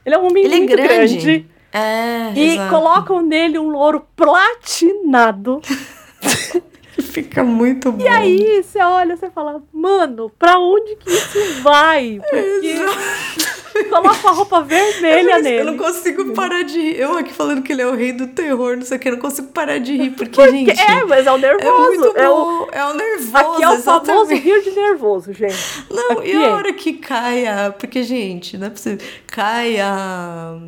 Ele 0.07 0.15
é 0.15 0.19
um 0.19 0.27
homem 0.29 0.45
Ele 0.45 0.55
é 0.55 0.59
muito 0.59 0.71
grande. 0.77 1.15
grande. 1.17 1.47
É, 1.73 2.33
e 2.37 2.51
exato. 2.55 2.71
colocam 2.71 3.21
nele 3.21 3.59
um 3.59 3.71
louro 3.71 4.07
platinado. 4.15 5.61
Fica 7.03 7.45
muito 7.45 7.93
bom. 7.93 8.03
E 8.05 8.09
aí 8.09 8.63
você 8.63 8.81
olha 8.81 9.15
e 9.15 9.31
fala, 9.31 9.63
mano, 9.73 10.31
pra 10.39 10.59
onde 10.59 10.97
que 10.97 11.11
isso 11.11 11.63
vai? 11.63 12.21
Porque 12.21 13.85
coloca 13.89 14.29
a 14.29 14.33
roupa 14.33 14.63
vermelha 14.63 15.37
eu, 15.37 15.43
nele. 15.43 15.61
eu 15.61 15.65
não 15.67 15.77
consigo 15.77 16.33
parar 16.33 16.63
de 16.63 16.81
rir. 16.81 16.99
Eu 16.99 17.17
aqui 17.17 17.33
falando 17.33 17.63
que 17.63 17.73
ele 17.73 17.83
é 17.83 17.87
o 17.87 17.95
rei 17.95 18.13
do 18.13 18.29
terror, 18.29 18.77
não 18.77 18.85
sei 18.85 18.97
o 18.97 19.01
que, 19.01 19.09
eu 19.09 19.13
não 19.13 19.21
consigo 19.21 19.49
parar 19.49 19.79
de 19.79 19.97
rir, 19.97 20.11
porque, 20.11 20.31
Porque 20.31 20.51
gente. 20.51 20.81
é, 20.81 21.05
mas 21.05 21.27
é 21.27 21.33
o 21.33 21.37
é 21.37 21.39
nervoso. 21.39 22.13
é 22.17 22.29
o. 22.31 22.69
É 22.73 22.85
o 22.85 22.95
nervoso. 22.95 23.37
aqui 23.37 23.63
é 23.63 23.69
o 23.69 23.79
famoso 23.79 23.81
exatamente. 23.81 24.43
rir 24.43 24.63
de 24.63 24.71
nervoso, 24.71 25.33
gente. 25.33 25.85
Não, 25.91 26.19
Aqui 26.19 26.31
e 26.33 26.37
a 26.37 26.47
é. 26.47 26.53
hora 26.53 26.73
que 26.73 26.93
cai 26.95 27.47
a. 27.47 27.71
Porque, 27.71 28.03
gente, 28.03 28.59
não 28.59 28.67
é 28.67 28.71
possível. 28.71 28.99
Cai 29.27 29.79
a. 29.81 30.59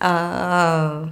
A. 0.00 1.08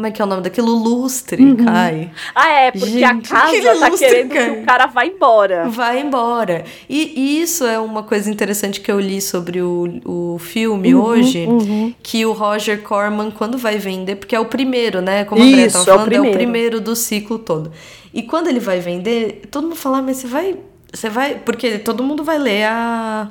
Como 0.00 0.06
é 0.06 0.10
que 0.10 0.22
é 0.22 0.24
o 0.24 0.28
nome 0.28 0.40
daquilo? 0.42 0.72
Lustre 0.72 1.44
Uhum. 1.44 1.56
cai. 1.62 2.10
Ah, 2.34 2.48
é, 2.48 2.70
porque 2.70 2.86
Gente, 2.86 3.04
a 3.04 3.20
casa 3.20 3.74
tá 3.78 3.88
lustre, 3.88 4.08
querendo 4.08 4.32
cara. 4.32 4.44
que 4.54 4.60
o 4.60 4.64
cara 4.64 4.86
vá 4.86 5.04
embora. 5.04 5.68
Vai 5.68 6.00
embora. 6.00 6.64
E, 6.88 7.12
e 7.20 7.42
isso 7.42 7.66
é 7.66 7.78
uma 7.78 8.02
coisa 8.02 8.30
interessante 8.30 8.80
que 8.80 8.90
eu 8.90 8.98
li 8.98 9.20
sobre 9.20 9.60
o, 9.60 10.00
o 10.06 10.38
filme 10.38 10.94
Uhum, 10.94 11.04
hoje. 11.04 11.44
uhum. 11.46 11.94
Que 12.02 12.24
o 12.24 12.32
Roger 12.32 12.80
Corman, 12.82 13.30
quando 13.30 13.58
vai 13.58 13.76
vender, 13.76 14.16
porque 14.16 14.34
é 14.34 14.40
o 14.40 14.46
primeiro, 14.46 15.02
né? 15.02 15.24
Como 15.26 15.42
a 15.42 15.44
André 15.44 15.66
Isso, 15.66 15.84
tava 15.84 15.90
é 15.90 15.92
o 15.92 15.96
falando, 15.98 16.12
é 16.14 16.18
o 16.18 16.22
primeiro. 16.22 16.38
primeiro 16.38 16.80
do 16.80 16.96
ciclo 16.96 17.38
todo. 17.38 17.70
E 18.14 18.22
quando 18.22 18.48
ele 18.48 18.58
vai 18.58 18.80
vender, 18.80 19.42
todo 19.50 19.64
mundo 19.64 19.76
fala, 19.76 19.98
"Ah, 19.98 20.02
mas 20.02 20.16
você 20.16 20.26
vai. 20.26 20.56
Você 20.90 21.10
vai. 21.10 21.34
Porque 21.34 21.78
todo 21.78 22.02
mundo 22.02 22.24
vai 22.24 22.38
ler 22.38 22.64
a. 22.64 23.28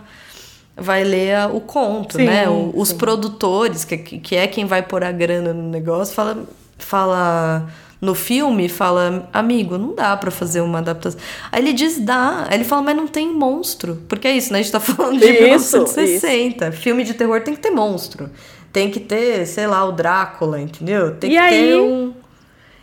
Vai 0.81 1.03
ler 1.03 1.35
o 1.53 1.59
conto, 1.59 2.15
Sim, 2.15 2.23
né? 2.23 2.47
O- 2.47 2.71
os 2.73 2.89
sim. 2.89 2.97
produtores, 2.97 3.83
que, 3.83 3.97
que 3.97 4.33
é 4.37 4.47
quem 4.47 4.63
vai 4.65 4.81
pôr 4.81 5.03
a 5.03 5.11
grana 5.11 5.51
no 5.53 5.67
negócio, 5.69 6.13
fala. 6.15 6.37
Fala 6.79 7.67
no 8.01 8.15
filme, 8.15 8.69
fala, 8.69 9.29
amigo, 9.33 9.77
não 9.77 9.93
dá 9.93 10.15
pra 10.15 10.31
fazer 10.31 10.61
uma 10.61 10.79
adaptação. 10.79 11.19
Aí 11.51 11.61
ele 11.61 11.73
diz, 11.73 11.99
dá. 11.99 12.45
Aí 12.47 12.55
ele 12.55 12.63
fala, 12.63 12.81
mas 12.81 12.95
não 12.95 13.07
tem 13.07 13.33
monstro. 13.33 14.01
Porque 14.07 14.27
é 14.27 14.31
isso, 14.37 14.53
né? 14.53 14.59
A 14.59 14.61
gente 14.61 14.71
tá 14.71 14.79
falando 14.79 15.19
de 15.19 15.25
Isso, 15.25 15.77
1960. 15.77 16.71
Filme 16.71 17.03
de 17.03 17.13
terror 17.13 17.41
tem 17.41 17.53
que 17.55 17.61
ter 17.61 17.71
monstro. 17.71 18.29
Tem 18.71 18.89
que 18.89 18.99
ter, 18.99 19.45
sei 19.45 19.67
lá, 19.67 19.83
o 19.83 19.91
Drácula, 19.91 20.61
entendeu? 20.61 21.15
Tem 21.17 21.31
E 21.31 21.33
que 21.33 21.39
aí? 21.39 21.67
ter 21.71 21.79
um. 21.79 22.13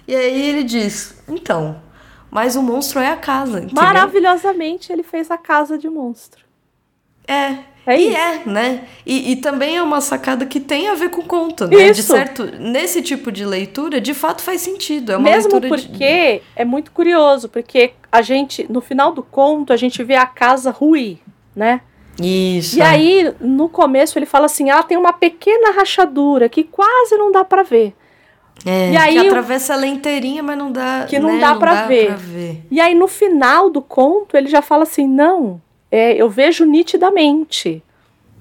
E 0.06 0.14
aí 0.14 0.48
ele 0.51 0.62
diz, 0.64 1.23
então, 1.28 1.77
mas 2.31 2.55
o 2.55 2.62
monstro 2.62 3.01
é 3.01 3.10
a 3.10 3.16
casa. 3.16 3.59
Entendeu? 3.59 3.82
Maravilhosamente 3.82 4.93
ele 4.93 5.02
fez 5.02 5.31
a 5.31 5.39
casa 5.39 5.78
de 5.78 5.89
monstro. 5.89 6.45
É. 7.27 7.57
É 7.89 8.01
e 8.01 8.09
isso. 8.09 8.16
é, 8.16 8.40
né? 8.47 8.85
E, 9.07 9.31
e 9.32 9.36
também 9.36 9.77
é 9.77 9.82
uma 9.82 10.01
sacada 10.01 10.44
que 10.44 10.59
tem 10.59 10.89
a 10.89 10.94
ver 10.94 11.09
com 11.09 11.20
o 11.20 11.24
conto, 11.24 11.69
né? 11.69 11.93
De 11.93 12.01
Isso. 12.01 12.12
certo, 12.12 12.44
nesse 12.59 13.01
tipo 13.01 13.31
de 13.31 13.44
leitura, 13.47 14.01
de 14.01 14.12
fato 14.12 14.43
faz 14.43 14.61
sentido. 14.61 15.12
É 15.12 15.16
uma 15.16 15.31
Mesmo 15.31 15.53
leitura 15.53 15.77
de- 15.81 15.89
porque 15.89 16.43
é 16.57 16.65
muito 16.65 16.90
curioso, 16.90 17.48
porque 17.48 17.93
a 18.11 18.23
gente, 18.23 18.66
no 18.69 18.81
final 18.81 19.12
do 19.12 19.23
conto, 19.23 19.73
a 19.73 19.77
gente 19.77 20.03
vê 20.03 20.16
a 20.16 20.27
casa 20.27 20.73
ruir, 20.73 21.19
né? 21.55 21.81
Isso. 22.20 22.77
E 22.77 22.81
é. 22.81 22.85
aí, 22.85 23.35
no 23.40 23.69
começo, 23.69 24.19
ele 24.19 24.27
fala 24.27 24.47
assim: 24.47 24.69
ela 24.69 24.82
tem 24.82 24.97
uma 24.97 25.12
pequena 25.12 25.70
rachadura 25.70 26.48
que 26.48 26.65
quase 26.65 27.16
não 27.16 27.31
dá 27.31 27.44
pra 27.44 27.62
ver. 27.62 27.94
É, 28.65 28.93
e 28.93 28.97
aí 28.97 29.20
que 29.20 29.27
atravessa 29.28 29.74
ela 29.74 29.86
inteirinha, 29.86 30.43
mas 30.43 30.59
não 30.59 30.73
dá. 30.73 31.07
Que 31.09 31.19
não 31.20 31.35
né, 31.35 31.40
dá 31.40 31.55
pra 31.55 31.86
ver. 31.86 32.07
pra 32.07 32.16
ver. 32.16 32.62
E 32.70 32.81
aí, 32.81 32.94
no 32.94 33.07
final 33.07 33.70
do 33.70 33.81
conto, 33.82 34.36
ele 34.36 34.48
já 34.48 34.62
fala 34.62 34.82
assim: 34.85 35.07
não, 35.07 35.61
é, 35.90 36.12
eu 36.14 36.28
vejo 36.28 36.64
nitidamente 36.64 37.82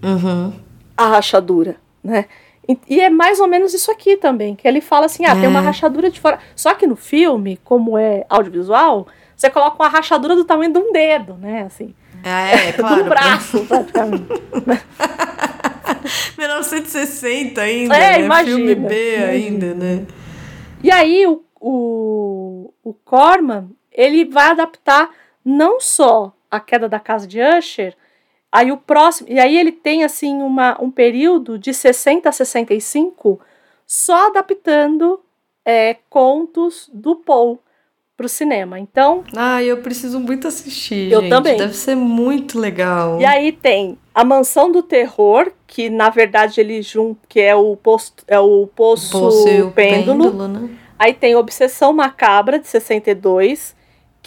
Uhum. 0.04 0.54
a 0.98 1.08
rachadura, 1.08 1.78
né? 2.04 2.26
E, 2.68 2.78
e 2.90 3.00
é 3.00 3.10
mais 3.10 3.40
ou 3.40 3.48
menos 3.48 3.74
isso 3.74 3.92
aqui 3.92 4.18
também, 4.18 4.56
que 4.56 4.68
ele 4.68 4.82
fala 4.82 5.06
assim, 5.06 5.26
ah, 5.26 5.36
tem 5.36 5.48
uma 5.48 5.60
É. 5.60 5.64
rachadura 5.64 6.10
de 6.10 6.20
fora. 6.20 6.40
Só 6.56 6.74
que 6.74 6.88
no 6.88 6.96
filme, 6.96 7.60
como 7.64 7.98
é 7.98 8.26
audiovisual, 8.30 9.08
você 9.36 9.50
coloca 9.50 9.82
uma 9.82 9.90
rachadura 9.90 10.36
do 10.36 10.44
tamanho 10.46 10.72
de 10.74 10.80
um 10.80 10.92
dedo, 10.92 11.36
né? 11.36 11.64
Assim, 11.64 11.94
É, 12.24 12.24
é 12.70 12.74
claro. 12.74 13.04
do 13.04 13.10
braço, 13.10 13.66
praticamente. 13.66 14.26
1960 16.38 17.62
ainda, 17.62 17.96
É, 17.96 18.18
né? 18.20 18.26
imagina, 18.26 18.58
Filme 18.58 18.76
B 18.76 19.16
imagina. 19.16 19.32
ainda, 19.32 19.74
né? 19.76 20.06
E 20.84 20.92
aí 20.92 21.26
o, 21.28 21.44
o, 21.60 22.74
o 22.84 22.94
Corman, 22.94 23.70
ele 23.92 24.26
vai 24.26 24.52
adaptar 24.52 25.10
não 25.44 25.80
só 25.80 26.34
a 26.56 26.60
queda 26.60 26.88
da 26.90 27.00
casa 27.00 27.28
de 27.28 27.40
Usher, 27.42 27.96
aí 28.52 28.72
o 28.72 28.78
próximo, 28.78 29.28
e 29.30 29.40
aí 29.40 29.58
ele 29.58 29.72
tem 29.72 30.04
assim 30.04 30.42
uma, 30.42 30.78
um 30.82 30.90
período 30.90 31.58
de 31.60 31.74
60 31.74 32.30
a 32.30 32.32
65 32.32 33.40
só 33.86 34.28
adaptando 34.28 35.20
é, 35.64 35.98
contos 36.10 36.90
do 36.94 37.16
para 37.16 38.26
o 38.26 38.30
cinema. 38.30 38.80
Então, 38.80 39.24
Ah, 39.36 39.62
eu 39.62 39.78
preciso 39.82 40.20
muito 40.20 40.48
assistir, 40.48 41.12
Eu 41.12 41.20
gente. 41.22 41.30
também. 41.30 41.58
Deve 41.58 41.74
ser 41.76 41.96
muito 41.96 42.58
legal. 42.58 43.20
e 43.20 43.26
aí 43.26 43.52
tem 43.52 43.98
a 44.14 44.24
Mansão 44.24 44.72
do 44.72 44.82
Terror, 44.82 45.52
que 45.68 45.90
na 45.90 46.10
verdade 46.10 46.62
ele 46.62 46.82
junta, 46.82 47.20
que 47.28 47.42
é 47.42 47.54
o 47.56 47.76
posto, 47.76 48.24
é 48.28 48.40
o 48.40 48.68
poço, 48.68 49.12
Poço 49.20 49.50
e 49.50 49.62
o 49.62 49.72
pêndulo. 49.72 50.48
né? 50.48 50.70
Aí 50.98 51.14
tem 51.14 51.36
Obsessão 51.36 51.92
Macabra, 51.92 52.58
de 52.58 52.68
62, 52.68 53.76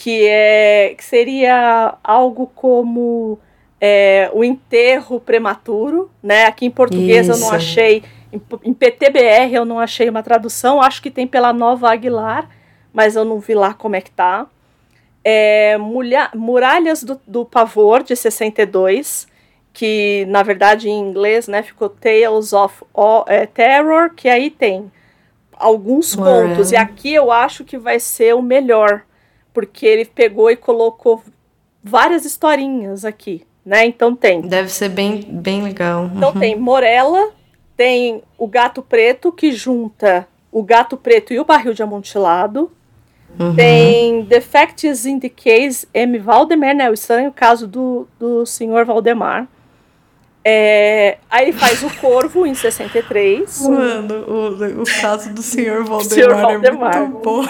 que, 0.01 0.25
é, 0.29 0.95
que 0.97 1.05
seria 1.05 1.97
algo 2.05 2.47
como 2.55 3.37
é, 3.81 4.31
o 4.33 4.45
enterro 4.45 5.19
prematuro, 5.19 6.09
né? 6.23 6.45
Aqui 6.47 6.67
em 6.67 6.71
português 6.71 7.29
eu 7.29 7.37
não 7.37 7.49
Isso. 7.49 7.57
achei, 7.57 8.05
em, 8.33 8.41
em 8.63 8.73
PTBR 8.73 9.53
eu 9.55 9.65
não 9.65 9.81
achei 9.81 10.09
uma 10.09 10.23
tradução, 10.23 10.81
acho 10.81 11.03
que 11.03 11.11
tem 11.11 11.27
pela 11.27 11.53
Nova 11.53 11.91
Aguilar, 11.91 12.49
mas 12.93 13.17
eu 13.17 13.25
não 13.25 13.41
vi 13.41 13.55
lá 13.55 13.75
como 13.75 13.97
é 13.97 14.01
que 14.01 14.13
tá. 14.13 14.47
É, 15.25 15.77
Mulha- 15.79 16.31
Muralhas 16.33 17.03
do, 17.03 17.21
do 17.27 17.45
Pavor, 17.45 18.05
de 18.05 18.15
62, 18.15 19.27
que 19.73 20.25
na 20.29 20.45
verdade 20.45 20.89
em 20.89 20.97
inglês 20.97 21.49
né, 21.49 21.61
ficou 21.61 21.89
Tales 21.89 22.53
of 22.53 22.85
O- 22.95 23.25
é, 23.27 23.47
Terror, 23.47 24.11
que 24.15 24.29
aí 24.29 24.49
tem 24.49 24.93
alguns 25.57 26.15
contos. 26.15 26.71
E 26.71 26.77
aqui 26.77 27.13
eu 27.13 27.33
acho 27.33 27.65
que 27.65 27.77
vai 27.77 27.99
ser 27.99 28.37
o 28.37 28.41
melhor. 28.41 29.03
Porque 29.59 29.85
ele 29.85 30.05
pegou 30.05 30.49
e 30.49 30.55
colocou 30.55 31.21
várias 31.83 32.25
historinhas 32.25 33.05
aqui, 33.05 33.45
né? 33.67 33.85
Então 33.85 34.15
tem. 34.15 34.41
Deve 34.41 34.69
ser 34.69 34.89
bem, 34.89 35.21
bem 35.21 35.65
legal. 35.65 36.09
Então 36.15 36.33
uhum. 36.33 36.39
tem 36.39 36.55
Morella, 36.57 37.33
tem 37.77 38.23
o 38.39 38.47
Gato 38.47 38.83
Preto, 38.83 39.33
que 39.33 39.51
junta 39.51 40.29
o 40.53 40.63
Gato 40.63 40.97
Preto 40.97 41.35
e 41.35 41.41
o 41.41 41.45
Barril 41.45 41.75
de 41.75 41.83
Amontilado. 41.83 42.71
Uhum. 43.37 43.57
Tem 43.57 44.23
Defects 44.23 45.05
in 45.05 45.19
the 45.19 45.29
Case 45.29 45.89
M. 45.93 46.21
Valdemar, 46.21 46.77
né? 46.77 46.89
O 46.89 46.95
estranho 46.95 47.33
caso 47.33 47.67
do, 47.67 48.07
do 48.17 48.47
senhor 48.47 48.85
Valdemar. 48.85 49.49
É, 50.51 51.19
aí 51.29 51.45
ele 51.45 51.53
faz 51.53 51.83
o 51.83 51.95
Corvo 52.01 52.47
em 52.47 52.55
63. 52.55 53.69
Mano, 53.69 54.15
o, 54.27 54.81
o 54.81 54.85
caso 55.03 55.31
do 55.35 55.43
senhor 55.43 55.85
Valdemar, 55.85 56.97
é 56.97 57.01
muito 57.01 57.19
bom. 57.23 57.43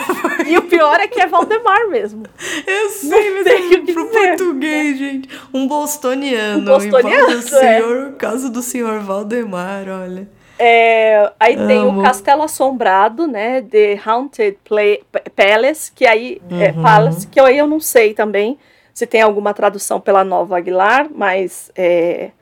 E 0.44 0.58
o 0.58 0.62
pior 0.62 0.98
é 0.98 1.06
que 1.06 1.20
é 1.20 1.28
Valdemar 1.28 1.86
mesmo. 1.88 2.24
Eu 2.66 2.88
sei, 2.88 3.30
mas 3.34 3.46
é 3.46 3.92
pro 3.92 4.04
dizer. 4.04 4.36
português, 4.36 4.98
gente. 4.98 5.28
Um 5.54 5.68
bostoniano. 5.68 6.60
Um 6.60 6.64
bostoniano, 6.64 7.38
é. 7.38 7.40
senhor, 7.40 8.08
o 8.08 8.12
caso 8.14 8.50
do 8.50 8.62
senhor 8.62 8.98
Valdemar, 8.98 9.84
olha. 9.88 10.28
É, 10.58 11.30
aí 11.38 11.54
Amo. 11.54 11.66
tem 11.68 11.86
o 11.86 12.02
Castelo 12.02 12.42
Assombrado, 12.42 13.28
né? 13.28 13.62
The 13.62 14.00
Haunted 14.04 14.58
Play, 14.64 15.04
Palace, 15.36 15.92
que 15.92 16.04
aí 16.04 16.42
é 16.50 16.52
uhum. 16.52 16.62
é 16.62 16.72
Palace, 16.72 17.28
que 17.28 17.38
aí 17.38 17.58
eu 17.58 17.68
não 17.68 17.78
sei 17.78 18.12
também 18.12 18.58
se 18.92 19.06
tem 19.06 19.22
alguma 19.22 19.54
tradução 19.54 20.00
pela 20.00 20.24
Nova 20.24 20.56
Aguilar, 20.56 21.06
mas 21.14 21.70
é, 21.76 22.32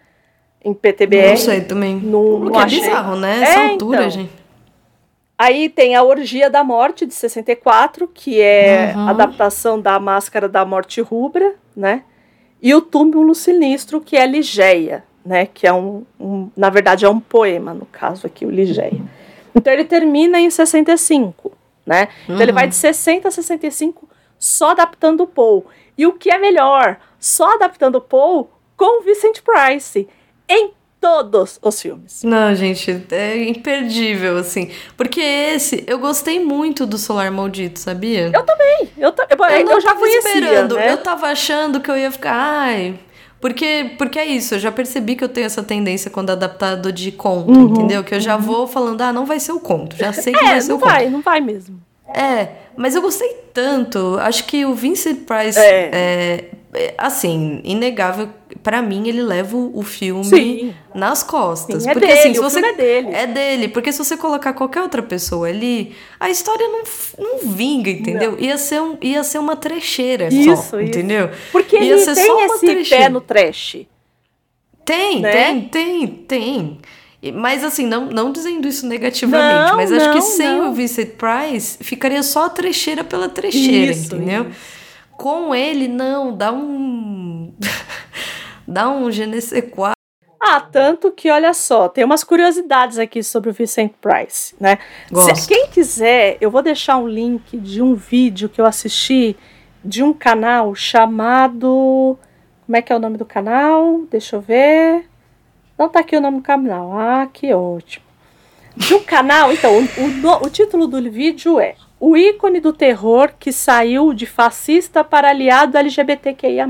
em 0.67 0.75
PTBR. 0.75 1.31
Não 1.31 1.37
sei 1.37 1.61
também. 1.61 1.97
Não, 1.97 2.41
não 2.41 2.61
é 2.61 2.67
bizarro, 2.67 3.15
né? 3.15 3.41
Essa 3.41 3.61
é, 3.61 3.71
altura, 3.71 3.99
então. 3.99 4.11
gente. 4.11 4.33
Aí 5.39 5.69
tem 5.69 5.95
a 5.95 6.03
Orgia 6.03 6.51
da 6.51 6.65
Morte, 6.65 7.07
de 7.07 7.15
64, 7.15 8.09
que 8.09 8.41
é 8.41 8.93
uhum. 8.97 9.09
adaptação 9.09 9.81
da 9.81 10.01
Máscara 10.01 10.49
da 10.49 10.65
Morte 10.65 11.01
Rubra, 11.01 11.55
né? 11.77 12.03
E 12.61 12.75
o 12.75 12.81
Túmulo 12.81 13.35
Sinistro, 13.35 14.01
que 14.01 14.17
é 14.17 14.27
Ligeia, 14.27 15.05
né? 15.25 15.47
Que 15.47 15.69
é 15.69 15.73
um, 15.73 16.05
um, 16.19 16.51
na 16.57 16.69
verdade 16.69 17.05
é 17.05 17.09
um 17.09 17.21
poema, 17.21 17.73
no 17.73 17.87
caso 17.87 18.27
aqui, 18.27 18.45
o 18.45 18.51
Ligeia. 18.51 19.01
Então 19.55 19.73
ele 19.73 19.85
termina 19.85 20.41
em 20.41 20.51
65, 20.51 21.53
né? 21.85 22.09
Então 22.25 22.41
ele 22.41 22.53
vai 22.53 22.65
uhum. 22.65 22.71
de 22.71 22.77
60 22.77 23.29
a 23.29 23.31
65 23.31 24.09
só 24.39 24.71
adaptando 24.71 25.23
o 25.23 25.27
Paul. 25.27 25.67
E 25.97 26.07
o 26.07 26.15
que 26.15 26.31
é 26.31 26.39
melhor, 26.39 26.99
só 27.21 27.55
adaptando 27.55 27.97
o 27.97 28.01
Paul 28.01 28.51
com 28.77 29.01
o 29.01 29.03
Vincent 29.05 29.43
Price 29.43 30.09
em 30.49 30.71
todos 31.01 31.59
os 31.63 31.81
filmes. 31.81 32.23
Não, 32.25 32.55
gente, 32.55 33.05
é 33.11 33.49
imperdível, 33.49 34.39
assim. 34.39 34.71
Porque 34.97 35.21
esse, 35.21 35.85
eu 35.87 35.99
gostei 35.99 36.43
muito 36.43 36.87
do 36.87 36.99
Solar 36.99 37.31
Maldito, 37.31 37.79
sabia? 37.79 38.31
Eu 38.35 38.43
também. 38.43 38.89
Eu, 38.97 39.11
eu, 39.11 39.47
eu, 39.47 39.71
eu 39.71 39.81
já 39.81 39.95
conhecia, 39.95 40.19
esperando. 40.19 40.75
Né? 40.75 40.93
Eu 40.93 40.99
tava 40.99 41.27
achando 41.27 41.81
que 41.81 41.91
eu 41.91 41.97
ia 41.97 42.11
ficar, 42.11 42.35
ai, 42.35 42.99
porque, 43.41 43.93
porque 43.99 44.19
é 44.19 44.25
isso, 44.25 44.55
eu 44.55 44.59
já 44.59 44.73
percebi 44.73 45.15
que 45.15 45.23
eu 45.23 45.29
tenho 45.29 45.47
essa 45.47 45.63
tendência 45.63 46.11
quando 46.11 46.31
adaptado 46.31 46.91
de 46.91 47.13
conto, 47.13 47.53
uhum, 47.53 47.71
entendeu? 47.71 48.03
Que 48.03 48.15
eu 48.15 48.21
já 48.21 48.35
uhum. 48.37 48.43
vou 48.43 48.67
falando, 48.67 49.01
ah, 49.03 49.13
não 49.13 49.27
vai 49.27 49.39
ser 49.39 49.53
o 49.53 49.61
conto, 49.61 49.97
já 49.97 50.13
sei 50.13 50.33
que 50.33 50.45
é, 50.45 50.49
vai 50.49 50.61
ser 50.61 50.73
o 50.73 50.79
conto. 50.79 50.89
Não 50.89 50.95
vai, 50.97 51.11
não 51.11 51.21
vai 51.23 51.41
mesmo. 51.41 51.81
É, 52.13 52.49
mas 52.77 52.95
eu 52.95 53.03
gostei 53.03 53.29
tanto. 53.53 54.17
Acho 54.21 54.45
que 54.45 54.65
o 54.65 54.75
Vincent 54.75 55.25
Price. 55.25 55.59
É, 55.59 55.91
é 55.93 56.45
assim, 56.99 57.61
inegável, 57.65 58.29
para 58.63 58.83
mim 58.83 59.09
ele 59.09 59.23
leva 59.23 59.57
o 59.57 59.83
filme 59.83 60.25
Sim. 60.25 60.75
nas 60.95 61.23
costas. 61.23 61.83
Sim, 61.83 61.91
é 61.91 61.93
porque 61.93 62.07
dele, 62.07 62.19
assim, 62.19 62.35
se 62.35 62.41
você 62.41 62.59
é 62.59 62.73
dele. 62.73 63.09
É 63.13 63.27
dele, 63.27 63.69
porque 63.69 63.93
se 63.93 63.99
você 63.99 64.17
colocar 64.17 64.53
qualquer 64.53 64.83
outra 64.83 65.03
pessoa 65.03 65.49
ali, 65.49 65.95
a 66.19 66.31
história 66.31 66.67
não, 66.69 66.83
não 67.19 67.39
vinga, 67.51 67.91
entendeu? 67.91 68.33
Não. 68.33 68.41
Ia 68.41 68.59
ser 68.59 68.81
um, 68.81 68.97
ia 69.01 69.25
ser 69.25 69.39
uma 69.39 69.57
trecheira 69.57 70.29
isso, 70.29 70.45
só, 70.45 70.53
isso. 70.53 70.81
entendeu? 70.81 71.31
Porque 71.53 71.77
ia 71.77 71.95
ele 71.95 71.99
ser 71.99 72.15
tem 72.15 72.45
esse 72.45 72.67
trecheira. 72.67 73.05
pé 73.05 73.09
no 73.09 73.21
trash. 73.21 73.77
Tem, 74.85 75.21
né? 75.21 75.33
tem, 75.33 75.61
tem, 75.63 76.07
tem. 76.07 76.79
Mas 77.35 77.65
assim, 77.65 77.87
não, 77.87 78.07
não 78.07 78.31
dizendo 78.31 78.69
isso 78.69 78.87
negativamente, 78.87 79.71
não, 79.71 79.77
mas 79.77 79.91
acho 79.91 80.07
não, 80.07 80.15
que 80.15 80.21
sem 80.21 80.61
o 80.61 80.73
Vincent 80.73 81.11
Price 81.17 81.79
ficaria 81.81 82.23
só 82.23 82.47
a 82.47 82.51
trecheira 82.51 83.03
pela 83.03 83.29
trecheira, 83.29 83.91
isso, 83.91 84.15
entendeu? 84.15 84.47
Isso. 84.51 84.77
Com 85.17 85.55
ele, 85.55 85.89
não, 85.89 86.37
dá 86.37 86.53
um. 86.53 87.55
dá 88.67 88.89
um 88.89 89.11
je 89.11 89.27
ne 89.27 89.41
sais 89.41 89.65
quoi. 89.71 89.93
Ah, 90.41 90.61
tanto 90.61 91.11
que, 91.11 91.31
olha 91.31 91.53
só, 91.53 91.89
tem 91.89 92.05
umas 92.05 92.23
curiosidades 92.23 92.99
aqui 92.99 93.23
sobre 93.23 93.51
o 93.51 93.53
Vincent 93.53 93.93
Price, 94.01 94.55
né? 94.61 94.79
Se 95.35 95.49
quem 95.49 95.69
quiser, 95.69 96.37
eu 96.41 96.51
vou 96.51 96.63
deixar 96.63 96.99
um 96.99 97.09
link 97.09 97.59
de 97.59 97.83
um 97.83 97.95
vídeo 97.95 98.49
que 98.49 98.61
eu 98.61 98.67
assisti 98.67 99.37
de 99.85 100.03
um 100.03 100.13
canal 100.13 100.75
chamado 100.75 102.19
como 102.67 102.77
é 102.77 102.83
que 102.83 102.93
é 102.93 102.97
o 102.97 102.99
nome 102.99 103.17
do 103.17 103.25
canal? 103.25 104.03
Deixa 104.11 104.35
eu 104.35 104.41
ver. 104.41 105.09
Não 105.79 105.89
tá 105.89 106.01
aqui 106.01 106.17
o 106.17 106.21
nome 106.21 106.39
do 106.39 106.43
canal. 106.43 106.99
Ah, 106.99 107.29
que 107.33 107.55
ótimo. 107.55 108.05
De 108.77 108.93
um 108.93 109.05
canal, 109.05 109.53
então, 109.53 109.73
o, 109.73 110.27
o, 110.27 110.47
o 110.47 110.51
título 110.51 110.89
do 110.89 111.01
vídeo 111.09 111.61
é 111.61 111.77
O 111.99 112.17
ícone 112.17 112.61
do 112.61 112.73
terror 112.73 113.33
que 113.39 113.51
saiu 113.51 114.13
de 114.13 114.27
fascista 114.27 115.03
para 115.03 115.31
aliado 115.31 115.79
LGBTQIA. 115.79 116.69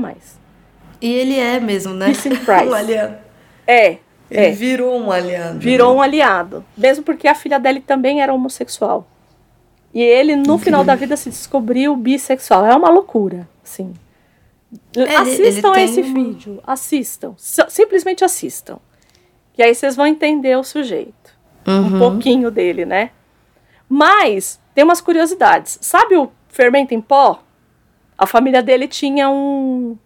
E 1.01 1.11
ele 1.11 1.37
é 1.37 1.59
mesmo, 1.59 1.93
né? 1.93 2.13
Um 2.67 2.73
aliado. 2.73 3.17
É. 3.65 3.97
Ele 4.29 4.45
é. 4.45 4.51
virou 4.51 4.99
um 4.99 5.11
aliado. 5.11 5.59
Virou 5.59 5.91
né? 5.93 5.97
um 5.97 6.01
aliado. 6.01 6.65
Mesmo 6.77 7.03
porque 7.03 7.27
a 7.27 7.35
filha 7.35 7.59
dele 7.59 7.81
também 7.81 8.21
era 8.21 8.33
homossexual. 8.33 9.07
E 9.93 10.01
ele, 10.01 10.35
no 10.35 10.41
Incrível. 10.41 10.59
final 10.59 10.83
da 10.83 10.95
vida, 10.95 11.15
se 11.15 11.29
descobriu 11.29 11.95
bissexual. 11.95 12.65
É 12.65 12.75
uma 12.75 12.89
loucura, 12.89 13.47
sim. 13.63 13.93
É, 14.95 15.15
assistam 15.15 15.73
ele, 15.73 15.83
esse 15.83 16.01
vídeo, 16.01 16.61
assistam, 16.65 17.33
simplesmente 17.37 18.23
assistam. 18.23 18.79
E 19.57 19.63
aí 19.63 19.73
vocês 19.73 19.95
vão 19.95 20.05
entender 20.05 20.57
o 20.57 20.63
sujeito, 20.63 21.33
uhum. 21.65 21.85
um 21.85 21.99
pouquinho 21.99 22.51
dele, 22.51 22.85
né? 22.85 23.11
Mas 23.87 24.59
tem 24.77 24.83
umas 24.83 25.01
curiosidades. 25.01 25.79
Sabe 25.81 26.15
o 26.17 26.29
fermento 26.49 26.93
em 26.93 27.01
pó? 27.01 27.41
A 28.15 28.27
família 28.27 28.61
dele 28.61 28.87
tinha 28.87 29.27
um 29.27 29.97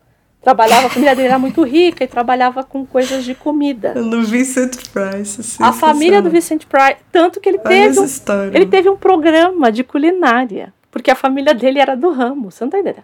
trabalhava, 0.42 0.88
a 0.88 0.90
família 0.90 1.14
dele 1.14 1.28
era 1.28 1.38
muito 1.38 1.62
rica 1.62 2.06
e 2.06 2.08
trabalhava 2.08 2.64
com 2.64 2.86
coisas 2.86 3.26
de 3.26 3.36
comida. 3.36 3.94
No 4.00 4.24
Vincent 4.24 4.78
Price. 4.94 5.62
A 5.62 5.74
família 5.74 6.22
do 6.22 6.30
Vincent 6.30 6.64
Price, 6.68 6.96
tanto 7.12 7.42
que 7.42 7.50
ele 7.50 7.58
teve, 7.58 8.00
um, 8.00 8.06
ele 8.54 8.66
teve 8.66 8.90
um 8.90 8.96
programa 8.96 9.70
de 9.74 9.84
culinária, 9.84 10.74
porque 10.90 11.12
a 11.12 11.16
família 11.16 11.54
dele 11.54 11.78
era 11.78 11.94
do 11.94 12.10
ramo, 12.10 12.50
você 12.50 12.64
não 12.64 12.72
tá 12.72 12.80
entendendo? 12.80 13.04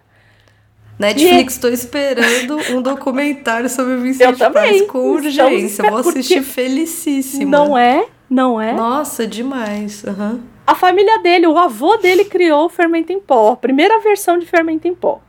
Netflix, 0.98 1.56
estou 1.56 1.70
esperando 1.70 2.60
um 2.72 2.82
documentário 2.82 3.70
sobre 3.70 3.96
o 3.96 4.00
Vincent 4.00 4.26
Eu 4.26 4.38
também. 4.38 4.70
Price 4.70 4.86
com 4.86 5.00
urgência. 5.00 5.84
Vou 5.90 6.00
assistir 6.00 6.42
felicíssima. 6.44 7.52
Não 7.52 7.78
é? 7.78 8.06
Não 8.30 8.62
é? 8.62 8.72
Nossa, 8.72 9.28
demais. 9.28 10.06
Uhum. 10.06 10.56
A 10.68 10.76
família 10.76 11.18
dele, 11.20 11.48
o 11.48 11.58
avô 11.58 11.96
dele 11.96 12.26
criou 12.26 12.66
o 12.66 12.70
fermento 12.70 13.14
em 13.14 13.22
pó, 13.22 13.54
a 13.54 13.56
primeira 13.56 14.02
versão 14.02 14.38
de 14.38 14.46
fermento 14.46 14.86
em 14.86 14.94
pó. 14.94 15.22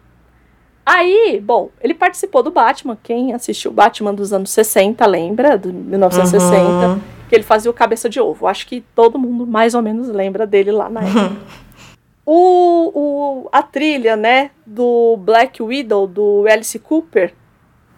Aí, 0.84 1.40
bom, 1.40 1.70
ele 1.80 1.94
participou 1.94 2.42
do 2.42 2.50
Batman. 2.50 2.98
Quem 3.02 3.32
assistiu 3.32 3.70
o 3.70 3.74
Batman 3.74 4.12
dos 4.12 4.32
anos 4.32 4.50
60 4.50 5.06
lembra, 5.06 5.56
do 5.56 5.72
1960, 5.72 6.64
uhum. 6.64 7.00
que 7.28 7.36
ele 7.36 7.44
fazia 7.44 7.70
o 7.70 7.74
cabeça 7.74 8.08
de 8.08 8.18
ovo. 8.18 8.48
Acho 8.48 8.66
que 8.66 8.80
todo 8.96 9.18
mundo 9.18 9.46
mais 9.46 9.74
ou 9.74 9.82
menos 9.82 10.08
lembra 10.08 10.44
dele 10.44 10.72
lá 10.72 10.88
na 10.88 11.02
época. 11.02 11.36
O, 12.30 12.92
o, 12.94 13.48
a 13.50 13.62
trilha, 13.62 14.14
né, 14.16 14.50
do 14.66 15.16
Black 15.18 15.62
Widow, 15.62 16.06
do 16.06 16.46
Alice 16.46 16.78
Cooper, 16.78 17.32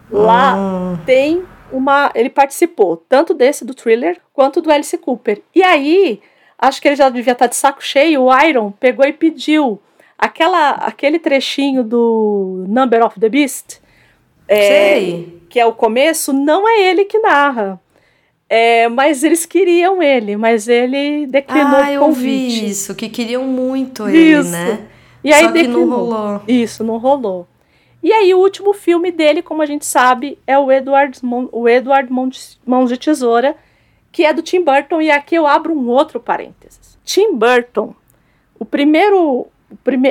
lá 0.09 0.55
ah. 0.57 0.99
tem 1.05 1.43
uma. 1.73 2.13
Ele 2.15 2.31
participou 2.31 2.97
tanto 2.97 3.35
desse 3.35 3.65
do 3.65 3.75
thriller 3.75 4.21
quanto 4.33 4.61
do 4.61 4.71
Alice 4.71 4.97
Cooper. 4.99 5.43
E 5.53 5.63
aí, 5.65 6.21
acho 6.61 6.81
que 6.81 6.89
ele 6.89 6.97
já 6.97 7.09
devia 7.09 7.33
estar 7.33 7.47
de 7.47 7.57
saco 7.57 7.83
cheio. 7.83 8.23
O 8.23 8.43
Iron 8.43 8.71
pegou 8.73 9.07
e 9.07 9.13
pediu 9.13 9.81
aquela, 10.19 10.73
aquele 10.73 11.19
trechinho 11.19 11.83
do 11.83 12.65
Number 12.69 13.05
of 13.05 13.19
the 13.19 13.29
Beast. 13.29 13.81
É, 14.47 15.25
que 15.49 15.59
é 15.59 15.65
o 15.65 15.73
começo, 15.73 16.33
não 16.33 16.69
é 16.69 16.83
ele 16.83 17.05
que 17.05 17.19
narra. 17.19 17.81
É, 18.49 18.89
mas 18.89 19.23
eles 19.23 19.47
queriam 19.47 20.03
ele, 20.03 20.37
mas 20.37 20.67
ele 20.67 21.25
declinou 21.29 21.77
ah, 21.77 21.91
o 21.93 21.99
convite. 22.01 22.01
eu 22.01 22.13
vi 22.13 22.69
isso, 22.69 22.95
que 22.97 23.09
queriam 23.09 23.45
muito 23.45 24.09
ele, 24.09 24.41
isso. 24.41 24.51
né? 24.51 24.89
E 25.23 25.33
aí 25.33 25.45
Só 25.45 25.51
declinou. 25.53 25.83
que 25.83 25.87
não 25.87 25.97
rolou. 25.97 26.43
Isso, 26.49 26.85
não 26.85 26.99
rolou. 26.99 27.47
E 28.03 28.13
aí 28.13 28.35
o 28.35 28.39
último 28.39 28.73
filme 28.73 29.13
dele, 29.13 29.41
como 29.41 29.63
a 29.63 29.67
gente 29.67 29.87
sabe, 29.87 30.37
é 30.47 30.59
o 30.59 30.73
Edward, 30.73 31.21
o 31.53 31.69
Edward 31.69 32.11
Mãos 32.67 32.89
de 32.89 32.97
Tesoura, 32.97 33.55
que 34.13 34.25
é 34.25 34.33
do 34.33 34.43
Tim 34.43 34.65
Burton, 34.65 35.01
e 35.01 35.11
aqui 35.11 35.35
eu 35.35 35.47
abro 35.47 35.73
um 35.73 35.89
outro 35.89 36.19
parênteses. 36.21 36.99
Tim 37.05 37.35
Burton, 37.35 37.95
o 38.59 38.65
primeiro, 38.65 39.47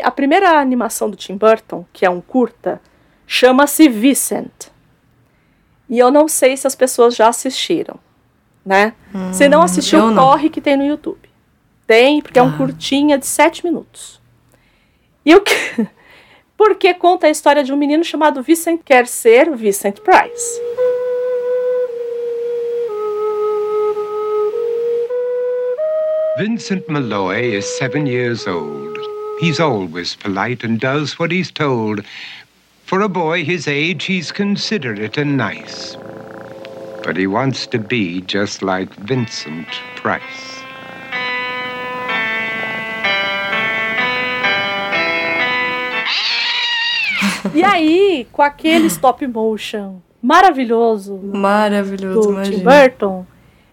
a 0.04 0.12
primeira 0.12 0.60
animação 0.60 1.10
do 1.10 1.18
Tim 1.18 1.36
Burton, 1.38 1.86
que 1.92 2.06
é 2.06 2.10
um 2.10 2.22
curta, 2.22 2.82
chama-se 3.28 3.88
Vincent. 3.90 4.70
E 5.90 5.98
eu 5.98 6.12
não 6.12 6.28
sei 6.28 6.56
se 6.56 6.68
as 6.68 6.76
pessoas 6.76 7.16
já 7.16 7.28
assistiram 7.28 8.00
né? 8.70 8.94
Hum, 9.14 9.34
Se 9.34 9.50
não 9.50 9.64
assistiu, 9.64 10.14
corre 10.14 10.50
que 10.50 10.62
tem 10.62 10.78
no 10.78 10.86
YouTube. 10.86 11.28
Tem, 11.88 12.22
porque 12.22 12.38
é 12.38 12.44
um 12.44 12.56
curtinha 12.56 13.18
de 13.18 13.26
sete 13.26 13.66
minutos. 13.66 14.22
E 15.26 15.34
o 15.36 15.42
que... 15.42 15.54
Porque 16.56 16.94
conta 16.94 17.26
a 17.26 17.30
história 17.30 17.64
de 17.64 17.72
um 17.72 17.78
menino 17.78 18.04
chamado 18.04 18.44
Vincent 18.44 18.82
quer 18.84 19.08
ser 19.08 19.50
Vincent 19.56 20.02
Price. 20.02 20.62
Vincent 26.40 26.88
Malloy 26.88 27.52
is 27.52 27.66
seven 27.78 28.06
years 28.06 28.48
old. 28.48 28.98
He's 29.42 29.60
always 29.60 30.16
polite 30.16 30.64
and 30.64 30.80
does 30.80 31.20
what 31.20 31.34
he's 31.34 31.52
told. 31.52 32.06
For 32.86 33.02
a 33.02 33.10
boy 33.10 33.44
his 33.44 33.68
age, 33.68 34.06
he's 34.06 34.32
considerate 34.32 35.18
and 35.18 35.36
nice. 35.36 35.98
But 37.04 37.18
he 37.18 37.28
wants 37.28 37.68
to 37.68 37.78
be 37.78 38.22
just 38.22 38.62
like 38.62 38.88
Vincent 38.96 39.68
Price. 39.98 40.64
E 47.54 47.62
aí, 47.66 48.26
com 48.32 48.44
aquele 48.44 48.90
stop 48.90 49.28
motion 49.28 50.02
maravilhoso 50.24 51.18
Maravilhoso, 51.18 52.22
do 52.22 52.32
imagina. 52.32 52.58
Tim 52.58 52.64
Burton, 52.64 53.28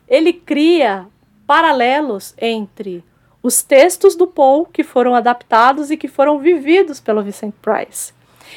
ele 0.08 0.32
cria 0.32 1.06
paralelos 1.46 2.34
entre 2.40 3.04
os 3.42 3.62
textos 3.62 4.16
do 4.16 4.26
Paul 4.26 4.66
que 4.66 4.82
foram 4.82 5.14
adaptados 5.14 5.90
e 5.90 5.96
que 5.96 6.08
foram 6.08 6.38
vividos 6.38 6.98
pelo 7.00 7.22
Vincent 7.22 7.54
Price. 7.62 8.12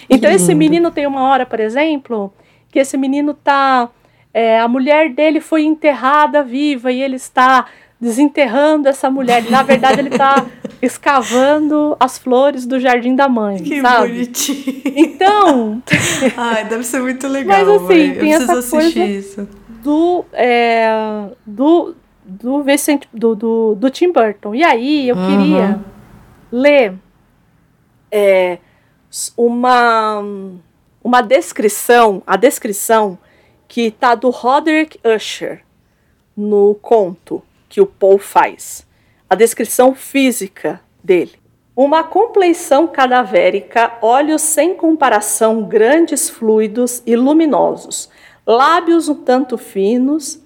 Então 0.09 0.31
esse 0.31 0.53
menino 0.55 0.89
tem 0.91 1.05
uma 1.05 1.23
hora, 1.23 1.45
por 1.45 1.59
exemplo, 1.59 2.33
que 2.71 2.79
esse 2.79 2.97
menino 2.97 3.33
tá 3.33 3.89
é, 4.33 4.59
a 4.59 4.67
mulher 4.67 5.09
dele 5.13 5.39
foi 5.41 5.63
enterrada 5.63 6.43
viva 6.43 6.91
e 6.91 7.01
ele 7.01 7.15
está 7.15 7.65
desenterrando 7.99 8.87
essa 8.87 9.09
mulher. 9.09 9.43
Na 9.49 9.61
verdade, 9.63 9.99
ele 9.99 10.09
está 10.09 10.45
escavando 10.81 11.97
as 11.99 12.17
flores 12.17 12.65
do 12.65 12.79
jardim 12.79 13.15
da 13.15 13.27
mãe, 13.27 13.57
Que 13.63 13.81
sabe? 13.81 14.07
bonitinho. 14.09 14.81
Então, 14.95 15.81
Ai, 16.37 16.65
deve 16.65 16.83
ser 16.83 17.01
muito 17.01 17.27
legal. 17.27 17.57
Mas, 17.57 17.67
assim, 17.67 17.85
mãe. 17.85 18.07
Eu 18.07 18.19
tem 18.19 18.19
preciso 18.19 18.51
essa 18.59 18.69
coisa- 18.69 18.99
isso. 19.05 19.49
do 19.83 20.23
é, 20.33 21.25
do 21.45 21.95
do, 22.29 22.63
Vincent, 22.63 23.05
do, 23.13 23.35
do, 23.35 23.75
do 23.75 23.89
Tim 23.89 24.11
Burton. 24.11 24.53
E 24.55 24.63
aí 24.63 25.09
eu 25.09 25.15
Uhum. 25.15 25.27
queria 25.27 25.79
ler 26.51 26.93
é, 28.11 28.57
uma 29.35 30.23
uma 31.03 31.21
descrição, 31.21 32.21
a 32.27 32.35
descrição 32.35 33.17
que 33.67 33.89
tá 33.89 34.15
do 34.15 34.29
Roderick 34.29 34.99
Usher 35.03 35.63
no 36.35 36.75
conto 36.75 37.41
que 37.67 37.79
o 37.79 37.85
Paul 37.85 38.19
faz. 38.19 38.85
A 39.29 39.35
descrição 39.35 39.95
física 39.95 40.81
dele. 41.03 41.33
Uma 41.75 42.03
compleição 42.03 42.87
cadavérica, 42.87 43.97
olhos 44.01 44.41
sem 44.41 44.75
comparação 44.75 45.63
grandes, 45.63 46.29
fluidos 46.29 47.01
e 47.05 47.15
luminosos, 47.15 48.09
lábios 48.45 49.07
um 49.07 49.15
tanto 49.15 49.57
finos 49.57 50.43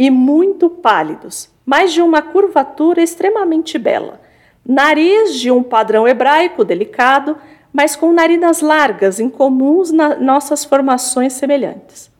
e 0.00 0.10
muito 0.10 0.70
pálidos, 0.70 1.50
mas 1.66 1.92
de 1.92 2.00
uma 2.00 2.22
curvatura 2.22 3.02
extremamente 3.02 3.76
bela. 3.76 4.18
Nariz 4.66 5.38
de 5.38 5.50
um 5.50 5.62
padrão 5.62 6.08
hebraico 6.08 6.64
delicado, 6.64 7.36
mas 7.70 7.94
com 7.94 8.10
narinas 8.10 8.62
largas, 8.62 9.20
incomuns 9.20 9.92
nas 9.92 10.18
nossas 10.18 10.64
formações 10.64 11.34
semelhantes. 11.34 12.10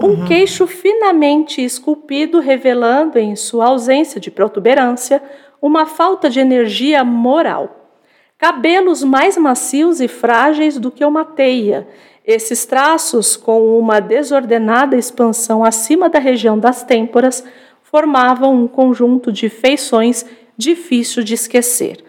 Um 0.00 0.26
queixo 0.26 0.64
finamente 0.68 1.60
esculpido, 1.60 2.38
revelando 2.38 3.18
em 3.18 3.34
sua 3.34 3.66
ausência 3.66 4.20
de 4.20 4.30
protuberância 4.30 5.20
uma 5.60 5.86
falta 5.86 6.30
de 6.30 6.38
energia 6.38 7.02
moral. 7.02 7.90
Cabelos 8.38 9.02
mais 9.02 9.36
macios 9.36 10.00
e 10.00 10.06
frágeis 10.06 10.78
do 10.78 10.88
que 10.88 11.04
uma 11.04 11.24
teia. 11.24 11.88
Esses 12.28 12.66
traços, 12.66 13.38
com 13.38 13.78
uma 13.78 14.00
desordenada 14.00 14.94
expansão 14.94 15.64
acima 15.64 16.10
da 16.10 16.18
região 16.18 16.58
das 16.58 16.82
têmporas, 16.82 17.42
formavam 17.82 18.54
um 18.54 18.68
conjunto 18.68 19.32
de 19.32 19.48
feições 19.48 20.26
difícil 20.54 21.24
de 21.24 21.32
esquecer. 21.32 22.04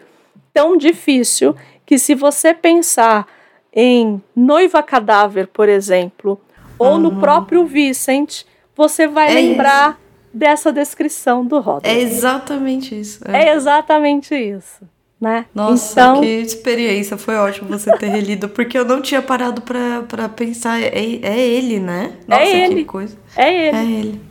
Tão 0.54 0.76
difícil 0.76 1.56
que, 1.86 1.98
se 1.98 2.14
você 2.16 2.54
pensar 2.54 3.26
em 3.74 4.22
Noiva 4.36 4.84
Cadáver, 4.84 5.48
por 5.48 5.70
exemplo, 5.70 6.38
ou 6.78 6.98
no 6.98 7.16
próprio 7.22 7.66
Vicent, 7.66 8.44
você 8.76 9.08
vai 9.08 9.32
É 9.32 9.34
lembrar 9.36 9.98
dessa 10.34 10.70
descrição 10.74 11.46
do 11.46 11.56
É 11.56 11.60
Roderick. 11.62 12.02
exatamente 12.02 13.00
isso. 13.00 13.22
é. 13.26 13.46
É 13.46 13.54
exatamente 13.56 14.36
isso, 14.36 14.82
né? 15.20 15.46
Nossa, 15.54 16.02
então, 16.02 16.22
que 16.22 16.28
experiência. 16.28 17.18
Foi 17.18 17.36
ótimo 17.36 17.70
você 17.70 17.92
ter 17.98 18.08
relido, 18.08 18.48
porque 18.48 18.78
eu 18.78 18.86
não 18.86 19.02
tinha 19.02 19.22
parado 19.22 19.62
pra, 19.62 20.04
pra 20.04 20.30
pensar. 20.30 20.82
É, 20.82 20.88
é 20.94 21.40
ele, 21.40 21.80
né? 21.80 22.14
Nossa, 22.28 22.44
que 22.44 22.58
ele. 22.58 22.86
coisa. 22.86 23.18
é 23.36 23.44
É 23.44 23.84
ele, 23.84 23.98
ele. 23.98 24.22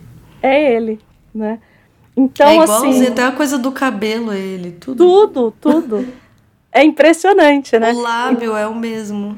é 0.41 0.73
ele, 0.73 0.99
né? 1.33 1.59
Então, 2.17 2.47
é 2.47 2.53
igualzinho, 2.55 2.91
assim, 2.91 3.07
até 3.07 3.23
a 3.23 3.31
coisa 3.31 3.57
do 3.57 3.71
cabelo, 3.71 4.31
é 4.31 4.39
ele. 4.39 4.71
Tudo. 4.71 5.27
tudo, 5.27 5.53
tudo. 5.59 6.07
É 6.71 6.83
impressionante, 6.83 7.79
né? 7.79 7.91
O 7.91 7.99
lábio 7.99 8.55
é 8.55 8.67
o 8.67 8.75
mesmo. 8.75 9.35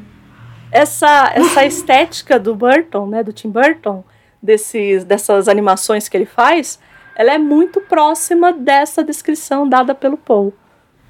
essa, 0.70 1.32
essa 1.34 1.66
estética 1.66 2.38
do 2.38 2.54
Burton, 2.54 3.08
né, 3.08 3.24
do 3.24 3.32
Tim 3.32 3.50
Burton, 3.50 4.04
desses, 4.44 5.06
dessas 5.06 5.48
animações 5.48 6.10
que 6.10 6.18
ele 6.18 6.26
faz, 6.26 6.78
ela 7.16 7.32
é 7.32 7.38
muito 7.38 7.80
próxima 7.80 8.52
dessa 8.52 9.02
descrição 9.02 9.68
dada 9.68 9.96
pelo 9.96 10.18
Paul. 10.18 10.54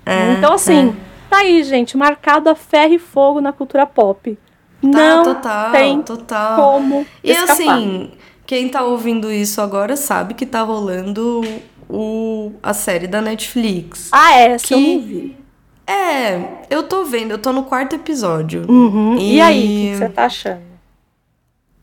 É, 0.06 0.34
então, 0.34 0.54
assim, 0.54 0.96
tá 1.30 1.38
aí, 1.40 1.64
gente, 1.64 1.96
marcado 1.98 2.50
a 2.50 2.56
ferro 2.56 2.94
e 2.94 3.00
fogo 3.00 3.40
na 3.42 3.52
cultura 3.54 3.86
pop. 3.86 4.38
Tá, 4.82 4.88
Não 4.88 5.24
total, 5.24 5.72
tem 5.72 6.02
total. 6.02 6.56
como 6.56 7.06
E 7.24 7.32
escapar. 7.32 7.54
assim, 7.54 8.12
quem 8.48 8.68
tá 8.68 8.82
ouvindo 8.84 9.32
isso 9.32 9.62
agora 9.62 9.96
sabe 9.96 10.34
que 10.34 10.46
tá 10.46 10.62
rolando 10.64 11.42
o, 11.88 12.54
a 12.64 12.74
série 12.74 13.06
da 13.08 13.22
Netflix. 13.22 14.10
Ah, 14.12 14.34
essa 14.34 14.74
eu 14.74 14.78
que- 14.80 14.96
não 14.98 15.02
vi. 15.04 15.38
É, 15.86 16.66
eu 16.70 16.84
tô 16.84 17.04
vendo, 17.06 17.32
eu 17.32 17.38
tô 17.38 17.52
no 17.52 17.64
quarto 17.64 17.96
episódio. 17.96 18.66
Uhum. 18.70 19.18
E, 19.18 19.40
aí, 19.42 19.60
o 19.60 19.68
que 19.68 19.92
que 19.92 19.98
você 19.98 20.10
tá 20.10 20.26
achando? 20.26 20.62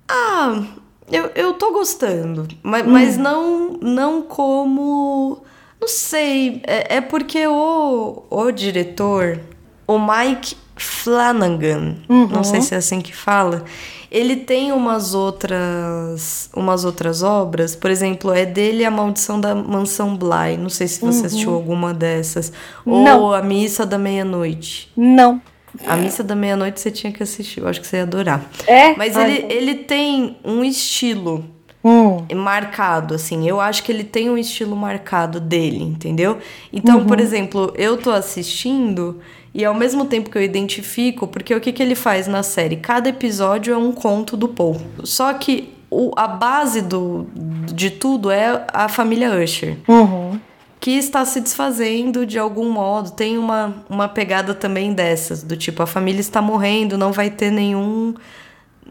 Ah, 0.08 0.62
eu, 1.10 1.30
eu 1.34 1.52
tô 1.54 1.72
gostando, 1.72 2.46
mas, 2.62 2.86
Hum. 2.86 2.90
mas 2.90 3.16
não, 3.16 3.70
não 3.80 4.22
como. 4.22 5.42
Não 5.80 5.88
sei, 5.88 6.60
é, 6.66 6.96
é 6.96 7.00
porque 7.00 7.46
o, 7.46 8.22
o 8.28 8.50
diretor, 8.50 9.40
o 9.86 9.98
Mike 9.98 10.56
Flanagan, 10.76 11.96
Uhum. 12.08 12.26
não 12.28 12.44
sei 12.44 12.60
se 12.60 12.74
é 12.74 12.78
assim 12.78 13.00
que 13.00 13.14
fala, 13.14 13.64
ele 14.10 14.36
tem 14.36 14.72
umas 14.72 15.14
outras 15.14 16.50
umas 16.54 16.84
outras 16.84 17.22
obras, 17.22 17.74
por 17.76 17.90
exemplo, 17.90 18.32
é 18.32 18.44
dele 18.46 18.84
A 18.84 18.90
Maldição 18.90 19.40
da 19.40 19.54
Mansão 19.54 20.16
Bly, 20.16 20.56
não 20.58 20.68
sei 20.68 20.88
se 20.88 21.00
você 21.00 21.26
assistiu 21.26 21.52
alguma 21.54 21.92
dessas, 21.94 22.52
ou 22.84 22.94
Uhum. 22.94 23.04
Não. 23.04 23.32
A 23.32 23.42
Missa 23.42 23.84
da 23.86 23.98
Meia-Noite. 23.98 24.90
Não. 24.96 25.40
A 25.86 25.96
Missa 25.96 26.24
da 26.24 26.34
Meia-Noite 26.34 26.80
você 26.80 26.90
tinha 26.90 27.12
que 27.12 27.22
assistir, 27.22 27.60
eu 27.60 27.68
acho 27.68 27.80
que 27.80 27.86
você 27.86 27.98
ia 27.98 28.02
adorar. 28.02 28.44
É? 28.66 28.94
Mas 28.96 29.16
Ai, 29.16 29.30
ele, 29.30 29.52
ele 29.52 29.74
tem 29.76 30.36
um 30.44 30.64
estilo 30.64 31.44
Hum. 31.84 32.26
marcado, 32.34 33.14
assim. 33.14 33.48
Eu 33.48 33.60
acho 33.60 33.82
que 33.82 33.92
ele 33.92 34.04
tem 34.04 34.28
um 34.28 34.36
estilo 34.36 34.76
marcado 34.76 35.38
dele, 35.40 35.82
entendeu? 35.82 36.38
Então, 36.72 37.04
por 37.04 37.20
exemplo, 37.20 37.72
eu 37.76 37.96
tô 37.96 38.10
assistindo 38.10 39.20
e 39.54 39.64
ao 39.64 39.74
mesmo 39.74 40.04
tempo 40.04 40.30
que 40.30 40.36
eu 40.36 40.42
identifico, 40.42 41.26
porque 41.26 41.54
o 41.54 41.60
que, 41.60 41.72
que 41.72 41.82
ele 41.82 41.94
faz 41.94 42.26
na 42.26 42.42
série? 42.42 42.76
Cada 42.76 43.08
episódio 43.08 43.72
é 43.72 43.76
um 43.76 43.92
conto 43.92 44.36
do 44.36 44.48
Paul. 44.48 44.76
Só 45.04 45.32
que 45.34 45.72
o, 45.90 46.12
a 46.16 46.28
base 46.28 46.82
do, 46.82 47.26
de 47.72 47.90
tudo 47.90 48.30
é 48.30 48.64
a 48.72 48.88
família 48.88 49.30
Usher 49.42 49.78
Uhum. 49.88 50.38
que 50.80 50.92
está 50.92 51.24
se 51.24 51.40
desfazendo 51.40 52.26
de 52.26 52.38
algum 52.38 52.70
modo. 52.70 53.10
Tem 53.12 53.38
uma, 53.38 53.74
uma 53.88 54.08
pegada 54.08 54.54
também 54.54 54.92
dessas, 54.92 55.42
do 55.42 55.56
tipo, 55.56 55.82
a 55.82 55.86
família 55.86 56.20
está 56.20 56.42
morrendo, 56.42 56.98
não 56.98 57.10
vai 57.12 57.30
ter 57.30 57.50
nenhum. 57.50 58.14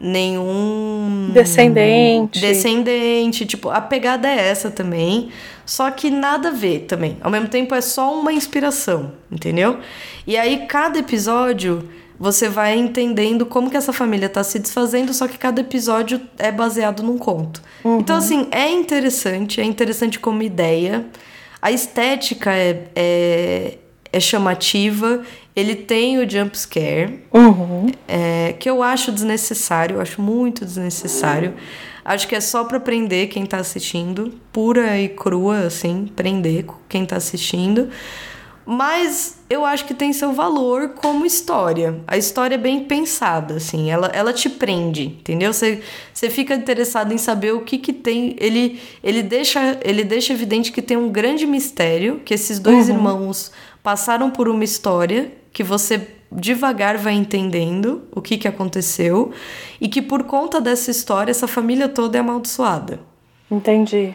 Nenhum. 0.00 1.30
Descendente. 1.32 2.40
Descendente. 2.40 3.46
Tipo, 3.46 3.70
a 3.70 3.80
pegada 3.80 4.28
é 4.28 4.48
essa 4.48 4.70
também. 4.70 5.30
Só 5.66 5.90
que 5.90 6.10
nada 6.10 6.48
a 6.48 6.52
ver 6.52 6.80
também. 6.80 7.16
Ao 7.20 7.30
mesmo 7.30 7.48
tempo 7.48 7.74
é 7.74 7.80
só 7.80 8.18
uma 8.18 8.32
inspiração, 8.32 9.12
entendeu? 9.30 9.78
E 10.26 10.36
aí, 10.36 10.66
cada 10.66 10.98
episódio. 10.98 11.88
Você 12.20 12.48
vai 12.48 12.76
entendendo 12.76 13.46
como 13.46 13.70
que 13.70 13.76
essa 13.76 13.92
família 13.92 14.28
tá 14.28 14.42
se 14.42 14.58
desfazendo, 14.58 15.14
só 15.14 15.28
que 15.28 15.38
cada 15.38 15.60
episódio 15.60 16.20
é 16.36 16.50
baseado 16.50 17.00
num 17.00 17.16
conto. 17.16 17.62
Então, 17.84 18.16
assim, 18.16 18.48
é 18.50 18.68
interessante, 18.68 19.60
é 19.60 19.64
interessante 19.64 20.18
como 20.18 20.42
ideia. 20.42 21.06
A 21.62 21.70
estética 21.70 22.52
é, 22.52 22.88
é, 22.96 23.78
é 24.12 24.20
chamativa, 24.20 25.22
ele 25.54 25.74
tem 25.74 26.18
o 26.18 26.28
jump 26.28 26.56
scare, 26.58 27.24
Uhum. 27.32 27.90
é, 28.06 28.54
que 28.58 28.68
eu 28.68 28.82
acho 28.82 29.10
desnecessário, 29.12 29.96
eu 29.96 30.00
acho 30.00 30.20
muito 30.22 30.64
desnecessário. 30.64 31.54
Acho 32.04 32.26
que 32.26 32.34
é 32.34 32.40
só 32.40 32.64
pra 32.64 32.80
prender 32.80 33.28
quem 33.28 33.44
tá 33.44 33.58
assistindo, 33.58 34.32
pura 34.50 34.98
e 34.98 35.08
crua, 35.08 35.66
assim, 35.66 36.08
prender 36.16 36.64
quem 36.88 37.04
tá 37.04 37.16
assistindo. 37.16 37.90
Mas 38.64 39.38
eu 39.48 39.64
acho 39.64 39.86
que 39.86 39.94
tem 39.94 40.12
seu 40.12 40.32
valor 40.34 40.90
como 40.90 41.24
história. 41.24 42.00
A 42.06 42.18
história 42.18 42.54
é 42.54 42.58
bem 42.58 42.84
pensada, 42.84 43.54
assim, 43.54 43.90
ela, 43.90 44.08
ela 44.08 44.30
te 44.30 44.50
prende, 44.50 45.04
entendeu? 45.06 45.54
Você, 45.54 45.80
você 46.12 46.28
fica 46.28 46.54
interessado 46.54 47.12
em 47.14 47.16
saber 47.16 47.52
o 47.52 47.62
que 47.62 47.78
que 47.78 47.94
tem. 47.94 48.36
Ele, 48.38 48.78
ele, 49.02 49.22
deixa, 49.22 49.78
ele 49.82 50.04
deixa 50.04 50.34
evidente 50.34 50.70
que 50.70 50.82
tem 50.82 50.98
um 50.98 51.08
grande 51.08 51.46
mistério, 51.46 52.20
que 52.22 52.34
esses 52.34 52.58
dois 52.58 52.90
irmãos 52.90 53.50
passaram 53.82 54.30
por 54.30 54.48
uma 54.48 54.64
história 54.64 55.32
que 55.52 55.62
você 55.62 56.06
devagar 56.30 56.98
vai 56.98 57.14
entendendo 57.14 58.02
o 58.12 58.20
que, 58.20 58.36
que 58.36 58.46
aconteceu 58.46 59.32
e 59.80 59.88
que 59.88 60.02
por 60.02 60.24
conta 60.24 60.60
dessa 60.60 60.90
história 60.90 61.30
essa 61.30 61.48
família 61.48 61.88
toda 61.88 62.18
é 62.18 62.20
amaldiçoada. 62.20 63.00
Entendi. 63.50 64.14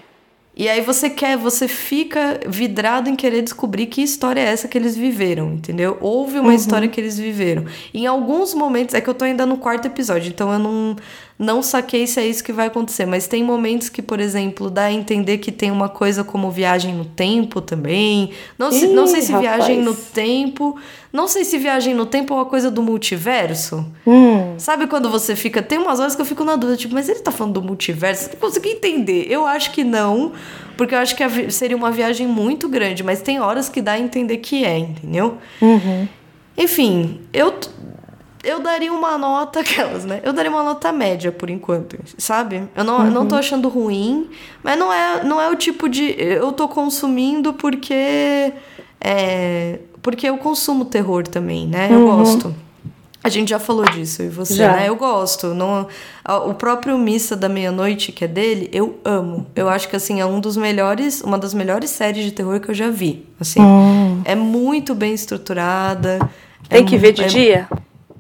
E 0.56 0.70
aí 0.70 0.82
você 0.82 1.10
quer, 1.10 1.36
você 1.36 1.68
fica 1.68 2.40
vidrado 2.46 3.10
em 3.10 3.16
querer 3.16 3.42
descobrir 3.42 3.88
que 3.88 4.04
história 4.04 4.40
é 4.40 4.44
essa 4.44 4.68
que 4.68 4.78
eles 4.78 4.96
viveram, 4.96 5.52
entendeu? 5.54 5.98
Houve 6.00 6.38
uma 6.38 6.54
história 6.54 6.88
que 6.88 7.02
eles 7.02 7.18
viveram. 7.18 7.66
Em 7.92 8.06
alguns 8.06 8.54
momentos, 8.54 8.94
é 8.94 9.02
que 9.02 9.10
eu 9.10 9.16
tô 9.16 9.26
ainda 9.26 9.48
no 9.48 9.58
quarto 9.58 9.88
episódio, 9.88 10.30
então 10.30 10.54
eu 10.54 10.60
não, 10.60 10.96
não 11.38 11.64
saquei 11.64 12.06
se 12.06 12.20
é 12.20 12.28
isso 12.28 12.44
que 12.44 12.54
vai 12.54 12.68
acontecer, 12.68 13.06
mas 13.06 13.28
tem 13.28 13.44
momentos 13.44 13.90
que, 13.90 14.02
por 14.02 14.20
exemplo, 14.20 14.70
dá 14.70 14.84
a 14.84 14.92
entender 14.92 15.40
que 15.40 15.52
tem 15.52 15.72
uma 15.72 15.90
coisa 15.90 16.24
como 16.24 16.52
viagem 16.52 16.94
no 16.94 17.06
tempo 17.06 17.60
também. 17.60 18.32
Não, 18.58 18.72
se, 18.72 18.88
não 18.88 19.06
Ih, 19.06 19.08
sei 19.08 19.22
se 19.22 19.36
viagem 19.38 19.82
no 19.82 19.92
rapaz. 19.92 20.10
tempo. 20.14 20.80
Não 21.12 21.28
sei 21.28 21.44
se 21.44 21.58
viagem 21.58 21.94
no 21.94 22.06
tempo 22.06 22.34
é 22.34 22.38
uma 22.38 22.46
coisa 22.46 22.72
do 22.72 22.82
multiverso. 22.82 23.86
Hum. 24.06 24.56
Sabe 24.58 24.88
quando 24.88 25.10
você 25.10 25.36
fica. 25.36 25.62
Tem 25.62 25.78
umas 25.78 26.00
horas 26.00 26.16
que 26.16 26.22
eu 26.22 26.26
fico 26.26 26.44
na 26.44 26.56
dúvida, 26.56 26.78
tipo, 26.78 26.94
mas 26.94 27.10
ele 27.10 27.20
tá 27.20 27.32
falando 27.32 27.56
do 27.56 27.62
multiverso? 27.62 28.30
Não 28.32 28.40
consegui 28.40 28.70
entender. 28.70 29.26
Eu 29.30 29.46
acho 29.46 29.72
que 29.72 29.84
não, 29.84 30.34
porque 30.78 30.96
eu 30.96 31.00
acho 31.00 31.16
que 31.16 31.52
seria 31.52 31.76
uma 31.76 31.92
viagem 31.92 32.28
muito 32.28 32.70
grande, 32.70 33.04
mas 33.04 33.22
tem 33.22 33.40
horas 33.40 33.70
que 33.70 33.82
dá 33.82 33.94
a 33.94 34.00
entender 34.00 34.38
que 34.38 34.64
é, 34.64 34.78
entendeu? 34.78 35.38
Uhum. 35.62 36.08
Enfim, 36.58 37.22
eu. 37.34 37.54
Eu 38.44 38.60
daria 38.60 38.92
uma 38.92 39.18
nota, 39.18 39.62
aquelas, 39.62 40.04
né? 40.04 40.20
Eu 40.24 40.34
daria 40.34 40.52
uma 40.52 40.64
nota 40.64 40.92
média 40.92 41.32
por 41.32 41.50
enquanto, 41.50 41.98
sabe? 42.18 42.64
Eu 42.76 42.84
não, 42.84 43.06
eu 43.06 43.12
não 43.12 43.28
tô 43.28 43.36
achando 43.36 43.70
ruim, 43.70 44.30
mas 44.62 44.78
não 44.78 44.92
é, 44.92 45.24
não 45.24 45.42
é 45.42 45.50
o 45.50 45.56
tipo 45.56 45.88
de. 45.88 46.14
Eu 46.18 46.52
tô 46.52 46.68
consumindo 46.68 47.54
porque. 47.54 48.54
É, 49.00 49.80
porque 50.02 50.28
eu 50.28 50.38
consumo 50.38 50.86
terror 50.86 51.28
também, 51.28 51.68
né? 51.68 51.90
Eu 51.92 52.06
gosto. 52.06 52.54
A 53.24 53.30
gente 53.30 53.52
já 53.52 53.60
falou 53.60 53.86
disso, 53.86 54.22
e 54.22 54.28
você, 54.28 54.56
Já. 54.56 54.74
né? 54.74 54.90
Eu 54.90 54.98
gosto. 54.98 55.54
Não, 55.54 55.88
o 56.46 56.54
próprio 56.54 56.98
Missa 56.98 57.38
da 57.38 57.48
Meia-Noite, 57.48 58.12
que 58.12 58.26
é 58.26 58.28
dele, 58.28 58.70
eu 58.74 59.00
amo. 59.06 59.48
Eu 59.56 59.70
acho 59.70 59.88
que, 59.88 59.96
assim, 59.96 60.20
é 60.20 60.26
um 60.26 60.42
dos 60.42 60.58
melhores... 60.58 61.22
Uma 61.22 61.38
das 61.38 61.54
melhores 61.54 61.90
séries 61.90 62.26
de 62.26 62.34
terror 62.34 62.60
que 62.60 62.70
eu 62.70 62.76
já 62.76 62.90
vi, 62.90 63.26
assim. 63.40 63.62
É 64.26 64.36
muito 64.36 64.94
bem 64.94 65.14
estruturada. 65.14 66.20
Tem 66.68 66.82
é 66.82 66.84
que 66.84 66.98
ver 66.98 67.14
de 67.14 67.24
é- 67.24 67.28
dia? 67.28 67.68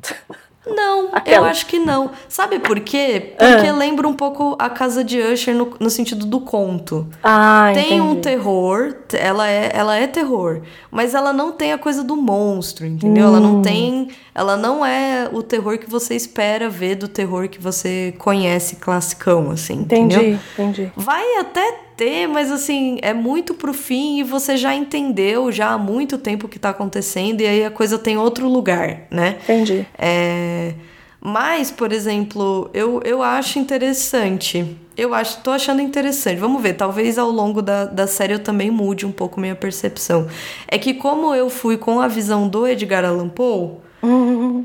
Não, 0.66 1.08
eu 1.08 1.10
Aquela. 1.12 1.50
acho 1.50 1.66
que 1.66 1.78
não. 1.78 2.12
Sabe 2.30 2.58
por 2.58 2.80
quê? 2.80 3.34
Porque 3.38 3.68
Ah. 3.68 3.74
lembra 3.74 4.08
um 4.08 4.14
pouco 4.14 4.56
a 4.58 4.70
Casa 4.70 5.04
de 5.04 5.20
Usher 5.20 5.54
no, 5.54 5.74
no 5.78 5.90
sentido 5.90 6.26
do 6.26 6.40
conto. 6.40 7.06
Ah, 7.22 7.72
Tem 7.74 8.00
um 8.00 8.12
entendi. 8.12 8.22
terror, 8.22 8.94
t- 8.94 9.18
ela 9.18 9.46
é, 9.46 9.70
ela 9.74 9.98
é 9.98 10.08
terror, 10.08 10.62
mas 10.90 11.14
ela 11.14 11.34
não 11.34 11.52
tem 11.52 11.74
a 11.74 11.78
coisa 11.78 12.02
do 12.02 12.16
monstro, 12.16 12.86
entendeu? 12.86 13.26
Ela 13.26 13.40
Hum. 13.40 13.56
não 13.56 13.62
tem, 13.62 14.08
ela 14.34 14.56
não 14.56 14.86
é 14.86 15.28
o 15.34 15.44
terror 15.44 15.78
que 15.78 15.90
você 15.90 16.16
espera 16.16 16.70
ver 16.70 16.96
do 16.96 17.10
terror 17.10 17.50
que 17.50 17.60
você 17.62 18.16
conhece 18.18 18.78
classicão, 18.78 19.52
assim, 19.52 19.74
Entendi, 19.82 20.16
entendeu? 20.16 20.40
entendi. 20.58 20.92
Vai 20.96 21.40
até 21.40 21.78
ter, 22.04 22.28
mas 22.28 22.52
assim, 22.52 22.98
é 23.02 23.14
muito 23.14 23.54
pro 23.54 23.74
fim 23.74 24.20
e 24.20 24.24
você 24.24 24.58
já 24.58 24.74
entendeu 24.76 25.52
já 25.52 25.70
há 25.72 25.78
muito 25.78 26.18
tempo 26.18 26.48
o 26.48 26.50
que 26.50 26.60
tá 26.60 26.70
acontecendo 26.70 27.42
e 27.42 27.46
aí 27.48 27.64
a 27.66 27.72
coisa 27.72 27.98
tem 27.98 28.18
outro 28.18 28.48
lugar, 28.50 29.04
né? 29.10 29.38
Entendi. 29.44 29.86
É, 29.98 30.74
mas, 31.22 31.72
por 31.72 31.94
exemplo, 31.94 32.70
eu, 32.74 33.02
eu 33.06 33.24
acho 33.24 33.58
interessante. 33.58 34.76
Eu 34.98 35.14
acho, 35.14 35.40
tô 35.42 35.52
achando 35.52 35.82
interessante. 35.82 36.38
Vamos 36.38 36.62
ver, 36.62 36.74
talvez 36.74 37.18
ao 37.18 37.30
longo 37.32 37.62
da, 37.62 37.86
da 37.86 38.06
série 38.08 38.34
eu 38.34 38.40
também 38.40 38.70
mude 38.70 39.06
um 39.06 39.12
pouco 39.12 39.40
minha 39.40 39.56
percepção. 39.56 40.28
É 40.68 40.78
que 40.78 40.94
como 40.94 41.34
eu 41.34 41.50
fui 41.50 41.78
com 41.78 42.02
a 42.02 42.08
visão 42.10 42.48
do 42.50 42.68
Edgar 42.68 43.06
Allan 43.06 43.30
Poe, 43.30 43.78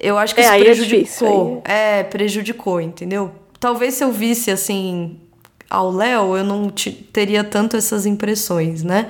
eu 0.00 0.18
acho 0.18 0.34
que 0.34 0.40
É, 0.40 0.44
isso 0.44 0.52
aí 0.52 0.60
é 0.60 0.64
prejudicou. 0.64 0.98
difícil, 0.98 1.62
É, 1.64 2.02
prejudicou, 2.02 2.80
entendeu? 2.80 3.30
Talvez 3.60 3.94
se 3.94 4.02
eu 4.02 4.10
visse 4.10 4.50
assim 4.50 5.20
ao 5.72 5.90
Léo, 5.90 6.36
eu 6.36 6.44
não 6.44 6.68
teria 7.12 7.42
tanto 7.42 7.76
essas 7.76 8.04
impressões, 8.04 8.82
né? 8.82 9.08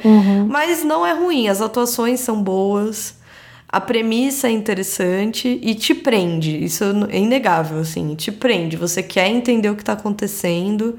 Mas 0.48 0.84
não 0.84 1.04
é 1.04 1.12
ruim, 1.12 1.48
as 1.48 1.60
atuações 1.60 2.20
são 2.20 2.40
boas, 2.40 3.16
a 3.68 3.80
premissa 3.80 4.46
é 4.46 4.50
interessante 4.50 5.58
e 5.60 5.74
te 5.74 5.92
prende. 5.94 6.62
Isso 6.62 6.84
é 7.10 7.18
inegável, 7.18 7.80
assim, 7.80 8.14
te 8.14 8.30
prende. 8.30 8.76
Você 8.76 9.02
quer 9.02 9.28
entender 9.28 9.70
o 9.70 9.74
que 9.74 9.82
tá 9.82 9.94
acontecendo 9.94 10.98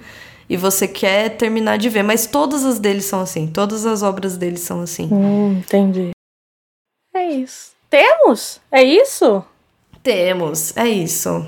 e 0.50 0.58
você 0.58 0.88
quer 0.88 1.30
terminar 1.38 1.78
de 1.78 1.88
ver. 1.88 2.04
Mas 2.04 2.26
todas 2.26 2.66
as 2.66 2.80
deles 2.80 3.06
são 3.06 3.22
assim, 3.22 3.48
todas 3.48 3.86
as 3.86 4.04
obras 4.04 4.36
deles 4.36 4.62
são 4.62 4.82
assim. 4.82 5.08
Hum, 5.12 5.60
entendi. 5.60 6.10
É 7.16 7.30
isso. 7.32 7.72
Temos? 7.90 8.60
É 8.72 8.84
isso? 8.84 9.44
Temos, 10.02 10.76
é 10.76 10.90
isso. 10.90 11.46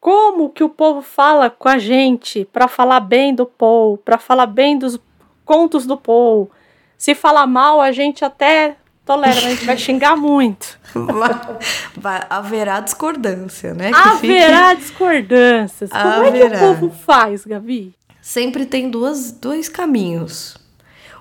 Como 0.00 0.50
que 0.50 0.62
o 0.62 0.68
povo 0.68 1.02
fala 1.02 1.50
com 1.50 1.68
a 1.68 1.78
gente 1.78 2.44
pra 2.52 2.68
falar 2.68 3.00
bem 3.00 3.34
do 3.34 3.44
Paul, 3.46 3.98
pra 3.98 4.18
falar 4.18 4.46
bem 4.46 4.78
dos 4.78 4.98
contos 5.44 5.86
do 5.86 5.96
Paul? 5.96 6.50
Se 6.96 7.14
falar 7.14 7.46
mal, 7.46 7.80
a 7.80 7.90
gente 7.92 8.24
até 8.24 8.76
tolera, 9.04 9.34
mas 9.34 9.44
a 9.44 9.48
gente 9.50 9.64
vai 9.64 9.76
xingar 9.76 10.16
muito. 10.16 10.78
Vai- 11.96 12.24
haverá 12.30 12.80
discordância, 12.80 13.74
né? 13.74 13.90
Que 13.92 14.10
fique- 14.18 14.38
Haverá 14.38 14.74
discordâncias. 14.74 15.90
Como 15.90 16.24
é 16.24 16.32
que 16.32 16.42
Haverá. 16.42 16.56
o 16.56 16.60
povo 16.60 16.90
faz, 16.90 17.44
Gabi? 17.44 17.94
Sempre 18.22 18.66
tem 18.66 18.90
duas, 18.90 19.32
dois 19.32 19.68
caminhos. 19.68 20.56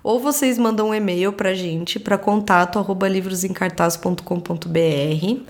Ou 0.03 0.19
vocês 0.19 0.57
mandam 0.57 0.89
um 0.89 0.93
e-mail 0.93 1.33
pra 1.33 1.53
gente 1.53 1.99
para 1.99 2.17
contato 2.17 2.79
arroba 2.79 3.07
livrosemcartaz.com.br 3.07 5.41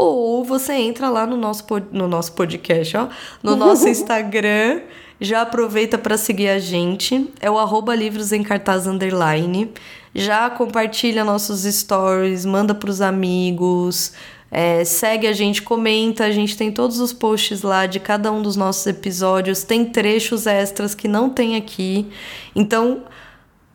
ou 0.00 0.44
você 0.44 0.72
entra 0.74 1.08
lá 1.08 1.26
no 1.26 1.36
nosso, 1.36 1.64
no 1.92 2.08
nosso 2.08 2.32
podcast, 2.32 2.96
ó, 2.96 3.08
no 3.42 3.56
nosso 3.56 3.86
Instagram, 3.88 4.80
já 5.20 5.42
aproveita 5.42 5.98
para 5.98 6.16
seguir 6.16 6.48
a 6.48 6.58
gente, 6.58 7.30
é 7.40 7.50
o 7.50 7.58
arroba 7.58 7.94
livros 7.94 8.32
em 8.32 8.42
cartaz 8.42 8.86
underline, 8.86 9.70
já 10.14 10.48
compartilha 10.48 11.24
nossos 11.24 11.62
stories, 11.62 12.44
manda 12.44 12.74
pros 12.74 13.00
amigos, 13.00 14.12
é, 14.50 14.84
segue 14.84 15.26
a 15.26 15.32
gente, 15.32 15.62
comenta, 15.62 16.24
a 16.24 16.32
gente 16.32 16.56
tem 16.56 16.72
todos 16.72 16.98
os 16.98 17.12
posts 17.12 17.62
lá 17.62 17.86
de 17.86 18.00
cada 18.00 18.32
um 18.32 18.42
dos 18.42 18.56
nossos 18.56 18.86
episódios, 18.86 19.62
tem 19.62 19.84
trechos 19.84 20.46
extras 20.46 20.94
que 20.94 21.06
não 21.06 21.30
tem 21.30 21.54
aqui. 21.56 22.10
Então, 22.56 23.04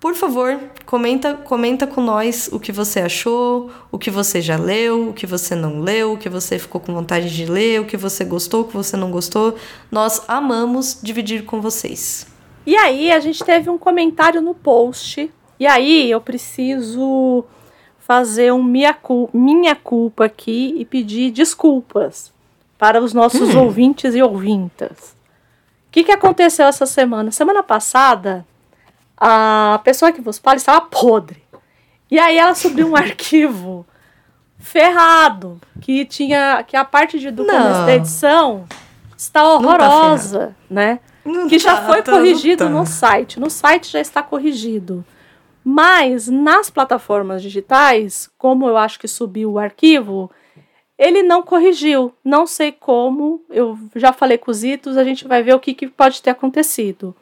por 0.05 0.13
favor, 0.13 0.59
comenta, 0.85 1.33
comenta 1.33 1.87
com 1.87 1.99
nós 1.99 2.47
o 2.51 2.59
que 2.59 2.71
você 2.71 2.99
achou, 2.99 3.71
o 3.91 3.97
que 3.97 4.11
você 4.11 4.39
já 4.39 4.55
leu, 4.55 5.09
o 5.09 5.13
que 5.13 5.25
você 5.25 5.55
não 5.55 5.79
leu, 5.79 6.13
o 6.13 6.17
que 6.19 6.29
você 6.29 6.59
ficou 6.59 6.79
com 6.79 6.93
vontade 6.93 7.35
de 7.35 7.43
ler, 7.47 7.81
o 7.81 7.85
que 7.85 7.97
você 7.97 8.23
gostou, 8.23 8.61
o 8.61 8.65
que 8.65 8.75
você 8.75 8.95
não 8.95 9.09
gostou. 9.09 9.55
Nós 9.89 10.21
amamos 10.27 10.99
dividir 11.01 11.43
com 11.43 11.59
vocês. 11.59 12.27
E 12.67 12.77
aí, 12.77 13.11
a 13.11 13.19
gente 13.19 13.43
teve 13.43 13.67
um 13.67 13.79
comentário 13.79 14.41
no 14.41 14.53
post. 14.53 15.27
E 15.59 15.65
aí, 15.65 16.11
eu 16.11 16.21
preciso 16.21 17.43
fazer 17.97 18.53
um 18.53 18.61
minha, 18.61 18.95
minha 19.33 19.75
culpa 19.75 20.25
aqui 20.25 20.75
e 20.77 20.85
pedir 20.85 21.31
desculpas 21.31 22.31
para 22.77 23.01
os 23.01 23.11
nossos 23.11 23.55
ouvintes 23.55 24.13
e 24.13 24.21
ouvintas. 24.21 25.15
O 25.87 25.91
que, 25.91 26.03
que 26.03 26.11
aconteceu 26.11 26.67
essa 26.67 26.85
semana? 26.85 27.31
Semana 27.31 27.63
passada, 27.63 28.45
a 29.17 29.79
pessoa 29.83 30.11
que 30.11 30.21
vos 30.21 30.37
fala 30.37 30.57
estava 30.57 30.81
podre. 30.81 31.43
E 32.09 32.19
aí 32.19 32.37
ela 32.37 32.55
subiu 32.55 32.87
um 32.87 32.95
arquivo 32.97 33.85
ferrado, 34.57 35.59
que 35.81 36.05
tinha 36.05 36.63
que 36.63 36.75
a 36.75 36.85
parte 36.85 37.19
de, 37.19 37.31
do 37.31 37.43
Não. 37.43 37.53
começo 37.53 37.85
da 37.85 37.95
edição 37.95 38.65
está 39.17 39.41
tá 39.41 39.49
horrorosa, 39.53 40.55
né? 40.69 40.99
Não 41.23 41.47
que 41.47 41.57
já 41.57 41.77
tá, 41.77 41.87
foi 41.87 42.01
tá, 42.01 42.11
corrigido 42.11 42.65
tá. 42.65 42.69
no 42.69 42.85
site. 42.85 43.39
No 43.39 43.49
site 43.49 43.91
já 43.91 43.99
está 43.99 44.21
corrigido. 44.21 45.03
Mas 45.63 46.27
nas 46.27 46.69
plataformas 46.69 47.41
digitais, 47.41 48.29
como 48.37 48.67
eu 48.67 48.77
acho 48.77 48.99
que 48.99 49.07
subiu 49.07 49.53
o 49.53 49.59
arquivo, 49.59 50.29
ele 50.95 51.23
não 51.23 51.41
corrigiu. 51.41 52.13
Não 52.23 52.45
sei 52.45 52.71
como. 52.71 53.43
Eu 53.49 53.77
já 53.95 54.13
falei 54.13 54.37
com 54.37 54.51
os 54.51 54.63
itos, 54.63 54.95
a 54.97 55.03
gente 55.03 55.27
vai 55.27 55.41
ver 55.41 55.55
o 55.55 55.59
que, 55.59 55.73
que 55.73 55.87
pode 55.87 56.21
ter 56.21 56.29
acontecido. 56.29 57.15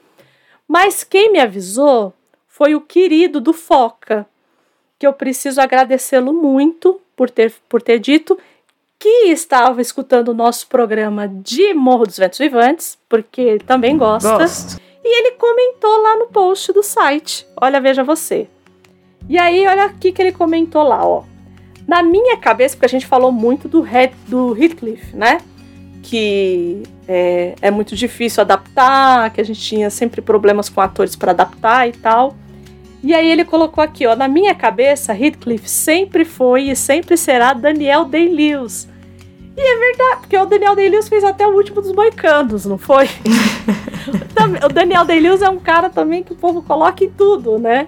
Mas 0.67 1.03
quem 1.03 1.31
me 1.31 1.39
avisou 1.39 2.13
foi 2.47 2.75
o 2.75 2.81
querido 2.81 3.41
do 3.41 3.53
Foca, 3.53 4.27
que 4.97 5.05
eu 5.07 5.13
preciso 5.13 5.59
agradecê-lo 5.59 6.31
muito 6.33 7.01
por 7.15 7.29
ter, 7.29 7.53
por 7.67 7.81
ter 7.81 7.99
dito 7.99 8.37
que 8.99 9.27
estava 9.27 9.81
escutando 9.81 10.29
o 10.29 10.33
nosso 10.33 10.67
programa 10.67 11.27
de 11.27 11.73
Morro 11.73 12.05
dos 12.05 12.17
Ventos 12.17 12.39
Vivantes, 12.39 12.97
porque 13.09 13.41
ele 13.41 13.59
também 13.59 13.97
gosta. 13.97 14.37
Gosto. 14.37 14.81
E 15.03 15.19
ele 15.19 15.31
comentou 15.31 16.01
lá 16.01 16.15
no 16.15 16.27
post 16.27 16.71
do 16.71 16.81
site. 16.81 17.45
Olha, 17.59 17.81
veja 17.81 18.03
você. 18.03 18.47
E 19.27 19.37
aí, 19.37 19.67
olha 19.67 19.83
aqui 19.83 20.13
que 20.13 20.21
ele 20.21 20.31
comentou 20.31 20.83
lá, 20.83 21.05
ó. 21.05 21.23
Na 21.85 22.01
minha 22.01 22.37
cabeça, 22.37 22.75
porque 22.75 22.85
a 22.85 22.89
gente 22.89 23.05
falou 23.05 23.31
muito 23.31 23.67
do, 23.67 23.81
Red, 23.81 24.11
do 24.27 24.55
Heathcliff, 24.55 25.13
né? 25.13 25.39
Que 26.03 26.83
é, 27.07 27.55
é 27.61 27.71
muito 27.71 27.95
difícil 27.95 28.41
adaptar, 28.41 29.31
que 29.31 29.41
a 29.41 29.43
gente 29.43 29.59
tinha 29.59 29.89
sempre 29.89 30.21
problemas 30.21 30.69
com 30.69 30.79
atores 30.81 31.15
para 31.15 31.31
adaptar 31.31 31.87
e 31.87 31.93
tal. 31.93 32.35
E 33.03 33.13
aí 33.13 33.29
ele 33.29 33.43
colocou 33.43 33.83
aqui, 33.83 34.07
ó, 34.07 34.15
na 34.15 34.29
minha 34.29 34.55
cabeça, 34.55 35.13
Heathcliff 35.13 35.69
sempre 35.69 36.23
foi 36.23 36.69
e 36.69 36.75
sempre 36.75 37.17
será 37.17 37.53
Daniel 37.53 38.05
Day-Lewis. 38.05 38.87
E 39.57 39.61
é 39.61 39.77
verdade, 39.77 40.21
porque 40.21 40.37
o 40.37 40.45
Daniel 40.45 40.75
Day-Lewis 40.75 41.09
fez 41.09 41.23
até 41.23 41.45
o 41.45 41.53
último 41.53 41.81
dos 41.81 41.91
Moicanos, 41.91 42.65
não 42.65 42.77
foi? 42.77 43.07
o 44.65 44.69
Daniel 44.73 45.03
Day-Lewis 45.03 45.41
é 45.41 45.49
um 45.49 45.59
cara 45.59 45.89
também 45.89 46.23
que 46.23 46.31
o 46.31 46.35
povo 46.35 46.61
coloca 46.61 47.03
em 47.03 47.09
tudo, 47.09 47.59
né? 47.59 47.87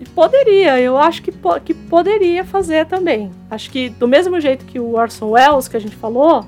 E 0.00 0.04
poderia, 0.04 0.80
eu 0.80 0.98
acho 0.98 1.22
que, 1.22 1.32
que 1.64 1.72
poderia 1.72 2.44
fazer 2.44 2.86
também. 2.86 3.30
Acho 3.48 3.70
que 3.70 3.88
do 3.88 4.08
mesmo 4.08 4.40
jeito 4.40 4.64
que 4.64 4.80
o 4.80 4.96
Orson 4.96 5.30
Welles, 5.30 5.68
que 5.68 5.76
a 5.76 5.80
gente 5.80 5.94
falou, 5.94 6.44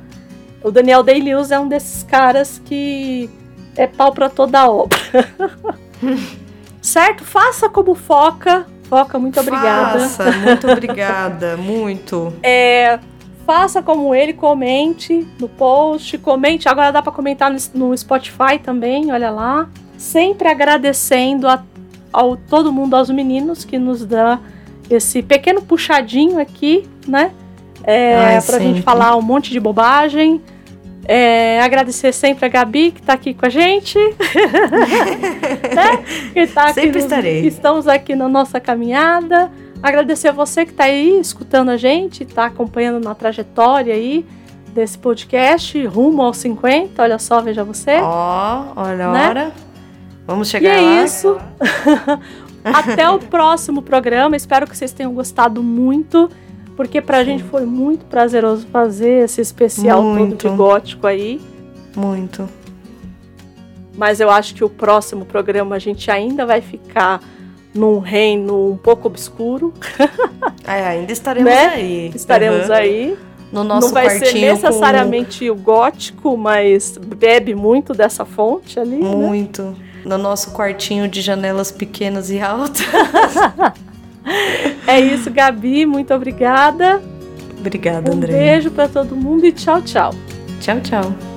o 0.64 0.70
Daniel 0.70 1.02
Day-Lewis 1.02 1.50
é 1.50 1.60
um 1.60 1.68
desses 1.68 2.02
caras 2.02 2.60
que 2.64 3.28
é 3.76 3.86
pau 3.86 4.12
para 4.12 4.30
toda 4.30 4.60
a 4.60 4.70
obra. 4.70 4.98
certo? 6.80 7.22
Faça 7.22 7.68
como 7.68 7.94
Foca. 7.94 8.66
Foca, 8.84 9.18
muito 9.18 9.38
obrigada. 9.38 10.00
Faça, 10.00 10.32
muito 10.32 10.70
obrigada, 10.70 11.56
muito. 11.60 12.32
É, 12.42 12.98
faça 13.46 13.82
como 13.82 14.14
ele, 14.14 14.32
comente 14.32 15.26
no 15.38 15.48
post, 15.48 16.16
comente. 16.18 16.66
Agora 16.66 16.90
dá 16.90 17.02
para 17.02 17.12
comentar 17.12 17.50
no, 17.50 17.58
no, 17.74 17.96
Spotify 17.96 18.58
também, 18.62 19.12
olha 19.12 19.30
lá. 19.30 19.68
Sempre 19.98 20.48
agradecendo 20.48 21.46
a, 21.46 21.62
ao 22.10 22.36
todo 22.36 22.72
mundo, 22.72 22.94
aos 22.94 23.10
meninos 23.10 23.66
que 23.66 23.78
nos 23.78 24.04
dá 24.04 24.40
esse 24.88 25.22
pequeno 25.22 25.60
puxadinho 25.60 26.38
aqui, 26.38 26.88
né? 27.06 27.32
É, 27.82 28.16
Ai, 28.16 28.32
pra 28.34 28.40
sempre. 28.40 28.64
gente 28.64 28.82
falar 28.82 29.14
um 29.14 29.22
monte 29.22 29.50
de 29.50 29.60
bobagem. 29.60 30.40
É, 31.06 31.60
agradecer 31.60 32.12
sempre 32.12 32.46
a 32.46 32.48
Gabi, 32.48 32.90
que 32.90 33.00
está 33.00 33.12
aqui 33.12 33.34
com 33.34 33.44
a 33.46 33.48
gente. 33.48 33.98
né? 36.34 36.46
tá 36.46 36.72
sempre 36.72 36.98
estarei. 36.98 37.46
Estamos 37.46 37.86
aqui 37.86 38.14
na 38.14 38.28
nossa 38.28 38.58
caminhada. 38.58 39.50
Agradecer 39.82 40.28
a 40.28 40.32
você 40.32 40.64
que 40.64 40.70
está 40.70 40.84
aí 40.84 41.20
escutando 41.20 41.68
a 41.68 41.76
gente, 41.76 42.22
está 42.22 42.46
acompanhando 42.46 43.04
na 43.04 43.14
trajetória 43.14 43.92
aí 43.92 44.24
desse 44.72 44.96
podcast, 44.98 45.86
rumo 45.86 46.22
aos 46.22 46.38
50. 46.38 47.02
Olha 47.02 47.18
só, 47.18 47.40
veja 47.40 47.62
você. 47.62 47.98
Ó, 48.00 48.64
oh, 48.76 48.80
olha 48.80 49.06
a 49.06 49.12
né? 49.12 49.28
hora. 49.28 49.52
Vamos 50.26 50.48
chegar 50.48 50.74
e 50.74 50.78
é 50.78 50.80
lá. 50.80 51.00
é 51.00 51.04
isso. 51.04 51.36
Até 52.64 53.08
o 53.10 53.18
próximo 53.18 53.82
programa. 53.82 54.36
Espero 54.36 54.66
que 54.66 54.74
vocês 54.74 54.92
tenham 54.92 55.12
gostado 55.12 55.62
muito 55.62 56.30
porque 56.76 57.00
pra 57.00 57.18
Sim. 57.20 57.24
gente 57.24 57.44
foi 57.44 57.64
muito 57.64 58.04
prazeroso 58.06 58.66
fazer 58.66 59.24
esse 59.24 59.40
especial 59.40 60.02
muito. 60.02 60.36
todo 60.36 60.50
de 60.50 60.56
gótico 60.56 61.06
aí. 61.06 61.40
Muito. 61.96 62.48
Mas 63.96 64.20
eu 64.20 64.30
acho 64.30 64.54
que 64.54 64.64
o 64.64 64.68
próximo 64.68 65.24
programa 65.24 65.76
a 65.76 65.78
gente 65.78 66.10
ainda 66.10 66.44
vai 66.44 66.60
ficar 66.60 67.20
num 67.72 67.98
reino 67.98 68.72
um 68.72 68.76
pouco 68.76 69.08
obscuro. 69.08 69.72
É, 70.66 70.82
ainda 70.82 71.12
estaremos 71.12 71.52
né? 71.52 71.66
aí. 71.66 72.10
Estaremos 72.14 72.68
uhum. 72.70 72.74
aí. 72.74 73.18
No 73.52 73.62
nosso 73.62 73.88
Não 73.88 73.94
vai 73.94 74.08
ser 74.18 74.32
necessariamente 74.32 75.46
com... 75.46 75.52
o 75.52 75.54
gótico, 75.54 76.38
mas 76.38 76.96
bebe 76.96 77.54
muito 77.54 77.92
dessa 77.92 78.24
fonte 78.24 78.80
ali. 78.80 78.96
Né? 78.96 79.14
Muito. 79.14 79.62
Né? 79.62 79.76
No 80.06 80.16
nosso 80.16 80.52
quartinho 80.52 81.06
de 81.06 81.20
janelas 81.20 81.70
pequenas 81.70 82.30
e 82.30 82.40
altas. 82.40 82.80
é 84.86 85.00
isso, 85.00 85.30
Gabi. 85.30 85.86
Muito 85.86 86.12
obrigada. 86.14 87.02
Obrigada, 87.58 88.12
André. 88.12 88.32
Um 88.32 88.38
beijo 88.38 88.70
para 88.70 88.88
todo 88.88 89.16
mundo 89.16 89.46
e 89.46 89.52
tchau, 89.52 89.80
tchau. 89.82 90.10
Tchau, 90.60 90.80
tchau. 90.80 91.33